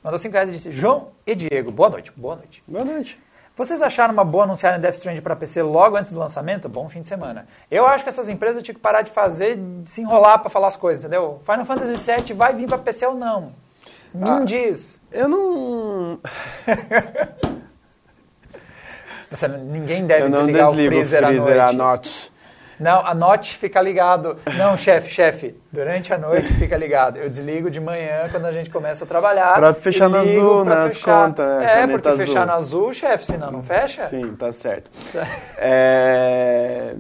Mandou 0.03 0.18
5 0.18 0.32
reais 0.32 0.49
e 0.49 0.53
disse, 0.53 0.70
João 0.72 1.09
e 1.26 1.34
Diego, 1.34 1.72
boa 1.72 1.89
noite, 1.91 2.12
boa 2.16 2.37
noite. 2.37 2.62
Boa 2.66 2.84
noite. 2.84 3.18
Vocês 3.57 3.80
acharam 3.80 4.12
uma 4.12 4.24
boa 4.24 4.45
anunciarem 4.45 4.78
Death 4.78 4.97
Stranding 4.97 5.22
para 5.22 5.34
PC 5.34 5.62
logo 5.62 5.97
antes 5.97 6.12
do 6.12 6.18
lançamento? 6.18 6.68
Bom 6.68 6.89
fim 6.91 7.01
de 7.01 7.07
semana. 7.07 7.49
Eu 7.70 7.87
acho 7.87 8.05
que 8.05 8.11
essas 8.11 8.28
empresas 8.28 8.62
tinham 8.62 8.74
que 8.74 8.80
parar 8.82 9.01
de 9.01 9.11
fazer, 9.11 9.57
de 9.57 9.89
se 9.89 10.03
enrolar 10.03 10.41
para 10.41 10.51
falar 10.51 10.66
as 10.66 10.76
coisas, 10.76 11.03
entendeu? 11.03 11.41
Final 11.45 11.64
Fantasy 11.64 11.97
VII 11.97 12.34
vai 12.34 12.53
vir 12.53 12.68
para 12.68 12.76
PC 12.76 13.07
ou 13.07 13.14
não? 13.14 13.55
Me 14.12 14.28
Ah. 14.28 14.41
diz. 14.45 15.01
Eu 15.11 15.26
não. 15.26 16.20
Você, 19.30 19.49
ninguém 19.49 20.07
deve 20.07 20.24
eu 20.24 20.28
não 20.30 20.41
desligar 20.47 20.70
o 20.70 20.74
freezer, 20.74 21.24
freezer 21.26 21.61
à 21.61 21.68
à 21.68 21.72
noite. 21.72 22.32
Não, 22.79 23.05
a 23.07 23.14
note 23.14 23.57
fica 23.57 23.81
ligado. 23.81 24.37
Não, 24.57 24.77
chefe, 24.77 25.09
chefe, 25.11 25.55
durante 25.72 26.12
a 26.12 26.18
noite 26.18 26.53
fica 26.55 26.77
ligado. 26.77 27.16
Eu 27.16 27.29
desligo 27.29 27.70
de 27.70 27.81
manhã 27.81 28.29
quando 28.31 28.45
a 28.47 28.53
gente 28.53 28.70
começa 28.70 29.05
a 29.05 29.07
trabalhar. 29.07 29.55
Pra 29.55 29.74
fechar 29.74 30.09
no 30.09 30.18
azul, 30.18 30.64
nas 30.64 30.95
fechar. 30.95 31.27
contas, 31.27 31.62
É, 31.62 31.66
caneta 31.66 31.89
porque 31.93 32.09
azul. 32.09 32.27
fechar 32.27 32.47
no 32.47 32.53
azul, 32.53 32.93
chefe, 32.93 33.27
senão 33.27 33.51
não 33.51 33.62
fecha. 33.62 34.09
Sim, 34.09 34.35
tá 34.37 34.53
certo. 34.53 34.91
É, 35.59 36.95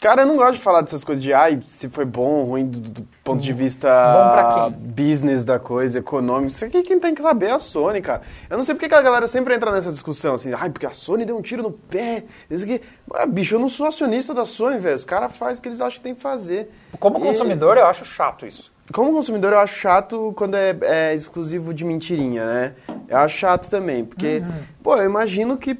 Cara, 0.00 0.22
eu 0.22 0.26
não 0.26 0.36
gosto 0.36 0.54
de 0.54 0.60
falar 0.60 0.82
dessas 0.82 1.02
coisas 1.02 1.22
de 1.22 1.32
ai, 1.32 1.60
se 1.66 1.88
foi 1.88 2.04
bom 2.04 2.22
ou 2.40 2.44
ruim 2.44 2.66
do, 2.66 2.78
do 2.78 3.08
ponto 3.24 3.42
de 3.42 3.52
vista 3.52 3.88
Bom 3.88 4.30
pra 4.30 4.70
quem? 4.70 4.72
business 4.90 5.44
da 5.44 5.58
coisa, 5.58 5.98
econômico. 5.98 6.52
Isso 6.52 6.64
aqui 6.64 6.82
quem 6.84 7.00
tem 7.00 7.14
que 7.16 7.20
saber 7.20 7.46
é 7.46 7.50
a 7.52 7.58
Sony, 7.58 8.00
cara. 8.00 8.22
Eu 8.48 8.56
não 8.56 8.62
sei 8.64 8.76
porque 8.76 8.88
que 8.88 8.94
a 8.94 9.02
galera 9.02 9.26
sempre 9.26 9.54
entra 9.56 9.72
nessa 9.72 9.90
discussão, 9.90 10.34
assim, 10.34 10.52
ai, 10.56 10.70
porque 10.70 10.86
a 10.86 10.94
Sony 10.94 11.24
deu 11.24 11.36
um 11.36 11.42
tiro 11.42 11.64
no 11.64 11.72
pé. 11.72 12.22
Isso 12.48 12.62
aqui. 12.64 12.80
Ah, 13.12 13.26
bicho, 13.26 13.56
eu 13.56 13.58
não 13.58 13.68
sou 13.68 13.86
acionista 13.86 14.32
da 14.32 14.44
Sony, 14.44 14.78
velho. 14.78 14.94
Os 14.94 15.04
caras 15.04 15.36
fazem 15.36 15.58
o 15.58 15.62
que 15.62 15.68
eles 15.68 15.80
acham 15.80 15.96
que 15.98 16.00
tem 16.04 16.14
que 16.14 16.22
fazer. 16.22 16.70
Como 17.00 17.18
E- 17.18 17.20
consumidor, 17.20 17.76
eu 17.76 17.86
acho 17.86 18.04
chato 18.04 18.46
isso. 18.46 18.70
como 18.92 19.10
consumidor, 19.12 19.52
eu 19.52 19.58
acho 19.58 19.74
chato 19.74 20.32
quando 20.36 20.54
é, 20.54 20.76
é 20.82 21.14
exclusivo 21.14 21.74
de 21.74 21.84
mentirinha, 21.84 22.46
né? 22.46 22.72
Eu 23.08 23.18
acho 23.18 23.36
chato 23.36 23.68
também, 23.68 24.04
porque, 24.04 24.42
pô, 24.82 24.94
eu 24.96 25.04
imagino 25.04 25.56
que 25.56 25.74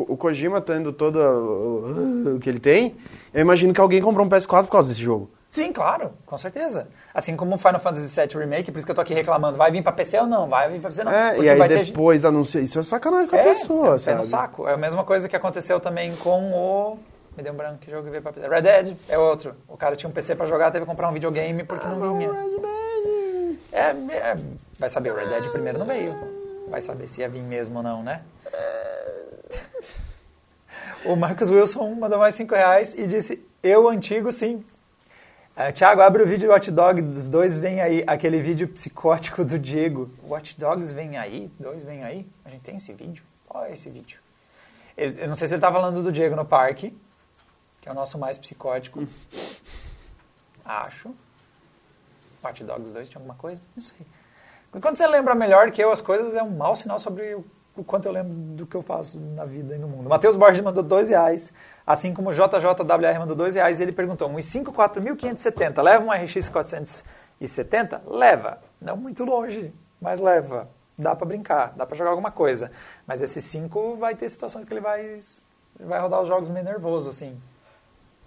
o 0.00 0.16
Kojima 0.16 0.60
tendo 0.60 0.92
todo 0.92 1.16
o, 1.18 2.36
o 2.36 2.38
que 2.40 2.48
ele 2.48 2.60
tem, 2.60 2.96
eu 3.34 3.40
imagino 3.40 3.72
que 3.74 3.80
alguém 3.80 4.00
comprou 4.00 4.24
um 4.26 4.28
PS4 4.30 4.64
por 4.64 4.70
causa 4.72 4.88
desse 4.88 5.02
jogo. 5.02 5.30
Sim, 5.50 5.70
claro, 5.70 6.12
com 6.24 6.38
certeza. 6.38 6.88
Assim 7.12 7.36
como 7.36 7.54
o 7.54 7.58
Final 7.58 7.78
Fantasy 7.78 8.18
VII 8.18 8.38
Remake, 8.40 8.72
por 8.72 8.78
isso 8.78 8.86
que 8.86 8.90
eu 8.90 8.94
tô 8.94 9.02
aqui 9.02 9.12
reclamando, 9.12 9.58
vai 9.58 9.70
vir 9.70 9.82
pra 9.82 9.92
PC 9.92 10.18
ou 10.20 10.26
não? 10.26 10.48
Vai 10.48 10.70
vir 10.70 10.80
pra 10.80 10.88
PC 10.88 11.04
não? 11.04 11.12
É, 11.12 11.30
Porque 11.32 11.44
e 11.46 11.50
aí 11.50 11.58
vai 11.58 11.68
ter 11.68 11.84
depois 11.84 12.24
anuncia. 12.24 12.60
Isso 12.62 12.78
é 12.78 12.82
sacanagem 12.82 13.28
com 13.28 13.36
a 13.36 13.38
É, 13.38 13.44
pessoa, 13.44 13.96
é, 13.96 13.98
pé 13.98 14.14
no 14.14 14.24
sabe? 14.24 14.26
saco. 14.28 14.66
É 14.66 14.72
a 14.72 14.76
mesma 14.78 15.04
coisa 15.04 15.28
que 15.28 15.36
aconteceu 15.36 15.78
também 15.78 16.16
com 16.16 16.52
o... 16.54 16.98
Me 17.36 17.42
deu 17.42 17.52
um 17.52 17.56
branco, 17.56 17.78
que 17.80 17.90
jogo 17.90 18.08
veio 18.10 18.22
pra 18.22 18.32
PC? 18.32 18.48
Red 18.48 18.62
Dead 18.62 18.96
é 19.10 19.18
outro. 19.18 19.54
O 19.68 19.76
cara 19.76 19.94
tinha 19.94 20.08
um 20.08 20.12
PC 20.12 20.34
pra 20.36 20.46
jogar, 20.46 20.70
teve 20.70 20.86
que 20.86 20.90
comprar 20.90 21.08
um 21.10 21.12
videogame 21.12 21.64
porque 21.64 21.86
não 21.86 22.16
vinha. 22.16 22.30
É, 23.72 23.88
é, 23.90 24.36
vai 24.78 24.88
saber, 24.88 25.12
o 25.12 25.16
Red 25.16 25.26
Dead 25.26 25.50
primeiro 25.50 25.78
não 25.78 25.86
veio. 25.86 26.14
Vai 26.70 26.80
saber 26.80 27.08
se 27.08 27.20
ia 27.20 27.28
vir 27.28 27.42
mesmo 27.42 27.78
ou 27.78 27.82
não, 27.82 28.02
né? 28.02 28.22
O 31.04 31.16
Marcos 31.16 31.50
Wilson 31.50 31.94
mandou 31.96 32.18
mais 32.18 32.34
5 32.36 32.54
reais 32.54 32.94
e 32.94 33.08
disse, 33.08 33.44
eu 33.60 33.88
antigo 33.88 34.30
sim. 34.30 34.64
É, 35.56 35.72
Tiago, 35.72 36.00
abre 36.00 36.22
o 36.22 36.26
vídeo 36.26 36.48
do 36.48 36.52
Watch 36.52 36.70
Dogs, 36.70 37.02
dos 37.02 37.28
dois 37.28 37.58
vem 37.58 37.80
aí, 37.80 38.04
aquele 38.06 38.40
vídeo 38.40 38.68
psicótico 38.68 39.44
do 39.44 39.58
Diego. 39.58 40.10
Watch 40.22 40.58
Dogs 40.58 40.94
vem 40.94 41.18
aí? 41.18 41.50
Dois 41.58 41.82
vem 41.82 42.04
aí? 42.04 42.26
A 42.44 42.50
gente 42.50 42.62
tem 42.62 42.76
esse 42.76 42.92
vídeo? 42.92 43.24
Qual 43.48 43.64
é 43.64 43.72
esse 43.72 43.90
vídeo? 43.90 44.20
Eu 44.96 45.26
não 45.26 45.34
sei 45.34 45.48
se 45.48 45.54
ele 45.54 45.60
tá 45.60 45.72
falando 45.72 46.02
do 46.04 46.12
Diego 46.12 46.36
no 46.36 46.44
parque, 46.44 46.96
que 47.80 47.88
é 47.88 47.92
o 47.92 47.94
nosso 47.94 48.16
mais 48.16 48.38
psicótico. 48.38 49.06
Acho. 50.64 51.12
Watch 52.44 52.62
Dogs 52.62 52.92
2 52.92 53.08
tinha 53.08 53.18
alguma 53.18 53.34
coisa? 53.34 53.60
Não 53.74 53.82
sei. 53.82 54.06
Quando 54.80 54.96
você 54.96 55.06
lembra 55.06 55.34
melhor 55.34 55.70
que 55.72 55.82
eu 55.82 55.90
as 55.90 56.00
coisas, 56.00 56.34
é 56.34 56.42
um 56.42 56.50
mau 56.50 56.76
sinal 56.76 56.98
sobre 56.98 57.34
o, 57.34 57.44
o 57.76 57.82
quanto 57.82 58.06
eu 58.06 58.12
lembro 58.12 58.32
do 58.32 58.66
que 58.66 58.74
eu 58.76 58.82
faço 58.82 59.18
na 59.18 59.44
vida 59.44 59.74
e 59.74 59.78
no 59.78 59.88
mundo. 59.88 60.08
Matheus 60.08 60.36
Borges 60.36 60.60
mandou 60.60 60.82
dois 60.82 61.08
reais, 61.08 61.52
assim 61.86 62.12
como 62.12 62.32
JJWR 62.32 63.18
mandou 63.18 63.34
dois 63.34 63.54
reais, 63.54 63.80
e 63.80 63.82
ele 63.82 63.92
perguntou, 63.92 64.28
um 64.28 64.36
i5 64.36 64.72
4570, 64.72 65.80
leva 65.82 66.04
um 66.04 66.10
RX 66.10 66.48
470? 66.50 68.02
Leva. 68.06 68.58
Não 68.80 68.96
muito 68.96 69.24
longe, 69.24 69.72
mas 70.00 70.20
leva. 70.20 70.68
Dá 70.98 71.16
pra 71.16 71.26
brincar, 71.26 71.72
dá 71.74 71.86
pra 71.86 71.96
jogar 71.96 72.10
alguma 72.10 72.30
coisa. 72.30 72.70
Mas 73.06 73.22
esse 73.22 73.40
5 73.40 73.96
vai 73.96 74.14
ter 74.14 74.28
situações 74.28 74.64
que 74.66 74.72
ele 74.72 74.80
vai, 74.80 75.18
vai 75.80 75.98
rodar 76.00 76.20
os 76.20 76.28
jogos 76.28 76.48
meio 76.50 76.64
nervoso, 76.64 77.08
assim. 77.08 77.40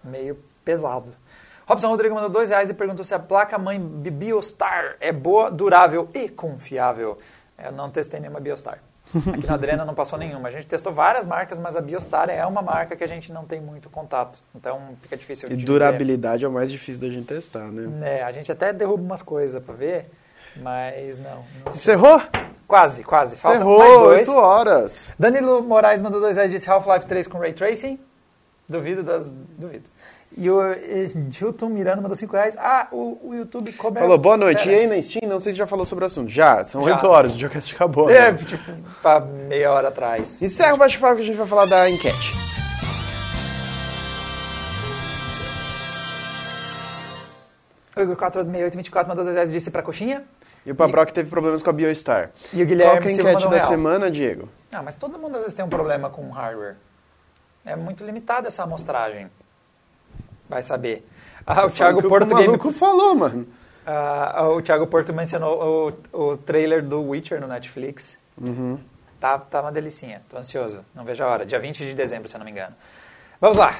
Meio 0.03 0.39
pesado. 0.63 1.11
Robson 1.67 1.87
Rodrigo 1.89 2.13
mandou 2.15 2.29
dois 2.29 2.49
reais 2.49 2.69
e 2.69 2.73
perguntou 2.73 3.03
se 3.03 3.13
a 3.13 3.19
placa-mãe 3.19 3.79
Bi- 3.79 4.11
Biostar 4.11 4.97
é 4.99 5.11
boa, 5.11 5.49
durável 5.51 6.09
e 6.13 6.27
confiável. 6.29 7.17
Eu 7.57 7.71
não 7.71 7.89
testei 7.89 8.19
nenhuma 8.19 8.39
Biostar. 8.39 8.79
Aqui 9.33 9.47
na 9.47 9.53
Adrena 9.53 9.85
não 9.85 9.93
passou 9.93 10.19
nenhuma. 10.19 10.49
A 10.49 10.51
gente 10.51 10.67
testou 10.67 10.93
várias 10.93 11.25
marcas, 11.25 11.59
mas 11.59 11.75
a 11.75 11.81
Biostar 11.81 12.29
é 12.29 12.45
uma 12.45 12.61
marca 12.61 12.95
que 12.95 13.03
a 13.03 13.07
gente 13.07 13.31
não 13.31 13.45
tem 13.45 13.61
muito 13.61 13.89
contato. 13.89 14.39
Então 14.53 14.79
fica 15.01 15.15
difícil 15.15 15.49
E 15.51 15.55
de 15.55 15.65
durabilidade 15.65 16.43
é 16.43 16.47
o 16.47 16.51
mais 16.51 16.71
difícil 16.71 17.01
da 17.01 17.09
gente 17.09 17.25
testar, 17.25 17.71
né? 17.71 17.87
dizer. 17.87 18.05
É, 18.05 18.23
a 18.23 18.31
gente 18.31 18.51
até 18.51 18.73
derruba 18.73 19.03
umas 19.03 19.21
coisas 19.21 19.61
pra 19.63 19.73
ver, 19.73 20.09
mas 20.55 21.19
não. 21.19 21.43
não 21.65 21.71
Encerrou? 21.71 22.21
Quase, 22.67 23.03
quase. 23.03 23.37
Falta 23.37 23.57
Encerrou, 23.57 23.79
mais 23.79 23.93
dois. 23.93 24.29
8 24.29 24.37
horas. 24.39 25.13
Danilo 25.19 25.61
Moraes 25.63 26.01
mandou 26.01 26.19
dois 26.19 26.35
reais 26.35 26.51
disse 26.51 26.69
Half-Life 26.69 27.05
3 27.05 27.27
com 27.27 27.37
Ray 27.37 27.53
Tracing. 27.53 27.99
Duvido 28.67 29.03
das... 29.03 29.31
Duvido. 29.31 29.87
E 30.37 30.49
o 30.49 30.59
Gilton 31.29 31.69
Miranda 31.69 32.01
mandou 32.01 32.15
5 32.15 32.33
reais. 32.33 32.57
Ah, 32.59 32.87
o, 32.91 33.29
o 33.29 33.33
YouTube 33.33 33.71
cobra... 33.73 34.01
Falou, 34.01 34.17
boa 34.17 34.35
noite. 34.35 34.65
Pera. 34.65 34.75
E 34.75 34.79
aí 34.79 34.87
na 34.87 35.01
Steam? 35.01 35.29
Não 35.29 35.39
sei 35.39 35.53
se 35.53 35.57
já 35.57 35.65
falou 35.65 35.85
sobre 35.85 36.03
o 36.03 36.07
assunto. 36.07 36.29
Já, 36.29 36.65
são 36.65 36.83
Já. 36.83 36.95
8 36.95 37.07
horas, 37.07 37.31
o 37.31 37.33
videocast 37.35 37.73
acabou. 37.73 38.09
É, 38.09 38.33
né? 38.33 38.37
tipo, 38.37 38.71
pra 39.01 39.21
meia 39.21 39.71
hora 39.71 39.87
atrás. 39.87 40.41
Encerra 40.41 40.73
o 40.73 40.77
bate-papo 40.77 41.15
que 41.15 41.21
a 41.21 41.25
gente 41.25 41.37
vai 41.37 41.47
falar 41.47 41.65
da 41.67 41.89
enquete. 41.89 42.33
O 47.95 48.01
Igor 48.01 48.17
46824 48.17 49.07
mandou 49.07 49.23
dois 49.23 49.35
reais 49.35 49.49
e 49.51 49.53
disse 49.53 49.71
pra 49.71 49.81
coxinha. 49.81 50.25
E 50.65 50.71
o 50.71 50.75
Pabrock 50.75 51.13
teve 51.13 51.29
problemas 51.29 51.63
com 51.63 51.69
a 51.69 51.73
BioStar. 51.73 52.31
E 52.51 52.61
o 52.61 52.65
Guilherme 52.65 52.95
Qual 52.95 53.01
que 53.03 53.07
é 53.07 53.11
a 53.11 53.13
enquete 53.13 53.47
um 53.47 53.49
da 53.49 53.57
real. 53.57 53.69
semana, 53.69 54.11
Diego? 54.11 54.49
Ah, 54.73 54.83
mas 54.83 54.95
todo 54.95 55.17
mundo 55.17 55.35
às 55.35 55.43
vezes 55.43 55.55
tem 55.55 55.63
um 55.63 55.69
problema 55.69 56.09
com 56.09 56.29
hardware. 56.29 56.75
É 57.65 57.73
muito 57.75 58.03
limitada 58.03 58.49
essa 58.49 58.63
amostragem. 58.63 59.29
Vai 60.49 60.61
saber. 60.61 61.07
Ah, 61.45 61.65
o 61.65 61.69
Thiago 61.69 62.07
Porto 62.07 62.31
o 62.31 62.35
Game... 62.35 62.73
falou, 62.73 63.15
mano. 63.15 63.47
Ah, 63.85 64.47
o 64.49 64.61
Thiago 64.61 64.87
Porto 64.87 65.13
mencionou 65.13 65.93
o, 66.13 66.31
o 66.31 66.37
trailer 66.37 66.83
do 66.83 67.01
Witcher 67.01 67.39
no 67.39 67.47
Netflix. 67.47 68.17
Uhum. 68.39 68.79
Tá, 69.19 69.37
tá 69.37 69.61
uma 69.61 69.71
delicinha. 69.71 70.21
Tô 70.29 70.37
ansioso. 70.37 70.83
Não 70.93 71.03
vejo 71.03 71.23
a 71.23 71.27
hora. 71.27 71.45
Dia 71.45 71.59
20 71.59 71.77
de 71.85 71.93
dezembro, 71.93 72.27
se 72.27 72.35
eu 72.35 72.39
não 72.39 72.45
me 72.45 72.51
engano. 72.51 72.75
Vamos 73.39 73.57
lá. 73.57 73.75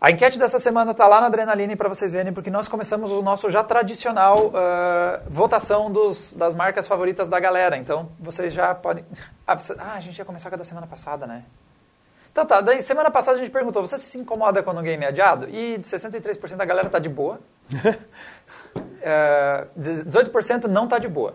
A 0.00 0.10
enquete 0.10 0.38
dessa 0.38 0.58
semana 0.58 0.92
tá 0.92 1.06
lá 1.06 1.20
na 1.20 1.28
Adrenaline 1.28 1.76
para 1.76 1.88
vocês 1.88 2.12
verem, 2.12 2.32
porque 2.32 2.50
nós 2.50 2.68
começamos 2.68 3.10
o 3.10 3.22
nosso 3.22 3.50
já 3.50 3.64
tradicional 3.64 4.52
ah, 4.54 5.22
votação 5.28 5.90
dos, 5.90 6.34
das 6.34 6.54
marcas 6.54 6.86
favoritas 6.86 7.28
da 7.28 7.40
galera. 7.40 7.76
Então, 7.76 8.10
vocês 8.18 8.52
já 8.52 8.74
podem... 8.74 9.04
Ah, 9.46 9.56
ah, 9.78 9.94
a 9.94 10.00
gente 10.00 10.18
ia 10.18 10.24
começar 10.24 10.48
com 10.48 10.56
a 10.56 10.58
da 10.58 10.64
semana 10.64 10.86
passada, 10.86 11.26
né? 11.26 11.44
Então 12.34 12.44
tá, 12.44 12.60
daí 12.60 12.82
semana 12.82 13.12
passada 13.12 13.36
a 13.36 13.40
gente 13.40 13.52
perguntou, 13.52 13.80
você 13.86 13.96
se 13.96 14.18
incomoda 14.18 14.60
quando 14.60 14.78
o 14.78 14.82
game 14.82 15.04
é 15.04 15.06
adiado? 15.06 15.48
E 15.48 15.78
63% 15.78 16.56
da 16.56 16.64
galera 16.64 16.90
tá 16.90 16.98
de 16.98 17.08
boa. 17.08 17.38
Eh, 19.06 19.66
18% 19.78 20.64
não 20.64 20.88
tá 20.88 20.98
de 20.98 21.06
boa. 21.08 21.34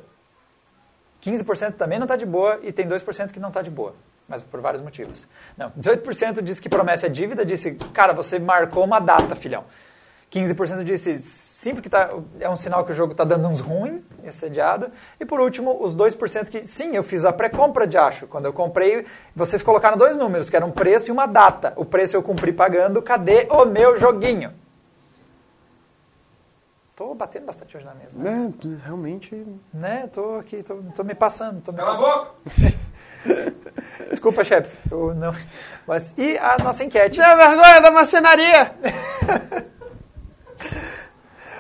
15% 1.21 1.73
também 1.73 1.99
não 1.99 2.07
tá 2.07 2.15
de 2.15 2.25
boa 2.25 2.59
e 2.63 2.71
tem 2.71 2.87
2% 2.87 3.29
que 3.29 3.39
não 3.39 3.51
tá 3.51 3.61
de 3.61 3.69
boa. 3.69 3.93
Mas 4.27 4.41
por 4.41 4.59
vários 4.59 4.81
motivos. 4.81 5.27
Não, 5.55 5.69
18% 5.79 6.41
disse 6.41 6.59
que 6.59 6.67
promessa 6.67 7.05
é 7.05 7.09
dívida, 7.09 7.45
disse, 7.45 7.75
cara, 7.93 8.11
você 8.11 8.39
marcou 8.39 8.83
uma 8.83 8.99
data, 8.99 9.35
filhão. 9.35 9.65
15% 10.31 10.83
disse, 10.83 11.19
sim, 11.21 11.73
porque 11.73 11.89
tá, 11.89 12.11
é 12.39 12.47
um 12.47 12.55
sinal 12.55 12.85
que 12.85 12.91
o 12.91 12.95
jogo 12.95 13.15
tá 13.15 13.23
dando 13.23 13.47
uns 13.47 13.59
ser 14.31 14.45
adiado. 14.45 14.91
E 15.19 15.25
por 15.25 15.39
último, 15.39 15.83
os 15.83 15.95
2% 15.95 16.49
que, 16.49 16.67
sim, 16.67 16.95
eu 16.95 17.01
fiz 17.01 17.25
a 17.25 17.33
pré-compra 17.33 17.87
de 17.87 17.97
acho. 17.97 18.27
Quando 18.27 18.45
eu 18.45 18.53
comprei, 18.53 19.05
vocês 19.35 19.63
colocaram 19.63 19.97
dois 19.97 20.15
números, 20.17 20.47
que 20.49 20.55
era 20.55 20.65
um 20.65 20.71
preço 20.71 21.09
e 21.09 21.11
uma 21.11 21.25
data. 21.25 21.73
O 21.75 21.83
preço 21.83 22.15
eu 22.15 22.21
cumpri 22.21 22.53
pagando, 22.53 23.01
cadê 23.01 23.47
o 23.49 23.65
meu 23.65 23.99
joguinho? 23.99 24.53
Tô 26.95 27.15
batendo 27.15 27.45
bastante 27.45 27.75
hoje 27.75 27.85
na 27.85 27.95
mesa, 27.95 28.11
né? 28.15 28.51
É, 28.63 28.85
realmente. 28.85 29.47
Né, 29.73 30.09
tô 30.13 30.35
aqui, 30.35 30.61
tô, 30.61 30.75
tô 30.93 31.03
me 31.03 31.15
passando, 31.15 31.61
tô 31.61 31.71
me 31.71 31.77
Cala 31.77 31.89
a 31.89 31.93
passando. 31.93 32.27
boca! 32.45 33.59
Desculpa, 34.11 34.43
chefe. 34.43 34.77
Eu 34.91 35.15
não... 35.15 35.33
Mas, 35.87 36.13
e 36.17 36.37
a 36.37 36.57
nossa 36.61 36.83
enquete? 36.83 37.15
Tinha 37.15 37.35
vergonha 37.35 37.79
da 37.81 37.89
macenaria! 37.89 38.75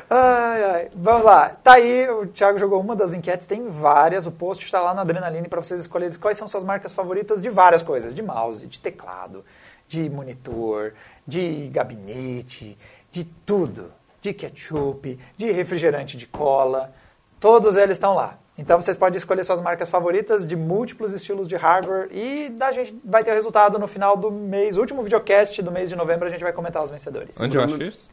Ai, 0.09 0.63
ai. 0.63 0.89
Vamos 0.95 1.23
lá. 1.23 1.49
Tá 1.49 1.73
aí, 1.73 2.09
o 2.09 2.25
Thiago 2.27 2.57
jogou 2.57 2.81
uma 2.81 2.95
das 2.95 3.13
enquetes, 3.13 3.45
tem 3.45 3.67
várias. 3.67 4.25
O 4.25 4.31
post 4.31 4.65
está 4.65 4.81
lá 4.81 4.93
na 4.93 5.01
Adrenaline 5.01 5.47
para 5.47 5.61
vocês 5.61 5.81
escolherem 5.81 6.17
quais 6.17 6.37
são 6.37 6.47
suas 6.47 6.63
marcas 6.63 6.91
favoritas 6.91 7.41
de 7.41 7.49
várias 7.49 7.83
coisas: 7.83 8.15
de 8.15 8.23
mouse, 8.23 8.65
de 8.65 8.79
teclado, 8.79 9.45
de 9.87 10.09
monitor, 10.09 10.93
de 11.27 11.67
gabinete, 11.67 12.77
de 13.11 13.23
tudo. 13.23 13.91
De 14.21 14.33
ketchup, 14.33 15.17
de 15.37 15.49
refrigerante 15.49 16.17
de 16.17 16.27
cola. 16.27 16.93
Todos 17.39 17.77
eles 17.77 17.95
estão 17.95 18.13
lá. 18.13 18.37
Então 18.57 18.81
vocês 18.81 18.97
podem 18.97 19.17
escolher 19.17 19.45
suas 19.45 19.61
marcas 19.61 19.89
favoritas 19.89 20.45
de 20.45 20.57
múltiplos 20.57 21.13
estilos 21.13 21.47
de 21.47 21.55
hardware 21.55 22.09
e 22.11 22.53
a 22.59 22.71
gente 22.73 22.99
vai 23.05 23.23
ter 23.23 23.31
o 23.31 23.33
resultado 23.33 23.79
no 23.79 23.87
final 23.87 24.17
do 24.17 24.29
mês, 24.29 24.75
último 24.75 25.01
videocast 25.01 25.61
do 25.61 25.71
mês 25.71 25.87
de 25.87 25.95
novembro, 25.95 26.27
a 26.27 26.29
gente 26.29 26.43
vai 26.43 26.51
comentar 26.51 26.83
os 26.83 26.89
vencedores. 26.89 27.39
Onde 27.39 27.57
eu 27.57 27.63
acho 27.63 27.81
isso? 27.81 28.09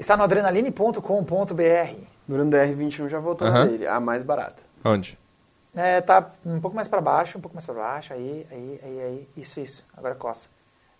Está 0.00 0.16
no 0.16 0.22
adrenaline.com.br. 0.24 1.94
Durante 2.26 2.56
DR21 2.56 3.08
já 3.10 3.20
voltou 3.20 3.52
dele, 3.52 3.86
a 3.86 4.00
mais 4.00 4.22
barata. 4.22 4.62
Onde? 4.82 5.18
É, 5.74 6.00
tá 6.00 6.30
um 6.44 6.58
pouco 6.58 6.74
mais 6.74 6.88
para 6.88 7.02
baixo, 7.02 7.36
um 7.36 7.40
pouco 7.40 7.54
mais 7.54 7.66
para 7.66 7.74
baixo, 7.74 8.14
aí, 8.14 8.46
aí, 8.50 8.80
aí, 8.82 9.00
aí, 9.02 9.28
isso, 9.36 9.60
isso, 9.60 9.86
agora 9.94 10.14
coça. 10.14 10.48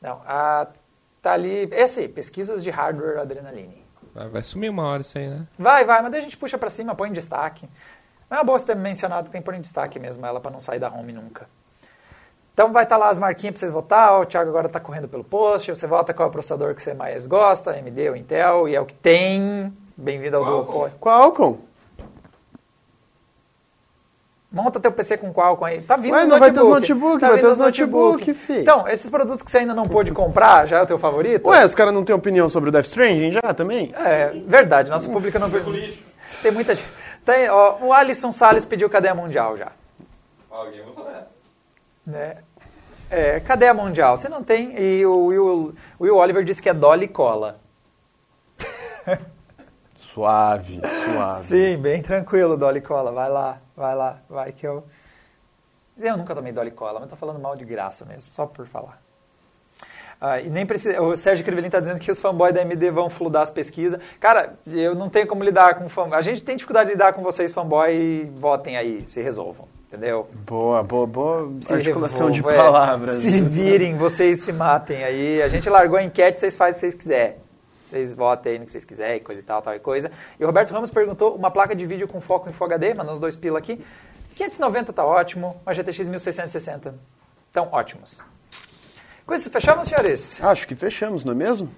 Não, 0.02 0.20
a, 0.26 0.66
tá 1.22 1.32
ali, 1.32 1.66
esse 1.72 2.00
aí, 2.00 2.08
pesquisas 2.08 2.62
de 2.62 2.68
hardware 2.68 3.20
adrenaline. 3.20 3.82
Ah, 4.14 4.28
Vai 4.28 4.42
sumir 4.42 4.68
uma 4.68 4.84
hora 4.84 5.00
isso 5.00 5.16
aí, 5.16 5.28
né? 5.28 5.46
Vai, 5.58 5.82
vai, 5.86 6.02
mas 6.02 6.12
daí 6.12 6.20
a 6.20 6.24
gente 6.24 6.36
puxa 6.36 6.58
para 6.58 6.68
cima, 6.68 6.94
põe 6.94 7.08
em 7.08 7.14
destaque. 7.14 7.66
Mas 8.28 8.36
é 8.36 8.40
uma 8.40 8.44
boa 8.44 8.58
você 8.58 8.66
ter 8.66 8.76
mencionado 8.76 9.24
que 9.24 9.32
tem 9.32 9.40
que 9.40 9.46
pôr 9.46 9.54
em 9.54 9.62
destaque 9.62 9.98
mesmo 9.98 10.26
ela 10.26 10.40
para 10.40 10.50
não 10.50 10.60
sair 10.60 10.78
da 10.78 10.90
home 10.90 11.14
nunca. 11.14 11.48
Então 12.52 12.72
vai 12.72 12.82
estar 12.84 12.96
lá 12.96 13.08
as 13.08 13.18
marquinhas 13.18 13.52
para 13.54 13.60
vocês 13.60 13.72
votar, 13.72 14.20
o 14.20 14.26
Thiago 14.26 14.50
agora 14.50 14.66
está 14.66 14.78
correndo 14.78 15.08
pelo 15.08 15.24
post, 15.24 15.70
você 15.70 15.86
vota 15.86 16.12
qual 16.12 16.26
é 16.26 16.28
o 16.28 16.32
processador 16.32 16.74
que 16.74 16.82
você 16.82 16.92
mais 16.92 17.26
gosta, 17.26 17.70
AMD 17.70 18.10
ou 18.10 18.16
Intel, 18.16 18.68
e 18.68 18.74
é 18.74 18.80
o 18.80 18.84
que 18.84 18.94
tem. 18.94 19.72
Bem-vindo 19.96 20.36
ao 20.36 20.44
Qualcomm. 20.44 20.72
Dual 20.72 20.90
Qualcomm? 21.00 21.58
Monta 24.52 24.80
teu 24.80 24.90
PC 24.90 25.16
com 25.18 25.32
Qualcomm 25.32 25.64
aí. 25.68 25.80
Tá 25.80 25.96
vindo 25.96 26.12
Ué, 26.12 26.26
não 26.26 26.38
vai 26.38 26.50
ter 26.50 26.60
os 26.60 26.68
notebook. 26.68 26.90
notebook, 26.90 27.20
Tá 27.20 27.26
vai 27.28 27.36
vindo 27.36 27.46
ter 27.46 27.52
os 27.52 27.52
os 27.52 27.58
notebook, 27.58 28.34
fi. 28.34 28.58
Então, 28.58 28.88
esses 28.88 29.08
produtos 29.08 29.42
que 29.44 29.50
você 29.50 29.58
ainda 29.58 29.74
não 29.74 29.86
pôde 29.88 30.10
comprar, 30.12 30.66
já 30.66 30.78
é 30.78 30.82
o 30.82 30.86
teu 30.86 30.98
favorito? 30.98 31.48
Ué, 31.48 31.64
os 31.64 31.74
caras 31.74 31.94
não 31.94 32.04
têm 32.04 32.16
opinião 32.16 32.48
sobre 32.48 32.68
o 32.68 32.72
Death 32.72 32.86
Stranding 32.86 33.30
já 33.30 33.54
também? 33.54 33.92
É, 33.94 34.32
verdade, 34.46 34.90
nosso 34.90 35.08
público 35.08 35.38
não... 35.38 35.48
Tem 36.42 36.50
muita 36.50 36.74
gente... 36.74 36.88
Tem, 37.24 37.48
ó, 37.48 37.76
o 37.80 37.92
Alisson 37.92 38.32
Salles 38.32 38.64
pediu 38.66 38.90
cadeia 38.90 39.14
mundial 39.14 39.56
já. 39.56 39.70
Alguém 40.50 40.82
botou 40.82 41.04
nessa. 41.04 41.29
Né? 42.06 42.38
É, 43.10 43.40
cadê 43.40 43.66
a 43.66 43.74
Mundial? 43.74 44.16
Você 44.16 44.28
não 44.28 44.42
tem. 44.42 44.80
E 44.80 45.04
o 45.04 45.26
Will, 45.26 45.74
o 45.98 46.04
Will 46.04 46.16
Oliver 46.16 46.44
disse 46.44 46.62
que 46.62 46.68
é 46.68 46.74
Dolly 46.74 47.08
Cola. 47.08 47.60
Suave, 49.96 50.80
suave. 51.04 51.40
Sim, 51.40 51.76
bem 51.76 52.02
tranquilo, 52.02 52.56
Dolly 52.56 52.80
Cola. 52.80 53.12
Vai 53.12 53.28
lá, 53.28 53.58
vai 53.76 53.94
lá, 53.94 54.18
vai 54.28 54.52
que 54.52 54.66
eu. 54.66 54.84
Eu 55.96 56.16
nunca 56.16 56.34
tomei 56.34 56.52
Dolly 56.52 56.72
Cola, 56.72 56.98
mas 56.98 57.08
tô 57.08 57.14
falando 57.14 57.38
mal 57.38 57.54
de 57.54 57.64
graça 57.64 58.04
mesmo, 58.04 58.32
só 58.32 58.44
por 58.44 58.66
falar. 58.66 59.00
Ah, 60.20 60.40
e 60.40 60.50
nem 60.50 60.66
precisa. 60.66 61.00
O 61.00 61.14
Sérgio 61.14 61.44
Crivelin 61.44 61.66
está 61.66 61.80
dizendo 61.80 62.00
que 62.00 62.10
os 62.10 62.20
fanboys 62.20 62.52
da 62.52 62.60
AMD 62.60 62.90
vão 62.90 63.08
fludar 63.08 63.42
as 63.42 63.50
pesquisas. 63.50 64.00
Cara, 64.18 64.58
eu 64.66 64.94
não 64.94 65.08
tenho 65.08 65.26
como 65.26 65.44
lidar 65.44 65.76
com 65.76 65.88
fanboy. 65.88 66.18
A 66.18 66.22
gente 66.22 66.42
tem 66.42 66.56
dificuldade 66.56 66.88
de 66.88 66.94
lidar 66.94 67.12
com 67.12 67.22
vocês, 67.22 67.52
fanboy. 67.52 68.30
Votem 68.36 68.76
aí, 68.76 69.06
se 69.08 69.22
resolvam. 69.22 69.68
Entendeu? 69.92 70.28
Boa, 70.46 70.84
boa, 70.84 71.04
boa 71.06 71.52
Se 71.60 71.74
articulação 71.74 72.30
de 72.30 72.38
é. 72.38 72.42
palavras. 72.42 73.16
Se 73.16 73.40
virem, 73.42 73.96
vocês 73.96 74.40
se 74.40 74.52
matem 74.52 75.02
aí. 75.02 75.42
A 75.42 75.48
gente 75.48 75.68
largou 75.68 75.98
a 75.98 76.02
enquete, 76.02 76.38
vocês 76.38 76.54
fazem 76.54 76.72
o 76.72 76.74
que 76.76 76.80
vocês 76.80 76.94
quiserem. 76.94 77.36
Vocês 77.84 78.12
votem 78.12 78.52
aí 78.52 78.58
no 78.60 78.64
que 78.66 78.70
vocês 78.70 78.84
quiserem, 78.84 79.18
coisa 79.20 79.40
e 79.40 79.44
tal, 79.44 79.60
tal 79.60 79.74
e 79.74 79.80
coisa. 79.80 80.12
E 80.38 80.44
o 80.44 80.46
Roberto 80.46 80.70
Ramos 80.72 80.92
perguntou 80.92 81.34
uma 81.34 81.50
placa 81.50 81.74
de 81.74 81.84
vídeo 81.86 82.06
com 82.06 82.20
foco 82.20 82.48
em 82.48 82.52
Full 82.52 82.68
HD, 82.68 82.94
mandou 82.94 83.14
uns 83.14 83.18
dois 83.20 83.34
pila 83.34 83.58
aqui. 83.58 83.84
590 84.36 84.92
tá 84.92 85.04
ótimo, 85.04 85.60
uma 85.66 85.72
GTX 85.74 86.06
1660 86.08 86.94
tão 87.50 87.68
ótimos. 87.72 88.20
Com 89.26 89.34
isso, 89.34 89.50
fechamos, 89.50 89.88
senhores? 89.88 90.40
Acho 90.40 90.68
que 90.68 90.76
fechamos, 90.76 91.24
não 91.24 91.32
é 91.32 91.36
mesmo? 91.36 91.68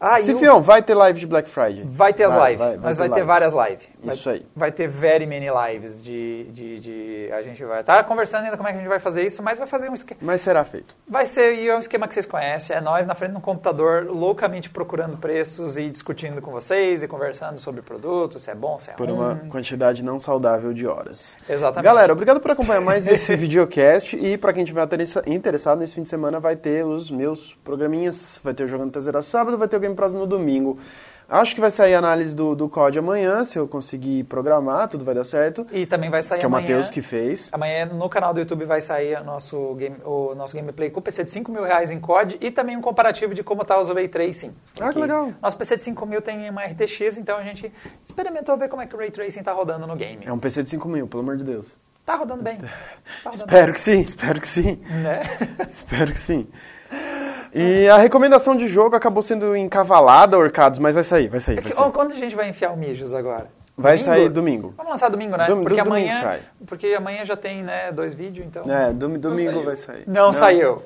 Ah, 0.00 0.18
e 0.20 0.22
o- 0.22 0.26
Cifião, 0.26 0.62
vai 0.62 0.82
ter 0.82 0.94
live 0.94 1.18
de 1.18 1.26
Black 1.26 1.48
Friday. 1.50 1.82
Vai 1.84 2.12
ter 2.12 2.24
as 2.24 2.32
Vai, 2.32 2.52
lives, 2.52 2.58
vai, 2.66 2.76
vai 2.76 2.84
mas 2.84 2.96
ter 2.96 3.00
vai 3.00 3.08
ter 3.08 3.24
live. 3.24 3.26
várias 3.26 3.52
lives. 3.52 3.88
Vai- 4.02 4.14
Isso 4.14 4.28
aí. 4.30 4.44
Vai 4.54 4.72
ter 4.72 4.88
very 4.88 5.26
many 5.26 5.46
lives 5.48 6.02
de, 6.02 6.44
de, 6.44 6.80
de- 6.80 7.32
A 7.32 7.40
gente 7.42 7.64
vai 7.64 7.80
estar 7.80 8.02
conversando 8.04 8.44
ainda 8.44 8.56
como 8.56 8.68
é 8.68 8.72
que 8.72 8.78
a 8.78 8.80
gente 8.80 8.88
vai 8.88 8.98
fazer 8.98 9.24
isso, 9.24 9.42
mas 9.42 9.58
vai 9.58 9.66
fazer 9.66 9.88
um 9.88 9.94
esquema. 9.94 10.20
Mas 10.22 10.40
será 10.40 10.64
feito. 10.64 10.94
Vai 11.08 11.24
ser 11.26 11.54
e 11.54 11.68
é 11.68 11.76
um 11.76 11.78
esquema 11.78 12.08
que 12.08 12.14
vocês 12.14 12.26
conhecem, 12.26 12.76
é 12.76 12.80
nós 12.80 13.06
na 13.06 13.14
frente 13.14 13.32
de 13.32 13.38
um 13.38 13.40
computador 13.40 14.06
loucamente 14.06 14.68
procurando 14.70 15.16
preços 15.16 15.78
e 15.78 15.88
discutindo 15.90 16.40
com 16.42 16.50
vocês 16.50 17.02
e 17.02 17.08
conversando 17.08 17.58
sobre 17.60 17.80
produtos, 17.82 18.42
se 18.42 18.50
é 18.50 18.54
bom, 18.54 18.78
se 18.80 18.90
é 18.90 18.94
Por 18.94 19.08
ruim. 19.08 19.16
uma 19.18 19.36
quantidade 19.48 20.02
não 20.02 20.18
saudável 20.18 20.72
de 20.72 20.86
horas. 20.86 21.36
Exatamente. 21.48 21.84
Galera, 21.84 22.12
obrigado 22.12 22.40
por 22.40 22.50
acompanhar 22.50 22.80
mais 22.80 23.06
esse 23.08 23.34
videocast. 23.36 24.14
E 24.16 24.36
pra 24.36 24.52
quem 24.52 24.64
tiver 24.64 24.82
interessa- 24.84 25.22
interessado, 25.26 25.78
nesse 25.78 25.94
fim 25.94 26.02
de 26.02 26.08
semana 26.08 26.40
vai 26.40 26.56
ter 26.56 26.84
os 26.84 27.10
meus 27.10 27.54
programinhas. 27.64 28.40
Vai 28.42 28.52
ter 28.54 28.64
o 28.64 28.68
Jogando 28.68 28.90
Tazera 28.92 29.22
sábado, 29.22 29.56
vai 29.56 29.68
ter 29.68 29.76
o 29.76 29.80
Game 29.80 29.94
Pros 29.94 30.12
no 30.14 30.26
domingo. 30.26 30.78
Acho 31.32 31.54
que 31.54 31.62
vai 31.62 31.70
sair 31.70 31.94
a 31.94 31.98
análise 31.98 32.36
do, 32.36 32.54
do 32.54 32.68
COD 32.68 32.98
amanhã, 32.98 33.42
se 33.42 33.58
eu 33.58 33.66
conseguir 33.66 34.24
programar, 34.24 34.86
tudo 34.86 35.02
vai 35.02 35.14
dar 35.14 35.24
certo. 35.24 35.66
E 35.72 35.86
também 35.86 36.10
vai 36.10 36.22
sair 36.22 36.38
Que 36.38 36.44
é 36.44 36.46
o 36.46 36.50
amanhã. 36.50 36.62
Matheus 36.62 36.90
que 36.90 37.00
fez. 37.00 37.48
Amanhã 37.50 37.86
no 37.86 38.06
canal 38.10 38.34
do 38.34 38.40
YouTube 38.40 38.66
vai 38.66 38.82
sair 38.82 39.18
o 39.18 39.24
nosso, 39.24 39.74
game, 39.76 39.96
o 40.04 40.34
nosso 40.34 40.54
gameplay 40.54 40.90
com 40.90 41.00
PC 41.00 41.24
de 41.24 41.30
5 41.30 41.50
mil 41.50 41.64
reais 41.64 41.90
em 41.90 41.98
COD 41.98 42.36
e 42.38 42.50
também 42.50 42.76
um 42.76 42.82
comparativo 42.82 43.32
de 43.32 43.42
como 43.42 43.62
está 43.62 43.80
o 43.80 43.94
Ray 43.94 44.08
Tracing. 44.08 44.54
Ah, 44.78 44.92
que 44.92 44.98
legal. 44.98 45.32
Nosso 45.40 45.56
PC 45.56 45.78
de 45.78 45.84
5 45.84 46.04
mil 46.04 46.20
tem 46.20 46.50
uma 46.50 46.64
RTX, 46.64 47.16
então 47.16 47.38
a 47.38 47.42
gente 47.42 47.72
experimentou 48.04 48.58
ver 48.58 48.68
como 48.68 48.82
é 48.82 48.86
que 48.86 48.94
o 48.94 48.98
Ray 48.98 49.10
Tracing 49.10 49.40
está 49.40 49.52
rodando 49.52 49.86
no 49.86 49.96
game. 49.96 50.26
É 50.26 50.32
um 50.32 50.38
PC 50.38 50.62
de 50.62 50.68
5 50.68 50.86
mil, 50.86 51.06
pelo 51.06 51.22
amor 51.22 51.38
de 51.38 51.44
Deus. 51.44 51.66
Tá 52.04 52.16
rodando 52.16 52.42
bem. 52.42 52.58
Tá 53.24 53.30
rodando 53.30 53.44
Espero 53.44 53.72
que 53.72 53.80
sim, 53.80 54.00
espero 54.00 54.40
que 54.40 54.48
sim. 54.48 54.74
bem, 54.74 55.02
né? 55.02 55.22
espero 55.66 56.12
que 56.12 56.18
sim. 56.18 56.46
E 57.54 57.86
a 57.88 57.98
recomendação 57.98 58.56
de 58.56 58.66
jogo 58.68 58.96
acabou 58.96 59.22
sendo 59.22 59.54
encavalada, 59.56 60.38
Orcados, 60.38 60.78
mas 60.78 60.94
vai 60.94 61.04
sair, 61.04 61.28
vai 61.28 61.40
sair. 61.40 61.58
É 61.58 61.60
Vai 61.60 61.70
que- 61.70 61.76
sair, 61.76 61.92
Quando 61.92 62.12
a 62.12 62.16
gente 62.16 62.34
vai 62.34 62.48
enfiar 62.48 62.72
o 62.72 62.76
Mijos 62.76 63.12
agora? 63.12 63.46
vai 63.76 63.98
sair 63.98 64.28
domingo. 64.28 64.72
Vamos 64.76 64.92
lançar 64.92 65.08
domingo, 65.10 65.36
né? 65.36 65.46
Dom- 65.46 65.62
porque 65.62 65.76
do- 65.80 65.84
domingo 65.84 66.06
amanhã, 66.06 66.20
sai. 66.20 66.40
porque 66.66 66.86
amanhã 66.88 67.24
já 67.24 67.36
tem, 67.36 67.62
né, 67.62 67.90
dois 67.92 68.14
vídeos, 68.14 68.46
então. 68.46 68.62
É, 68.72 68.92
dom- 68.92 69.18
domingo 69.18 69.62
vai 69.64 69.76
sair. 69.76 70.04
Não, 70.06 70.32
saiu. 70.32 70.82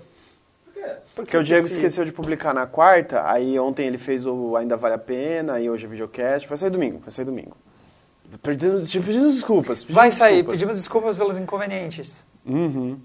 Porque 1.15 1.37
o 1.37 1.43
Diego 1.43 1.67
esqueceu 1.67 2.05
de 2.05 2.13
publicar 2.13 2.53
na 2.55 2.67
quarta, 2.67 3.29
aí 3.29 3.59
ontem 3.59 3.87
ele 3.87 3.99
fez 3.99 4.25
o 4.27 4.55
Ainda 4.57 4.77
Vale 4.77 4.95
a 4.95 4.99
Pena, 4.99 5.55
aí 5.55 5.69
hoje 5.69 5.85
é 5.87 5.89
videocast. 5.89 6.47
Vai 6.49 6.57
sair 6.59 6.71
domingo, 6.71 7.01
vai 7.01 7.11
sair 7.11 7.25
domingo. 7.25 7.57
Pedindo, 8.43 8.85
te 8.85 9.01
pedindo 9.01 9.31
desculpas. 9.31 9.81
pedindo 9.83 9.95
Vai 9.97 10.11
sair, 10.13 10.35
desculpas. 10.37 10.55
pedimos 10.61 10.77
desculpas 10.79 11.17
pelos 11.17 11.39
inconvenientes. 11.39 12.15
Uhum. 12.45 12.99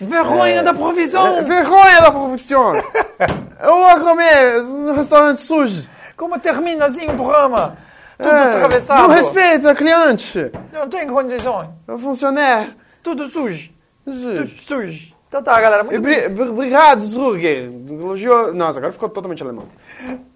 Vergonha 0.00 0.60
É. 0.60 0.62
da 0.62 0.72
provisão! 0.74 1.38
É, 1.38 1.42
vergonha 1.42 2.00
da 2.00 2.10
profissão! 2.12 2.72
Eu 3.60 3.72
vou 3.74 4.00
comer 4.00 4.62
no 4.62 4.92
restaurante 4.92 5.40
sujo! 5.40 5.88
Como 6.16 6.38
termina 6.38 6.86
assim 6.86 7.06
o 7.06 7.14
programa? 7.14 7.76
Tudo 8.16 8.30
É, 8.34 8.48
atravessado. 8.48 9.02
Não 9.02 9.08
respeita 9.10 9.74
cliente! 9.74 10.50
Não 10.72 10.88
tem 10.88 11.06
condições. 11.08 11.68
O 11.88 11.98
funcionário! 11.98 12.74
Tudo 13.02 13.28
sujo. 13.28 13.70
Sujo. 14.04 14.34
Tudo 14.46 14.62
sujo. 14.62 15.14
Então 15.28 15.42
tá, 15.42 15.60
galera. 15.60 15.84
Muito 15.84 16.00
bri- 16.00 16.26
Obrigado, 16.26 17.00
Zruger! 17.06 17.70
Elogiou. 17.90 18.54
Nossa, 18.54 18.78
agora 18.78 18.92
ficou 18.92 19.08
totalmente 19.08 19.42
alemão. 19.42 19.66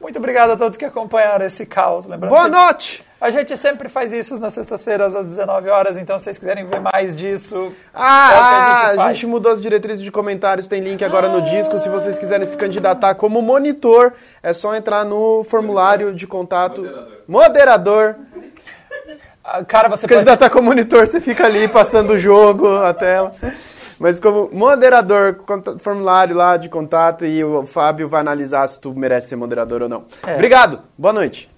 Muito 0.00 0.18
obrigado 0.18 0.50
a 0.52 0.56
todos 0.56 0.76
que 0.76 0.84
acompanharam 0.84 1.44
esse 1.46 1.64
caos. 1.66 2.06
Lembrando 2.06 2.30
Boa 2.30 2.48
noite! 2.48 3.04
A 3.22 3.30
gente 3.30 3.56
sempre 3.56 3.88
faz 3.88 4.12
isso 4.12 4.38
nas 4.40 4.52
sextas-feiras 4.52 5.14
às 5.14 5.24
19 5.26 5.68
horas, 5.70 5.96
então 5.96 6.18
se 6.18 6.24
vocês 6.24 6.38
quiserem 6.38 6.66
ver 6.66 6.80
mais 6.80 7.14
disso, 7.16 7.72
Ah, 7.94 8.30
é 8.32 8.34
o 8.34 8.38
que 8.38 8.42
a, 8.42 8.56
a 8.56 8.86
gente 8.88 8.96
faz. 8.96 9.12
gente 9.16 9.26
mudou 9.26 9.52
as 9.52 9.60
diretrizes 9.60 10.02
de 10.02 10.10
comentários, 10.10 10.66
tem 10.68 10.82
link 10.82 11.02
agora 11.04 11.28
no 11.28 11.42
disco. 11.42 11.78
Se 11.78 11.88
vocês 11.88 12.18
quiserem 12.18 12.46
se 12.46 12.56
candidatar 12.56 13.14
como 13.14 13.40
monitor, 13.40 14.12
é 14.42 14.52
só 14.52 14.74
entrar 14.74 15.04
no 15.04 15.44
formulário 15.44 16.12
de 16.14 16.26
contato. 16.26 16.84
Moderador. 17.26 18.16
Ah, 19.44 19.64
cara, 19.64 19.88
você 19.88 20.02
Se 20.02 20.06
pode 20.08 20.14
candidatar 20.20 20.50
como 20.50 20.68
monitor, 20.68 21.06
você 21.06 21.20
fica 21.20 21.44
ali 21.46 21.66
passando 21.68 22.10
o 22.14 22.18
jogo, 22.18 22.68
a 22.76 22.92
tela. 22.94 23.32
Mas 23.98 24.18
como 24.18 24.48
moderador, 24.52 25.40
formulário 25.78 26.34
lá 26.36 26.56
de 26.56 26.68
contato 26.68 27.24
e 27.24 27.42
o 27.44 27.66
Fábio 27.66 28.08
vai 28.08 28.20
analisar 28.20 28.68
se 28.68 28.80
tu 28.80 28.92
merece 28.94 29.28
ser 29.28 29.36
moderador 29.36 29.82
ou 29.82 29.88
não. 29.88 30.04
É. 30.26 30.34
Obrigado, 30.34 30.80
boa 30.98 31.12
noite. 31.12 31.48